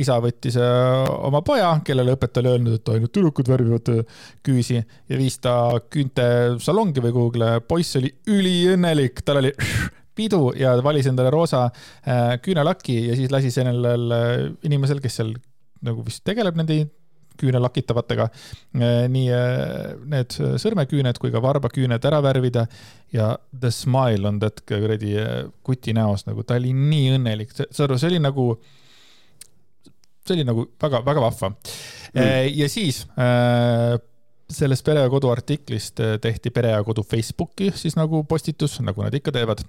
isa 0.00 0.18
võttis 0.20 0.58
äh, 0.60 1.06
oma 1.26 1.40
poja, 1.46 1.72
kellele 1.84 2.16
õpetaja 2.18 2.44
oli 2.44 2.52
öelnud, 2.52 2.76
et 2.76 2.92
ainult 2.92 3.14
tüdrukud 3.16 3.48
värvivad 3.48 3.92
äh, 3.94 4.20
küüsi 4.46 4.76
ja 4.80 5.20
viis 5.20 5.40
ta 5.40 5.54
küüntesalongi 5.90 7.04
või 7.06 7.16
kuhugile. 7.16 7.50
poiss 7.64 7.96
oli 7.96 8.12
üliõnnelik, 8.28 9.24
tal 9.24 9.40
oli 9.40 9.54
pidu 10.20 10.50
ja 10.58 10.76
valis 10.84 11.08
endale 11.08 11.32
roosa 11.32 11.66
äh, 11.70 12.36
küünelaki 12.44 13.06
ja 13.08 13.16
siis 13.16 13.32
lasi 13.32 13.50
sellel 13.54 14.12
inimesel, 14.68 15.00
kes 15.00 15.22
seal 15.22 15.32
nagu 15.80 16.04
vist 16.04 16.20
tegeleb 16.28 16.58
nende 16.60 16.82
küünelakitavatega. 17.40 18.26
Eh, 18.76 19.04
nii 19.12 19.28
eh, 19.34 19.94
need 20.12 20.36
sõrmeküüned 20.62 21.20
kui 21.20 21.32
ka 21.34 21.42
varbaküüned 21.44 22.04
ära 22.10 22.20
värvida 22.24 22.66
ja 23.14 23.32
the 23.52 23.72
smile 23.74 24.28
on 24.28 24.40
that 24.42 24.62
kuradi 24.68 25.16
eh, 25.20 25.32
kuti 25.66 25.94
näos 25.96 26.26
nagu, 26.28 26.44
ta 26.46 26.58
oli 26.60 26.74
nii 26.76 27.16
õnnelik, 27.16 27.54
saad 27.56 27.88
aru, 27.88 27.98
see 28.00 28.12
oli 28.12 28.22
nagu, 28.22 28.46
see 30.26 30.36
oli 30.36 30.46
nagu 30.46 30.68
väga-väga 30.80 31.24
vahva 31.24 31.50
mm.. 31.52 32.48
ja 32.54 32.68
siis 32.70 33.02
sellest 34.50 34.84
Pere 34.86 35.04
ja 35.04 35.10
Kodu 35.10 35.30
artiklist 35.30 36.02
tehti 36.22 36.50
Pere 36.54 36.74
ja 36.74 36.82
Kodu 36.86 37.04
Facebooki 37.06 37.70
siis 37.78 37.96
nagu 37.98 38.24
postitus, 38.28 38.78
nagu 38.84 39.02
nad 39.06 39.14
ikka 39.14 39.34
teevad 39.34 39.62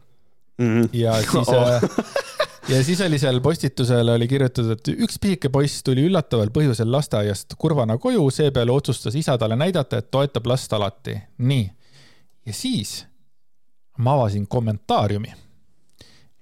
mm. 0.58 0.68
-hmm. 0.68 0.90
ja 0.94 1.18
siis 1.32 1.50
oh 1.50 2.31
ja 2.70 2.84
siis 2.84 3.02
oli 3.02 3.20
seal 3.20 3.40
postitusel 3.42 4.10
oli 4.14 4.28
kirjutatud, 4.30 4.72
et 4.76 4.92
üks 5.06 5.18
pisike 5.22 5.50
poiss 5.54 5.84
tuli 5.86 6.06
üllataval 6.10 6.52
põhjusel 6.54 6.92
lasteaiast 6.92 7.56
kurvana 7.62 7.98
koju, 8.02 8.28
seepeale 8.34 8.74
otsustas 8.74 9.16
isa 9.18 9.38
talle 9.42 9.58
näidata, 9.60 10.02
et 10.02 10.12
toetab 10.12 10.50
last 10.52 10.74
alati. 10.74 11.18
nii. 11.38 11.66
ja 12.46 12.54
siis 12.54 13.06
ma 13.98 14.16
avasin 14.20 14.48
kommentaariumi. 14.48 15.34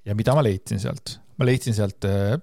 ja 0.06 0.16
mida 0.16 0.36
ma 0.36 0.44
leidsin 0.44 0.80
sealt? 0.80 1.20
ma 1.38 1.46
leidsin 1.46 1.74
sealt 1.74 2.06
äh, 2.06 2.36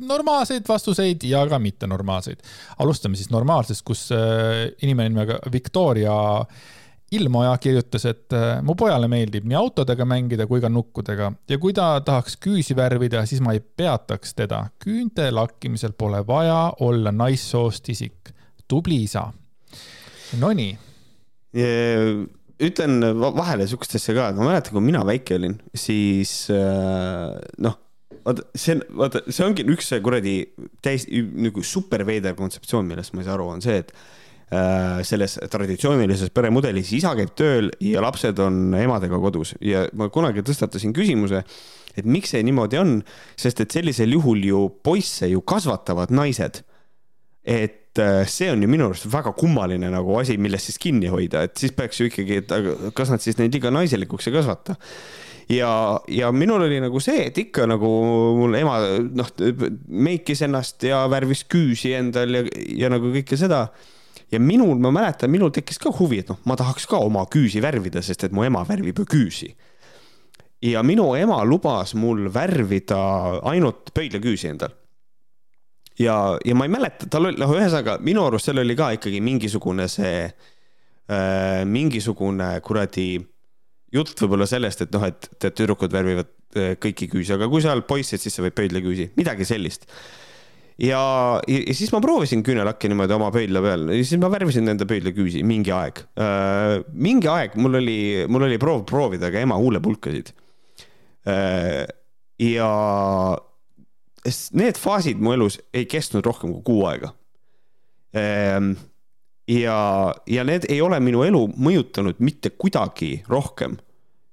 normaalseid 0.00 0.66
vastuseid 0.68 1.22
ja 1.24 1.46
ka 1.48 1.58
mittenormaalseid. 1.58 2.42
alustame 2.78 3.16
siis 3.16 3.30
normaalsest, 3.30 3.82
kus 3.86 4.08
äh, 4.12 4.68
inimene 4.82 5.14
nimega 5.14 5.38
Victoria 5.52 6.18
äh, 6.40 6.68
ilmuaja 7.10 7.56
kirjutas, 7.58 8.04
et 8.06 8.34
äh, 8.36 8.60
mu 8.62 8.76
pojale 8.78 9.08
meeldib 9.10 9.46
nii 9.48 9.58
autodega 9.58 10.06
mängida 10.06 10.46
kui 10.50 10.62
ka 10.62 10.70
nukkudega 10.70 11.32
ja 11.50 11.58
kui 11.58 11.74
ta 11.76 11.92
tahaks 12.06 12.36
küüsi 12.42 12.76
värvida, 12.78 13.24
siis 13.26 13.42
ma 13.42 13.54
ei 13.56 13.60
peataks 13.60 14.36
teda. 14.38 14.64
küünte 14.82 15.30
lakkimisel 15.34 15.96
pole 15.98 16.22
vaja 16.26 16.72
olla 16.86 17.12
naissoost 17.12 17.88
isik. 17.88 18.34
tubli 18.68 19.02
isa. 19.02 19.32
Nonii. 20.38 20.76
ütlen 22.60 23.00
vahele 23.20 23.66
siukest 23.66 23.96
asja 23.98 24.14
ka, 24.14 24.28
et 24.30 24.36
ma 24.38 24.46
mäletan, 24.46 24.76
kui 24.76 24.84
mina 24.84 25.02
väike 25.06 25.40
olin, 25.40 25.56
siis 25.74 26.46
äh, 26.54 27.34
noh 27.58 27.78
vaata, 28.24 28.46
see 28.54 28.76
on, 28.76 28.82
vaata, 29.02 29.22
see 29.28 29.44
ongi 29.46 29.66
üks 29.74 29.90
kuradi 30.04 30.34
täiesti 30.84 31.22
nagu 31.46 31.64
super 31.66 32.04
veider 32.06 32.36
kontseptsioon, 32.38 32.86
millest 32.88 33.14
ma 33.14 33.24
ei 33.24 33.28
saa 33.28 33.36
aru, 33.38 33.48
on 33.56 33.64
see, 33.64 33.80
et 33.82 33.92
selles 35.06 35.36
traditsioonilises 35.50 36.32
peremudelis 36.34 36.88
isa 36.96 37.12
käib 37.14 37.36
tööl 37.38 37.68
ja 37.86 38.00
lapsed 38.02 38.38
on 38.42 38.74
emadega 38.74 39.20
kodus. 39.22 39.54
Ja 39.62 39.84
ma 39.94 40.08
kunagi 40.10 40.42
tõstatasin 40.42 40.94
küsimuse, 40.96 41.44
et 41.94 42.08
miks 42.08 42.34
see 42.34 42.42
niimoodi 42.46 42.80
on, 42.80 42.96
sest 43.38 43.62
et 43.62 43.78
sellisel 43.78 44.16
juhul 44.16 44.42
ju 44.48 44.64
poisse 44.82 45.28
ju 45.30 45.42
kasvatavad 45.46 46.10
naised. 46.14 46.64
et 47.40 47.98
äh, 47.98 48.26
see 48.28 48.50
on 48.52 48.60
ju 48.62 48.68
minu 48.68 48.90
arust 48.90 49.06
väga 49.08 49.32
kummaline 49.32 49.88
nagu 49.90 50.18
asi, 50.20 50.36
millest 50.36 50.68
siis 50.68 50.78
kinni 50.78 51.08
hoida, 51.08 51.46
et 51.46 51.56
siis 51.56 51.72
peaks 51.72 52.00
ju 52.00 52.10
ikkagi, 52.10 52.42
et 52.42 52.52
kas 52.94 53.10
nad 53.10 53.22
siis 53.24 53.38
neid 53.38 53.54
liiga 53.56 53.72
naiselikuks 53.72 54.28
ei 54.28 54.34
kasvata? 54.34 54.76
Ja, 55.50 55.70
ja 56.06 56.28
minul 56.30 56.62
oli 56.66 56.82
nagu 56.82 57.00
see, 57.02 57.24
et 57.26 57.38
ikka 57.40 57.64
nagu 57.66 57.88
mul 58.38 58.54
ema 58.54 58.76
noh, 59.08 59.32
meikis 59.88 60.44
ennast 60.46 60.84
ja 60.86 61.00
värvis 61.10 61.42
küüsi 61.50 61.94
endal 61.98 62.36
ja, 62.36 62.44
ja 62.84 62.92
nagu 62.92 63.10
kõike 63.16 63.40
seda 63.40 63.64
ja 64.32 64.40
minul, 64.40 64.78
ma 64.78 64.92
mäletan, 64.94 65.30
minul 65.30 65.50
tekkis 65.54 65.80
ka 65.82 65.92
huvi, 65.98 66.20
et 66.22 66.30
noh, 66.30 66.38
ma 66.48 66.56
tahaks 66.58 66.86
ka 66.90 67.00
oma 67.02 67.24
küüsi 67.30 67.62
värvida, 67.62 68.02
sest 68.04 68.28
et 68.28 68.34
mu 68.34 68.44
ema 68.46 68.62
värvib 68.68 69.02
ju 69.02 69.06
küüsi. 69.08 69.54
ja 70.62 70.82
minu 70.84 71.14
ema 71.16 71.38
lubas 71.44 71.94
mul 71.94 72.28
värvida 72.28 73.40
ainult 73.48 73.94
pöidlaküüsi 73.94 74.48
endal. 74.48 74.70
ja, 75.98 76.38
ja 76.44 76.54
ma 76.54 76.64
ei 76.64 76.72
mäleta, 76.72 77.08
tal 77.10 77.26
oli, 77.26 77.40
noh, 77.40 77.54
ühesõnaga 77.56 77.98
minu 78.00 78.24
arust 78.26 78.50
seal 78.50 78.62
oli 78.62 78.76
ka 78.76 78.92
ikkagi 78.98 79.20
mingisugune 79.20 79.88
see 79.88 80.24
äh,, 80.26 81.64
mingisugune 81.64 82.60
kuradi 82.60 83.18
jutt 83.92 84.20
võib-olla 84.22 84.46
sellest, 84.46 84.86
et 84.86 84.92
noh, 84.94 85.04
et, 85.08 85.30
tüdrukud 85.42 85.92
värvivad 85.92 86.30
äh, 86.54 86.74
kõiki 86.78 87.10
küüsi, 87.10 87.34
aga 87.34 87.48
kui 87.50 87.62
sa 87.62 87.74
oled 87.74 87.88
poiss, 87.88 88.14
et 88.14 88.22
siis 88.22 88.36
sa 88.36 88.44
võid 88.44 88.54
pöidlaküüsi, 88.54 89.10
midagi 89.18 89.48
sellist 89.48 89.90
ja, 90.80 91.02
ja 91.48 91.74
siis 91.76 91.92
ma 91.92 92.00
proovisin 92.04 92.44
küünelakki 92.46 92.90
niimoodi 92.90 93.16
oma 93.16 93.30
pöidla 93.34 93.62
peal 93.64 93.88
ja 93.92 94.00
siis 94.00 94.20
ma 94.22 94.30
värvisin 94.32 94.72
enda 94.72 94.88
pöidlaküüsi 94.88 95.44
mingi 95.46 95.74
aeg 95.74 96.02
äh,. 96.20 96.80
mingi 96.92 97.30
aeg 97.30 97.56
mul 97.60 97.80
oli, 97.82 98.00
mul 98.28 98.48
oli 98.48 98.58
proov 98.62 98.86
proovida 98.88 99.32
ka 99.32 99.44
ema 99.44 99.58
huulepulkasid 99.60 100.32
äh,. 101.28 101.84
ja 102.40 102.70
need 104.52 104.78
faasid 104.78 105.20
mu 105.20 105.34
elus 105.34 105.58
ei 105.72 105.86
kestnud 105.90 106.26
rohkem 106.26 106.52
kui 106.52 106.62
kuu 106.64 106.84
aega. 106.90 107.12
Ehm, 108.16 108.72
ja, 109.48 110.14
ja 110.26 110.44
need 110.44 110.66
ei 110.68 110.80
ole 110.82 111.00
minu 111.00 111.22
elu 111.24 111.44
mõjutanud 111.56 112.20
mitte 112.24 112.52
kuidagi 112.58 113.20
rohkem 113.30 113.78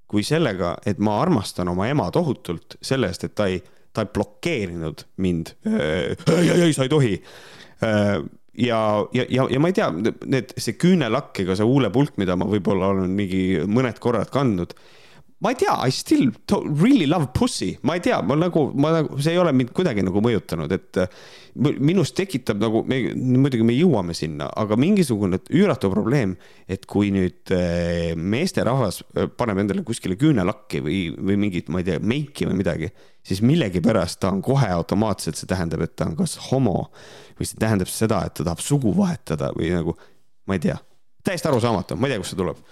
kui 0.08 0.24
sellega, 0.24 0.78
et 0.88 1.02
ma 1.04 1.18
armastan 1.22 1.68
oma 1.68 1.90
ema 1.92 2.08
tohutult 2.16 2.78
selle 2.82 3.10
eest, 3.12 3.26
et 3.28 3.36
ta 3.36 3.50
ei, 3.52 3.60
ta 3.98 4.06
ei 4.06 4.14
blokeerinud 4.14 5.04
mind. 5.24 5.56
ei, 5.66 6.14
ei, 6.38 6.62
ei, 6.68 6.76
sa 6.78 6.86
ei 6.86 6.94
tohi. 6.94 7.16
ja, 7.82 8.80
ja, 9.14 9.26
ja, 9.30 9.48
ja 9.50 9.60
ma 9.62 9.72
ei 9.72 9.78
tea, 9.78 9.90
need, 10.26 10.54
see 10.58 10.78
küünelakk 10.82 11.42
ega 11.44 11.58
see 11.58 11.66
huulepulk, 11.66 12.16
mida 12.22 12.38
ma 12.38 12.48
võib-olla 12.50 12.94
olen 12.94 13.18
mingi 13.18 13.64
mõned 13.66 14.00
korrad 14.04 14.32
kandnud 14.34 14.78
ma 15.38 15.50
ei 15.50 15.56
tea, 15.56 15.74
I 15.86 15.92
still 15.92 16.32
really 16.82 17.06
love 17.06 17.28
pussy, 17.34 17.78
ma 17.82 17.94
ei 17.94 18.00
tea, 18.00 18.22
ma 18.22 18.36
nagu, 18.36 18.72
ma 18.74 18.92
nagu, 18.96 19.20
see 19.22 19.36
ei 19.36 19.38
ole 19.38 19.52
mind 19.54 19.70
kuidagi 19.76 20.02
nagu 20.06 20.22
mõjutanud, 20.26 20.72
et 20.74 20.98
äh, 21.04 21.20
minus 21.78 22.14
tekitab 22.18 22.62
nagu, 22.62 22.82
me 22.90 23.00
muidugi 23.14 23.66
me 23.68 23.76
jõuame 23.78 24.16
sinna, 24.18 24.48
aga 24.58 24.78
mingisugune 24.82 25.40
üüratu 25.54 25.92
probleem, 25.94 26.34
et 26.66 26.90
kui 26.90 27.12
nüüd 27.14 27.54
äh, 27.54 28.18
meesterahvas 28.18 29.04
äh, 29.14 29.30
paneb 29.30 29.62
endale 29.62 29.86
kuskile 29.86 30.18
küünelakki 30.18 30.82
või, 30.86 31.00
või 31.14 31.38
mingit, 31.46 31.70
ma 31.70 31.84
ei 31.84 31.90
tea, 31.92 32.02
meiki 32.02 32.50
või 32.50 32.58
midagi, 32.64 32.90
siis 33.28 33.46
millegipärast 33.46 34.24
ta 34.24 34.34
on 34.34 34.42
kohe 34.42 34.74
automaatselt, 34.74 35.38
see 35.38 35.50
tähendab, 35.50 35.86
et 35.86 35.94
ta 36.00 36.10
on 36.10 36.18
kas 36.18 36.38
homo 36.50 36.88
või 37.38 37.46
see 37.46 37.62
tähendab 37.62 37.94
seda, 37.94 38.26
et 38.26 38.40
ta 38.40 38.48
tahab 38.48 38.66
sugu 38.66 38.98
vahetada 38.98 39.54
või 39.54 39.70
nagu, 39.76 39.94
ma 40.50 40.58
ei 40.58 40.66
tea, 40.66 40.82
täiesti 41.22 41.52
arusaamatu, 41.52 42.00
ma 42.00 42.10
ei 42.10 42.16
tea, 42.16 42.26
kust 42.26 42.34
see 42.34 42.42
tuleb. 42.42 42.64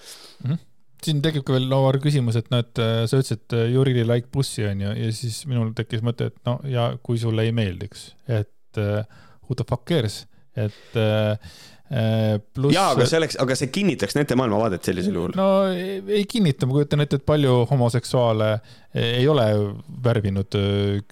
Mm. 0.42 0.50
-hmm 0.50 0.72
siin 1.06 1.22
tekib 1.26 1.46
ka 1.48 1.56
veel 1.56 1.70
Lavar 1.72 2.00
küsimus, 2.04 2.40
et 2.40 2.50
noh, 2.54 2.64
et 2.66 2.82
äh, 2.82 3.04
sa 3.10 3.20
ütlesid, 3.22 3.46
et 3.46 3.58
you 3.74 3.86
really 3.86 4.08
like 4.08 4.32
bussi 4.34 4.66
onju 4.68 4.96
ja 4.98 5.14
siis 5.16 5.44
minul 5.50 5.72
tekkis 5.78 6.04
mõte, 6.06 6.32
et 6.32 6.42
no 6.50 6.60
ja 6.70 6.92
kui 7.06 7.22
sulle 7.22 7.48
ei 7.48 7.56
meeldiks, 7.56 8.10
et 8.28 8.82
uh, 8.82 9.06
who 9.46 9.58
the 9.58 9.68
fuck 9.68 9.88
cares, 9.90 10.24
et 10.56 11.00
uh, 11.00 11.38
Plus... 11.86 12.72
jaa, 12.74 12.96
aga 12.96 13.06
selleks, 13.06 13.36
aga 13.38 13.54
see 13.54 13.70
kinnitaks 13.70 14.16
nende 14.18 14.34
maailmavaadet 14.40 14.88
sellisel 14.90 15.20
juhul. 15.20 15.36
no 15.38 15.68
ei, 15.70 16.00
ei 16.18 16.24
kinnita, 16.26 16.66
ma 16.66 16.80
kujutan 16.80 17.04
ette, 17.04 17.20
et 17.22 17.26
palju 17.30 17.60
homoseksuaale 17.70 18.48
ei 18.98 19.28
ole 19.30 19.46
värvinud 20.04 20.58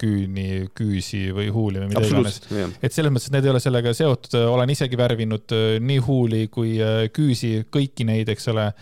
küüni, 0.00 0.64
küüsi 0.74 1.28
või 1.36 1.46
huuli 1.54 1.78
või 1.78 1.92
mida 1.92 2.02
iganes. 2.08 2.40
et 2.82 2.90
selles 2.90 3.14
mõttes, 3.14 3.30
et 3.30 3.36
need 3.36 3.46
ei 3.46 3.54
ole 3.54 3.62
sellega 3.62 3.94
seotud, 3.94 4.34
olen 4.50 4.74
isegi 4.74 4.98
värvinud 4.98 5.54
nii 5.86 6.02
huuli 6.08 6.48
kui 6.50 6.74
küüsi, 7.14 7.54
kõiki 7.70 8.10
neid, 8.10 8.34
eks 8.34 8.50
ole 8.50 8.72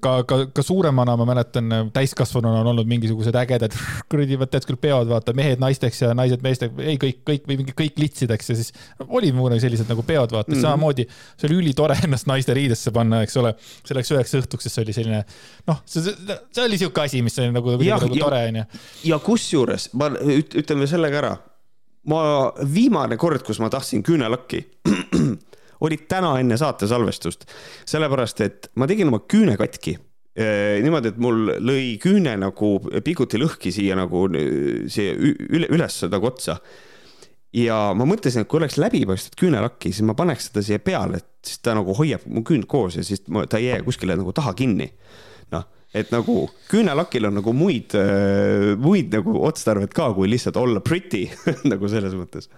ka, 0.00 0.12
ka, 0.28 0.36
ka 0.54 0.62
suuremana 0.64 1.16
ma 1.18 1.26
mäletan, 1.28 1.70
täiskasvanuna 1.94 2.62
on 2.62 2.70
olnud 2.72 2.88
mingisugused 2.88 3.36
ägedad 3.36 3.74
kuradi, 4.10 4.38
tead 4.52 4.66
küll 4.68 4.80
peod, 4.80 5.10
vaata 5.10 5.34
mehed 5.36 5.62
naisteks 5.62 6.02
ja 6.04 6.12
naised 6.16 6.44
meesteks, 6.44 6.78
ei 6.80 6.98
kõik, 7.02 7.20
kõik 7.28 7.48
või 7.50 7.58
mingi 7.62 7.74
kõik 7.76 7.98
litsideks 8.00 8.52
ja 8.52 8.58
siis 8.58 8.72
oli 9.08 9.32
mulle 9.36 9.58
sellised 9.62 9.90
nagu 9.90 10.04
peod, 10.06 10.32
vaata 10.32 10.52
mm 10.52 10.56
-hmm. 10.56 10.62
samamoodi. 10.62 11.06
see 11.36 11.50
oli 11.50 11.60
ülitore 11.64 11.98
ennast 12.06 12.30
naiste 12.30 12.54
riidesse 12.54 12.94
panna, 12.94 13.22
eks 13.26 13.36
ole, 13.36 13.54
selleks 13.84 14.12
üheks 14.14 14.36
õhtuks, 14.40 14.68
sest 14.68 14.78
see 14.78 14.86
oli 14.86 14.96
selline 14.96 15.24
noh, 15.66 15.82
see, 15.84 16.02
see 16.52 16.64
oli 16.64 16.78
sihuke 16.78 17.02
asi, 17.02 17.22
mis 17.22 17.38
oli 17.38 17.52
nagu, 17.52 17.76
ja, 17.82 17.98
nagu 17.98 18.18
tore 18.18 18.44
onju. 18.48 18.66
ja 19.04 19.18
kusjuures 19.18 19.90
ma 19.98 20.12
ütleme 20.12 20.86
selle 20.86 21.10
ka 21.10 21.24
ära. 21.24 21.36
ma 22.06 22.20
viimane 22.74 23.16
kord, 23.16 23.42
kus 23.46 23.60
ma 23.62 23.70
tahtsin 23.70 24.02
küünelakki 24.02 24.64
olid 25.82 26.06
täna 26.10 26.36
enne 26.40 26.58
saate 26.60 26.88
salvestust. 26.90 27.44
sellepärast, 27.88 28.40
et 28.40 28.70
ma 28.76 28.88
tegin 28.90 29.10
oma 29.10 29.22
küüne 29.28 29.58
katki 29.60 29.98
niimoodi, 30.32 31.12
et 31.12 31.18
mul 31.20 31.50
lõi 31.60 31.98
küüne 32.00 32.32
nagu 32.40 32.76
piguti 33.04 33.40
lõhki 33.40 33.72
siia 33.74 33.98
nagu 33.98 34.24
siia 34.88 35.12
üle, 35.12 35.68
üles 35.68 35.98
nagu 36.08 36.28
otsa. 36.30 36.56
ja 37.52 37.92
ma 37.92 38.06
mõtlesin, 38.08 38.42
et 38.42 38.48
kui 38.48 38.56
oleks 38.56 38.78
läbipaistvat 38.80 39.36
küünelakki, 39.36 39.92
siis 39.92 40.06
ma 40.08 40.16
paneks 40.16 40.48
seda 40.48 40.62
siia 40.64 40.78
peale, 40.80 41.20
et 41.20 41.50
siis 41.50 41.60
ta 41.60 41.74
nagu 41.76 41.92
hoiab 41.98 42.24
mu 42.24 42.40
küünd 42.48 42.64
koos 42.64 42.96
ja 42.96 43.04
siis 43.04 43.20
ta 43.28 43.60
ei 43.60 43.68
jää 43.68 43.82
kuskile 43.84 44.16
nagu 44.16 44.32
taha 44.32 44.54
kinni. 44.56 44.88
noh, 45.52 45.66
et 45.92 46.08
nagu 46.14 46.46
küünelakil 46.70 47.28
on 47.28 47.36
nagu 47.42 47.52
muid, 47.52 47.92
muid 48.80 49.12
nagu 49.12 49.36
otstarvet 49.44 49.92
ka, 49.92 50.14
kui 50.16 50.30
lihtsalt 50.32 50.56
olla 50.56 50.80
pretty 50.80 51.26
nagu 51.72 51.92
selles 51.92 52.16
mõttes 52.16 52.48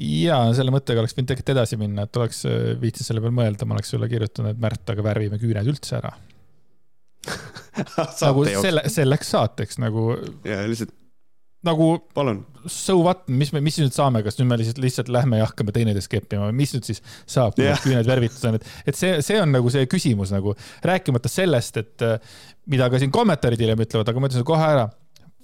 ja 0.00 0.42
selle 0.56 0.74
mõttega 0.74 1.02
oleks 1.02 1.16
võinud 1.16 1.32
tegelikult 1.32 1.54
edasi 1.56 1.78
minna, 1.80 2.06
et 2.06 2.20
oleks 2.20 2.44
äh, 2.48 2.72
viitsinud 2.80 3.08
selle 3.08 3.24
peale 3.24 3.36
mõelda, 3.36 3.68
ma 3.68 3.76
oleks 3.76 3.92
sulle 3.94 4.10
kirjutanud, 4.10 4.54
et 4.54 4.62
Märt, 4.62 4.84
aga 4.92 5.04
värvime 5.04 5.40
küüned 5.42 5.72
üldse 5.72 5.98
ära 5.98 6.12
nagu 8.26 8.44
selle, 8.48 8.82
selleks 8.90 9.30
saateks 9.34 9.78
nagu. 9.82 10.12
ja 10.46 10.62
lihtsalt. 10.68 10.94
nagu. 11.66 11.88
palun. 12.14 12.42
So 12.66 12.98
what, 13.02 13.26
mis 13.28 13.52
me, 13.54 13.62
mis 13.64 13.78
nüüd 13.80 13.94
saame, 13.94 14.22
kas 14.26 14.38
nüüd 14.38 14.50
me 14.50 14.58
lihtsalt, 14.60 14.80
lihtsalt 14.82 15.12
lähme 15.14 15.40
ja 15.40 15.48
hakkame 15.50 15.74
teineteist 15.74 16.10
keppima 16.12 16.48
või 16.50 16.58
mis 16.62 16.74
nüüd 16.76 16.86
siis 16.86 17.02
saab, 17.26 17.56
kui 17.56 17.66
yeah. 17.66 17.80
küüned 17.82 18.08
värvitud 18.08 18.48
on, 18.50 18.58
et, 18.58 18.72
et 18.86 18.98
see, 18.98 19.18
see 19.24 19.38
on 19.42 19.54
nagu 19.54 19.70
see 19.72 19.86
küsimus 19.90 20.34
nagu, 20.34 20.54
rääkimata 20.86 21.30
sellest, 21.32 21.78
et 21.82 22.06
äh, 22.06 22.34
mida 22.70 22.90
ka 22.92 23.02
siin 23.02 23.14
kommentaarid 23.14 23.62
hiljem 23.62 23.86
ütlevad, 23.86 24.10
aga 24.10 24.22
ma 24.22 24.30
ütlen 24.30 24.46
kohe 24.46 24.72
ära. 24.74 24.88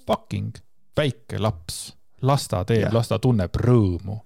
Fucking 0.09 0.57
väike 0.97 1.39
laps 1.39 1.89
las 2.25 2.47
ta 2.51 2.63
teeb, 2.67 2.89
las 2.95 3.11
ta 3.11 3.19
tunneb 3.21 3.61
rõõmu. 3.65 4.21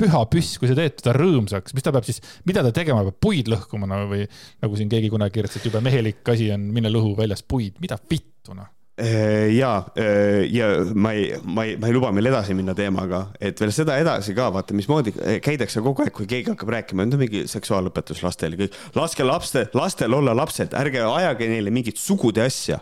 püha 0.00 0.20
püss, 0.32 0.56
kui 0.56 0.68
sa 0.70 0.74
teed 0.78 0.96
teda 0.96 1.12
rõõmsaks, 1.12 1.74
mis 1.76 1.84
ta 1.84 1.92
peab 1.92 2.06
siis, 2.08 2.22
mida 2.48 2.62
ta 2.64 2.72
tegema 2.72 3.02
peab, 3.04 3.18
puid 3.20 3.50
lõhkuma 3.52 3.88
no, 3.90 3.98
või 4.08 4.24
nagu 4.62 4.78
siin 4.78 4.88
keegi 4.88 5.10
kunagi 5.12 5.34
kirjutas, 5.34 5.60
et 5.60 5.68
jube 5.68 5.82
mehelik 5.84 6.28
asi 6.32 6.48
on 6.54 6.70
minna 6.72 6.92
lõhu 6.92 7.12
väljas 7.18 7.44
puid, 7.44 7.76
mida 7.84 7.98
vittu 8.08 8.56
noh. 8.56 8.70
Äh, 9.00 9.52
ja, 9.56 9.86
äh, 9.96 10.46
ja 10.52 10.70
ma 10.92 11.12
ei, 11.16 11.30
ma 11.44 11.64
ei, 11.64 11.76
ma 11.80 11.88
ei 11.88 11.94
luba 11.96 12.10
meil 12.12 12.28
edasi 12.28 12.56
minna 12.56 12.74
teemaga, 12.76 13.22
et 13.40 13.60
veel 13.60 13.72
seda 13.72 13.96
edasi 14.00 14.34
ka 14.36 14.50
vaata, 14.52 14.76
mismoodi 14.76 15.14
käidakse 15.44 15.80
kogu 15.84 16.04
aeg, 16.04 16.12
kui 16.16 16.28
keegi 16.28 16.52
hakkab 16.52 16.72
rääkima, 16.74 17.06
nüüd 17.06 17.16
on 17.16 17.24
mingi 17.24 17.46
seksuaalõpetus 17.48 18.20
lastele, 18.24 18.58
kõik, 18.60 18.76
laske 18.96 19.24
lapste, 19.24 19.68
lastel 19.76 20.16
olla 20.16 20.36
lapsed, 20.36 20.76
ärge 20.76 21.00
ajage 21.06 21.48
neile 21.48 21.72
mingit 21.72 22.00
sugude 22.00 22.44
asja 22.44 22.80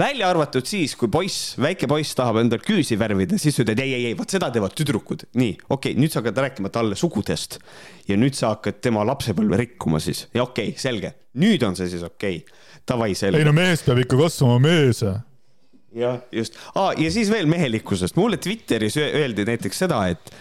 välja 0.00 0.28
arvatud 0.32 0.66
siis, 0.68 0.94
kui 0.98 1.10
poiss, 1.12 1.54
väike 1.60 1.88
poiss 1.90 2.16
tahab 2.18 2.40
endal 2.42 2.62
küüsi 2.64 2.98
värvida, 3.00 3.38
siis 3.40 3.58
ütled 3.62 3.80
ei, 3.82 3.94
ei, 3.96 4.10
ei, 4.10 4.16
vot 4.18 4.30
seda 4.32 4.50
teevad 4.54 4.74
tüdrukud. 4.78 5.26
nii, 5.38 5.56
okei 5.68 5.92
okay,, 5.92 6.00
nüüd 6.00 6.12
sa 6.12 6.22
hakkad 6.22 6.42
rääkima 6.46 6.72
talle 6.74 6.98
sugudest 6.98 7.58
ja 8.08 8.18
nüüd 8.20 8.36
sa 8.38 8.54
hakkad 8.54 8.80
tema 8.84 9.04
lapsepõlve 9.08 9.60
rikkuma 9.64 10.00
siis 10.02 10.26
ja 10.34 10.44
okei 10.46 10.72
okay,, 10.72 10.80
selge, 10.80 11.14
nüüd 11.40 11.64
on 11.66 11.78
see 11.78 11.90
siis 11.92 12.04
okei 12.06 12.42
okay.. 12.42 12.60
Davai, 12.90 13.12
selge. 13.14 13.38
ei 13.38 13.46
no 13.46 13.52
mees 13.54 13.84
peab 13.86 14.00
ikka 14.02 14.18
kasvama 14.18 14.58
mees. 14.64 15.02
jah, 15.94 16.20
just 16.34 16.56
ah,. 16.74 16.92
ja 16.98 17.10
siis 17.12 17.30
veel 17.32 17.50
mehelikkusest, 17.50 18.16
mulle 18.18 18.40
Twitteris 18.42 18.98
öeldi 19.04 19.46
näiteks 19.48 19.84
seda, 19.84 20.02
et 20.10 20.32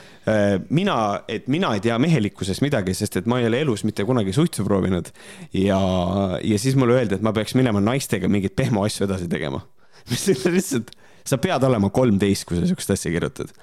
mina, 0.70 0.96
et 1.32 1.48
mina 1.48 1.72
ei 1.76 1.82
tea 1.84 1.96
mehelikkusest 2.02 2.62
midagi, 2.62 2.94
sest 2.98 3.20
et 3.22 3.28
ma 3.30 3.40
ei 3.40 3.48
ole 3.48 3.62
elus 3.64 3.86
mitte 3.88 4.04
kunagi 4.06 4.34
suitsu 4.36 4.66
proovinud. 4.68 5.12
ja, 5.54 5.80
ja 6.44 6.60
siis 6.60 6.76
mulle 6.76 6.98
öeldi, 7.00 7.16
et 7.16 7.26
ma 7.26 7.34
peaks 7.34 7.56
minema 7.56 7.82
naistega 7.84 8.30
mingeid 8.32 8.56
pehmo 8.58 8.84
asju 8.86 9.08
edasi 9.08 9.30
tegema. 9.32 9.62
mis 10.12 10.28
lihtsalt, 10.28 10.92
sa 11.28 11.38
pead 11.38 11.64
olema 11.64 11.90
kolmteist, 11.90 12.48
kui 12.48 12.60
sa 12.60 12.68
siukest 12.68 12.96
asja 12.96 13.12
kirjutad. 13.14 13.54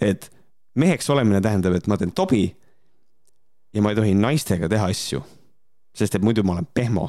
et 0.00 0.30
meheks 0.74 1.10
olemine 1.10 1.40
tähendab, 1.40 1.76
et 1.76 1.86
ma 1.86 1.96
teen 1.96 2.12
tobi. 2.12 2.44
ja 3.72 3.82
ma 3.82 3.90
ei 3.90 3.96
tohi 3.96 4.14
naistega 4.14 4.68
teha 4.68 4.90
asju. 4.92 5.22
sest 5.96 6.14
et 6.14 6.22
muidu 6.22 6.42
ma 6.42 6.58
olen 6.58 6.68
pehmo. 6.74 7.08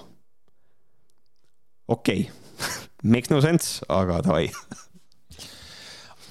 okei 1.87 2.29
okay. 2.29 2.71
makes 3.13 3.29
no 3.29 3.41
sense, 3.41 3.85
aga 3.89 4.21
davai 4.23 4.49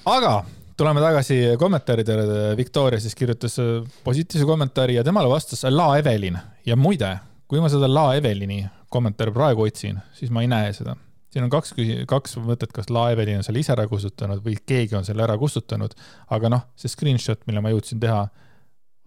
aga 0.05 0.43
tuleme 0.77 1.01
tagasi 1.01 1.37
kommentaaridele, 1.59 2.57
Victoria 2.57 2.99
siis 2.99 3.15
kirjutas 3.15 3.59
äh, 3.59 3.65
positiivse 4.03 4.45
kommentaari 4.45 4.95
ja 4.95 5.03
temale 5.03 5.29
vastas 5.29 5.63
La 5.69 5.97
Evelin 5.97 6.37
ja 6.65 6.75
muide, 6.75 7.17
kui 7.47 7.61
ma 7.61 7.69
seda 7.69 7.89
La 7.91 8.13
Evelini 8.15 8.65
kommentaari 8.93 9.33
praegu 9.33 9.65
otsin, 9.65 9.99
siis 10.13 10.31
ma 10.31 10.41
ei 10.41 10.47
näe 10.47 10.73
seda. 10.73 10.95
siin 11.33 11.43
on 11.47 11.49
kaks 11.49 11.73
küsi-, 11.73 12.03
kaks 12.07 12.37
mõtet, 12.37 12.73
kas 12.73 12.89
La 12.93 13.09
Evelin 13.11 13.41
on 13.41 13.45
selle 13.45 13.59
ise 13.59 13.73
ära 13.73 13.87
kustutanud 13.89 14.43
või 14.45 14.57
keegi 14.65 14.95
on 14.95 15.05
selle 15.05 15.23
ära 15.25 15.37
kustutanud, 15.37 15.95
aga 16.29 16.49
noh, 16.49 16.67
see 16.75 16.89
screenshot, 16.89 17.41
mille 17.47 17.61
ma 17.61 17.73
jõudsin 17.73 18.01
teha, 18.01 18.27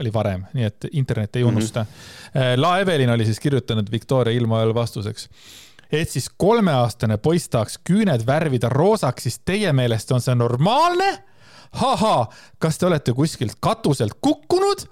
oli 0.00 0.10
varem, 0.12 0.42
nii 0.52 0.66
et 0.66 0.88
internet 0.92 1.36
ei 1.36 1.44
mhm. 1.44 1.54
unusta 1.54 1.84
mm. 1.84 1.86
-hmm. 2.34 2.60
La 2.60 2.78
Evelin 2.80 3.10
oli 3.10 3.24
siis 3.24 3.40
kirjutanud 3.40 3.90
Victoria 3.90 4.34
ilmaööl 4.34 4.74
vastuseks 4.74 5.28
et 5.92 6.10
siis 6.10 6.28
kolmeaastane 6.36 7.16
poiss 7.16 7.48
tahaks 7.48 7.78
küüned 7.78 8.26
värvida 8.26 8.68
roosaks, 8.68 9.22
siis 9.22 9.38
teie 9.38 9.72
meelest 9.72 10.10
on 10.12 10.20
see 10.20 10.34
normaalne 10.34 11.14
ahaa, 11.72 12.26
kas 12.58 12.78
te 12.78 12.86
olete 12.86 13.12
kuskilt 13.12 13.58
katuselt 13.60 14.18
kukkunud? 14.20 14.86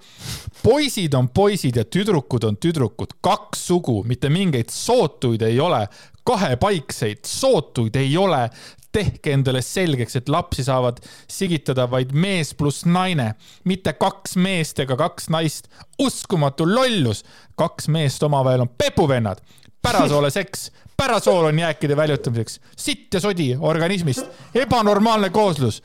poisid 0.65 1.15
on 1.15 1.29
poisid 1.29 1.77
ja 1.77 1.85
tüdrukud 1.85 2.45
on 2.49 2.57
tüdrukud, 2.57 3.19
kaks 3.21 3.67
sugu, 3.67 4.03
mitte 4.09 4.31
mingeid 4.33 4.73
sootuid 4.73 5.43
ei 5.45 5.61
ole, 5.61 5.85
kahepaikseid 6.25 7.25
sootuid 7.29 7.97
ei 8.01 8.17
ole. 8.17 8.49
Tehke 8.95 9.33
endale 9.35 9.59
selgeks, 9.63 10.15
et 10.17 10.29
lapsi 10.31 10.63
saavad 10.65 11.01
sigitada 11.29 11.89
vaid 11.91 12.13
mees 12.15 12.53
pluss 12.55 12.85
naine, 12.87 13.33
mitte 13.67 13.93
kaks 13.99 14.37
meest 14.39 14.79
ega 14.85 14.97
kaks 14.97 15.29
naist. 15.35 15.67
uskumatu 15.99 16.67
lollus, 16.75 17.25
kaks 17.59 17.89
meest 17.89 18.23
omavahel 18.23 18.63
on 18.63 18.71
pepuvennad, 18.79 19.43
pärasoole 19.83 20.31
seks, 20.31 20.71
pärasool 20.97 21.51
on 21.51 21.59
jääkide 21.59 21.97
väljutamiseks, 21.97 22.61
sitt 22.77 23.15
ja 23.15 23.21
sodi 23.21 23.57
organismist, 23.61 24.27
ebanormaalne 24.55 25.31
kooslus 25.31 25.83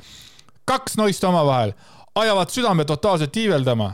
kaks 0.70 0.98
naist 1.00 1.24
omavahel 1.26 1.74
ajavad 2.20 2.54
südame 2.54 2.86
totaalselt 2.86 3.38
iiveldama. 3.38 3.94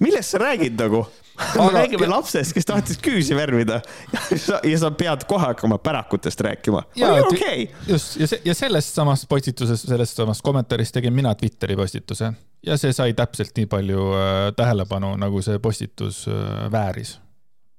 millest 0.00 0.30
sa 0.30 0.38
räägid 0.38 0.80
nagu? 0.80 1.06
me 1.56 1.68
räägime 1.72 2.06
lapsest, 2.06 2.54
kes 2.56 2.64
tahtis 2.64 2.98
küüsi 3.02 3.36
värvida 3.36 3.80
ja 4.12 4.38
sa, 4.40 4.60
ja 4.64 4.78
sa 4.80 4.90
pead 4.90 5.26
kohe 5.28 5.44
hakkama 5.44 5.78
pärakutest 5.78 6.40
rääkima. 6.40 6.82
Okay. 7.26 7.66
just 7.88 8.16
ja 8.16 8.26
ja 8.44 8.54
sellest 8.54 8.94
samast 8.94 9.28
postituses, 9.28 9.82
sellest 9.82 10.16
samast 10.16 10.42
kommentaarist 10.42 10.96
tegin 10.96 11.12
mina 11.12 11.34
Twitteri 11.34 11.76
postituse 11.76 12.32
ja 12.66 12.78
see 12.80 12.92
sai 12.96 13.12
täpselt 13.14 13.52
nii 13.56 13.68
palju 13.68 14.06
äh, 14.16 14.38
tähelepanu, 14.56 15.12
nagu 15.20 15.42
see 15.44 15.58
postitus 15.58 16.24
äh, 16.28 16.70
vääris. 16.72 17.18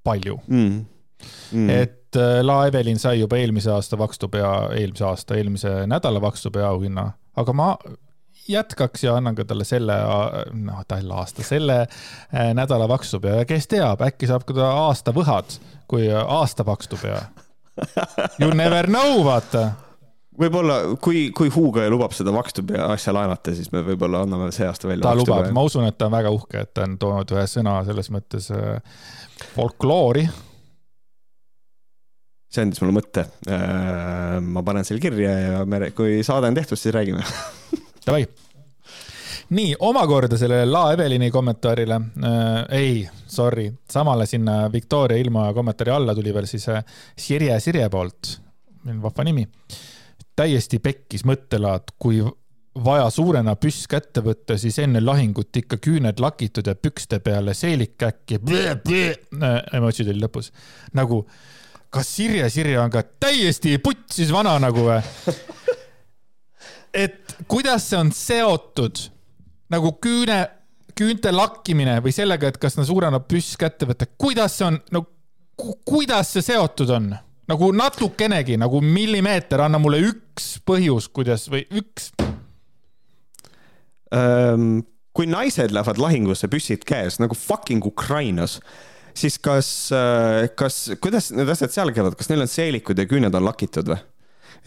palju 0.03 0.39
mm.. 0.47 0.85
Mm. 1.51 1.69
et 1.69 1.96
äh, 2.15 2.39
La 2.45 2.65
Evelin 2.67 2.99
sai 2.99 3.19
juba 3.19 3.37
eelmise 3.37 3.71
aasta 3.71 3.97
Vakstupea, 3.97 4.51
eelmise 4.79 5.05
aasta, 5.05 5.35
eelmise 5.35 5.71
nädala 5.87 6.21
Vakstupea 6.21 6.67
auhinna, 6.69 7.11
aga 7.35 7.53
ma 7.53 7.71
jätkaks 8.47 9.03
ja 9.03 9.15
annan 9.15 9.35
ka 9.35 9.45
talle 9.45 9.65
selle, 9.67 9.95
noh, 10.53 10.83
talle 10.87 11.13
aasta, 11.13 11.43
selle 11.43 11.81
äh, 11.81 12.53
nädala 12.53 12.87
Vakstupea 12.87 13.41
ja 13.41 13.49
kes 13.49 13.67
teab, 13.67 14.01
äkki 14.07 14.29
saab 14.29 14.47
ka 14.47 14.55
ta 14.55 14.69
aasta 14.85 15.13
võhad, 15.15 15.59
kui 15.87 16.07
aasta 16.11 16.65
Vakstupea. 16.65 17.19
You 18.41 18.53
never 18.55 18.87
know, 18.87 19.21
vaata. 19.25 19.67
Võib-olla, 20.37 20.79
kui, 21.01 21.31
kui 21.33 21.49
Hugo 21.53 21.81
lubab 21.89 22.13
seda 22.13 22.33
Vakstupea 22.33 22.91
asja 22.93 23.13
laenata, 23.13 23.53
siis 23.57 23.71
me 23.73 23.81
võib-olla 23.85 24.21
anname 24.25 24.51
see 24.53 24.67
aasta 24.69 24.89
välja. 24.89 25.05
ta 25.05 25.15
lubab, 25.17 25.49
ma 25.53 25.63
usun, 25.65 25.87
et 25.89 25.97
ta 25.97 26.07
on 26.07 26.13
väga 26.13 26.33
uhke, 26.33 26.61
et 26.61 26.73
ta 26.77 26.85
on 26.85 26.97
toonud 27.01 27.33
ühe 27.33 27.45
sõna 27.49 27.79
selles 27.87 28.11
mõttes 28.13 28.51
äh, 28.53 28.77
folkloori 29.55 30.27
see 32.47 32.63
andis 32.63 32.81
mulle 32.81 32.95
mõtte. 32.95 33.27
Äh, 33.51 34.37
ma 34.43 34.63
panen 34.65 34.87
selle 34.87 35.03
kirja 35.03 35.33
ja 35.37 35.63
me, 35.69 35.91
kui 35.95 36.21
saade 36.25 36.51
on 36.51 36.57
tehtud, 36.57 36.79
siis 36.79 36.95
räägime 36.95 37.23
Davai. 38.07 38.23
nii, 39.49 39.75
omakorda 39.83 40.39
sellele 40.39 40.67
La 40.69 40.85
Evelini 40.95 41.29
kommentaarile 41.31 41.99
äh,, 41.99 42.79
ei, 42.79 43.03
sorry, 43.27 43.69
samale 43.91 44.25
sinna 44.25 44.65
Victoria 44.71 45.19
ilma 45.19 45.49
kommentaari 45.53 45.91
alla 45.91 46.15
tuli 46.15 46.33
veel 46.33 46.47
siis 46.47 46.69
äh, 46.71 46.83
Sirje 47.17 47.59
Sirje 47.59 47.89
poolt, 47.89 48.37
vahva 49.03 49.27
nimi. 49.27 49.47
täiesti 50.37 50.79
pekkis 50.79 51.25
mõttelaad, 51.25 51.95
kui 51.99 52.21
vaja 52.83 53.09
suurena 53.09 53.55
püss 53.59 53.87
kätte 53.89 54.21
võtta, 54.23 54.57
siis 54.59 54.77
enne 54.83 55.01
lahingut 55.01 55.55
ikka 55.57 55.79
küüned 55.81 56.21
lakitud 56.21 56.67
ja 56.67 56.75
pükste 56.75 57.19
peale 57.23 57.55
seelik 57.57 58.03
äkki. 58.03 58.39
Äh, 58.39 59.61
emotsioonid 59.73 60.13
oli 60.13 60.23
lõpus. 60.23 60.51
nagu, 60.93 61.25
kas 61.93 62.09
Sirje 62.17 62.49
Sirje 62.51 62.79
on 62.81 62.91
ka 62.93 63.03
täiesti 63.19 63.77
putsis 63.83 64.31
vana 64.33 64.57
nagu 64.61 64.87
või? 64.87 64.99
et 67.03 67.37
kuidas 67.47 67.89
see 67.89 67.99
on 67.99 68.11
seotud 68.15 69.03
nagu 69.73 69.93
küüne, 70.01 70.39
küünte 70.97 71.31
lakkimine 71.33 71.99
või 72.03 72.13
sellega, 72.15 72.49
et 72.49 72.59
kas 72.61 72.77
no 72.79 72.85
suureneb 72.87 73.27
püss 73.29 73.57
kätte 73.59 73.89
võtta, 73.89 74.07
kuidas 74.17 74.57
see 74.59 74.67
on, 74.69 74.81
no 74.95 75.03
kuidas 75.57 76.33
see 76.35 76.45
seotud 76.51 76.93
on? 76.95 77.15
nagu 77.47 77.69
natukenegi, 77.71 78.57
nagu 78.59 78.81
millimeeter, 78.83 79.61
anna 79.63 79.79
mulle 79.79 80.01
üks 80.09 80.57
põhjus, 80.67 81.07
kuidas 81.15 81.47
või 81.51 81.63
üks 81.79 82.11
kui 85.17 85.27
naised 85.27 85.73
lähevad 85.73 85.99
lahingusse 85.99 86.47
püssid 86.51 86.85
käes 86.87 87.17
nagu 87.19 87.35
fucking 87.35 87.85
Ukrainas, 87.85 88.59
siis 89.17 89.39
kas, 89.43 89.69
äh, 89.95 90.49
kas, 90.57 90.83
kuidas 91.03 91.31
need 91.35 91.49
asjad 91.51 91.73
seal 91.73 91.93
käivad, 91.95 92.17
kas 92.19 92.29
neil 92.31 92.45
on 92.45 92.51
seelikud 92.51 92.99
ja 92.99 93.07
küüned 93.09 93.35
on 93.37 93.47
lakitud 93.47 93.93
või? 93.93 93.99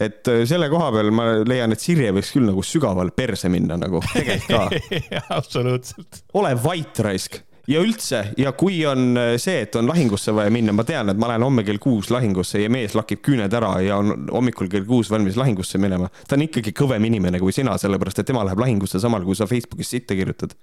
et 0.01 0.27
äh, 0.31 0.43
selle 0.49 0.69
koha 0.71 0.89
peal 0.95 1.11
ma 1.15 1.29
leian, 1.47 1.73
et 1.73 1.83
Sirje 1.83 2.11
võiks 2.15 2.33
küll 2.33 2.47
nagu 2.47 2.63
sügavale 2.65 3.13
perse 3.15 3.51
minna 3.51 3.77
nagu, 3.79 4.01
tegelikult 4.13 4.51
ka 4.51 5.23
absoluutselt. 5.39 6.23
ole 6.39 6.53
vait, 6.63 7.01
raisk 7.07 7.41
ja 7.69 7.81
üldse 7.83 8.21
ja 8.39 8.53
kui 8.57 8.79
on 8.89 9.15
äh, 9.19 9.35
see, 9.41 9.61
et 9.65 9.75
on 9.79 9.89
lahingusse 9.89 10.33
vaja 10.35 10.53
minna, 10.53 10.73
ma 10.75 10.85
tean, 10.87 11.11
et 11.11 11.21
ma 11.21 11.31
lähen 11.31 11.45
homme 11.45 11.65
kell 11.67 11.81
kuus 11.81 12.11
lahingusse 12.13 12.63
ja 12.63 12.71
mees 12.73 12.95
lakib 12.97 13.23
küüned 13.25 13.53
ära 13.57 13.75
ja 13.85 13.99
on 14.01 14.27
hommikul 14.31 14.71
kell 14.71 14.87
kuus 14.87 15.11
valmis 15.13 15.39
lahingusse 15.39 15.81
minema. 15.81 16.09
ta 16.27 16.37
on 16.37 16.47
ikkagi 16.47 16.75
kõvem 16.77 17.07
inimene 17.11 17.41
kui 17.41 17.55
sina, 17.55 17.77
sellepärast 17.81 18.23
et 18.23 18.31
tema 18.31 18.45
läheb 18.47 18.61
lahingusse 18.63 19.01
samal, 19.01 19.25
kui 19.27 19.37
sa 19.37 19.49
Facebookis 19.49 19.95
sitta 19.95 20.17
kirjutad 20.17 20.55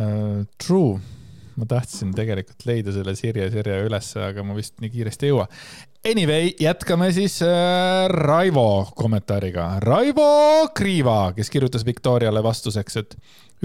uh,. 0.00 0.44
True 0.58 1.00
ma 1.60 1.68
tahtsin 1.68 2.14
tegelikult 2.16 2.64
leida 2.68 2.94
selle 2.94 3.14
Sirje 3.18 3.50
Sirje 3.52 3.82
ülesse, 3.84 4.22
aga 4.30 4.44
ma 4.46 4.56
vist 4.56 4.78
nii 4.80 4.92
kiiresti 4.94 5.28
ei 5.28 5.34
jõua. 5.34 5.46
Anyway, 6.08 6.54
jätkame 6.60 7.10
siis 7.12 7.42
äh, 7.44 8.06
Raivo 8.08 8.88
kommentaariga. 8.96 9.74
Raivo 9.84 10.70
Kriiva, 10.74 11.34
kes 11.36 11.52
kirjutas 11.52 11.84
Viktoriale 11.84 12.40
vastuseks, 12.42 12.96
et 12.96 13.16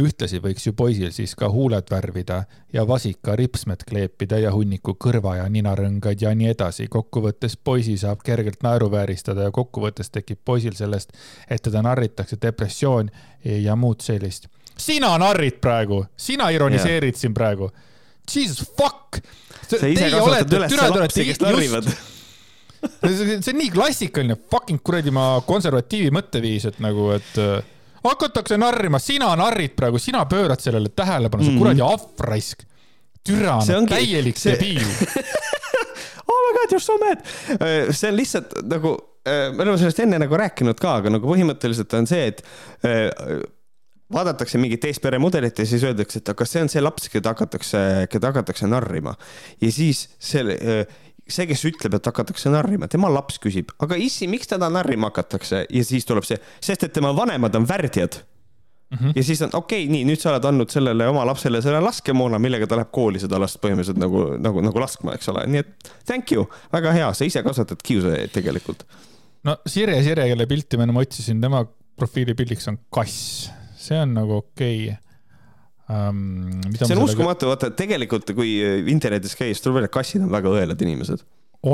ühtlasi 0.03 0.41
võiks 0.43 0.65
ju 0.67 0.73
poisil 0.75 1.13
siis 1.15 1.37
ka 1.39 1.47
huuled 1.53 1.87
värvida 1.87 2.41
ja 2.75 2.83
vasika 2.87 3.37
ripsmed 3.39 3.85
kleepida 3.87 4.41
ja 4.43 4.51
hunniku 4.51 4.97
kõrva 4.99 5.37
ja 5.37 5.45
ninarõngad 5.47 6.19
ja 6.19 6.33
nii 6.35 6.51
edasi. 6.51 6.89
kokkuvõttes 6.91 7.55
poisi 7.55 7.95
saab 7.97 8.19
kergelt 8.27 8.67
naeruvääristada 8.67 9.47
ja 9.47 9.55
kokkuvõttes 9.55 10.11
tekib 10.11 10.43
poisil 10.43 10.75
sellest, 10.75 11.15
et 11.49 11.63
teda 11.63 11.85
narritakse 11.87 12.35
depressioon 12.41 13.09
ja 13.45 13.79
muud 13.79 14.03
sellist 14.03 14.49
sina 14.77 15.13
narrid 15.21 15.61
praegu, 15.61 16.03
sina 16.17 16.49
ironiseerid 16.51 17.13
yeah. 17.13 17.21
siin 17.21 17.33
praegu. 17.33 17.69
Jesus 18.25 18.65
fuck. 18.77 19.21
sa 19.65 19.87
ise 19.87 20.09
kasvatad 20.13 20.59
üles 20.59 20.75
lapsi, 20.95 21.25
kes 21.29 21.41
narrivad 21.41 21.89
see 22.85 23.53
on 23.53 23.59
nii 23.59 23.71
klassikaline 23.73 24.37
fucking 24.51 24.81
kuradi 24.85 25.13
ma 25.13 25.39
konservatiivi 25.47 26.11
mõtteviis, 26.13 26.67
et 26.69 26.77
nagu, 26.83 27.09
et 27.15 27.39
äh, 27.41 27.57
hakatakse 28.05 28.57
narrima, 28.61 28.99
sina 29.01 29.31
narrid 29.39 29.75
praegu, 29.77 30.01
sina 30.01 30.25
pöörad 30.29 30.61
sellele 30.61 30.91
tähelepanu, 30.95 31.45
sa 31.45 31.53
mm. 31.53 31.59
kuradi 31.61 31.85
ahvraisk. 31.85 32.65
türa, 33.25 33.57
täielik 33.89 34.37
see... 34.37 34.53
debiil 34.53 34.85
oh 36.29 36.39
my 36.45 36.51
god, 36.59 36.71
you 36.71 36.77
are 36.77 36.83
so 36.83 36.97
mad. 37.01 37.25
Äh, 37.57 37.91
see 37.91 38.11
on 38.11 38.19
lihtsalt 38.19 38.53
nagu, 38.69 38.95
äh, 39.25 39.49
me 39.53 39.65
oleme 39.65 39.79
sellest 39.81 40.03
enne 40.05 40.21
nagu 40.21 40.37
rääkinud 40.37 40.79
ka, 40.81 40.99
aga 41.01 41.15
nagu 41.17 41.31
põhimõtteliselt 41.31 41.97
on 41.97 42.09
see, 42.09 42.29
et 42.33 42.45
vaadatakse 44.13 44.59
mingit 44.61 44.83
teist 44.85 45.01
peremudelit 45.01 45.59
ja 45.59 45.65
siis 45.65 45.83
öeldakse, 45.83 46.21
et 46.21 46.35
kas 46.37 46.51
see 46.53 46.61
on 46.65 46.69
see 46.71 46.83
laps, 46.83 47.09
keda 47.13 47.33
hakatakse, 47.33 47.79
keda 48.11 48.31
hakatakse 48.33 48.69
narrima. 48.69 49.15
ja 49.61 49.71
siis 49.71 50.05
selle, 50.19 50.57
see, 51.25 51.47
kes 51.49 51.65
ütleb, 51.71 51.97
et 51.97 52.11
hakatakse 52.11 52.53
narrima, 52.53 52.89
tema 52.91 53.09
laps 53.09 53.39
küsib, 53.41 53.73
aga 53.81 53.97
issi, 53.97 54.29
miks 54.29 54.51
teda 54.51 54.69
narrima 54.69 55.09
hakatakse 55.09 55.65
ja 55.65 55.83
siis 55.83 56.05
tuleb 56.05 56.27
see, 56.27 56.37
sest 56.61 56.85
et 56.85 56.93
tema 56.93 57.15
vanemad 57.17 57.55
on 57.57 57.67
värdjad 57.69 58.21
Mm 58.85 58.97
-hmm. 58.97 59.13
ja 59.15 59.23
siis 59.23 59.41
on 59.41 59.49
okei 59.53 59.83
okay,, 59.83 59.91
nii 59.91 60.05
nüüd 60.05 60.21
sa 60.21 60.29
oled 60.29 60.43
andnud 60.45 60.69
sellele 60.69 61.07
oma 61.07 61.25
lapsele 61.25 61.61
selle 61.61 61.79
laskemoona, 61.81 62.39
millega 62.39 62.67
ta 62.67 62.77
läheb 62.77 62.91
kooli 62.91 63.19
seda 63.19 63.39
last 63.41 63.57
põhimõtteliselt 63.57 63.97
nagu, 63.97 64.21
nagu, 64.37 64.61
nagu 64.61 64.79
laskma, 64.79 65.15
eks 65.17 65.29
ole, 65.33 65.47
nii 65.47 65.59
et 65.63 65.89
thank 66.05 66.31
you, 66.31 66.45
väga 66.73 66.93
hea, 66.93 67.13
sa 67.13 67.25
ise 67.25 67.43
kasvatad 67.43 67.81
kiusajaid 67.83 68.29
tegelikult. 68.29 68.85
no 69.43 69.57
Sirje, 69.65 70.03
Sirje, 70.03 70.27
kelle 70.29 70.45
pilti 70.45 70.77
ma 70.77 70.85
ennem 70.85 71.01
otsisin, 71.01 71.41
tema 71.41 71.65
profiilipildiks 71.97 72.67
on 72.67 72.77
kass 72.93 73.49
see 73.85 74.01
on 74.01 74.13
nagu 74.17 74.39
okei 74.41 74.89
okay. 74.89 74.99
um,. 75.89 76.59
see 76.75 76.97
on 76.97 77.05
uskumatu, 77.05 77.49
vaata 77.51 77.71
tegelikult, 77.77 78.35
kui 78.37 78.57
internetis 78.91 79.37
käis, 79.39 79.63
tuleb 79.63 79.81
välja, 79.81 79.95
kassid 79.99 80.25
on 80.25 80.33
väga 80.33 80.53
õelad 80.59 80.85
inimesed. 80.87 81.25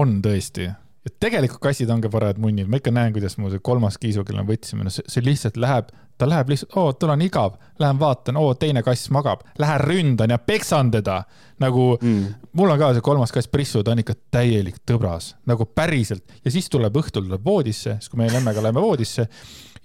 on 0.01 0.19
tõesti 0.25 0.69
ja 1.01 1.11
tegelikult 1.21 1.61
kassid 1.63 1.89
ongi 1.89 2.09
parajad 2.13 2.39
munnid, 2.41 2.69
ma 2.69 2.77
ikka 2.77 2.93
näen, 2.93 3.13
kuidas 3.15 3.38
mu 3.41 3.49
see 3.49 3.61
kolmas 3.63 3.97
kiisu, 4.01 4.23
kelle 4.25 4.43
me 4.43 4.53
võtsime, 4.53 4.85
no 4.85 4.93
see, 4.93 5.05
see 5.09 5.23
lihtsalt 5.25 5.57
läheb, 5.61 5.89
ta 6.21 6.27
läheb 6.29 6.51
lihtsalt, 6.53 6.75
oo, 6.77 6.91
tal 6.93 7.15
on 7.15 7.23
igav, 7.25 7.55
lähen 7.81 7.97
vaatan, 8.01 8.38
oo, 8.38 8.51
teine 8.59 8.83
kass 8.85 9.09
magab, 9.13 9.41
lähen 9.61 9.81
ründan 9.81 10.35
ja 10.35 10.38
peksan 10.38 10.91
teda. 10.93 11.23
nagu 11.61 11.97
mm. 12.01 12.51
mul 12.57 12.73
on 12.73 12.79
ka 12.81 12.93
see 12.93 13.05
kolmas 13.05 13.33
kass 13.33 13.49
Prissu, 13.49 13.83
ta 13.83 13.95
on 13.95 14.03
ikka 14.03 14.15
täielik 14.33 14.79
tõbras, 14.85 15.35
nagu 15.49 15.65
päriselt 15.65 16.39
ja 16.45 16.53
siis 16.53 16.69
tuleb 16.69 16.95
õhtul 17.01 17.25
tuleb 17.25 17.45
voodisse, 17.45 17.97
siis 17.97 18.09
kui 18.09 18.21
me 18.21 18.29
lemmega 18.29 18.61
läheme 18.61 18.81
voodisse 18.81 19.27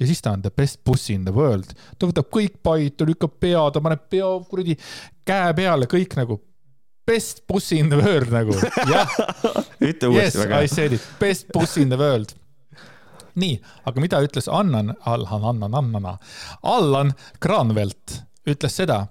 ja 0.01 0.09
siis 0.09 0.23
ta 0.23 0.35
on 0.36 0.43
the 0.44 0.52
best 0.55 0.82
pussy 0.85 1.14
in 1.14 1.24
the 1.24 1.35
world. 1.35 1.73
ta 1.98 2.09
võtab 2.09 2.28
kõik 2.32 2.59
pait, 2.62 2.97
ta 2.97 3.06
lükkab 3.09 3.39
pea, 3.40 3.62
ta 3.73 3.82
paneb 3.85 4.06
pea 4.10 4.28
kuradi 4.48 4.77
käe 5.27 5.55
peale, 5.56 5.89
kõik 5.90 6.16
nagu 6.18 6.40
best 7.06 7.44
pussy 7.47 7.78
in 7.81 7.90
the 7.93 8.01
world 8.01 8.32
nagu, 8.35 8.56
ütle 9.89 10.10
uuesti 10.10 10.18
yes, 10.18 10.40
väga. 10.43 10.60
I 10.62 10.70
said 10.70 10.97
it, 10.97 11.09
best 11.20 11.51
pussy 11.55 11.85
in 11.86 11.94
the 11.94 12.01
world. 12.01 12.35
Nii, 13.36 13.59
aga 13.85 14.01
mida 14.01 14.23
ütles 14.24 14.48
Annan, 14.48 14.94
Allan, 15.05 15.44
Annan, 15.44 15.74
Annana, 15.77 16.14
Allan 16.64 17.12
Granvelt 17.43 18.23
ütles 18.48 18.78
seda, 18.78 19.02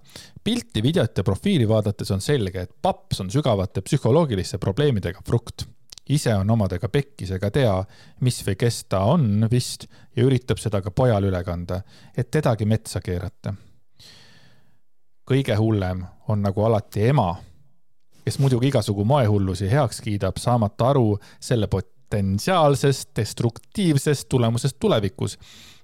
pilti, 0.44 0.82
videot 0.82 1.18
ja 1.18 1.24
profiili 1.28 1.68
vaadates 1.70 2.10
on 2.16 2.24
selge, 2.24 2.66
et 2.66 2.74
paps 2.82 3.22
on 3.22 3.30
sügavate 3.34 3.84
psühholoogiliste 3.86 4.58
probleemidega 4.62 5.22
frukt 5.28 5.68
ise 6.10 6.36
on 6.36 6.50
omadega 6.50 6.90
pekkis 6.90 7.32
ega 7.38 7.50
tea, 7.52 7.76
mis 8.22 8.42
või 8.46 8.58
kes 8.60 8.84
ta 8.90 9.02
on 9.10 9.48
vist 9.52 9.88
ja 10.16 10.26
üritab 10.26 10.62
seda 10.62 10.82
ka 10.82 10.92
pojale 10.92 11.32
üle 11.32 11.42
kanda, 11.44 11.82
et 12.18 12.32
tedagi 12.32 12.66
metsa 12.66 13.02
keerata. 13.02 13.54
kõige 15.26 15.56
hullem 15.58 16.04
on 16.28 16.42
nagu 16.42 16.64
alati 16.64 17.08
ema, 17.08 17.36
kes 18.26 18.40
muidugi 18.40 18.68
igasugu 18.68 19.06
moehullusi 19.06 19.70
heaks 19.72 20.02
kiidab, 20.02 20.38
saamata 20.38 20.90
aru 20.90 21.18
selle 21.40 21.68
potentsiaalsest 21.68 23.10
destruktiivsest 23.16 24.30
tulemusest 24.30 24.78
tulevikus. 24.80 25.38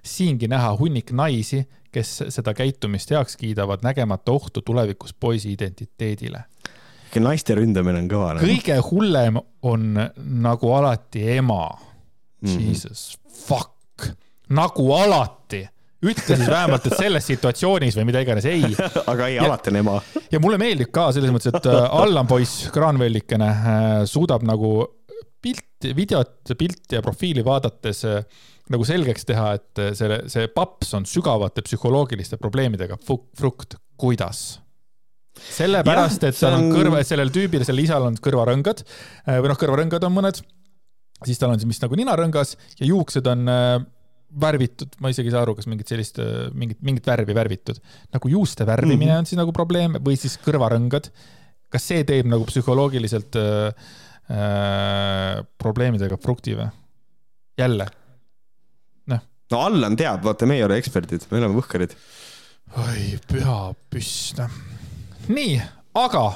siingi 0.04 0.48
näha 0.48 0.78
hunnik 0.78 1.12
naisi, 1.12 1.68
kes 1.92 2.24
seda 2.30 2.54
käitumist 2.54 3.12
heaks 3.12 3.38
kiidavad, 3.38 3.80
nägemata 3.84 4.32
ohtu 4.32 4.62
tulevikus 4.62 5.14
poisi 5.14 5.52
identiteedile. 5.52 6.44
Naiste 7.20 7.56
ründamine 7.58 8.00
on 8.00 8.08
kõva. 8.12 8.34
Nagu. 8.38 8.48
kõige 8.48 8.78
hullem 8.88 9.42
on 9.68 9.92
nagu 10.42 10.74
alati 10.74 11.26
ema 11.36 11.66
mm. 11.68 12.48
-hmm. 12.48 12.68
Jesus 12.70 13.18
fuck, 13.28 14.08
nagu 14.50 14.92
alati 14.96 15.66
ütle 16.02 16.38
siis 16.38 16.50
vähemalt, 16.50 16.86
et 16.90 16.98
selles 16.98 17.28
situatsioonis 17.30 17.98
või 18.00 18.08
mida 18.10 18.24
iganes, 18.24 18.46
ei. 18.50 18.64
aga 19.12 19.28
ei, 19.30 19.38
alati 19.42 19.72
on 19.72 19.82
ema. 19.84 19.98
ja 20.34 20.40
mulle 20.42 20.58
meeldib 20.62 20.90
ka 20.94 21.10
selles 21.14 21.34
mõttes, 21.34 21.52
et 21.54 21.70
äh, 21.70 21.84
Allan 22.02 22.30
poiss, 22.30 22.70
kraanvellikene, 22.74 23.50
äh, 23.52 23.92
suudab 24.10 24.46
nagu 24.48 24.74
pilti, 25.42 25.94
videot, 25.98 26.56
pilti 26.58 26.98
ja 26.98 27.04
profiili 27.06 27.46
vaadates 27.46 28.04
äh, 28.10 28.26
nagu 28.72 28.86
selgeks 28.88 29.28
teha, 29.28 29.48
et 29.60 29.82
selle, 29.98 30.24
see 30.32 30.48
paps 30.54 30.94
on 30.98 31.06
sügavate 31.10 31.64
psühholoogiliste 31.66 32.40
probleemidega 32.42 32.98
frukt, 33.06 33.76
kuidas? 34.00 34.62
Sellepärast, 35.50 36.28
et 36.30 36.38
tal 36.40 36.58
on 36.60 36.70
kõrva, 36.74 37.02
sellel 37.08 37.32
tüübil, 37.34 37.66
sellel 37.68 37.86
isal 37.86 38.06
on 38.08 38.20
kõrvarõngad 38.22 38.84
või 39.28 39.52
noh, 39.52 39.60
kõrvarõngad 39.60 40.06
on 40.08 40.14
mõned, 40.16 40.44
siis 41.26 41.42
tal 41.42 41.54
on 41.54 41.60
siis 41.60 41.70
vist 41.70 41.84
nagu 41.86 41.98
ninarõngas 42.00 42.56
ja 42.80 42.90
juuksed 42.90 43.28
on 43.32 43.50
värvitud, 44.40 44.96
ma 45.04 45.12
isegi 45.12 45.30
ei 45.30 45.34
saa 45.34 45.44
aru, 45.46 45.56
kas 45.58 45.68
mingit 45.70 45.90
sellist, 45.92 46.20
mingit, 46.56 46.80
mingit 46.86 47.08
värvi 47.08 47.36
värvitud. 47.36 47.82
nagu 48.14 48.32
juuste 48.32 48.66
värvimine 48.66 49.06
mm 49.06 49.12
-hmm. 49.12 49.20
on 49.20 49.26
siis 49.26 49.40
nagu 49.40 49.52
probleem 49.52 49.98
või 50.00 50.18
siis 50.18 50.38
kõrvarõngad. 50.46 51.12
kas 51.70 51.88
see 51.88 52.04
teeb 52.04 52.28
nagu 52.28 52.46
psühholoogiliselt 52.46 53.36
äh, 53.36 53.74
äh, 54.32 55.44
probleemidega 55.58 56.18
frukti 56.18 56.56
või? 56.56 56.70
jälle, 57.58 57.88
noh. 59.08 59.20
no 59.52 59.62
Allan 59.62 59.96
teab, 59.96 60.24
vaata, 60.24 60.46
meie 60.46 60.60
ei 60.60 60.66
ole 60.66 60.78
eksperdid, 60.78 61.28
me 61.32 61.38
oleme 61.38 61.56
võhkarid. 61.60 61.96
oi, 62.78 63.20
püha 63.28 63.74
püss, 63.90 64.34
noh. 64.38 64.71
Nii, 65.32 65.62
aga 65.94 66.32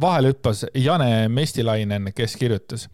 vahele 0.00 0.32
hüppas 0.32 0.64
Jane 0.74 1.28
Mestilainen, 1.28 2.12
kes 2.16 2.36
kirjutas 2.36 2.88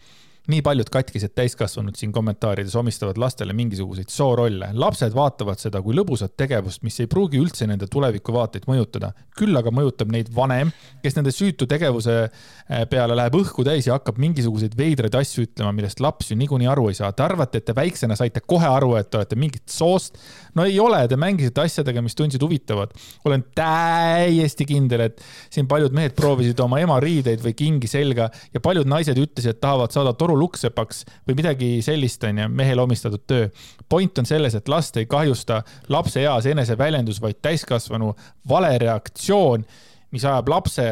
nii 0.48 0.62
paljud 0.64 0.88
katkised 0.88 1.34
täiskasvanud 1.36 1.96
siin 1.96 2.12
kommentaarides 2.12 2.76
omistavad 2.76 3.18
lastele 3.20 3.52
mingisuguseid 3.52 4.08
soorolle. 4.08 4.70
lapsed 4.72 5.12
vaatavad 5.14 5.60
seda 5.60 5.82
kui 5.84 5.96
lõbusat 5.96 6.32
tegevust, 6.40 6.82
mis 6.82 6.96
ei 7.00 7.06
pruugi 7.06 7.40
üldse 7.40 7.66
nende 7.68 7.86
tulevikuvaateid 7.86 8.64
mõjutada. 8.68 9.12
küll 9.36 9.56
aga 9.56 9.70
mõjutab 9.70 10.08
neid 10.12 10.30
vanem, 10.34 10.72
kes 11.02 11.16
nende 11.16 11.30
süütu 11.36 11.66
tegevuse 11.68 12.14
eh, 12.24 12.86
peale 12.90 13.16
läheb 13.16 13.36
õhku 13.36 13.64
täis 13.64 13.86
ja 13.86 13.98
hakkab 13.98 14.16
mingisuguseid 14.18 14.76
veidraid 14.76 15.14
asju 15.14 15.44
ütlema, 15.44 15.72
millest 15.72 16.00
laps 16.00 16.30
ju 16.30 16.36
niikuinii 16.36 16.66
aru 16.66 16.88
ei 16.88 16.96
saa. 16.96 17.12
Te 17.12 17.22
arvate, 17.22 17.58
et 17.58 17.68
te 17.68 17.76
väiksena 17.76 18.16
saite 18.16 18.40
kohe 18.40 18.66
aru, 18.66 18.94
et 18.96 19.10
te 19.10 19.20
olete 19.20 19.36
mingit 19.36 19.68
soost. 19.68 20.16
No 20.58 20.66
ei 20.66 20.78
ole, 20.82 21.00
te 21.08 21.16
mängisite 21.20 21.62
asjadega, 21.62 22.02
mis 22.04 22.16
tundsid 22.18 22.42
huvitavad. 22.42 22.92
olen 23.24 23.44
täiesti 23.56 24.66
kindel, 24.68 25.06
et 25.08 25.22
siin 25.50 25.68
paljud 25.70 25.94
mehed 25.94 26.16
proovisid 26.18 26.58
oma 26.64 26.80
ema 26.82 26.98
riideid 27.02 27.42
või 27.44 27.54
kingi 27.58 27.90
selga 27.90 28.28
ja 28.54 28.62
paljud 28.64 28.88
naised 28.90 29.18
ütlesid, 29.18 29.54
et 29.54 29.60
tahavad 29.62 29.94
saada 29.94 30.12
toru 30.18 30.36
lukksepaks 30.40 31.04
või 31.28 31.38
midagi 31.38 31.70
sellist, 31.84 32.24
on 32.26 32.42
ju, 32.42 32.48
mehele 32.50 32.82
omistatud 32.82 33.24
töö. 33.26 33.48
point 33.88 34.18
on 34.18 34.26
selles, 34.26 34.54
et 34.54 34.68
last 34.68 34.96
ei 34.96 35.06
kahjusta 35.06 35.62
lapse 35.88 36.20
eas 36.20 36.46
eneseväljendus, 36.46 37.22
vaid 37.22 37.40
täiskasvanu 37.42 38.14
vale 38.48 38.74
reaktsioon, 38.78 39.64
mis 40.10 40.24
ajab 40.24 40.48
lapse 40.48 40.88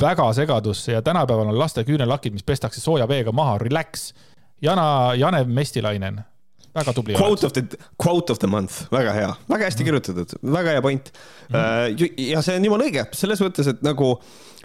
väga 0.00 0.32
segadusse 0.36 0.92
ja 0.92 1.02
tänapäeval 1.02 1.48
on 1.48 1.58
laste 1.58 1.84
küünelakid, 1.84 2.32
mis 2.32 2.44
pestakse 2.44 2.80
sooja 2.80 3.08
veega 3.08 3.32
maha, 3.32 3.58
relax. 3.58 4.12
Jana, 4.62 5.14
Janev 5.16 5.48
Mestilainen, 5.48 6.20
väga 6.74 6.92
tubli. 6.94 7.16
Quote 7.18 7.46
of 7.46 7.52
the, 7.56 7.64
quote 7.98 8.32
of 8.32 8.38
the 8.38 8.50
month, 8.50 8.84
väga 8.92 9.14
hea, 9.16 9.32
väga 9.50 9.66
hästi 9.66 9.86
kirjutatud, 9.86 10.36
väga 10.42 10.76
hea 10.76 10.82
point 10.84 11.10
mm. 11.12 11.56
-hmm. 11.56 12.22
ja 12.30 12.42
see 12.42 12.56
on 12.56 12.64
jumala 12.64 12.86
õige, 12.86 13.06
selles 13.16 13.42
mõttes, 13.42 13.70
et 13.72 13.82
nagu 13.86 14.12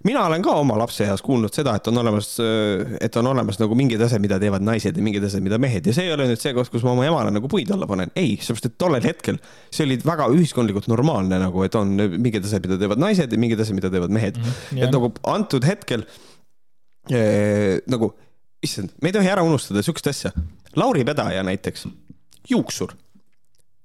mina 0.05 0.25
olen 0.27 0.43
ka 0.45 0.53
oma 0.59 0.77
lapseeas 0.77 1.23
kuulnud 1.25 1.53
seda, 1.55 1.75
et 1.79 1.87
on 1.87 1.97
olemas, 1.97 2.35
äh, 2.43 2.97
et 3.01 3.15
on 3.17 3.27
olemas 3.31 3.59
nagu 3.61 3.77
mingid 3.77 4.01
asjad, 4.05 4.21
mida 4.21 4.39
teevad 4.41 4.65
naised 4.65 4.97
ja 4.97 5.05
mingid 5.05 5.23
asjad, 5.25 5.43
mida 5.45 5.57
mehed 5.61 5.87
ja 5.87 5.95
see 5.95 6.09
ei 6.09 6.13
ole 6.13 6.27
nüüd 6.29 6.41
see 6.41 6.53
koht, 6.57 6.69
kus 6.73 6.85
ma 6.85 6.93
oma 6.93 7.07
emale 7.07 7.31
nagu 7.33 7.49
puid 7.51 7.71
alla 7.73 7.87
panen. 7.89 8.11
ei, 8.15 8.35
sellepärast, 8.37 8.69
et 8.69 8.77
tollel 8.77 9.05
hetkel 9.05 9.39
see 9.71 9.87
oli 9.87 9.97
väga 10.05 10.29
ühiskondlikult 10.35 10.89
normaalne 10.91 11.39
nagu, 11.41 11.63
et 11.65 11.79
on 11.79 11.95
mingid 11.97 12.45
asjad, 12.45 12.65
mida 12.67 12.77
teevad 12.81 13.01
naised 13.01 13.33
ja 13.33 13.41
mingid 13.41 13.65
asjad, 13.65 13.79
mida 13.79 13.89
teevad 13.93 14.13
mehed 14.13 14.37
mm. 14.37 14.43
-hmm, 14.43 14.83
et 14.85 14.93
nagu 14.93 15.11
antud 15.31 15.65
hetkel 15.65 16.05
äh, 17.09 17.81
nagu 17.89 18.13
issand, 18.65 18.93
me 19.01 19.11
ei 19.11 19.15
tohi 19.15 19.29
ära 19.31 19.43
unustada 19.45 19.83
siukest 19.85 20.11
asja. 20.11 20.31
Lauri 20.75 21.05
Pedaja 21.07 21.43
näiteks, 21.45 21.87
juuksur. 22.49 22.95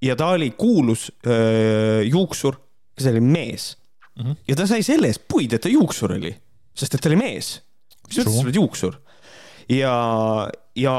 ja 0.02 0.16
ta 0.16 0.30
oli 0.34 0.50
kuulus 0.50 1.10
öö, 1.26 2.02
juuksur, 2.02 2.56
kes 2.96 3.06
oli 3.06 3.20
mees 3.20 3.76
mm. 4.16 4.24
-hmm. 4.24 4.36
ja 4.48 4.56
ta 4.56 4.66
sai 4.66 4.82
selle 4.82 5.06
eest 5.06 5.28
puid, 5.28 5.52
et 5.52 5.60
ta 5.60 5.68
juuksur 5.68 6.12
oli, 6.12 6.32
sest 6.74 6.94
et 6.94 7.00
ta 7.00 7.08
oli 7.08 7.16
mees. 7.20 7.60
mis 8.08 8.18
mõttes 8.18 8.34
sa 8.36 8.44
oled 8.44 8.54
juuksur? 8.54 8.96
ja, 9.68 9.94
ja 10.76 10.94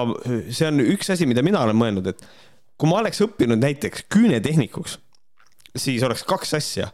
see 0.49 0.67
on 0.67 0.79
üks 0.79 1.11
asi, 1.13 1.25
mida 1.25 1.43
mina 1.43 1.63
olen 1.65 1.75
mõelnud, 1.75 2.07
et 2.07 2.23
kui 2.77 2.89
ma 2.89 3.01
oleks 3.01 3.21
õppinud 3.21 3.61
näiteks 3.61 4.05
küünetehnikuks, 4.09 4.97
siis 5.75 6.03
oleks 6.03 6.23
kaks 6.23 6.53
asja 6.57 6.91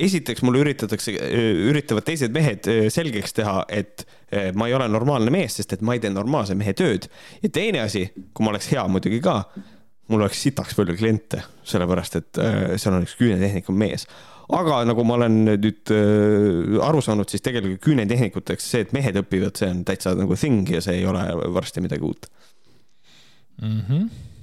esiteks 0.00 0.42
mulle 0.44 0.60
üritatakse, 0.64 1.14
üritavad 1.70 2.04
teised 2.06 2.34
mehed 2.34 2.68
selgeks 2.92 3.36
teha, 3.38 3.62
et 3.72 4.04
ma 4.58 4.68
ei 4.68 4.76
ole 4.76 4.88
normaalne 4.92 5.32
mees, 5.32 5.56
sest 5.56 5.76
et 5.76 5.84
ma 5.86 5.96
ei 5.96 6.02
tee 6.02 6.12
normaalse 6.12 6.56
mehe 6.58 6.74
tööd. 6.76 7.08
ja 7.42 7.48
teine 7.48 7.80
asi, 7.86 8.04
kui 8.34 8.44
ma 8.44 8.52
oleks 8.52 8.68
hea 8.74 8.84
muidugi 8.92 9.22
ka, 9.24 9.38
mul 10.12 10.22
oleks 10.22 10.42
sitaks 10.44 10.76
palju 10.76 10.96
kliente, 10.98 11.40
sellepärast 11.66 12.20
et 12.20 12.42
seal 12.76 12.98
on 12.98 13.06
üks 13.06 13.16
küünetehnikum 13.18 13.78
mees. 13.78 14.06
aga 14.52 14.82
nagu 14.86 15.02
ma 15.04 15.16
olen 15.16 15.40
nüüd 15.48 15.94
aru 16.84 17.00
saanud, 17.02 17.32
siis 17.32 17.42
tegelikult 17.42 17.82
küünetehnikuteks 17.88 18.70
see, 18.74 18.84
et 18.84 18.94
mehed 18.94 19.16
õpivad, 19.22 19.56
see 19.56 19.72
on 19.72 19.82
täitsa 19.88 20.12
nagu 20.18 20.36
thing 20.36 20.68
ja 20.76 20.84
see 20.84 21.00
ei 21.00 21.08
ole 21.08 21.24
varsti 21.56 21.82
midagi 21.82 22.04
uut 22.04 22.28
mm. 23.62 23.80
-hmm 23.88 24.34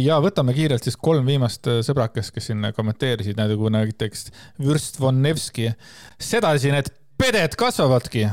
ja 0.00 0.20
võtame 0.22 0.54
kiirelt 0.56 0.84
siis 0.86 0.96
kolm 0.96 1.26
viimast 1.28 1.68
äh, 1.68 1.80
sõbrakest, 1.84 2.32
kes 2.34 2.50
siin 2.50 2.70
kommenteerisid, 2.76 3.36
nagu 3.40 3.68
näiteks 3.72 4.30
Vürst 4.60 5.00
von 5.00 5.20
Nevski. 5.22 5.70
sedasi 6.18 6.72
need 6.72 6.88
peded 7.20 7.56
kasvavadki, 7.60 8.24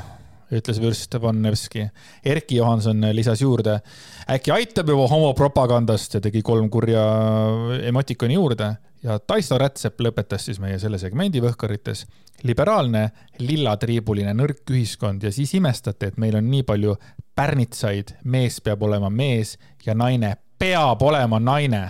ütles 0.56 0.80
Vürst 0.80 1.18
von 1.22 1.42
Nevski. 1.44 1.90
Erki 2.24 2.62
Johanson 2.62 3.04
lisas 3.12 3.42
juurde, 3.42 3.82
äkki 4.32 4.56
aitab 4.56 4.90
juba 4.90 5.10
homopropagandast 5.12 6.16
ja 6.16 6.24
tegi 6.24 6.42
kolm 6.42 6.70
kurja 6.70 7.04
emotikoni 7.90 8.40
juurde 8.40 8.76
ja 9.04 9.20
Taisto 9.20 9.58
Rätsep 9.58 10.00
lõpetas 10.02 10.48
siis 10.48 10.60
meie 10.64 10.80
selle 10.80 10.98
segmendi 10.98 11.44
Võhkarites. 11.44 12.06
liberaalne, 12.44 13.10
lillatriibuline 13.40 14.34
nõrk 14.34 14.70
ühiskond 14.70 15.24
ja 15.24 15.32
siis 15.32 15.56
imestate, 15.58 16.08
et 16.08 16.18
meil 16.18 16.36
on 16.38 16.46
nii 16.50 16.64
palju 16.64 16.94
pärnitsaid, 17.36 18.14
mees 18.24 18.62
peab 18.62 18.84
olema 18.84 19.10
mees 19.10 19.58
ja 19.86 19.96
naine 19.98 20.36
peab 20.60 21.02
olema 21.02 21.40
naine. 21.40 21.84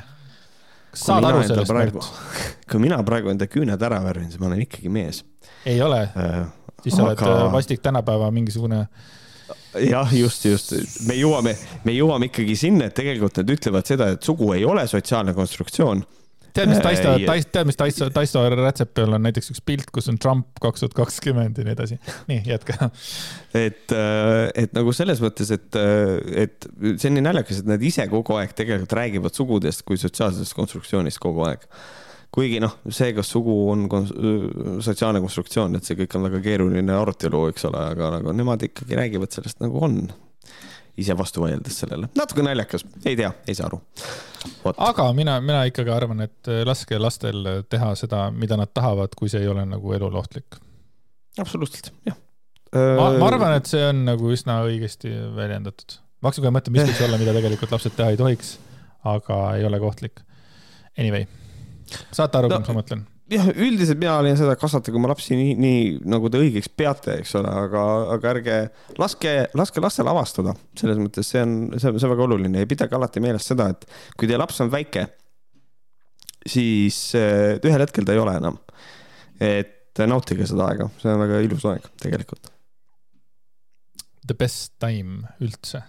saad 0.94 1.24
aru 1.24 1.44
sellest, 1.46 1.74
Märt? 1.74 2.08
kui 2.72 2.82
mina 2.82 2.98
praegu 3.06 3.30
enda 3.32 3.48
küüned 3.50 3.82
ära 3.90 4.00
värvin, 4.04 4.32
siis 4.32 4.42
ma 4.42 4.50
olen 4.50 4.64
ikkagi 4.66 4.90
mees. 4.90 5.24
ei 5.66 5.82
ole 5.82 6.02
äh,. 6.16 6.42
siis 6.84 6.96
sa 6.96 7.06
aga... 7.06 7.26
oled 7.26 7.46
äh, 7.46 7.52
vastik 7.54 7.82
tänapäeva 7.86 8.32
mingisugune 8.32 8.88
jah, 9.90 10.14
just, 10.16 10.46
just, 10.46 10.74
me 11.08 11.16
jõuame, 11.18 11.54
me 11.86 11.94
jõuame 11.94 12.32
ikkagi 12.32 12.56
sinna, 12.58 12.88
et 12.88 12.96
tegelikult 12.98 13.38
nad 13.42 13.52
ütlevad 13.58 13.90
seda, 13.90 14.10
et 14.16 14.24
sugu 14.24 14.52
ei 14.56 14.66
ole 14.66 14.88
sotsiaalne 14.88 15.36
konstruktsioon 15.38 16.04
tead, 16.58 16.72
mis 16.72 16.82
Taisto, 16.84 17.14
tead, 17.54 17.68
mis 17.70 17.80
Taisto, 17.80 18.10
Taisto 18.14 18.44
Rätsepil 18.58 19.16
on 19.18 19.24
näiteks 19.28 19.52
üks 19.54 19.64
pilt, 19.66 19.92
kus 19.94 20.10
on 20.12 20.18
Trump 20.22 20.62
kaks 20.64 20.84
tuhat 20.84 20.98
kakskümmend 20.98 21.60
ja 21.60 21.68
nii 21.68 21.76
edasi. 21.76 22.00
nii, 22.30 22.42
jätka. 22.50 22.90
et, 23.58 23.94
äh, 23.94 24.48
et 24.64 24.76
nagu 24.78 24.96
selles 24.96 25.22
mõttes, 25.24 25.52
et, 25.56 25.70
äh, 25.78 26.18
et 26.46 26.68
see 26.96 27.12
on 27.12 27.18
nii 27.20 27.28
naljakas, 27.30 27.62
et 27.62 27.70
nad 27.70 27.84
ise 27.84 28.08
kogu 28.12 28.38
aeg 28.40 28.56
tegelikult 28.58 28.98
räägivad 28.98 29.38
sugudest 29.38 29.86
kui 29.88 30.00
sotsiaalsest 30.02 30.58
konstruktsioonist 30.58 31.22
kogu 31.24 31.46
aeg 31.48 31.66
kuigi 32.34 32.60
noh, 32.62 32.76
see, 32.92 33.14
kas 33.16 33.30
sugu 33.32 33.54
on 33.72 33.88
sotsiaalne 34.84 35.22
konstruktsioon, 35.24 35.78
et 35.78 35.88
see 35.88 35.98
kõik 36.02 36.18
on 36.20 36.28
väga 36.28 36.42
keeruline 36.44 36.94
arutelu, 36.94 37.48
eks 37.54 37.70
ole, 37.70 37.82
aga 37.96 38.12
nagu 38.18 38.36
nemad 38.36 38.66
ikkagi 38.68 39.00
räägivad 39.00 39.34
sellest 39.34 39.64
nagu 39.64 39.80
on 39.88 40.02
ise 40.98 41.16
vastu 41.18 41.44
vaieldes 41.44 41.80
sellele. 41.84 42.10
natuke 42.18 42.44
naljakas, 42.46 42.86
ei 43.06 43.16
tea, 43.20 43.32
ei 43.48 43.56
saa 43.58 43.70
aru. 43.70 43.80
aga 44.76 45.08
mina, 45.18 45.38
mina 45.44 45.64
ikkagi 45.70 45.94
arvan, 45.94 46.24
et 46.26 46.52
äh, 46.52 46.64
laske 46.68 47.00
lastel 47.00 47.44
teha 47.70 47.94
seda, 48.00 48.28
mida 48.32 48.58
nad 48.60 48.74
tahavad, 48.74 49.14
kui 49.18 49.30
see 49.32 49.44
ei 49.46 49.52
ole 49.52 49.66
nagu 49.70 49.94
elule 49.98 50.20
ohtlik. 50.22 50.60
absoluutselt, 51.40 51.92
jah. 52.08 52.18
ma, 52.74 53.12
ma 53.20 53.32
arvan, 53.32 53.58
et 53.60 53.70
see 53.70 53.84
on 53.90 54.06
nagu 54.08 54.32
üsna 54.34 54.62
õigesti 54.68 55.14
väljendatud. 55.38 56.00
ma 56.22 56.32
hakkasin 56.32 56.48
kohe 56.48 56.56
mõtlema, 56.60 56.80
mis 56.80 56.92
võiks 56.92 57.04
olla, 57.10 57.22
mida 57.22 57.36
tegelikult 57.40 57.78
lapsed 57.78 57.98
teha 58.00 58.16
ei 58.16 58.24
tohiks, 58.24 58.56
aga 59.08 59.44
ei 59.60 59.68
ole 59.70 59.82
ka 59.82 59.92
ohtlik. 59.92 60.24
Anyway, 60.98 61.30
saate 62.10 62.42
aru 62.42 62.50
no,, 62.50 62.64
mis 62.64 62.74
ma 62.74 62.82
mõtlen? 62.82 63.06
Jah, 63.32 63.48
üldiselt 63.54 64.00
mina 64.00 64.18
olin 64.22 64.38
seda 64.40 64.56
kasvatada 64.60 64.98
oma 65.00 65.12
lapsi 65.12 65.36
nii, 65.38 65.54
nii 65.60 65.82
nagu 66.10 66.30
te 66.32 66.40
õigeks 66.42 66.70
peate, 66.80 67.18
eks 67.22 67.36
ole, 67.40 67.52
aga, 67.64 67.84
aga 68.16 68.34
ärge 68.34 68.58
laske, 69.00 69.34
laske 69.58 69.84
lastel 69.84 70.10
avastada. 70.12 70.56
selles 70.80 71.00
mõttes 71.02 71.32
see 71.34 71.44
on, 71.44 71.56
see 71.76 71.92
on, 71.92 72.00
see 72.00 72.08
on 72.08 72.14
väga 72.16 72.28
oluline 72.28 72.64
ja 72.64 72.70
pidage 72.70 72.98
alati 72.98 73.24
meeles 73.24 73.48
seda, 73.48 73.70
et 73.74 73.88
kui 74.18 74.30
teie 74.30 74.40
laps 74.40 74.62
on 74.64 74.72
väike, 74.74 75.08
siis 76.48 77.00
eh, 77.20 77.58
ühel 77.58 77.84
hetkel 77.84 78.08
ta 78.08 78.16
ei 78.16 78.24
ole 78.24 78.38
enam. 78.40 78.62
et 79.40 79.76
nautige 80.08 80.46
seda 80.48 80.70
aega, 80.72 80.88
see 81.02 81.12
on 81.12 81.22
väga 81.26 81.42
ilus 81.46 81.66
aeg 81.70 81.86
tegelikult. 82.02 82.52
The 84.28 84.36
best 84.38 84.76
time 84.84 85.30
üldse 85.42 85.82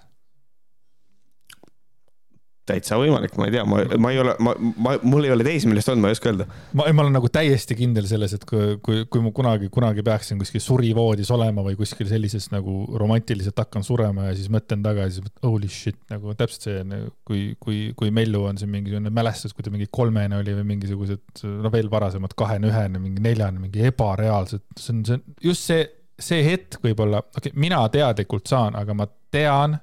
täitsa 2.68 2.98
võimalik, 3.00 3.34
ma 3.40 3.48
ei 3.48 3.54
tea, 3.54 3.64
ma, 3.68 3.80
ma 4.00 4.12
ei 4.12 4.20
ole, 4.22 4.34
ma, 4.44 4.54
ma, 4.84 4.94
mul 5.02 5.26
ei 5.26 5.32
ole 5.34 5.46
teismelist 5.46 5.90
olnud, 5.92 6.04
ma 6.04 6.12
ei 6.12 6.16
oska 6.16 6.30
öelda. 6.30 6.46
ma, 6.78 6.86
ma 6.92 7.04
olen 7.04 7.16
nagu 7.16 7.30
täiesti 7.32 7.76
kindel 7.78 8.08
selles, 8.10 8.34
et 8.36 8.46
kui, 8.48 8.76
kui, 8.84 9.02
kui 9.10 9.24
ma 9.24 9.32
kunagi, 9.34 9.70
kunagi 9.74 10.04
peaksin 10.06 10.40
kuskil 10.40 10.62
surivoodis 10.64 11.32
olema 11.34 11.64
või 11.66 11.78
kuskil 11.78 12.10
sellises 12.10 12.50
nagu 12.54 12.80
romantiliselt 13.00 13.58
hakkan 13.58 13.86
surema 13.86 14.28
ja 14.28 14.36
siis 14.38 14.50
mõtlen 14.52 14.84
tagasi, 14.84 15.24
holy 15.44 15.70
shit, 15.72 16.00
nagu 16.12 16.34
täpselt 16.38 16.68
see, 16.68 16.86
nagu 16.88 17.12
kui, 17.28 17.44
kui, 17.60 17.80
kui 17.98 18.12
Mellu 18.14 18.44
on 18.50 18.60
siin 18.60 18.72
mingisugune 18.72 19.12
mälestus, 19.14 19.56
kui 19.56 19.66
ta 19.66 19.74
mingi 19.74 19.88
kolmene 19.90 20.40
oli 20.40 20.56
või 20.60 20.66
mingisugused, 20.74 21.44
no 21.48 21.72
veel 21.74 21.90
varasemad 21.92 22.34
kahene, 22.38 22.70
ühene, 22.70 23.02
mingi 23.02 23.24
neljane, 23.24 23.62
mingi 23.62 23.86
ebareaalsed, 23.90 24.64
see 24.76 24.94
on, 24.94 25.04
see 25.08 25.18
on 25.18 25.38
just 25.50 25.68
see, 25.68 25.86
see 26.18 26.42
hetk 26.46 26.82
võib-olla, 26.84 27.22
okei 27.22 27.50
okay,, 27.50 27.60
mina 27.60 27.80
teadlikult 27.92 28.50
saan, 28.50 28.76
aga 28.78 28.96
ma 28.96 29.06
tean 29.34 29.76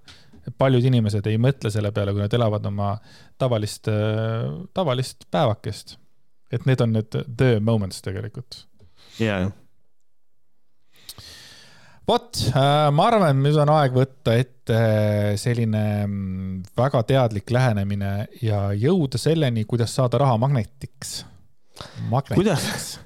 paljud 0.57 0.85
inimesed 0.85 1.27
ei 1.27 1.37
mõtle 1.41 1.71
selle 1.73 1.91
peale, 1.95 2.13
kui 2.13 2.23
nad 2.23 2.33
elavad 2.37 2.65
oma 2.69 2.95
tavalist, 3.41 3.89
tavalist 4.73 5.27
päevakest. 5.31 5.97
et 6.51 6.65
need 6.65 6.81
on 6.81 6.93
need 6.93 7.21
the 7.37 7.59
moments 7.59 8.01
tegelikult. 8.05 8.65
ja, 9.19 9.39
jah 9.45 9.53
vot, 12.07 12.37
äh, 12.53 12.89
ma 12.93 13.07
arvan, 13.09 13.39
nüüd 13.43 13.57
on 13.61 13.71
aeg 13.75 13.95
võtta 13.95 14.35
ette 14.37 14.79
selline 15.41 15.83
mm, 16.05 16.57
väga 16.77 17.01
teadlik 17.09 17.51
lähenemine 17.53 18.11
ja 18.45 18.67
jõuda 18.77 19.19
selleni, 19.21 19.65
kuidas 19.69 19.95
saada 19.97 20.21
raha 20.21 20.37
magnetiks. 20.41 21.17
kuidas, 22.33 22.99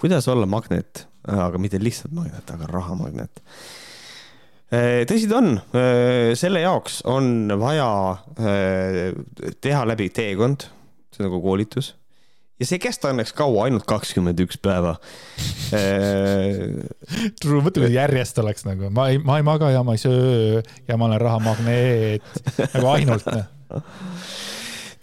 kuidas 0.00 0.28
olla 0.30 0.46
magnet, 0.46 1.06
aga 1.28 1.60
mitte 1.60 1.80
lihtsalt 1.82 2.14
magnet, 2.14 2.54
aga 2.54 2.70
rahamagnet 2.70 3.42
tõsi 5.08 5.28
ta 5.30 5.40
on, 5.40 5.58
äh, 5.76 6.32
selle 6.38 6.62
jaoks 6.64 7.02
on 7.10 7.52
vaja 7.60 7.90
äh, 8.38 9.12
teha 9.60 9.84
läbi 9.86 10.08
teekond, 10.14 10.68
see 11.12 11.22
on 11.22 11.28
nagu 11.30 11.42
koolitus. 11.44 11.94
Ja 12.60 12.68
see 12.68 12.78
ei 12.78 12.84
kesta 12.84 13.10
õnneks 13.10 13.34
kaua, 13.34 13.64
ainult 13.66 13.82
kakskümmend 13.90 14.38
üks 14.44 14.60
päeva. 14.62 14.94
True, 17.42 17.62
mõtle, 17.66 17.88
kui 17.88 17.96
järjest 17.96 18.38
oleks 18.38 18.62
nagu, 18.68 18.92
ma 18.94 19.08
ei, 19.10 19.18
ma 19.18 19.40
ei 19.40 19.46
maga 19.46 19.72
ja 19.74 19.82
ma 19.86 19.96
ei 19.96 20.02
söö 20.02 20.62
ja 20.62 20.96
ma 20.96 21.10
olen 21.10 21.20
rahamagneet, 21.20 22.22
nagu 22.76 22.92
ainult 22.94 23.26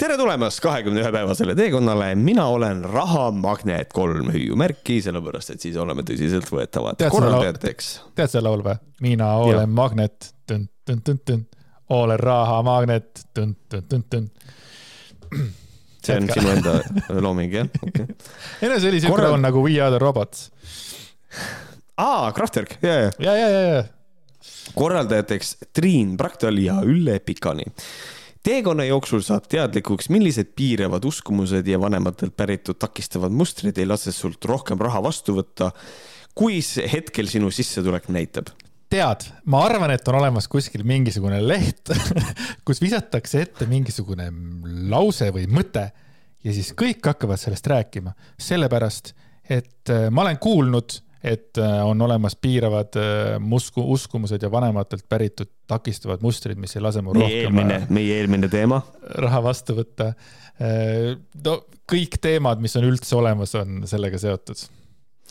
tere 0.02 0.18
tulemast 0.18 0.58
kahekümne 0.64 1.04
ühe 1.04 1.10
päevasele 1.14 1.54
teekonnale, 1.58 2.16
mina 2.18 2.48
olen 2.50 2.80
rahamagnet 2.90 3.92
kolm 3.94 4.32
hüüumärki, 4.34 4.98
sellepärast 5.06 5.54
et 5.54 5.62
siis 5.62 5.76
oleme 5.78 6.02
tõsiseltvõetavad. 6.08 7.04
korraldajateks. 7.14 7.90
tead 8.18 8.32
seda 8.32 8.48
laulu 8.48 8.66
või? 8.66 8.80
mina 9.06 9.28
olen 9.38 9.68
ja. 9.68 9.68
magnet, 9.70 10.32
olen 11.92 12.20
rahamagnet, 12.20 13.22
see 16.02 16.16
on 16.18 16.30
sinu 16.34 16.50
enda 16.50 16.74
looming 17.22 17.54
jah 17.54 17.70
okay.? 17.86 18.08
ei 18.62 18.72
no 18.72 18.80
see 18.82 18.90
oli 18.90 19.04
siuke 19.04 19.14
Korral... 19.14 19.36
laul 19.36 19.44
nagu 19.44 19.62
We 19.68 19.76
are 19.78 19.94
the 19.94 20.00
robots. 20.02 20.50
aa, 22.02 22.32
Kraftwerk, 22.34 22.80
ja, 22.82 22.96
ja. 23.04 23.12
ja, 23.20 23.36
ja, 23.38 23.50
ja, 23.54 23.62
ja. 23.76 23.86
korraldajateks 24.74 25.54
Triin 25.78 26.18
Praktal 26.18 26.58
ja 26.64 26.80
Ülle 26.82 27.20
Pikani 27.20 27.70
teekonna 28.46 28.86
jooksul 28.88 29.22
saab 29.26 29.46
teadlikuks, 29.52 30.10
millised 30.14 30.54
piiravad 30.58 31.06
uskumused 31.06 31.68
ja 31.68 31.80
vanematelt 31.82 32.36
päritud 32.38 32.80
takistavad 32.82 33.34
mustrid 33.34 33.78
ei 33.78 33.88
lase 33.90 34.14
sult 34.16 34.46
rohkem 34.50 34.82
raha 34.82 35.04
vastu 35.04 35.38
võtta, 35.38 35.72
kui 36.38 36.60
hetkel 36.92 37.30
sinu 37.30 37.52
sissetulek 37.54 38.10
näitab. 38.14 38.52
Tead, 38.92 39.24
ma 39.48 39.62
arvan, 39.64 39.94
et 39.94 40.08
on 40.12 40.18
olemas 40.20 40.50
kuskil 40.52 40.84
mingisugune 40.88 41.40
leht 41.46 41.94
kus 42.68 42.82
visatakse 42.84 43.46
ette 43.46 43.68
mingisugune 43.70 44.28
lause 44.92 45.30
või 45.32 45.46
mõte 45.48 45.86
ja 46.44 46.56
siis 46.56 46.74
kõik 46.78 47.06
hakkavad 47.08 47.40
sellest 47.40 47.70
rääkima, 47.72 48.12
sellepärast 48.42 49.14
et 49.48 49.92
äh, 49.94 50.10
ma 50.12 50.26
olen 50.26 50.42
kuulnud 50.44 50.98
et 51.24 51.58
äh, 51.58 51.86
on 51.86 52.02
olemas 52.02 52.36
piiravad 52.36 52.98
äh, 52.98 53.40
musku, 53.40 53.84
uskumused 53.94 54.42
ja 54.42 54.52
vanematelt 54.52 55.06
päritud 55.10 55.50
takistavad 55.70 56.24
mustrid, 56.26 56.58
mis 56.58 56.76
ei 56.76 56.82
lase 56.82 57.04
mul 57.06 57.20
meie 57.20 57.28
rohkem. 57.28 57.44
eelmine, 57.44 57.78
äh, 57.84 57.94
meie 57.94 58.18
eelmine 58.22 58.50
teema. 58.50 58.82
raha 59.22 59.44
vastu 59.44 59.78
võtta. 59.78 60.14
no 61.46 61.56
kõik 61.90 62.18
teemad, 62.22 62.62
mis 62.62 62.76
on 62.78 62.86
üldse 62.90 63.16
olemas, 63.18 63.54
on 63.58 63.84
sellega 63.90 64.18
seotud. 64.22 64.66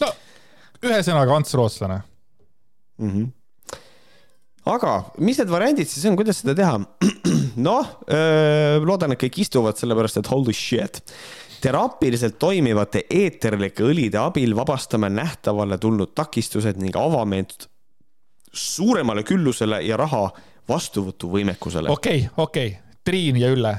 no 0.00 0.14
ühesõnaga 0.86 1.36
Ants 1.36 1.54
Rootslane 1.58 2.00
mm. 2.98 3.12
-hmm 3.12 3.28
aga 4.70 4.90
mis 5.24 5.38
need 5.40 5.48
variandid 5.50 5.88
siis 5.88 6.04
on, 6.06 6.14
kuidas 6.18 6.42
seda 6.42 6.52
teha? 6.54 6.74
noh, 7.68 7.86
loodan, 8.84 9.14
et 9.14 9.22
kõik 9.22 9.38
istuvad, 9.42 9.78
sellepärast 9.80 10.20
et 10.20 10.28
holy 10.30 10.52
shit 10.54 11.00
teraapiliselt 11.60 12.38
toimivate 12.38 13.04
eeterlike 13.10 13.84
õlide 13.84 14.20
abil 14.20 14.54
vabastame 14.56 15.10
nähtavale 15.12 15.78
tulnud 15.78 16.14
takistused 16.14 16.80
ning 16.80 16.96
avame 16.96 17.42
end 17.44 17.66
suuremale 18.52 19.22
küllusele 19.26 19.82
ja 19.86 19.96
raha 20.00 20.28
vastuvõtuvõimekusele. 20.68 21.90
okei 21.90 22.26
okay,, 22.26 22.44
okei 22.44 22.68
okay., 22.68 22.86
Triin 23.04 23.38
ja 23.40 23.48
Ülle, 23.48 23.72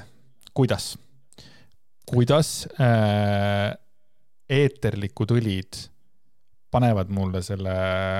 kuidas, 0.53 0.95
kuidas 2.09 2.65
äh, 2.81 3.77
eeterlikud 4.49 5.31
õlid 5.37 5.77
panevad 6.71 7.11
mulle 7.13 7.41
selle 7.45 7.73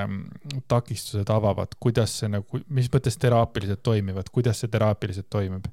mm, 0.06 0.62
takistused 0.68 1.28
avavad, 1.32 1.74
kuidas 1.80 2.18
see 2.20 2.30
nagu, 2.32 2.60
mis 2.68 2.90
mõttes 2.92 3.16
teraapiliselt 3.20 3.82
toimivad, 3.82 4.28
kuidas 4.32 4.62
see 4.62 4.70
teraapiliselt 4.72 5.30
toimib? 5.32 5.66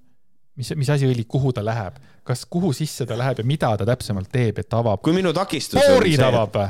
Mis, 0.58 0.72
mis 0.80 0.90
asi 0.90 1.10
õli, 1.10 1.26
kuhu 1.30 1.54
ta 1.56 1.64
läheb, 1.66 2.00
kas, 2.28 2.46
kuhu 2.50 2.72
sisse 2.76 3.06
ta 3.10 3.18
läheb 3.20 3.42
ja 3.42 3.46
mida 3.48 3.76
ta 3.78 3.88
täpsemalt 3.90 4.32
teeb, 4.32 4.64
et 4.64 4.74
avab? 4.74 5.04
kui 5.06 5.16
minu 5.16 5.34
takistus 5.36 5.82
poorid 5.84 6.26
avab 6.26 6.58
või? 6.58 6.68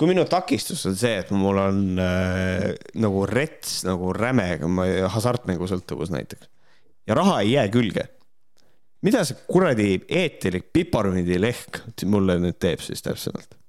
kui 0.00 0.08
minu 0.08 0.24
takistus 0.30 0.86
on 0.88 0.96
see, 0.96 1.18
et 1.20 1.30
mul 1.36 1.60
on 1.60 1.82
äh, 2.00 2.70
nagu 3.02 3.26
rets 3.28 3.82
nagu 3.84 4.14
räme 4.16 4.48
hasartmängusõltuvus 5.12 6.12
näiteks 6.14 6.48
ja 7.10 7.18
raha 7.18 7.40
ei 7.44 7.52
jää 7.52 7.68
külge. 7.68 8.08
mida 9.02 9.24
see 9.24 9.38
kuradi 9.48 10.00
eeterlik 10.08 10.72
piparmündilehk 10.72 11.82
mulle 12.04 12.38
nüüd 12.40 12.58
teeb 12.60 12.84
siis 12.84 13.02
täpsemalt? 13.04 13.59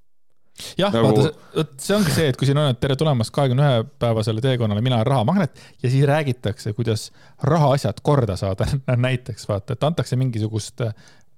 Jah 0.78 0.94
nagu..., 0.94 1.24
vaata, 1.26 1.66
see 1.82 1.96
ongi 1.96 2.14
see, 2.16 2.28
et 2.32 2.38
kui 2.40 2.48
siin 2.50 2.60
on, 2.62 2.72
et 2.74 2.80
tere 2.82 2.98
tulemast 3.00 3.34
kahekümne 3.36 3.66
ühe 3.68 3.88
päevasele 4.02 4.44
teekonnale, 4.44 4.84
mina 4.84 5.00
olen 5.00 5.08
rahamagnet 5.08 5.64
ja 5.84 5.90
siis 5.90 6.06
räägitakse, 6.08 6.74
kuidas 6.78 7.10
rahaasjad 7.44 8.02
korda 8.04 8.38
saada 8.40 8.68
näiteks 9.08 9.48
vaata, 9.50 9.78
et 9.78 9.84
antakse 9.88 10.20
mingisugust 10.20 10.86
äh, 10.86 10.94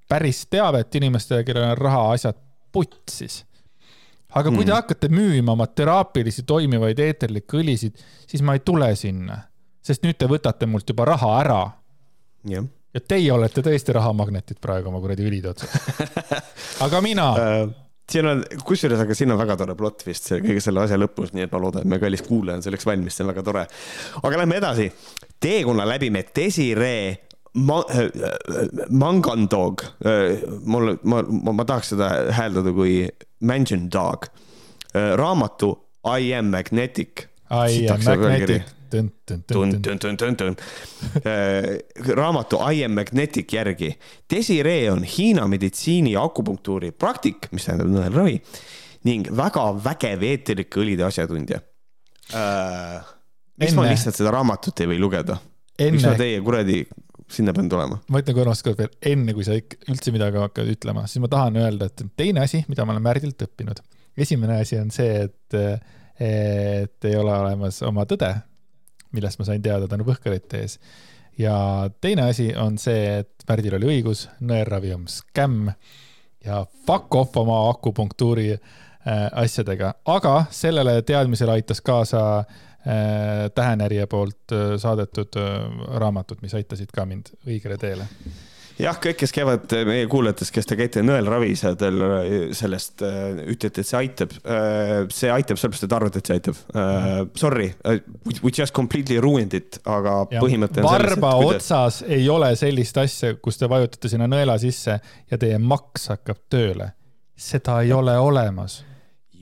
päris 0.10 0.46
teavet 0.50 0.96
inimestele, 1.00 1.44
kellel 1.48 1.72
on 1.72 1.78
rahaasjad 1.78 2.38
putsis. 2.72 3.44
aga 4.34 4.50
kui 4.50 4.64
te 4.66 4.72
hmm. 4.72 4.76
hakkate 4.76 5.10
müüma 5.14 5.54
oma 5.54 5.68
teraapilisi 5.68 6.44
toimivaid 6.50 7.00
eeterlikke 7.00 7.60
õlisid, 7.62 8.00
siis 8.28 8.42
ma 8.42 8.58
ei 8.58 8.64
tule 8.66 8.96
sinna, 8.98 9.44
sest 9.84 10.06
nüüd 10.06 10.18
te 10.18 10.30
võtate 10.30 10.70
mult 10.70 10.90
juba 10.90 11.06
raha 11.14 11.36
ära. 11.42 11.62
jah 12.50 12.72
ja 12.94 13.02
teie 13.02 13.32
olete 13.34 13.64
tõesti 13.66 13.94
rahamagnetid 13.96 14.60
praegu 14.62 14.92
oma 14.92 15.00
kuradi 15.02 15.26
õlide 15.26 15.50
otsas. 15.50 15.72
aga 16.86 17.02
mina 17.02 17.30
uh 17.34 17.80
siin 18.12 18.28
on, 18.28 18.44
kusjuures, 18.68 19.00
aga 19.04 19.16
siin 19.18 19.32
on 19.34 19.40
väga 19.40 19.58
tore 19.60 19.76
plott 19.80 20.04
vist 20.08 20.30
see 20.30 20.42
kõige 20.44 20.64
selle 20.64 20.84
asja 20.84 21.00
lõpus, 21.00 21.34
nii 21.34 21.48
et 21.48 21.54
ma 21.54 21.62
loodan, 21.64 21.84
et 21.84 21.92
meie 21.94 22.04
kallis 22.04 22.26
kuulaja 22.26 22.60
on 22.60 22.66
selleks 22.66 22.88
valmis, 22.88 23.16
see 23.16 23.26
on 23.26 23.32
väga 23.32 23.46
tore. 23.48 23.68
aga 24.22 24.42
lähme 24.42 24.60
edasi. 24.60 24.90
teekonna 25.40 25.88
läbi 25.88 26.10
me 26.14 26.26
Desiree 26.36 27.18
ma-, 27.54 27.84
äh, 27.90 28.10
Mangandog, 28.90 29.86
äh, 30.06 30.44
mul, 30.66 30.98
ma, 31.04 31.24
ma, 31.24 31.54
ma 31.54 31.66
tahaks 31.66 31.94
seda 31.94 32.10
hääldada 32.36 32.74
kui 32.76 33.08
Mansion 33.42 33.90
Dog. 33.92 34.28
Äh, 34.94 35.16
raamatu 35.18 35.74
I 36.04 36.34
am 36.36 36.52
magnetic. 36.52 37.30
I 37.50 37.88
am 37.88 38.04
magnetic. 38.04 38.62
Äh, 38.62 38.83
raamatu 42.22 42.62
I 42.70 42.84
am 42.86 42.96
magnetic 43.00 43.54
järgi. 43.54 43.92
Desiree 44.30 44.92
on 44.92 45.04
Hiina 45.04 45.48
meditsiini 45.48 46.16
ja 46.16 46.24
akupunktuuri 46.24 46.92
praktik, 46.92 47.50
mis 47.52 47.68
tähendab 47.68 47.92
nõelravi 47.94 48.40
ning 49.08 49.30
väga 49.36 49.66
vägev 49.84 50.24
eeterlike 50.28 50.80
õlide 50.84 51.06
asjatundja 51.08 51.60
uh,. 52.32 53.00
miks 53.60 53.76
ma 53.78 53.88
lihtsalt 53.88 54.18
seda 54.20 54.32
raamatut 54.34 54.84
ei 54.84 54.92
või 54.94 55.02
lugeda? 55.02 55.40
miks 55.80 56.06
ma 56.08 56.14
teie 56.20 56.40
kuradi 56.46 56.84
sinna 57.34 57.54
pean 57.56 57.70
tulema. 57.72 58.00
ma 58.12 58.22
ütlen 58.22 58.38
kolmas 58.38 58.64
kord 58.66 58.80
veel, 58.80 58.94
enne 59.14 59.36
kui 59.36 59.46
sa 59.48 59.58
üldse 59.58 60.14
midagi 60.14 60.40
hakkad 60.42 60.70
ütlema, 60.76 61.06
siis 61.10 61.24
ma 61.24 61.30
tahan 61.32 61.58
öelda, 61.60 61.90
et 61.90 62.06
teine 62.20 62.44
asi, 62.44 62.64
mida 62.70 62.86
ma 62.86 62.96
olen 62.96 63.06
Märdilt 63.06 63.46
õppinud. 63.48 63.82
esimene 64.26 64.60
asi 64.62 64.78
on 64.80 64.92
see, 64.94 65.28
et, 65.28 65.58
et 66.22 67.10
ei 67.10 67.16
ole 67.20 67.34
olemas 67.34 67.82
oma 67.88 68.06
tõde, 68.10 68.30
millest 69.14 69.40
ma 69.40 69.48
sain 69.48 69.62
teada 69.64 69.88
tänu 69.90 70.06
Põhkarite 70.08 70.64
ees. 70.64 70.80
ja 71.38 71.56
teine 72.02 72.30
asi 72.30 72.52
on 72.60 72.78
see, 72.78 73.20
et 73.24 73.48
Märdil 73.50 73.76
oli 73.80 73.90
õigus, 73.96 74.28
nõelravi 74.42 74.94
on 74.96 75.08
skämm 75.12 75.72
ja 76.46 76.66
fuck 76.88 77.16
off 77.16 77.38
oma 77.38 77.58
akupunktuuri 77.70 78.52
äh, 78.54 79.26
asjadega, 79.32 79.94
aga 80.06 80.46
sellele 80.52 81.02
teadmisele 81.02 81.58
aitas 81.58 81.82
kaasa 81.82 82.24
äh, 82.40 83.50
Tähenärija 83.56 84.08
poolt 84.08 84.52
äh, 84.52 84.74
saadetud 84.78 85.40
raamatud, 85.98 86.42
mis 86.42 86.56
aitasid 86.60 86.94
ka 86.94 87.06
mind 87.10 87.34
õigele 87.48 87.78
teele 87.82 88.10
jah, 88.80 88.98
kõik, 89.02 89.18
kes 89.22 89.34
käivad 89.36 89.74
meie 89.88 90.06
kuulajatest, 90.12 90.54
kes 90.56 90.70
te 90.70 90.78
käite 90.80 91.04
nõelravisadel, 91.06 92.06
sellest 92.58 93.04
ütlete, 93.04 93.84
et 93.84 93.90
see 93.90 94.00
aitab. 94.00 94.38
see 95.14 95.34
aitab 95.34 95.60
sellepärast, 95.62 95.88
et 95.88 95.98
arvate, 95.98 96.22
et 96.24 96.32
see 96.32 96.40
aitab. 96.40 96.62
Sorry, 97.40 97.70
we 98.44 98.52
just 98.52 98.74
completely 98.74 99.20
ruined 99.24 99.54
it, 99.58 99.82
aga 99.86 100.24
ja. 100.32 100.42
põhimõte 100.44 100.84
on 100.84 100.90
selles. 100.90 101.12
varba 101.18 101.36
te... 101.36 101.52
otsas 101.52 102.02
ei 102.08 102.30
ole 102.30 102.54
sellist 102.60 102.98
asja, 103.02 103.36
kus 103.42 103.62
te 103.62 103.70
vajutate 103.72 104.12
sinna 104.12 104.30
nõela 104.30 104.58
sisse 104.62 104.98
ja 105.00 105.42
teie 105.42 105.60
maks 105.62 106.10
hakkab 106.14 106.46
tööle. 106.54 106.94
seda 107.36 107.82
ei 107.82 107.94
ole 107.94 108.18
olemas 108.22 108.82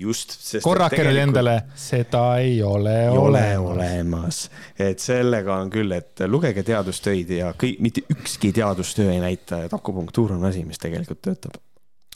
just. 0.02 0.36
korrake 0.64 0.98
nüüd 0.98 1.12
tegelikult... 1.12 1.28
endale, 1.30 1.56
seda 1.80 2.24
ei 2.42 2.56
ole 2.66 2.96
ei 3.04 3.18
olemas. 3.18 3.58
ole 3.62 3.74
olemas, 3.74 4.40
et 4.80 5.04
sellega 5.04 5.60
on 5.62 5.70
küll, 5.74 5.94
et 5.96 6.24
lugege 6.28 6.64
teadustöid 6.68 7.36
ja 7.38 7.52
kõik, 7.58 7.78
mitte 7.84 8.06
ükski 8.14 8.54
teadustöö 8.56 9.12
ei 9.14 9.22
näita, 9.24 9.64
et 9.68 9.76
akupunktuur 9.78 10.36
on 10.38 10.50
asi, 10.50 10.66
mis 10.68 10.82
tegelikult 10.82 11.22
töötab. 11.28 11.62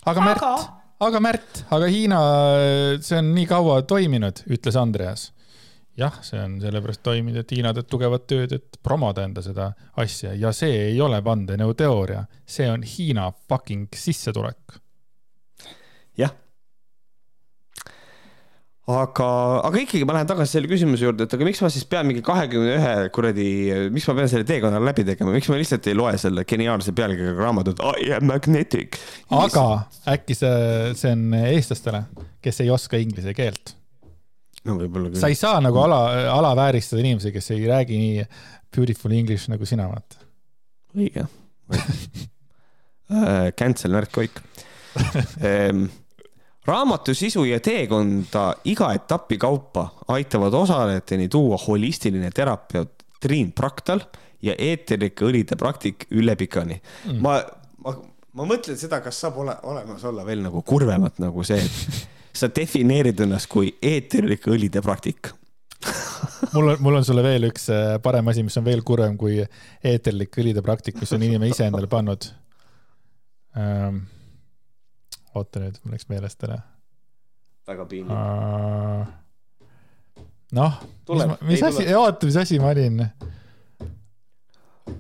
aga 0.06 0.26
Märt 0.26 0.44
aga..., 0.44 0.66
aga 1.06 1.24
Märt, 1.24 1.64
aga 1.76 1.92
Hiina, 1.92 2.20
see 3.04 3.22
on 3.22 3.34
nii 3.38 3.48
kaua 3.50 3.82
toiminud, 3.88 4.46
ütles 4.50 4.80
Andreas 4.80 5.30
jah, 6.00 6.16
see 6.26 6.40
on 6.44 6.58
sellepärast 6.64 7.04
toiminud, 7.06 7.40
et 7.40 7.52
Hiina 7.56 7.72
teeb 7.76 7.88
tugevat 7.92 8.26
tööd, 8.28 8.56
et 8.58 8.80
promoda 8.84 9.24
enda 9.26 9.44
seda 9.46 9.72
asja 10.02 10.34
ja 10.36 10.52
see 10.56 10.90
ei 10.90 10.98
ole 11.02 11.22
vandenõuteooria, 11.24 12.26
see 12.46 12.68
on 12.72 12.84
Hiina 12.84 13.30
fucking 13.50 13.88
sissetulek. 13.96 14.80
jah 16.20 16.32
aga, 18.86 19.28
aga 19.66 19.80
ikkagi 19.82 20.06
ma 20.06 20.14
lähen 20.14 20.28
tagasi 20.30 20.58
selle 20.58 20.70
küsimuse 20.70 21.08
juurde, 21.08 21.26
et 21.26 21.34
aga 21.34 21.46
miks 21.48 21.62
ma 21.64 21.70
siis 21.74 21.86
pean 21.90 22.06
mingi 22.06 22.22
kahekümne 22.26 22.76
ühe 22.78 22.92
kuradi, 23.16 23.46
miks 23.94 24.06
ma 24.10 24.14
pean 24.20 24.30
selle 24.30 24.46
teekonna 24.46 24.82
läbi 24.84 25.06
tegema, 25.08 25.34
miks 25.34 25.50
ma 25.50 25.58
lihtsalt 25.58 25.88
ei 25.90 25.98
loe 25.98 26.14
selle 26.22 26.44
geniaalse 26.48 26.94
pealkirjaga 26.98 27.48
raamatut 27.48 27.82
I 28.04 28.06
am 28.20 28.28
magnetic. 28.30 29.00
aga 29.34 29.66
äkki 30.14 30.38
see, 30.38 30.94
see 31.00 31.16
on 31.16 31.34
eestlastele, 31.40 32.02
kes 32.46 32.62
ei 32.62 32.70
oska 32.74 32.96
inglise 33.02 33.34
keelt? 33.38 33.74
no 34.66 34.78
võib-olla 34.78 35.10
küll. 35.10 35.22
sa 35.24 35.28
ei 35.34 35.40
saa 35.40 35.58
nagu 35.66 35.78
ala, 35.82 36.00
alavääristada 36.36 37.02
inimesi, 37.02 37.34
kes 37.34 37.52
ei 37.56 37.66
räägi 37.70 37.96
nii 38.02 38.16
beautiful 38.76 39.12
english 39.18 39.50
nagu 39.50 39.66
sina, 39.66 39.90
vaata. 39.90 40.16
õige 40.94 41.26
uh, 41.26 43.50
Cancel 43.60 43.98
Märt 43.98 44.14
Koik 44.14 44.36
raamatu 46.66 47.14
sisu 47.14 47.46
ja 47.46 47.60
teekonda 47.60 48.46
iga 48.66 48.92
etapi 48.94 49.38
kaupa 49.38 49.88
aitavad 50.08 50.54
osalejateni 50.54 51.30
tuua 51.30 51.58
holistiline 51.68 52.32
terapeut 52.34 53.06
Triin 53.22 53.52
Praktal 53.52 54.02
ja 54.42 54.56
eeterlike 54.58 55.26
õlide 55.26 55.58
praktik 55.58 56.08
Ülle 56.12 56.36
Pikani. 56.36 56.82
Mm.. 57.06 57.22
ma, 57.22 57.40
ma, 57.86 57.96
ma 58.34 58.50
mõtlen 58.50 58.78
seda, 58.78 59.00
kas 59.02 59.22
saab 59.24 59.40
ole, 59.42 59.56
olemas 59.64 60.04
olla 60.06 60.26
veel 60.26 60.44
nagu 60.46 60.62
kurvemat 60.62 61.22
nagu 61.24 61.46
see, 61.48 61.62
et 61.62 62.36
sa 62.36 62.52
defineerid 62.54 63.26
ennast 63.26 63.50
kui 63.52 63.72
eeterlike 63.82 64.52
õlide 64.52 64.84
praktik. 64.86 65.32
Mul 66.54 66.72
on, 66.72 66.82
mul 66.82 66.98
on 66.98 67.06
sulle 67.06 67.22
veel 67.26 67.50
üks 67.50 67.70
äh, 67.74 67.96
parem 68.04 68.28
asi, 68.32 68.44
mis 68.46 68.58
on 68.58 68.66
veel 68.66 68.82
kurvem 68.86 69.18
kui 69.20 69.38
eeterlik 69.86 70.38
õlide 70.42 70.64
praktik, 70.66 70.98
mis 71.02 71.14
on 71.14 71.24
inimene 71.24 71.52
ise 71.52 71.68
endale 71.68 71.90
pannud. 71.92 72.28
Um, 73.56 74.02
oota 75.36 75.62
nüüd, 75.64 75.78
mul 75.84 75.96
läks 75.96 76.10
meelest 76.12 76.44
ära. 76.48 76.60
väga 77.68 77.86
piinlik 77.92 78.16
uh,. 78.16 79.06
noh, 80.56 80.82
mis, 81.10 81.40
mis 81.50 81.66
asi, 81.70 81.88
oota, 81.96 82.30
mis 82.30 82.38
asi 82.44 82.60
ma 82.62 82.72
olin? 82.76 83.02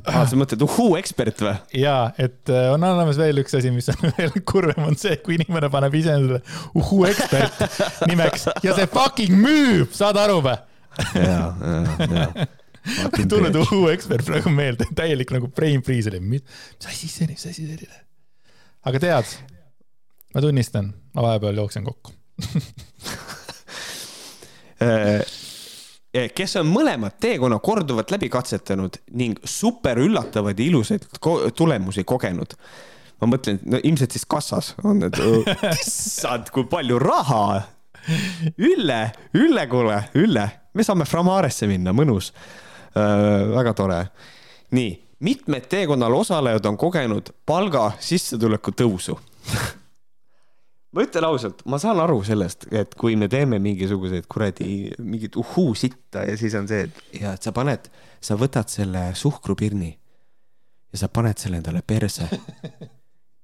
ah,. 0.06 0.24
sa 0.26 0.40
mõtled 0.40 0.66
uhuu 0.66 0.96
ekspert 1.00 1.46
või? 1.46 1.56
jaa, 1.82 2.10
et 2.22 2.52
äh, 2.54 2.68
on 2.74 2.84
olemas 2.88 3.20
veel 3.22 3.44
üks 3.44 3.58
asi, 3.58 3.72
mis 3.76 3.90
on 3.94 4.10
veel 4.18 4.36
kurvem, 4.48 4.84
on 4.90 5.00
see, 5.00 5.18
kui 5.24 5.40
inimene 5.40 5.72
paneb 5.74 5.96
ise 5.98 6.18
endale 6.20 6.42
uhuu 6.74 7.06
ekspert 7.12 7.66
nimeks 8.12 8.50
ja 8.66 8.78
see 8.78 8.92
fucking 8.92 9.36
müüb, 9.40 9.90
saad 9.96 10.20
aru 10.22 10.42
või? 10.46 10.60
jaa, 11.22 11.50
jaa, 11.60 12.14
jaa 12.20 12.48
tulnud 13.32 13.56
uhuu 13.56 13.90
ekspert 13.94 14.26
praegu 14.28 14.52
meelde, 14.54 14.88
täielik 14.98 15.34
nagu 15.34 15.50
brain 15.54 15.84
freeze 15.86 16.12
oli, 16.12 16.22
mis 16.22 16.88
asi 16.88 17.10
see, 17.10 17.28
mis 17.30 17.46
asi 17.46 17.66
see 17.66 17.78
oli? 17.78 17.90
aga 18.86 19.02
tead, 19.02 19.36
ma 20.36 20.42
tunnistan, 20.42 20.94
ma 21.16 21.22
vahepeal 21.30 21.56
jooksen 21.64 21.84
kokku 21.84 22.12
äh, 24.84 25.22
äh, 26.18 26.28
kes 26.36 26.56
on 26.60 26.68
mõlemad 26.68 27.16
teekonna 27.24 27.60
korduvalt 27.64 28.12
läbi 28.12 28.30
katsetanud 28.32 29.00
ning 29.16 29.40
super 29.48 30.00
üllatavaid 30.04 30.60
ja 30.60 30.66
ilusaid 30.68 31.08
ko 31.24 31.38
tulemusi 31.56 32.04
kogenud. 32.04 32.58
ma 33.22 33.30
mõtlen, 33.32 33.62
no 33.64 33.80
ilmselt 33.84 34.12
siis 34.12 34.28
kassas 34.28 34.74
on 34.84 35.00
need, 35.06 35.16
issand, 35.86 36.52
kui 36.52 36.68
palju 36.68 37.00
raha. 37.00 37.62
Ülle, 38.62 39.00
Ülle, 39.34 39.68
kuule, 39.68 40.04
Ülle, 40.20 40.50
me 40.74 40.84
saame 40.84 41.08
Framaresse 41.10 41.66
minna, 41.68 41.94
mõnus 41.96 42.34
äh,. 42.94 43.48
väga 43.56 43.74
tore. 43.74 44.02
nii, 44.76 44.92
mitmed 45.26 45.66
teekonnal 45.72 46.14
osalejad 46.14 46.66
on 46.70 46.78
kogenud 46.78 47.32
palga 47.48 47.92
sissetuleku 48.00 48.76
tõusu 48.76 49.16
ma 50.96 51.04
ütlen 51.04 51.28
ausalt, 51.28 51.64
ma 51.68 51.78
saan 51.82 52.00
aru 52.00 52.22
sellest, 52.24 52.70
et 52.72 52.96
kui 53.00 53.18
me 53.20 53.28
teeme 53.32 53.60
mingisuguseid 53.60 54.30
kuradi, 54.32 54.94
mingit 55.04 55.36
uhuu 55.40 55.76
sitta 55.76 56.24
ja 56.24 56.38
siis 56.40 56.56
on 56.56 56.70
see, 56.72 56.88
et 56.88 57.22
ja 57.22 57.36
et 57.36 57.44
sa 57.44 57.52
paned, 57.56 57.90
sa 58.24 58.38
võtad 58.40 58.72
selle 58.72 59.10
suhkrupirni 59.20 59.92
ja 59.92 61.02
sa 61.02 61.12
paned 61.12 61.42
selle 61.42 61.60
endale 61.60 61.84
perse. 61.84 62.30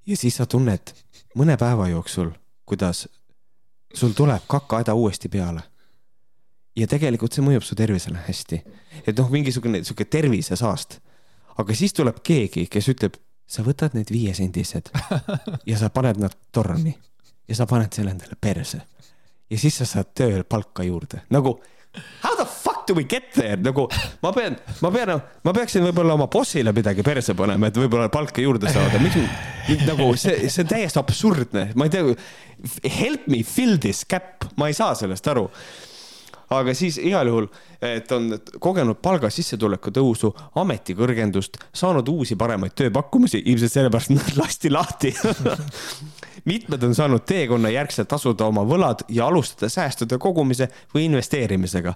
ja 0.10 0.18
siis 0.18 0.40
sa 0.40 0.48
tunned 0.48 0.94
mõne 1.36 1.58
päeva 1.60 1.90
jooksul, 1.92 2.32
kuidas 2.66 3.08
sul 3.94 4.16
tuleb 4.16 4.48
kakahäda 4.48 4.96
uuesti 4.96 5.30
peale. 5.30 5.68
ja 6.76 6.88
tegelikult 6.88 7.36
see 7.36 7.44
mõjub 7.44 7.68
su 7.68 7.76
tervisele 7.76 8.24
hästi. 8.30 8.64
et 9.06 9.18
noh, 9.18 9.30
mingisugune 9.30 9.84
sihuke 9.84 10.08
tervisesaast. 10.08 11.02
aga 11.58 11.76
siis 11.76 11.94
tuleb 11.94 12.24
keegi, 12.24 12.68
kes 12.72 12.92
ütleb, 12.96 13.20
sa 13.44 13.68
võtad 13.68 13.92
need 13.92 14.08
viiesendised 14.08 14.88
ja 15.70 15.78
sa 15.78 15.92
paned 15.92 16.16
nad 16.24 16.38
torni 16.56 16.96
ja 17.48 17.58
sa 17.58 17.68
paned 17.70 17.94
selle 17.94 18.16
endale 18.16 18.38
perse. 18.40 18.82
ja 19.52 19.60
siis 19.60 19.82
sa 19.82 19.86
saad 19.86 20.14
tööl 20.16 20.44
palka 20.44 20.84
juurde, 20.88 21.26
nagu 21.30 21.58
how 22.24 22.36
the 22.36 22.46
fuck 22.46 22.88
do 22.88 22.94
we 22.94 23.04
get 23.04 23.32
there, 23.34 23.58
nagu 23.58 23.88
ma 24.24 24.32
pean, 24.32 24.56
ma 24.82 24.92
pean, 24.94 25.14
ma 25.44 25.54
peaksin 25.56 25.84
võib-olla 25.86 26.16
oma 26.16 26.28
bossile 26.32 26.74
midagi 26.76 27.04
perse 27.06 27.36
panema, 27.38 27.68
et 27.68 27.80
võib-olla 27.80 28.10
palka 28.14 28.44
juurde 28.44 28.72
saada, 28.72 29.02
miks 29.04 29.20
nagu 29.88 30.12
see, 30.20 30.48
see 30.48 30.64
on 30.64 30.72
täiesti 30.72 31.02
absurdne, 31.02 31.70
ma 31.76 31.88
ei 31.88 31.94
tea. 31.94 32.18
Help 32.86 33.26
me 33.32 33.42
fill 33.48 33.80
this 33.82 34.04
gap, 34.06 34.46
ma 34.60 34.70
ei 34.70 34.76
saa 34.78 34.94
sellest 34.98 35.28
aru. 35.32 35.48
Aga 36.52 36.76
siis 36.76 36.98
igal 37.00 37.30
juhul, 37.32 37.48
et 37.82 38.12
on 38.12 38.28
kogenud 38.62 39.00
palga 39.02 39.30
sissetuleku 39.32 39.94
tõusu, 39.96 40.34
ametikõrgendust, 40.60 41.58
saanud 41.74 42.12
uusi 42.12 42.36
paremaid 42.40 42.76
tööpakkumisi, 42.78 43.40
ilmselt 43.48 43.72
sellepärast 43.78 44.12
nad 44.14 44.36
lasti 44.36 44.72
lahti 44.74 45.14
mitmed 46.46 46.84
on 46.84 46.96
saanud 46.96 47.26
teekonna 47.28 47.70
järgselt 47.70 48.10
tasuda 48.12 48.46
oma 48.50 48.66
võlad 48.68 49.06
ja 49.10 49.28
alustada 49.28 49.70
säästude 49.70 50.18
kogumise 50.22 50.70
või 50.94 51.08
investeerimisega 51.10 51.96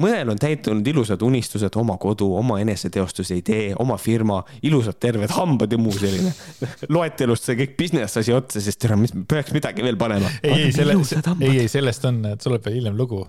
mõnel 0.00 0.30
on 0.32 0.38
täitunud 0.40 0.86
ilusad 0.86 1.22
unistused, 1.22 1.74
oma 1.76 1.96
kodu, 2.00 2.30
oma 2.36 2.56
eneseteostuse 2.62 3.36
idee, 3.36 3.74
oma 3.78 3.98
firma, 4.00 4.38
ilusad 4.62 4.96
terved 5.02 5.32
hambad 5.36 5.72
ja 5.72 5.78
muu 5.80 5.92
selline. 5.92 6.32
loetelust 6.96 7.48
sai 7.50 7.58
kõik 7.58 7.76
business 7.78 8.16
asi 8.20 8.32
otsa, 8.32 8.62
sest 8.64 8.80
tere, 8.80 8.96
mis, 9.00 9.12
peaks 9.28 9.52
midagi 9.56 9.84
veel 9.84 10.00
panema. 10.00 10.30
ei, 10.42 10.70
ei, 10.70 10.72
sellest, 10.72 11.18
ei, 11.40 11.58
ei, 11.64 11.68
sellest 11.68 12.08
on, 12.08 12.22
tuleb 12.40 12.64
veel 12.64 12.80
hiljem 12.80 12.96
lugu 12.96 13.26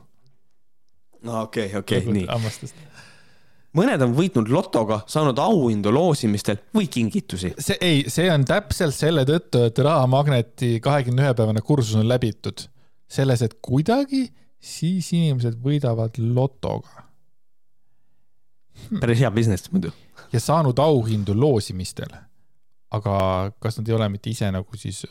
no 1.22 1.42
okei 1.42 1.68
okay,, 1.68 1.80
okei 1.80 1.98
okay,, 1.98 2.14
nii. 2.14 2.28
Mõned 3.78 4.04
on 4.04 4.16
võitnud 4.16 4.52
lotoga, 4.52 5.02
saanud 5.10 5.40
auhindu 5.40 5.94
loosimistel 5.94 6.60
või 6.76 6.90
kingitusi. 6.92 7.54
see 7.60 7.78
ei, 7.82 8.04
see 8.12 8.28
on 8.32 8.46
täpselt 8.48 8.96
selle 8.96 9.24
tõttu, 9.28 9.66
et 9.68 9.80
rahamagneti 9.80 10.80
kahekümne 10.84 11.26
ühe 11.26 11.36
päevane 11.38 11.64
kursus 11.66 11.96
on 12.00 12.08
läbitud. 12.08 12.68
selles, 13.12 13.42
et 13.42 13.58
kuidagi 13.62 14.30
siis 14.60 15.12
inimesed 15.14 15.58
võidavad 15.64 16.18
lotoga. 16.20 17.08
päris 19.00 19.20
hea 19.20 19.32
business 19.32 19.72
muidu. 19.72 19.92
ja 20.34 20.40
saanud 20.40 20.80
auhindu 20.80 21.36
loosimistel. 21.36 22.12
aga 22.92 23.52
kas 23.60 23.78
nad 23.78 23.88
ei 23.88 23.96
ole 23.96 24.10
mitte 24.10 24.30
ise 24.30 24.52
nagu 24.52 24.78
siis 24.78 25.06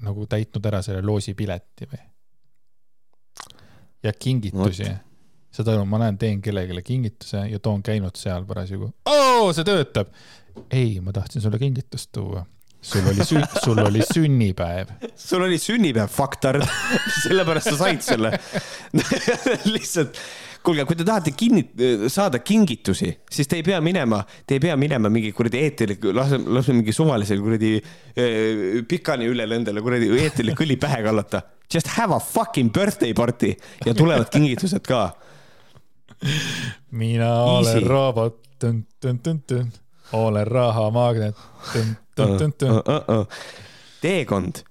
nagu 0.00 0.26
täitnud 0.26 0.66
ära 0.66 0.82
selle 0.82 1.02
loosipileti 1.02 1.90
või? 1.90 2.02
ja 4.02 4.12
kingitusi 4.12 4.88
no 4.88 5.09
saad 5.54 5.72
aru, 5.72 5.86
ma 5.88 6.00
lähen 6.02 6.18
teen 6.18 6.42
kellelegi 6.44 6.82
kingituse 6.86 7.44
ja 7.50 7.58
toon 7.62 7.82
käinud 7.86 8.18
seal 8.18 8.46
parasjagu. 8.48 8.92
oo, 9.10 9.52
see 9.56 9.66
töötab. 9.66 10.12
ei, 10.70 10.98
ma 11.02 11.14
tahtsin 11.14 11.42
sulle 11.42 11.58
kingitust 11.58 12.12
tuua. 12.12 12.44
sul 12.82 13.06
oli 13.10 13.26
sün-, 13.26 13.48
sul 13.64 13.78
oli 13.84 14.04
sünnipäev. 14.12 14.94
sul 15.28 15.42
oli 15.42 15.58
sünnipäev, 15.58 16.12
fucktard. 16.12 16.64
sellepärast 17.24 17.72
sa 17.72 17.80
said 17.82 18.06
selle 18.06 18.36
lihtsalt 19.74 20.22
kuulge, 20.64 20.84
kui 20.84 20.98
te 20.98 21.04
tahate 21.08 21.32
kinni, 21.36 21.62
saada 22.12 22.40
kingitusi, 22.44 23.08
siis 23.32 23.48
te 23.48 23.58
ei 23.58 23.64
pea 23.64 23.78
minema, 23.84 24.20
te 24.46 24.58
ei 24.58 24.62
pea 24.62 24.76
minema 24.76 25.08
mingi 25.12 25.32
kuradi 25.36 25.62
eeterlik, 25.64 26.04
lase, 26.16 26.36
lase 26.52 26.74
mingi 26.76 26.92
suvalisel 26.94 27.40
kuradi 27.40 27.72
eh, 27.80 28.82
pikani 28.88 29.28
üle 29.30 29.46
lendele 29.48 29.82
kuradi 29.84 30.10
eeterlik 30.20 30.60
õli 30.66 30.76
pähe 30.80 31.00
kallata. 31.06 31.42
Just 31.70 31.92
have 31.96 32.12
a 32.14 32.20
fucking 32.20 32.72
birthday 32.74 33.14
party 33.16 33.54
ja 33.86 33.94
tulevad 33.96 34.28
kingitused 34.32 34.84
ka 34.86 35.08
mina 36.90 37.30
Easy. 37.34 37.78
olen 37.78 37.86
robot, 37.86 38.40
olen 40.12 40.46
rahamagnet. 40.46 41.36
teekond, 44.00 44.62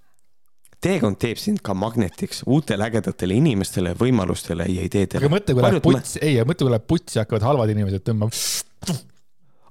teekond 0.82 1.20
teeb 1.22 1.38
sind 1.42 1.62
ka 1.64 1.74
magnetiks. 1.74 2.44
Uutele 2.48 2.86
ägedatele 2.90 3.38
inimestele, 3.40 3.96
võimalustele 4.00 4.68
ja 4.70 4.86
ideedele. 4.86 5.24
aga 5.24 5.34
mõtle, 5.36 5.56
kui 5.56 5.66
läheb 5.66 5.86
puts, 5.86 6.18
ei, 6.22 6.38
mõtle, 6.44 6.68
kui 6.68 6.76
läheb 6.76 6.90
putsi, 6.90 7.20
hakkavad 7.22 7.48
halvad 7.48 7.74
inimesed 7.74 8.06
tõmbama. 8.06 8.98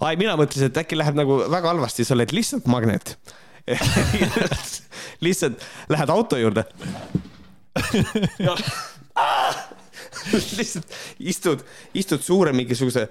ai, 0.01 0.17
mina 0.21 0.37
mõtlesin, 0.41 0.73
et 0.73 0.83
äkki 0.83 0.99
läheb 0.99 1.19
nagu 1.19 1.43
väga 1.47 1.75
halvasti, 1.75 2.07
sa 2.07 2.17
oled 2.19 2.35
lihtsalt 2.35 2.67
magnet. 2.71 3.19
Lihtsalt 5.25 5.61
lähed 5.93 6.09
auto 6.09 6.39
juurde 6.41 6.63
lihtsalt 10.59 10.95
istud, 11.19 11.65
istud 11.99 12.23
suure 12.25 12.53
mingisuguse, 12.57 13.07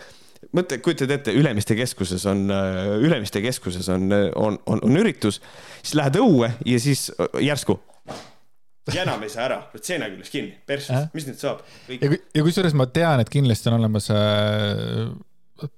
mõtle, 0.55 0.79
kujutad 0.83 1.11
ette, 1.17 1.35
Ülemiste 1.35 1.77
keskuses 1.77 2.25
on, 2.29 2.47
äh, 2.53 2.95
Ülemiste 3.03 3.41
keskuses 3.43 3.89
on, 3.93 4.09
on, 4.35 4.59
on, 4.65 4.81
on 4.83 4.99
üritus, 5.01 5.41
siis 5.81 5.97
lähed 5.99 6.19
õue 6.21 6.51
ja 6.65 6.81
siis 6.81 7.09
äh, 7.17 7.39
järsku 7.47 7.79
ja 8.93 9.03
enam 9.03 9.23
ei 9.25 9.31
saa 9.31 9.47
ära, 9.47 9.57
seina 9.83 10.07
küljes 10.11 10.29
kinni, 10.31 10.53
perses, 10.67 11.09
mis 11.15 11.25
nüüd 11.27 11.39
saab? 11.41 11.63
ja, 11.91 12.11
ja 12.11 12.45
kusjuures 12.45 12.75
ma 12.77 12.87
tean, 12.91 13.23
et 13.23 13.31
kindlasti 13.31 13.71
on 13.71 13.79
olemas 13.81 14.07
äh, 14.13 15.09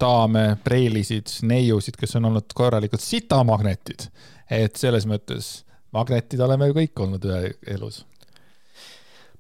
daame, 0.02 0.44
preilisid, 0.64 1.32
neiusid, 1.48 1.98
kes 2.00 2.18
on 2.20 2.30
olnud 2.30 2.54
korralikud 2.56 3.02
sitamagnetid. 3.02 4.10
et 4.52 4.76
selles 4.78 5.08
mõttes 5.10 5.64
magnetid 5.96 6.42
oleme 6.46 6.70
ju 6.70 6.78
kõik 6.82 7.04
olnud 7.06 7.26
elus 7.74 8.04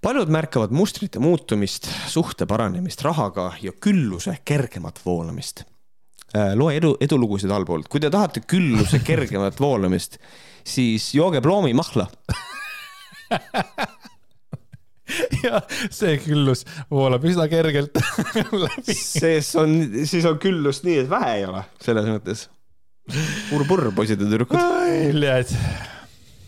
paljud 0.02 0.32
märkavad 0.32 0.72
mustrite 0.76 1.20
muutumist, 1.20 1.90
suhte 2.08 2.48
paranemist 2.50 3.02
rahaga 3.06 3.52
ja 3.62 3.72
külluse 3.72 4.38
kergemat 4.46 5.02
voolamist. 5.06 5.66
Äh, 6.36 6.54
loe 6.56 6.76
edu, 6.78 6.94
edulugusid 7.02 7.52
allpoolt, 7.52 7.88
kui 7.90 8.02
te 8.04 8.12
tahate 8.14 8.44
külluse 8.46 9.02
kergemat 9.10 9.60
voolamist, 9.60 10.20
siis 10.68 11.12
jooge 11.18 11.42
ploomimahla 11.42 12.06
ja 15.44 15.62
see 15.90 16.18
küllus 16.22 16.66
voolab 16.92 17.26
üsna 17.26 17.48
kergelt 17.52 17.98
läbi. 18.64 18.94
siis 18.94 19.52
on, 19.60 19.80
siis 20.06 20.26
on 20.30 20.38
küllust 20.42 20.86
nii, 20.88 21.04
et 21.04 21.10
vähe 21.12 21.36
ei 21.40 21.48
ole, 21.50 21.64
selles 21.84 22.10
mõttes. 22.10 22.48
purr-purr, 23.50 23.90
poisid 23.98 24.22
ja 24.22 24.28
tüdrukud 24.30 24.60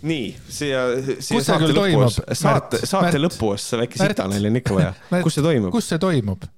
nii, 0.02 0.32
siia, 0.50 0.86
siia 1.20 1.44
saate 1.46 1.74
lõpuos, 1.74 2.22
saate, 2.38 2.82
saate 2.88 3.22
lõpuos 3.22 3.68
väike 3.82 4.02
sitanali 4.02 4.50
on 4.50 4.62
ikka 4.62 4.80
vaja. 4.80 4.96
kus 5.22 5.38
see 5.38 5.46
toimub? 5.46 5.72
kus 5.76 5.92
see 5.94 6.02
toimub? 6.02 6.50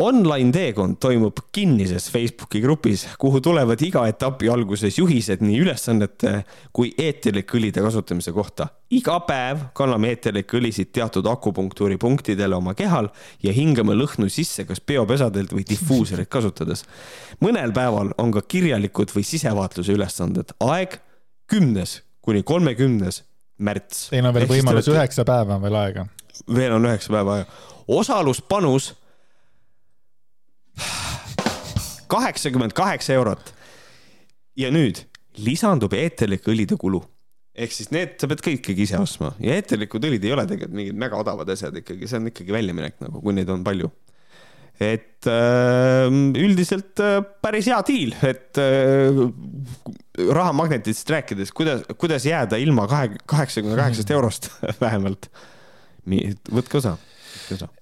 Online 0.00 0.48
teekond 0.48 0.96
toimub 1.04 1.36
kinnises 1.52 2.06
Facebooki 2.10 2.62
grupis, 2.64 3.02
kuhu 3.20 3.42
tulevad 3.44 3.80
iga 3.84 4.06
etapi 4.08 4.48
alguses 4.48 4.96
juhised 4.96 5.42
nii 5.44 5.58
ülesannete 5.60 6.30
kui 6.72 6.94
eeterlike 6.96 7.58
õlide 7.58 7.84
kasutamise 7.84 8.32
kohta. 8.32 8.70
iga 8.90 9.18
päev 9.28 9.66
kanname 9.76 10.08
eeterlikke 10.14 10.56
õlisid 10.56 10.94
teatud 10.96 11.28
akupunktuuri 11.28 11.98
punktidele 12.00 12.56
oma 12.56 12.72
kehal 12.74 13.10
ja 13.44 13.52
hingame 13.52 13.92
lõhnu 13.92 14.30
sisse 14.32 14.64
kas 14.64 14.80
peopesadelt 14.80 15.52
või 15.52 15.66
difuusorit 15.68 16.28
kasutades. 16.28 16.86
mõnel 17.44 17.72
päeval 17.72 18.14
on 18.16 18.32
ka 18.32 18.40
kirjalikud 18.48 19.12
või 19.12 19.28
sisevaatluse 19.28 19.92
ülesanded. 19.92 20.56
aeg 20.60 21.02
kümnes 21.46 22.00
kuni 22.22 22.42
kolmekümnes 22.46 23.22
märts. 23.62 24.08
Teil 24.12 24.26
on 24.26 24.34
veel 24.34 24.46
Ehk 24.46 24.54
võimalus, 24.56 24.90
üheksa 24.90 25.24
päeva 25.28 25.56
on 25.58 25.64
veel 25.64 25.78
aega. 25.78 26.06
veel 26.54 26.74
on 26.76 26.90
üheksa 26.90 27.14
päeva 27.14 27.38
aega. 27.38 27.62
osaluspanus 27.88 28.92
kaheksakümmend 32.12 32.76
kaheksa 32.76 33.16
eurot. 33.18 33.54
ja 34.56 34.68
nüüd 34.70 35.00
lisandub 35.40 35.94
eeterlike 35.96 36.50
õlide 36.52 36.76
kulu. 36.76 37.02
ehk 37.54 37.72
siis 37.72 37.90
need, 37.92 38.16
sa 38.20 38.28
pead 38.28 38.40
kõik 38.44 38.62
ikkagi 38.62 38.86
ise 38.88 38.98
ostma 39.00 39.34
ja 39.40 39.56
eeterlikud 39.58 40.04
õlid 40.08 40.24
ei 40.24 40.32
ole 40.32 40.46
tegelikult 40.48 40.78
mingid 40.78 40.98
mega 40.98 41.18
odavad 41.20 41.48
asjad 41.52 41.76
ikkagi, 41.82 42.08
see 42.08 42.20
on 42.20 42.30
ikkagi 42.32 42.54
väljaminek 42.54 43.00
nagu, 43.04 43.20
kui 43.20 43.36
neid 43.36 43.50
on 43.52 43.64
palju 43.64 43.90
et 44.80 45.28
äh, 45.30 46.08
üldiselt 46.42 47.00
äh, 47.02 47.20
päris 47.42 47.68
hea 47.70 47.78
diil, 47.86 48.14
et 48.26 48.58
äh, 48.60 49.22
rahamagnetitest 50.32 51.10
rääkides, 51.10 51.52
kuidas, 51.56 51.86
kuidas 51.98 52.26
jääda 52.26 52.60
ilma 52.60 52.88
kahe, 52.90 53.16
kaheksakümne 53.26 53.78
kaheksast 53.78 54.10
eurost 54.16 54.50
vähemalt. 54.84 55.30
võtke 56.52 56.80
osa 56.80 56.96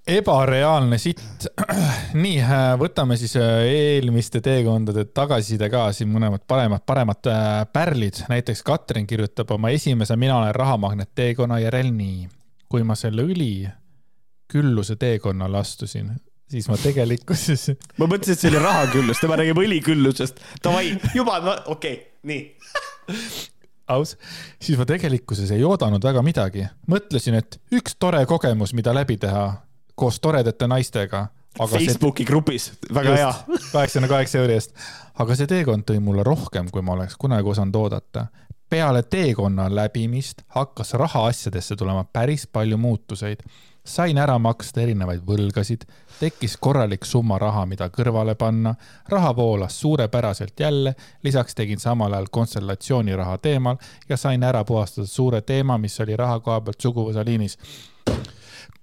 ebareaalne 0.06 0.98
sitt. 0.98 1.46
nii, 2.24 2.38
äh, 2.42 2.66
võtame 2.80 3.16
siis 3.20 3.34
eelmiste 3.36 4.40
teekondade 4.44 5.04
tagasiside 5.14 5.70
ka 5.72 5.88
siin 5.96 6.10
mõlemad 6.12 6.44
paremad, 6.48 6.84
paremad 6.86 7.30
pärlid. 7.72 8.24
näiteks 8.28 8.62
Katrin 8.66 9.06
kirjutab 9.06 9.50
oma 9.50 9.70
esimese 9.74 10.16
Mina 10.16 10.38
olen 10.38 10.54
rahamagnet 10.54 11.10
teekonna 11.14 11.60
järel 11.60 11.92
nii. 11.92 12.28
kui 12.70 12.82
ma 12.86 12.94
selle 12.94 13.24
õli 13.26 13.68
külluse 14.50 14.96
teekonnale 14.96 15.58
astusin, 15.58 16.10
siis 16.50 16.68
ma 16.70 16.78
tegelikkuses 16.80 17.70
ma 18.00 18.08
mõtlesin, 18.10 18.34
et 18.34 18.42
see 18.42 18.50
oli 18.52 18.62
rahaküllus, 18.64 19.22
tema 19.22 19.38
räägib 19.40 19.62
õliküllusest. 19.62 20.42
Davai, 20.64 20.92
juba, 21.16 21.38
okei 21.66 21.96
okay,, 21.96 21.96
nii 22.30 23.18
aus, 23.94 24.16
siis 24.62 24.78
ma 24.78 24.86
tegelikkuses 24.88 25.50
ei 25.54 25.64
oodanud 25.66 26.04
väga 26.04 26.22
midagi. 26.26 26.66
mõtlesin, 26.90 27.38
et 27.40 27.60
üks 27.74 27.96
tore 27.98 28.22
kogemus, 28.26 28.74
mida 28.76 28.94
läbi 28.94 29.18
teha 29.20 29.44
koos 29.94 30.20
toredate 30.20 30.68
naistega. 30.70 31.26
Facebooki 31.58 32.22
see... 32.22 32.28
grupis, 32.28 32.70
väga 32.94 33.16
hea. 33.16 33.30
kaheksakümne 33.72 34.08
kaheksa 34.08 34.38
euri 34.38 34.54
eest. 34.54 34.76
aga 35.18 35.34
see 35.36 35.50
teekond 35.50 35.84
tõi 35.88 35.98
mulle 36.02 36.22
rohkem, 36.26 36.70
kui 36.70 36.82
ma 36.82 36.94
oleks 36.94 37.18
kunagi 37.18 37.50
osanud 37.50 37.74
oodata. 37.76 38.26
peale 38.70 39.02
teekonna 39.02 39.66
läbimist 39.74 40.44
hakkas 40.54 40.94
rahaasjadesse 40.94 41.76
tulema 41.76 42.04
päris 42.04 42.46
palju 42.46 42.78
muutuseid 42.78 43.42
sain 43.84 44.18
ära 44.18 44.38
maksta 44.38 44.82
erinevaid 44.82 45.22
võlgasid, 45.26 45.84
tekkis 46.20 46.56
korralik 46.60 47.04
summa 47.08 47.38
raha, 47.40 47.64
mida 47.66 47.88
kõrvale 47.92 48.34
panna, 48.38 48.74
raha 49.08 49.32
voolas 49.36 49.78
suurepäraselt 49.80 50.60
jälle, 50.60 50.94
lisaks 51.22 51.54
tegin 51.54 51.80
samal 51.80 52.12
ajal 52.12 52.28
konstellatsiooniraha 52.30 53.38
teemal 53.38 53.78
ja 54.08 54.16
sain 54.20 54.42
ära 54.44 54.64
puhastada 54.64 55.06
suure 55.06 55.40
teema, 55.40 55.78
mis 55.78 56.00
oli 56.00 56.16
raha 56.16 56.40
koha 56.40 56.60
pealt 56.60 56.80
suguvõsa 56.80 57.24
liinis. 57.24 57.58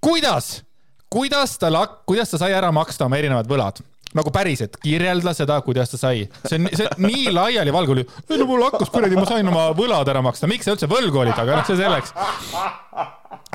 kuidas, 0.00 0.64
kuidas 1.10 1.58
ta 1.58 1.70
lak-, 1.70 2.02
kuidas 2.06 2.30
ta 2.30 2.38
sai 2.38 2.52
ära 2.52 2.72
maksta 2.72 3.06
oma 3.06 3.16
erinevad 3.16 3.48
võlad? 3.48 3.84
nagu 4.16 4.30
päriselt, 4.32 4.76
kirjelda 4.80 5.34
seda, 5.36 5.60
kuidas 5.60 5.90
ta 5.92 6.00
sai. 6.00 6.24
see 6.46 6.56
on, 6.56 6.68
see 6.72 6.86
on 6.88 7.04
nii 7.04 7.28
laialivalguline. 7.34 8.08
ei 8.30 8.40
no 8.40 8.48
mul 8.48 8.64
hakkas 8.64 8.90
kuradi, 8.90 9.18
ma 9.20 9.26
sain 9.28 9.48
oma 9.48 9.68
võlad 9.76 10.08
ära 10.08 10.22
maksta, 10.24 10.48
miks 10.50 10.64
sa 10.64 10.74
üldse 10.74 10.88
võlgu 10.90 11.24
olid, 11.24 11.36
aga 11.36 11.60
noh, 11.60 11.66
see 11.68 11.76
selleks. 11.76 12.14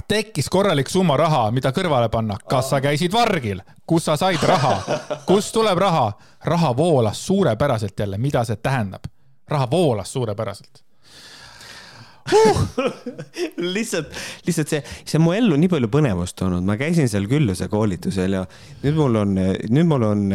Tekkis 0.07 0.49
korralik 0.49 0.89
summa 0.89 1.17
raha, 1.17 1.47
mida 1.51 1.71
kõrvale 1.71 2.09
panna. 2.09 2.38
kas 2.49 2.69
sa 2.69 2.81
käisid 2.81 3.13
vargil, 3.13 3.61
kus 3.85 4.05
sa 4.05 4.17
said 4.17 4.43
raha, 4.43 4.77
kust 5.25 5.53
tuleb 5.53 5.77
raha? 5.77 6.11
raha 6.45 6.77
voolas 6.77 7.25
suurepäraselt 7.25 7.99
jälle, 7.99 8.17
mida 8.17 8.43
see 8.43 8.55
tähendab? 8.55 9.05
raha 9.47 9.67
voolas 9.71 10.13
suurepäraselt 10.13 10.84
uh! 12.31 12.61
lihtsalt, 13.75 14.07
lihtsalt 14.47 14.71
see, 14.71 14.81
see 15.03 15.19
on 15.19 15.25
mu 15.25 15.34
ellu 15.35 15.57
nii 15.59 15.71
palju 15.71 15.89
põnevust 15.91 16.38
toonud, 16.39 16.63
ma 16.65 16.77
käisin 16.80 17.09
seal 17.11 17.27
Külluse 17.31 17.67
koolitusel 17.71 18.38
ja 18.39 18.43
nüüd 18.84 18.97
mul 18.99 19.19
on, 19.23 19.35
nüüd 19.38 19.89
mul 19.89 20.07
on, 20.07 20.25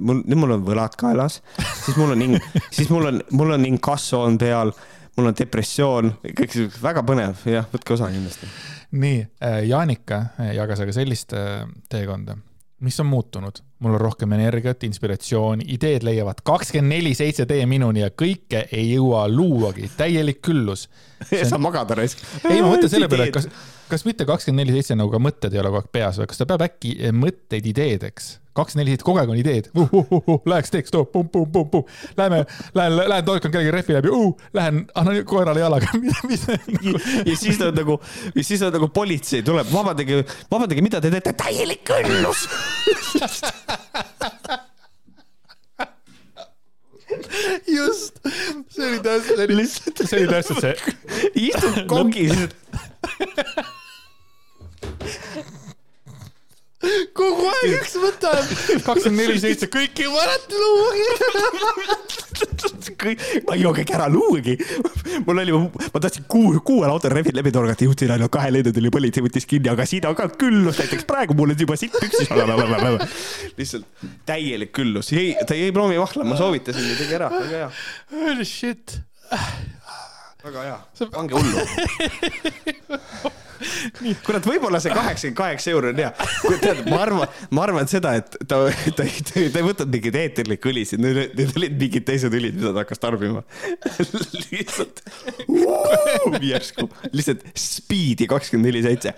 mul, 0.00 0.22
nüüd 0.24 0.40
mul 0.42 0.56
on 0.58 0.66
võlad 0.66 0.98
kaelas, 1.00 1.40
siis 1.84 1.98
mul 1.98 2.16
on, 2.16 2.38
siis 2.70 2.90
mul 2.92 3.10
on, 3.12 3.22
mul 3.36 3.56
on 3.58 3.68
inkasso 3.68 4.24
on 4.26 4.38
peal, 4.40 4.74
mul 5.16 5.30
on 5.30 5.36
depressioon, 5.38 6.16
kõik 6.26 6.56
see 6.56 6.72
väga 6.82 7.04
põnev, 7.06 7.46
jah, 7.50 7.68
võtke 7.72 7.96
osa 7.96 8.10
kindlasti. 8.12 8.50
Nii, 8.92 9.22
äh, 9.42 9.62
Jaanika 9.68 10.22
jagas 10.54 10.82
aga 10.84 10.94
sellist 10.94 11.32
äh, 11.36 11.64
teekonda, 11.90 12.36
mis 12.80 13.00
on 13.00 13.08
muutunud. 13.10 13.62
Mul 13.84 13.92
on 13.98 14.00
rohkem 14.00 14.32
energiat, 14.32 14.84
inspiratsiooni, 14.88 15.66
ideed 15.74 16.04
leiavad 16.06 16.40
kakskümmend 16.44 16.94
neli 16.94 17.12
seitse 17.14 17.44
tee 17.48 17.66
minuni 17.68 18.00
ja 18.00 18.08
kõike 18.08 18.62
ei 18.72 18.86
jõua 18.94 19.26
luuagi, 19.28 19.90
täielik 19.96 20.40
küllus. 20.44 20.86
On... 21.26 21.42
sa 21.50 21.60
magad 21.60 21.92
ära 21.96 22.06
ei, 22.06 22.62
ma 22.62 22.70
mõtlen 22.70 22.92
selle 22.92 23.10
peale, 23.12 23.28
et 23.28 23.36
kas, 23.36 23.50
kas 23.90 24.06
mitte 24.06 24.26
kakskümmend 24.28 24.64
neli 24.64 24.78
seitse 24.78 24.96
nagu 24.98 25.12
ka 25.12 25.20
mõtted 25.22 25.54
ei 25.54 25.62
ole 25.62 25.70
kogu 25.70 25.84
aeg 25.84 25.94
peas 25.94 26.18
või? 26.20 26.28
Kas 26.30 26.40
ta 26.40 26.48
peab 26.48 26.66
äkki 26.66 26.96
mõtteid 27.14 27.70
ideedeks? 27.72 28.36
kakskümmend 28.56 28.86
neli 28.86 28.94
seitse, 28.94 29.06
kogu 29.06 29.20
aeg 29.20 29.32
on 29.32 29.40
ideed. 29.40 29.68
Uh,. 29.76 29.92
Uh, 29.92 30.12
uh, 30.12 30.28
uh, 30.34 30.40
Läheks 30.48 30.72
teeks 30.72 30.94
too, 30.94 31.04
pum-pum-pum-pum. 31.12 31.84
Lähme, 32.16 32.44
lähen, 32.74 32.96
lähen 33.12 33.26
torkan 33.26 33.52
kellegi 33.52 33.74
rehvi 33.74 33.96
läbi. 33.98 34.12
Uh,, 34.12 34.32
lähen 34.56 34.86
annan 34.94 35.20
koerale 35.28 35.60
jalaga. 35.60 35.92
Ja 37.26 37.36
siis 37.36 37.60
on 37.60 37.74
nagu, 37.74 37.98
siis 38.40 38.62
on 38.62 38.72
nagu 38.72 38.88
politsei 38.94 39.42
tuleb, 39.44 39.68
vabandage, 39.72 40.22
vabandage, 40.50 40.82
mida 40.84 41.00
te 41.02 41.10
teete, 41.12 41.32
täielik 41.36 41.90
õllus 41.96 42.46
just, 47.66 48.20
see 48.70 48.86
oli 48.86 49.00
täpselt, 49.04 50.02
see 50.02 50.20
oli 50.20 50.28
täpselt 50.30 50.62
see. 50.62 50.74
istub 51.48 51.82
kongis 51.90 52.46
kogu 57.16 57.46
aeg 57.50 57.74
üks 57.78 57.94
võtab. 58.00 58.50
kakskümmend 58.86 59.20
neli 59.22 59.40
seitse, 59.42 59.68
kõik 59.72 60.00
ei 60.02 60.08
mäleta 60.12 60.54
luuagi. 60.60 61.04
ma 63.46 63.56
ei 63.56 63.62
joo 63.62 63.72
kõik 63.76 63.92
ära 63.96 64.06
luuagi. 64.12 64.56
mul 65.26 65.42
oli, 65.42 65.56
ma 65.56 66.02
tahtsin 66.02 66.26
kuu, 66.30 66.52
kuuel 66.66 66.90
autol 66.92 67.14
rehvid 67.16 67.36
läbi 67.38 67.52
torgata, 67.54 67.86
jõudsin 67.86 68.12
ainult 68.14 68.32
kahe 68.34 68.52
lendu 68.54 68.74
tuli 68.76 68.92
politsei 68.94 69.24
võttis 69.24 69.48
kinni, 69.48 69.70
aga 69.72 69.86
siin 69.88 70.06
on 70.10 70.16
ka 70.18 70.28
küllus, 70.36 70.80
näiteks 70.82 71.08
praegu 71.08 71.36
mul 71.38 71.54
on 71.54 71.64
juba 71.64 71.78
sitt 71.80 71.96
püksis. 71.96 72.28
lihtsalt 73.58 74.06
täielik 74.28 74.72
küllus, 74.76 75.12
ei, 75.16 75.34
ta 75.46 75.58
jäi 75.58 75.72
proovimahla, 75.74 76.28
ma 76.28 76.38
soovitasin, 76.38 76.92
tegi 77.00 77.18
ära, 77.18 77.32
väga 77.32 77.64
hea. 77.64 77.70
Holy 78.14 78.46
shit. 78.48 79.00
Väga 80.46 80.62
hea, 80.68 80.78
pange 81.10 81.34
hullu 81.34 81.58
kurat, 84.26 84.44
võib-olla 84.46 84.80
see 84.82 84.92
kaheksakümmend 84.94 85.38
kaheksa 85.38 85.72
euri 85.72 85.90
on 85.92 86.00
hea. 86.00 86.10
tead, 86.62 86.82
ma 86.90 87.00
arvan, 87.04 87.34
ma 87.54 87.64
arvan 87.64 87.90
seda, 87.90 88.14
et 88.20 88.36
ta, 88.42 88.60
ta, 88.68 88.92
ta, 88.98 89.06
ta 89.06 89.40
ei 89.42 89.66
võtnud 89.66 89.92
mingeid 89.92 90.18
eeterlikke 90.20 90.70
õlisid, 90.72 91.02
need 91.02 91.56
olid 91.56 91.78
mingid 91.80 92.06
teised 92.08 92.36
õlid, 92.36 92.58
mida 92.58 92.72
ta 92.72 92.84
hakkas 92.84 93.02
tarbima. 93.02 93.42
lihtsalt 94.52 95.02
järsku, 96.52 96.88
lihtsalt 97.12 97.46
speed'i 97.58 98.28
kakskümmend 98.30 98.70
neli 98.70 98.84
seitse. 98.86 99.14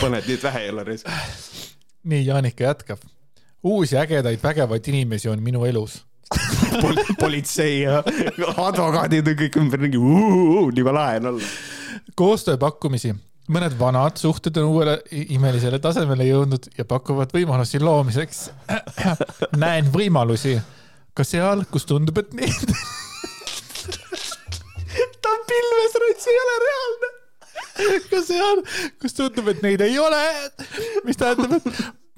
paned 0.00 0.28
nüüd 0.30 0.42
vähe 0.46 0.66
jälle 0.68 0.86
reis. 0.86 1.06
nii, 2.06 2.24
Jaanika 2.28 2.70
jätkab. 2.70 3.06
uusi 3.66 3.98
ägedaid 3.98 4.42
vägevaid 4.42 4.92
inimesi 4.92 5.28
on 5.32 5.42
minu 5.42 5.64
elus 5.66 6.04
Pol 6.80 6.96
politsei 7.20 7.84
ja 7.84 8.00
advokaadid 8.02 9.28
on 9.30 9.36
kõik 9.38 9.58
ümberringi, 9.60 10.00
nii 10.00 10.86
lahe 10.90 11.20
on 11.20 11.28
olla 11.30 11.50
koostööpakkumisi, 12.18 13.12
mõned 13.52 13.76
vanad 13.78 14.18
suhted 14.20 14.56
on 14.60 14.70
uuele 14.72 14.96
imelisele 15.36 15.78
tasemele 15.82 16.24
jõudnud 16.28 16.68
ja 16.78 16.84
pakuvad 16.88 17.32
võimalusi 17.34 17.80
loomiseks. 17.82 18.38
näen 19.62 19.90
võimalusi 19.94 20.56
ka 21.16 21.24
seal, 21.24 21.64
kus 21.72 21.84
tundub, 21.88 22.18
et 22.20 22.34
neid 22.36 22.56
ta 25.22 25.32
on 25.32 25.44
pilves, 25.50 25.92
Rots 26.02 26.32
ei 26.32 26.40
ole 26.44 26.56
reaalne. 26.64 27.12
ka 28.10 28.18
seal, 28.24 28.58
kus 29.02 29.16
tundub, 29.16 29.46
et 29.52 29.62
neid 29.64 29.80
ei 29.84 29.98
ole, 30.00 30.22
mis 31.06 31.18
tähendab, 31.20 31.58
et 31.60 31.66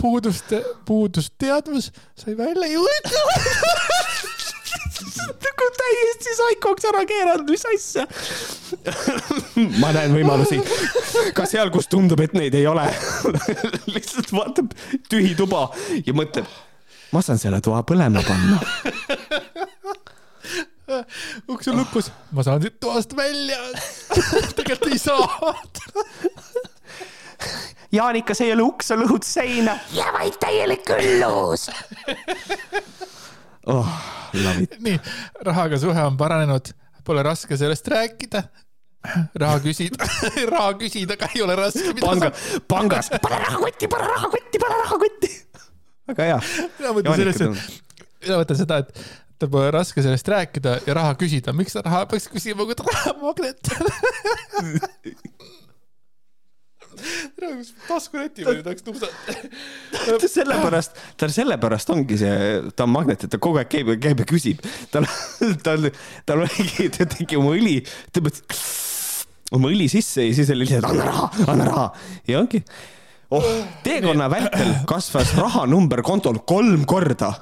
puudus, 0.01 0.45
puudus 0.87 1.33
teadmus 1.39 1.93
sai 2.16 2.37
välja 2.39 2.66
juuritud 2.73 3.27
nagu 5.59 5.66
täiesti 5.79 6.35
saikoks 6.39 6.87
ära 6.91 7.03
keeranud, 7.09 7.51
mis 7.51 7.65
asja. 7.70 8.05
ma 9.81 9.93
näen 9.95 10.15
võimalusi 10.15 10.61
ka 11.37 11.47
seal, 11.49 11.70
kus 11.75 11.89
tundub, 11.91 12.20
et 12.25 12.35
neid 12.37 12.55
ei 12.59 12.66
ole. 12.70 12.87
lihtsalt 13.95 14.33
vaatab 14.35 14.75
tühi 15.11 15.35
tuba 15.39 15.69
ja 16.07 16.15
mõtleb, 16.16 16.47
ma 17.15 17.23
saan 17.25 17.41
selle 17.41 17.61
toa 17.65 17.83
põlema 17.89 18.23
panna 18.27 18.59
uks 21.53 21.69
on 21.69 21.77
lukus, 21.83 22.12
ma 22.33 22.45
saan 22.47 22.62
siit 22.65 22.79
toast 22.81 23.16
välja. 23.16 23.59
tegelikult 24.57 24.93
ei 24.93 24.99
saa. 24.99 25.53
Jaanika, 27.93 28.35
see 28.36 28.51
ei 28.51 28.52
ole 28.52 28.66
uks, 28.69 28.90
sa 28.90 28.98
lõhud 29.01 29.24
seina. 29.24 29.78
ja 29.97 30.10
vaid 30.16 30.36
täielik 30.40 30.89
õllus 30.98 31.69
oh,. 33.73 33.93
nii, 34.35 34.98
rahaga 35.48 35.81
suhe 35.81 36.05
on 36.05 36.16
paranenud, 36.20 36.73
pole 37.05 37.24
raske 37.24 37.56
sellest 37.56 37.89
rääkida 37.89 38.44
raha 39.39 39.60
küsida 39.62 40.09
raha 40.55 40.73
küsida 40.81 41.16
ka 41.19 41.28
ei 41.35 41.43
ole 41.44 41.56
raske. 41.59 41.94
panga, 42.01 42.32
pangas, 42.69 43.10
pane 43.24 43.39
rahakotti, 43.44 43.89
pane 43.89 44.09
rahakotti, 44.10 44.59
pane 44.59 44.81
rahakotti. 44.82 45.31
väga 46.10 46.28
hea. 46.32 46.40
mina 46.78 46.93
mõtlen 46.97 47.23
sellesse, 47.23 47.48
mina 48.27 48.40
mõtlen 48.43 48.60
seda, 48.60 48.82
et 48.85 48.89
tal 49.39 49.52
pole 49.52 49.70
raske 49.74 50.02
sellest 50.05 50.28
rääkida 50.28 50.78
ja 50.86 50.98
raha 50.98 51.15
küsida, 51.20 51.55
miks 51.56 51.77
sa 51.77 51.85
raha 51.86 52.05
peaks 52.10 52.28
küsima, 52.32 52.66
kui 52.66 52.74
ta 52.74 52.85
rahamagnet 57.39 57.73
taskureti 57.89 58.47
peal 58.47 58.62
tahaks 58.66 58.87
tupsata. 58.87 60.27
sellepärast, 60.27 61.01
tal 61.20 61.33
sellepärast 61.35 61.95
ongi 61.95 62.19
see, 62.20 62.35
ta 62.75 62.87
on 62.89 62.95
magnet, 62.95 63.25
et 63.25 63.33
ta 63.33 63.41
kogu 63.43 63.62
aeg 63.62 63.70
käib 63.73 63.95
ja 63.95 63.99
käib 64.09 64.23
ja 64.25 64.29
küsib. 64.29 64.62
tal, 64.93 65.09
tal, 65.66 65.91
tal 66.29 66.45
oligi, 66.47 66.91
ta 66.95 67.09
tegi 67.09 67.41
oma 67.41 67.57
õli, 67.57 67.81
tõmbas 68.15 68.45
oma 69.57 69.73
õli 69.73 69.89
sisse 69.91 70.27
ja 70.27 70.37
siis 70.37 70.53
oli 70.53 70.66
lihtsalt 70.66 70.91
anna 70.91 71.09
raha, 71.09 71.33
anna 71.49 71.66
raha 71.69 71.89
ja 72.29 72.41
ongi 72.43 72.62
oh, 73.35 73.47
teekonna 73.85 74.29
vältel 74.33 74.75
kasvas 74.89 75.33
rahanumber 75.39 76.03
kontol 76.07 76.41
kolm 76.49 76.85
korda. 76.89 77.33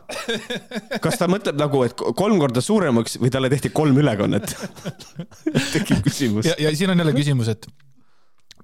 kas 1.03 1.19
ta 1.20 1.28
mõtleb 1.31 1.59
nagu, 1.61 1.83
et 1.87 1.97
kolm 1.97 2.39
korda 2.43 2.62
suuremaks 2.65 3.19
või 3.23 3.33
talle 3.35 3.51
tehti 3.53 3.73
kolm 3.74 3.99
ülekannet 4.03 4.55
tekib 5.74 6.03
küsimus. 6.07 6.51
ja, 6.51 6.57
ja 6.66 6.74
siin 6.77 6.95
on 6.95 7.03
jälle 7.03 7.16
küsimus, 7.16 7.51
et 7.53 7.69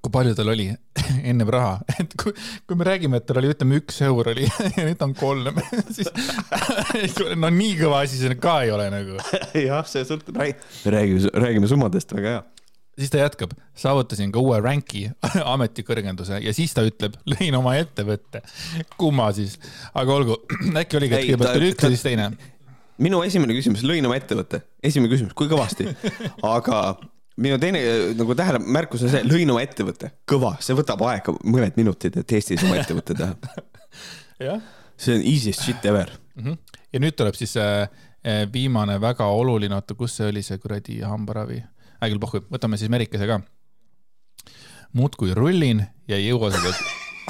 kui 0.02 0.10
palju 0.14 0.34
tal 0.34 0.50
oli 0.50 0.66
ennem 1.30 1.50
raha, 1.54 1.76
et 2.00 2.14
kui, 2.18 2.34
kui 2.66 2.78
me 2.78 2.86
räägime, 2.88 3.20
et 3.20 3.26
tal 3.28 3.38
oli, 3.38 3.52
ütleme, 3.54 3.78
üks 3.82 4.00
eur 4.06 4.32
oli 4.32 4.48
ja 4.76 4.86
nüüd 4.88 5.04
on 5.06 5.14
kolm, 5.18 5.60
siis 5.96 6.10
no 7.38 7.52
nii 7.52 7.76
kõva 7.78 8.02
asi 8.06 8.18
see 8.18 8.38
ka 8.42 8.62
ei 8.66 8.72
ole 8.74 8.88
nagu. 8.92 9.20
jah, 9.58 9.86
see 9.88 10.02
sõltub, 10.08 10.40
räägime, 10.42 11.30
räägime 11.44 11.70
summadest, 11.70 12.16
väga 12.18 12.36
hea 12.36 12.42
siis 12.98 13.12
ta 13.12 13.22
jätkab, 13.22 13.54
saavutasin 13.78 14.32
ka 14.34 14.40
uue 14.42 14.58
ranki 14.60 15.06
ametikõrgenduse 15.54 16.42
ja 16.44 16.52
siis 16.56 16.74
ta 16.76 16.84
ütleb, 16.86 17.14
lõin 17.30 17.54
oma 17.56 17.76
ettevõtte. 17.80 18.42
kumma 19.00 19.30
siis, 19.36 19.56
aga 19.94 20.18
olgu, 20.18 20.36
äkki 20.82 20.98
oligi, 20.98 21.16
et 21.16 21.30
kõigepealt 21.30 21.62
oli 21.62 21.70
üks 21.72 21.86
ja 21.86 21.92
siis 21.94 22.04
teine. 22.04 22.28
minu 23.02 23.22
esimene 23.24 23.56
küsimus, 23.56 23.86
lõin 23.86 24.04
oma 24.06 24.18
ettevõtte, 24.20 24.64
esimene 24.84 25.14
küsimus, 25.14 25.32
kui 25.38 25.48
kõvasti, 25.50 25.88
aga 26.46 26.82
minu 27.40 27.58
teine 27.60 27.80
nagu 28.18 28.34
tähelepärkus 28.36 29.06
on 29.06 29.12
see, 29.12 29.22
lõin 29.24 29.50
oma 29.52 29.62
ettevõtte, 29.64 30.12
kõva, 30.28 30.54
see 30.60 30.76
võtab 30.76 31.04
aega 31.08 31.34
mõned 31.42 31.78
minutid, 31.80 32.18
et 32.20 32.34
Eestis 32.36 32.64
oma 32.66 32.76
ettevõtte 32.80 33.16
teha 33.16 34.58
see 35.02 35.16
on 35.16 35.26
easiest 35.26 35.64
shit 35.64 35.84
ever 35.88 36.10
mm. 36.34 36.44
-hmm. 36.44 36.78
ja 36.92 37.00
nüüd 37.00 37.16
tuleb 37.16 37.38
siis 37.38 37.56
äh, 37.56 37.88
äh, 38.26 38.44
viimane 38.52 39.00
väga 39.00 39.26
oluline, 39.26 39.74
oota, 39.74 39.94
kus 39.94 40.16
see 40.16 40.28
oli, 40.28 40.42
see 40.42 40.58
kuradi 40.58 41.00
hambaravi? 41.00 41.62
hea 42.02 42.10
küll, 42.10 42.22
pohhu, 42.22 42.44
võtame 42.52 42.76
siis 42.76 42.90
Merikese 42.90 43.26
ka. 43.26 43.40
muudkui 44.92 45.34
rullin 45.34 45.86
ja 46.08 46.16
ei 46.16 46.28
jõua 46.28 46.52
seda 46.52 46.74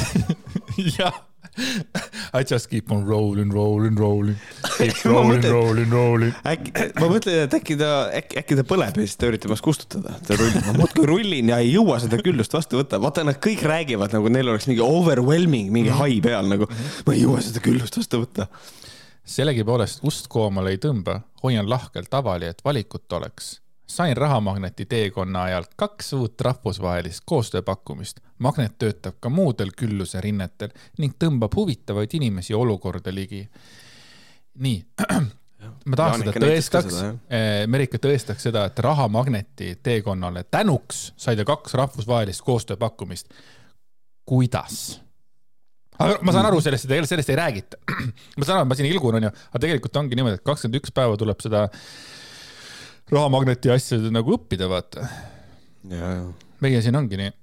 jah 0.99 1.32
I 2.39 2.45
just 2.51 2.71
keep 2.71 2.91
on 2.91 3.05
rolling, 3.05 3.51
rolling, 3.53 3.97
rolling. 3.97 4.37
Keep 4.79 5.05
rolling, 5.13 5.43
rolling, 5.45 5.91
rolling. 5.93 6.35
äkki, 6.49 6.73
ma 6.97 7.09
mõtlen, 7.13 7.43
et 7.45 7.57
äkki 7.59 7.77
ta, 7.81 7.91
äkki, 8.17 8.39
äkki 8.41 8.59
ta 8.59 8.65
põleb 8.69 8.97
ja 8.97 9.07
siis 9.07 9.19
ta 9.21 9.29
üritab 9.29 9.53
ennast 9.53 9.67
kustutada. 9.67 10.17
ta 10.27 10.39
rullib, 10.39 10.65
ma 10.69 10.77
muudkui 10.81 11.09
rullin 11.11 11.53
ja 11.53 11.61
ei 11.63 11.75
jõua 11.75 11.99
seda 12.03 12.21
küllust 12.25 12.57
vastu 12.57 12.81
võtta. 12.81 13.01
vaata, 13.03 13.27
nad 13.29 13.41
kõik 13.43 13.65
räägivad 13.69 14.17
nagu 14.17 14.33
neil 14.33 14.49
oleks 14.49 14.69
mingi 14.71 14.85
overwhelming, 14.85 15.73
mingi 15.75 15.93
hai 15.99 16.21
peal 16.25 16.49
nagu. 16.49 16.69
ma 17.07 17.17
ei 17.17 17.27
jõua 17.27 17.45
seda 17.45 17.65
küllust 17.65 18.01
vastu 18.01 18.23
võtta. 18.25 18.49
sellegipoolest 19.37 20.07
ust 20.09 20.33
koomale 20.33 20.73
ei 20.73 20.81
tõmba, 20.81 21.21
hoian 21.45 21.69
lahkelt 21.69 22.15
avali, 22.17 22.49
et 22.49 22.65
valikut 22.65 23.21
oleks 23.21 23.59
sain 23.93 24.17
Rahamagneti 24.17 24.87
teekonna 24.87 25.43
ajal 25.43 25.65
kaks 25.77 26.13
uut 26.13 26.41
rahvusvahelist 26.41 27.23
koostööpakkumist. 27.27 28.21
magnet 28.39 28.79
töötab 28.79 29.15
ka 29.21 29.29
muudel 29.29 29.71
külluse 29.77 30.21
rinnetel 30.21 30.73
ning 30.99 31.15
tõmbab 31.25 31.53
huvitavaid 31.57 32.15
inimesi 32.17 32.55
olukorda 32.55 33.15
ligi. 33.15 33.49
nii, 34.55 34.79
ma 35.85 35.97
tahaks 35.97 36.25
seda 36.25 36.33
tõestaks, 36.47 36.99
eh, 37.29 37.67
Merike 37.67 38.01
tõestaks 38.01 38.49
seda, 38.49 38.65
et 38.65 38.79
Rahamagneti 38.79 39.75
teekonnale 39.83 40.45
tänuks 40.45 41.13
sai 41.17 41.37
ta 41.37 41.45
kaks 41.45 41.75
rahvusvahelist 41.75 42.43
koostööpakkumist. 42.49 43.29
kuidas? 44.25 45.01
aga 45.99 46.19
ma 46.23 46.33
saan 46.33 46.47
aru 46.49 46.61
sellest, 46.61 46.89
et 46.91 47.09
sellest 47.09 47.31
ei 47.31 47.37
räägita. 47.37 47.77
ma 48.39 48.45
saan 48.45 48.59
aru, 48.59 48.69
ma 48.69 48.75
siin 48.75 48.89
ilgun, 48.89 49.21
onju, 49.21 49.29
aga 49.29 49.65
tegelikult 49.67 49.97
ongi 49.97 50.17
niimoodi, 50.17 50.41
et 50.41 50.49
kakskümmend 50.49 50.81
üks 50.81 50.95
päeva 50.97 51.21
tuleb 51.21 51.45
seda 51.45 51.69
rahamagneti 53.13 53.73
asja 53.73 53.99
nagu 54.13 54.37
õppida, 54.37 54.69
vaata. 54.71 55.09
meie 56.63 56.83
siin 56.83 56.97
ongi 56.97 57.21
nii. 57.21 57.35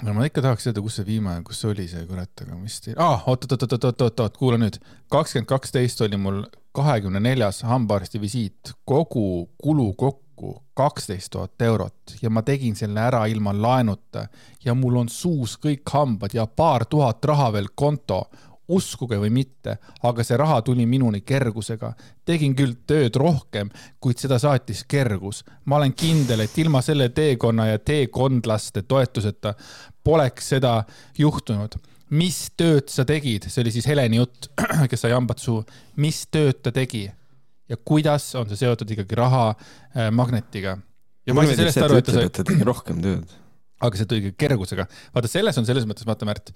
No 0.00 0.14
ma 0.16 0.24
ikka 0.24 0.40
tahaks 0.40 0.64
teada, 0.64 0.80
kus 0.80 0.94
see 0.96 1.04
viimane, 1.04 1.42
kus 1.44 1.58
see 1.60 1.68
oli 1.74 1.84
see 1.90 2.06
kurat, 2.08 2.30
aga 2.40 2.56
mis 2.56 2.78
teil 2.80 2.96
ah,, 2.96 3.20
oot, 3.28 3.44
oot, 3.44 3.52
oot, 3.52 3.66
oot, 3.66 3.84
oot, 3.84 4.04
oot, 4.06 4.22
oot, 4.24 4.38
kuula 4.40 4.56
nüüd. 4.56 4.78
kakskümmend 5.12 5.48
kaksteist 5.50 6.00
oli 6.06 6.16
mul 6.16 6.38
kahekümne 6.72 7.20
neljas 7.20 7.60
hambaarsti 7.68 8.20
visiit, 8.22 8.72
kogu 8.88 9.50
kulu 9.60 9.90
kokku 10.00 10.54
kaksteist 10.78 11.34
tuhat 11.34 11.62
eurot 11.66 12.14
ja 12.22 12.30
ma 12.32 12.40
tegin 12.46 12.78
selle 12.78 13.02
ära 13.02 13.26
ilma 13.28 13.52
laenuta. 13.52 14.24
Ja 14.64 14.72
mul 14.74 14.96
on 15.02 15.12
suus 15.12 15.58
kõik 15.60 15.84
hambad 15.92 16.32
ja 16.32 16.46
paar 16.46 16.86
tuhat 16.88 17.24
raha 17.28 17.50
veel 17.58 17.68
konto 17.74 18.22
uskuge 18.70 19.18
või 19.20 19.30
mitte, 19.34 19.76
aga 20.06 20.24
see 20.26 20.38
raha 20.40 20.60
tuli 20.66 20.86
minuni 20.86 21.20
kergusega. 21.26 21.92
tegin 22.24 22.54
küll 22.56 22.74
tööd 22.86 23.16
rohkem, 23.16 23.70
kuid 24.00 24.18
seda 24.18 24.38
saatis 24.38 24.84
kergus. 24.84 25.44
ma 25.64 25.76
olen 25.76 25.92
kindel, 25.92 26.40
et 26.40 26.58
ilma 26.58 26.82
selle 26.82 27.08
teekonna 27.08 27.66
ja 27.66 27.78
teekondlaste 27.78 28.82
toetuseta 28.82 29.54
poleks 30.04 30.48
seda 30.48 30.84
juhtunud. 31.18 31.74
mis 32.10 32.50
tööd 32.56 32.88
sa 32.88 33.04
tegid, 33.04 33.46
see 33.48 33.62
oli 33.62 33.70
siis 33.70 33.86
Heleni 33.86 34.16
jutt, 34.16 34.50
kes 34.90 35.00
sai 35.00 35.12
hambad 35.12 35.38
suhu, 35.38 35.64
mis 35.96 36.26
tööd 36.26 36.62
ta 36.62 36.72
tegi 36.72 37.10
ja 37.68 37.76
kuidas 37.76 38.34
on 38.34 38.48
see 38.48 38.56
seotud 38.64 38.90
ikkagi 38.90 39.14
raha 39.14 39.50
äh, 39.50 40.10
magnetiga? 40.10 40.78
ja 41.26 41.34
ma 41.34 41.42
ei 41.44 41.54
saa 41.54 41.62
sellest 41.62 41.86
aru, 41.86 42.00
et 42.00 42.10
ta 42.10 42.44
sai. 42.44 42.64
rohkem 42.66 43.02
tööd 43.02 43.38
aga 43.80 43.96
see 44.00 44.08
tuli 44.08 44.32
kergusega. 44.38 44.86
vaata, 45.14 45.30
selles 45.30 45.58
on 45.60 45.68
selles 45.68 45.86
mõttes, 45.88 46.06
vaata 46.08 46.28
Märt, 46.28 46.52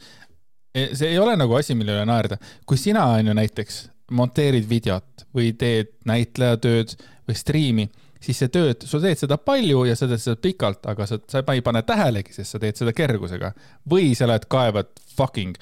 see 0.75 1.11
ei 1.13 1.19
ole 1.19 1.37
nagu 1.39 1.55
asi, 1.55 1.77
mille 1.79 1.95
üle 1.95 2.07
naerda. 2.09 2.39
kui 2.67 2.79
sina 2.81 3.05
on 3.15 3.31
ju 3.31 3.35
näiteks 3.37 3.85
monteerid 4.15 4.67
videot 4.69 5.27
või 5.35 5.53
teed 5.59 5.95
näitlejatööd 6.09 6.97
või 7.29 7.39
striimi, 7.39 7.87
siis 8.21 8.41
see 8.43 8.53
tööd, 8.53 8.85
sa 8.89 9.01
teed 9.01 9.21
seda 9.21 9.39
palju 9.41 9.85
ja 9.89 9.97
sa 9.97 10.09
teed 10.11 10.23
seda 10.23 10.37
pikalt, 10.41 10.85
aga 10.91 11.07
sa, 11.09 11.19
sa 11.31 11.43
ei 11.55 11.65
pane 11.65 11.83
tähelegi, 11.87 12.35
sest 12.37 12.55
sa 12.57 12.61
teed 12.63 12.79
seda 12.81 12.93
kergusega. 12.97 13.55
või 13.91 14.13
sa 14.19 14.29
lähed 14.29 14.47
kaevad 14.51 14.93
fucking 15.17 15.57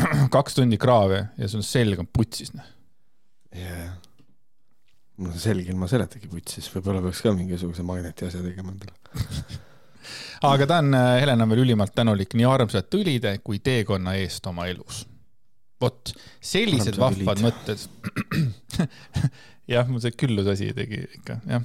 kaks 0.34 0.58
tundi 0.58 0.78
kraavi 0.80 1.22
ja 1.38 1.48
sul 1.48 1.64
selg 1.66 2.00
on 2.00 2.08
putsis, 2.10 2.54
noh. 2.56 2.66
jah. 3.54 3.96
no 5.20 5.34
selg 5.36 5.68
ilma 5.68 5.88
seletagi 5.90 6.30
putsis, 6.30 6.70
võib-olla 6.74 7.04
peaks 7.04 7.22
ka 7.24 7.34
mingisuguse 7.36 7.86
magneti 7.86 8.26
asja 8.26 8.42
tegema 8.42 8.74
endale 8.74 9.60
aga 10.46 10.66
ta 10.66 10.78
on, 10.80 10.94
äh, 10.94 11.20
Helen 11.20 11.42
on 11.44 11.50
veel 11.52 11.62
ülimalt 11.64 11.94
tänulik 11.96 12.34
nii 12.38 12.46
armsate 12.48 13.00
õlide 13.00 13.32
kui 13.44 13.58
teekonna 13.64 14.14
eest 14.20 14.46
oma 14.50 14.64
elus. 14.70 14.96
vot, 15.80 16.12
sellised 16.44 16.98
Armsad 17.00 17.24
vahvad 17.24 17.40
mõtted. 17.40 17.78
Jah, 19.70 19.86
mul 19.88 20.00
see 20.02 20.12
külluse 20.18 20.50
asi 20.52 20.66
tegi 20.74 20.98
ikka, 21.20 21.34
jah, 21.46 21.62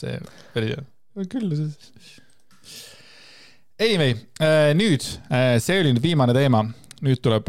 see 0.00 0.14
päris 0.54 0.70
hea, 0.72 0.82
külluses. 1.30 1.74
Anyway, 3.76 4.12
äh, 4.40 4.72
nüüd, 4.78 5.02
äh, 5.28 5.60
see 5.60 5.80
oli 5.82 5.92
nüüd 5.92 6.02
viimane 6.02 6.32
teema, 6.34 6.64
nüüd 7.04 7.20
tuleb 7.22 7.44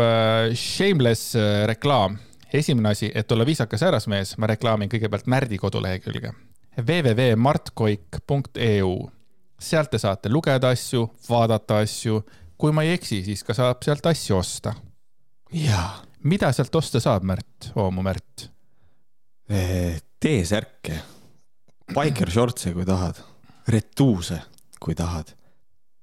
shameless 0.60 1.36
reklaam. 1.72 2.18
esimene 2.54 2.90
asi, 2.92 3.12
et 3.16 3.32
olla 3.32 3.46
viisakas 3.48 3.82
härrasmees, 3.82 4.38
ma 4.38 4.48
reklaamin 4.52 4.90
kõigepealt 4.92 5.26
Märdi 5.26 5.58
kodulehekülge. 5.58 6.34
www.martkoik.eu 6.78 8.92
sealt 9.64 9.92
te 9.94 10.00
saate 10.02 10.32
lugeda 10.32 10.72
asju, 10.74 11.06
vaadata 11.30 11.82
asju. 11.84 12.22
kui 12.58 12.72
ma 12.72 12.86
ei 12.86 12.94
eksi, 12.96 13.24
siis 13.26 13.42
ka 13.44 13.56
saab 13.58 13.82
sealt 13.84 14.06
asju 14.08 14.38
osta. 14.38 14.74
jaa. 15.52 16.04
mida 16.24 16.52
sealt 16.52 16.76
osta 16.76 17.00
saab, 17.04 17.24
Märt, 17.24 17.72
oo 17.76 17.90
mu 17.92 18.04
Märt? 18.04 18.50
T-särke, 20.24 21.00
biker 21.94 22.32
shorts'e, 22.32 22.72
kui 22.74 22.86
tahad, 22.88 23.20
retuuse, 23.68 24.40
kui 24.80 24.96
tahad, 24.96 25.34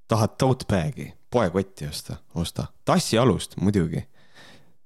tahad 0.08 0.36
tote 0.38 0.68
bag'i, 0.68 1.08
poekotti 1.30 1.88
osta, 1.88 2.18
osta, 2.34 2.66
tassialust 2.84 3.56
muidugi, 3.56 4.02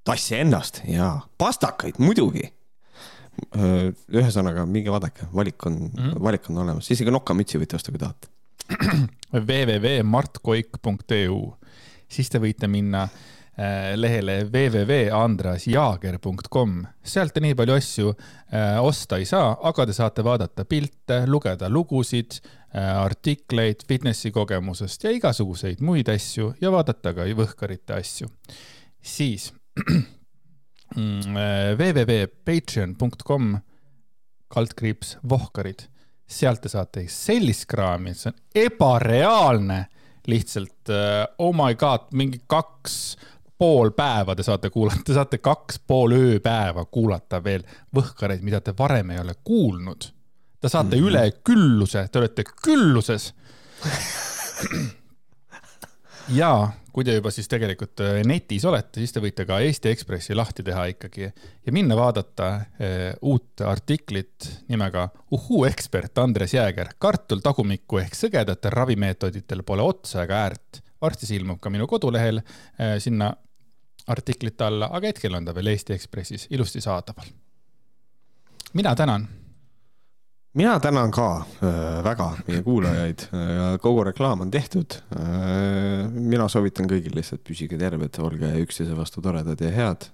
tassi 0.04 0.38
ennast 0.38 0.84
ja 0.88 1.16
pastakaid 1.38 1.98
muidugi. 1.98 2.46
Ühesõnaga, 4.14 4.62
minge 4.70 4.92
vaadake, 4.94 5.26
valik 5.34 5.66
on 5.66 5.72
mm, 5.88 5.96
-hmm. 5.98 6.22
valik 6.22 6.44
on 6.50 6.62
olemas, 6.62 6.90
isegi 6.94 7.10
nokamütsi 7.10 7.58
võite 7.58 7.74
osta, 7.74 7.90
kui 7.90 7.98
tahate 7.98 8.30
www.martkoik.eu, 9.34 11.54
siis 12.08 12.30
te 12.30 12.38
võite 12.42 12.66
minna 12.70 13.02
äh, 13.04 13.94
lehele 13.98 14.44
www.andrasjaager.com, 14.48 16.86
sealt 17.04 17.32
te 17.34 17.40
nii 17.44 17.54
palju 17.58 17.74
asju 17.76 18.14
äh, 18.14 18.18
osta 18.82 19.16
ei 19.20 19.26
saa, 19.28 19.56
aga 19.70 19.86
te 19.88 19.92
saate 19.96 20.22
vaadata 20.26 20.64
pilte, 20.68 21.16
lugeda 21.30 21.66
lugusid, 21.72 22.30
äh, 22.72 23.02
artikleid 23.02 23.78
fitnessi 23.88 24.30
kogemusest 24.34 25.04
ja 25.04 25.10
igasuguseid 25.14 25.78
muid 25.84 26.08
asju 26.12 26.46
ja 26.62 26.68
vaadata 26.74 27.08
ka 27.16 27.22
võhkarite 27.36 27.92
asju. 27.98 28.26
siis 29.02 29.42
www.patreon.com 30.94 33.44
kaldkriips 34.54 35.16
vohkarid 35.26 35.80
sealt 36.26 36.62
te 36.64 36.68
saate 36.72 37.04
sellist 37.08 37.66
kraami, 37.70 38.14
see 38.16 38.32
on 38.32 38.64
ebareaalne, 38.64 39.84
lihtsalt 40.26 40.90
uh, 40.92 41.22
oh 41.38 41.52
my 41.56 41.74
god, 41.78 42.08
mingi 42.16 42.40
kaks 42.48 43.16
pool 43.58 43.92
päeva 43.96 44.34
te 44.34 44.42
saate 44.42 44.70
kuulata, 44.70 45.04
te 45.04 45.14
saate 45.16 45.38
kaks 45.38 45.78
pool 45.86 46.16
ööpäeva 46.16 46.86
kuulata 46.90 47.42
veel 47.44 47.64
võhkareid, 47.94 48.42
mida 48.42 48.60
te 48.60 48.74
varem 48.78 49.14
ei 49.14 49.20
ole 49.22 49.36
kuulnud. 49.44 50.10
Te 50.60 50.68
saate 50.68 50.96
mm 50.96 51.02
-hmm. 51.02 51.08
üle 51.08 51.32
külluse, 51.44 52.08
te 52.08 52.18
olete 52.18 52.44
külluses 52.44 53.32
ja 56.28 56.70
kui 56.94 57.04
te 57.04 57.16
juba 57.16 57.30
siis 57.34 57.48
tegelikult 57.50 58.00
äh, 58.04 58.20
netis 58.26 58.64
olete, 58.68 59.00
siis 59.02 59.12
te 59.12 59.22
võite 59.22 59.46
ka 59.48 59.58
Eesti 59.64 59.90
Ekspressi 59.90 60.36
lahti 60.36 60.62
teha 60.66 60.86
ikkagi 60.92 61.26
ja 61.26 61.74
minna 61.74 61.96
vaadata 61.98 62.50
äh, 62.54 63.06
uut 63.22 63.64
artiklit 63.66 64.48
nimega 64.70 65.08
Uhuu 65.34 65.64
ekspert 65.68 66.18
Andres 66.22 66.54
Jääger, 66.54 66.94
kartul 66.98 67.42
tagumikku 67.44 67.98
ehk 68.02 68.14
sõgedatel 68.18 68.76
ravimeetoditel 68.76 69.64
pole 69.66 69.82
otsa 69.82 70.22
ega 70.24 70.44
äärt. 70.46 70.82
varsti 71.02 71.26
see 71.26 71.40
ilmub 71.40 71.60
ka 71.60 71.70
minu 71.70 71.86
kodulehel 71.90 72.40
äh, 72.40 72.96
sinna 72.98 73.34
artiklite 74.06 74.64
alla, 74.64 74.90
aga 74.92 75.10
hetkel 75.10 75.34
on 75.34 75.44
ta 75.44 75.54
veel 75.54 75.72
Eesti 75.74 75.96
Ekspressis 75.96 76.46
ilusti 76.50 76.80
saadaval. 76.80 77.26
mina 78.72 78.94
tänan 78.94 79.28
mina 80.54 80.80
tänan 80.80 81.10
ka 81.10 81.28
äh, 81.36 82.04
väga 82.04 82.28
meie 82.46 82.62
kuulajaid 82.62 83.26
äh,, 83.26 83.62
kogu 83.82 84.04
reklaam 84.04 84.40
on 84.40 84.50
tehtud 84.50 84.98
äh,. 85.16 86.10
mina 86.10 86.48
soovitan 86.48 86.86
kõigil 86.90 87.16
lihtsalt 87.16 87.42
püsige 87.46 87.78
terved, 87.80 88.18
olge 88.22 88.52
üksteise 88.62 88.96
vastu 88.96 89.22
toredad 89.24 89.60
ja 89.60 89.72
head 89.74 90.06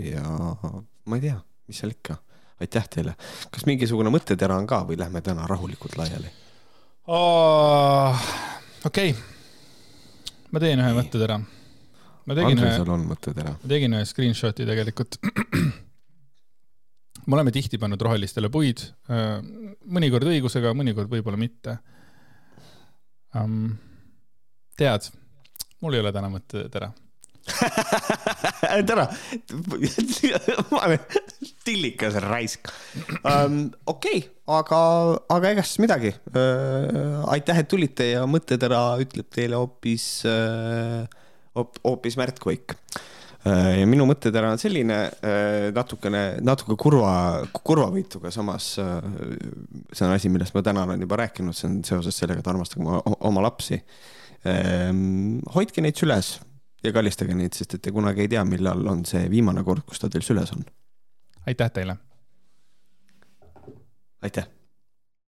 ja 0.00 0.24
ma 1.04 1.18
ei 1.18 1.26
tea, 1.26 1.36
mis 1.68 1.82
seal 1.82 1.92
ikka, 1.92 2.16
aitäh 2.64 2.88
teile. 2.96 3.14
kas 3.52 3.68
mingisugune 3.68 4.12
mõttetera 4.14 4.56
on 4.56 4.66
ka 4.66 4.82
või 4.88 4.98
lähme 5.00 5.20
täna 5.24 5.46
rahulikult 5.50 5.98
laiali 6.00 6.32
oh,? 7.06 8.26
okei 8.88 9.14
ma 10.54 10.62
teen 10.62 10.80
ühe 10.80 10.96
mõttetera. 10.96 11.40
Andresel 12.24 12.88
on 12.88 13.08
mõttetera? 13.10 13.58
ma 13.60 13.68
tegin 13.68 13.98
ühe 13.98 14.04
screenshot'i 14.08 14.64
tegelikult 14.64 15.20
me 17.26 17.36
oleme 17.38 17.52
tihti 17.54 17.80
pannud 17.80 18.02
rohelistele 18.04 18.50
puid, 18.52 18.82
äh, 19.12 19.38
mõnikord 19.96 20.28
õigusega, 20.30 20.74
mõnikord 20.76 21.12
võib-olla 21.12 21.40
mitte 21.40 21.78
um,. 23.38 23.72
tead, 24.78 25.08
mul 25.84 25.96
ei 25.96 26.04
ole 26.04 26.12
täna 26.14 26.30
mõttetera 26.32 26.90
täna, 28.88 29.04
tillikas 31.66 32.16
raisk 32.24 32.70
um,. 33.20 33.66
okei 33.86 34.22
okay,, 34.22 34.30
aga, 34.58 34.78
aga 35.36 35.54
ega 35.54 35.66
siis 35.66 35.82
midagi 35.84 36.14
uh,. 36.14 37.24
aitäh, 37.36 37.64
et 37.64 37.70
tulite 37.72 38.12
ja 38.14 38.24
mõttetera 38.28 38.84
ütleb 39.04 39.28
teile 39.34 39.60
hoopis 39.60 40.08
uh,, 40.28 41.04
hoopis 41.54 42.18
Märt 42.20 42.40
Koik 42.42 42.74
Äh, 42.74 43.13
ja 43.44 43.84
minu 43.88 44.06
mõttetera 44.08 44.52
on 44.54 44.60
selline 44.60 44.96
äh, 45.04 45.68
natukene, 45.76 46.22
natuke 46.44 46.78
kurva, 46.80 47.12
kurvavõituga, 47.52 48.32
samas 48.32 48.70
äh, 48.80 48.96
see 49.92 50.06
on 50.06 50.14
asi, 50.14 50.32
millest 50.32 50.56
ma 50.56 50.64
täna 50.64 50.86
olen 50.88 51.04
juba 51.04 51.20
rääkinud, 51.20 51.56
see 51.56 51.68
on 51.68 51.78
seoses 51.86 52.16
sellega, 52.20 52.40
et 52.40 52.50
armastage 52.50 53.02
oma 53.14 53.44
lapsi. 53.44 53.80
Ähm, 54.48 55.38
hoidke 55.54 55.84
neid 55.84 56.00
süles 56.00 56.38
ja 56.84 56.92
kallistage 56.96 57.36
neid, 57.36 57.56
sest 57.56 57.76
et 57.76 57.84
te 57.84 57.92
kunagi 57.92 58.24
ei 58.24 58.32
tea, 58.32 58.44
millal 58.48 58.84
on 58.92 59.04
see 59.08 59.28
viimane 59.32 59.64
kord, 59.64 59.84
kus 59.88 60.00
ta 60.00 60.12
teil 60.12 60.24
süles 60.24 60.52
on. 60.56 60.64
aitäh 61.48 61.72
teile. 61.72 61.96
aitäh 64.24 64.48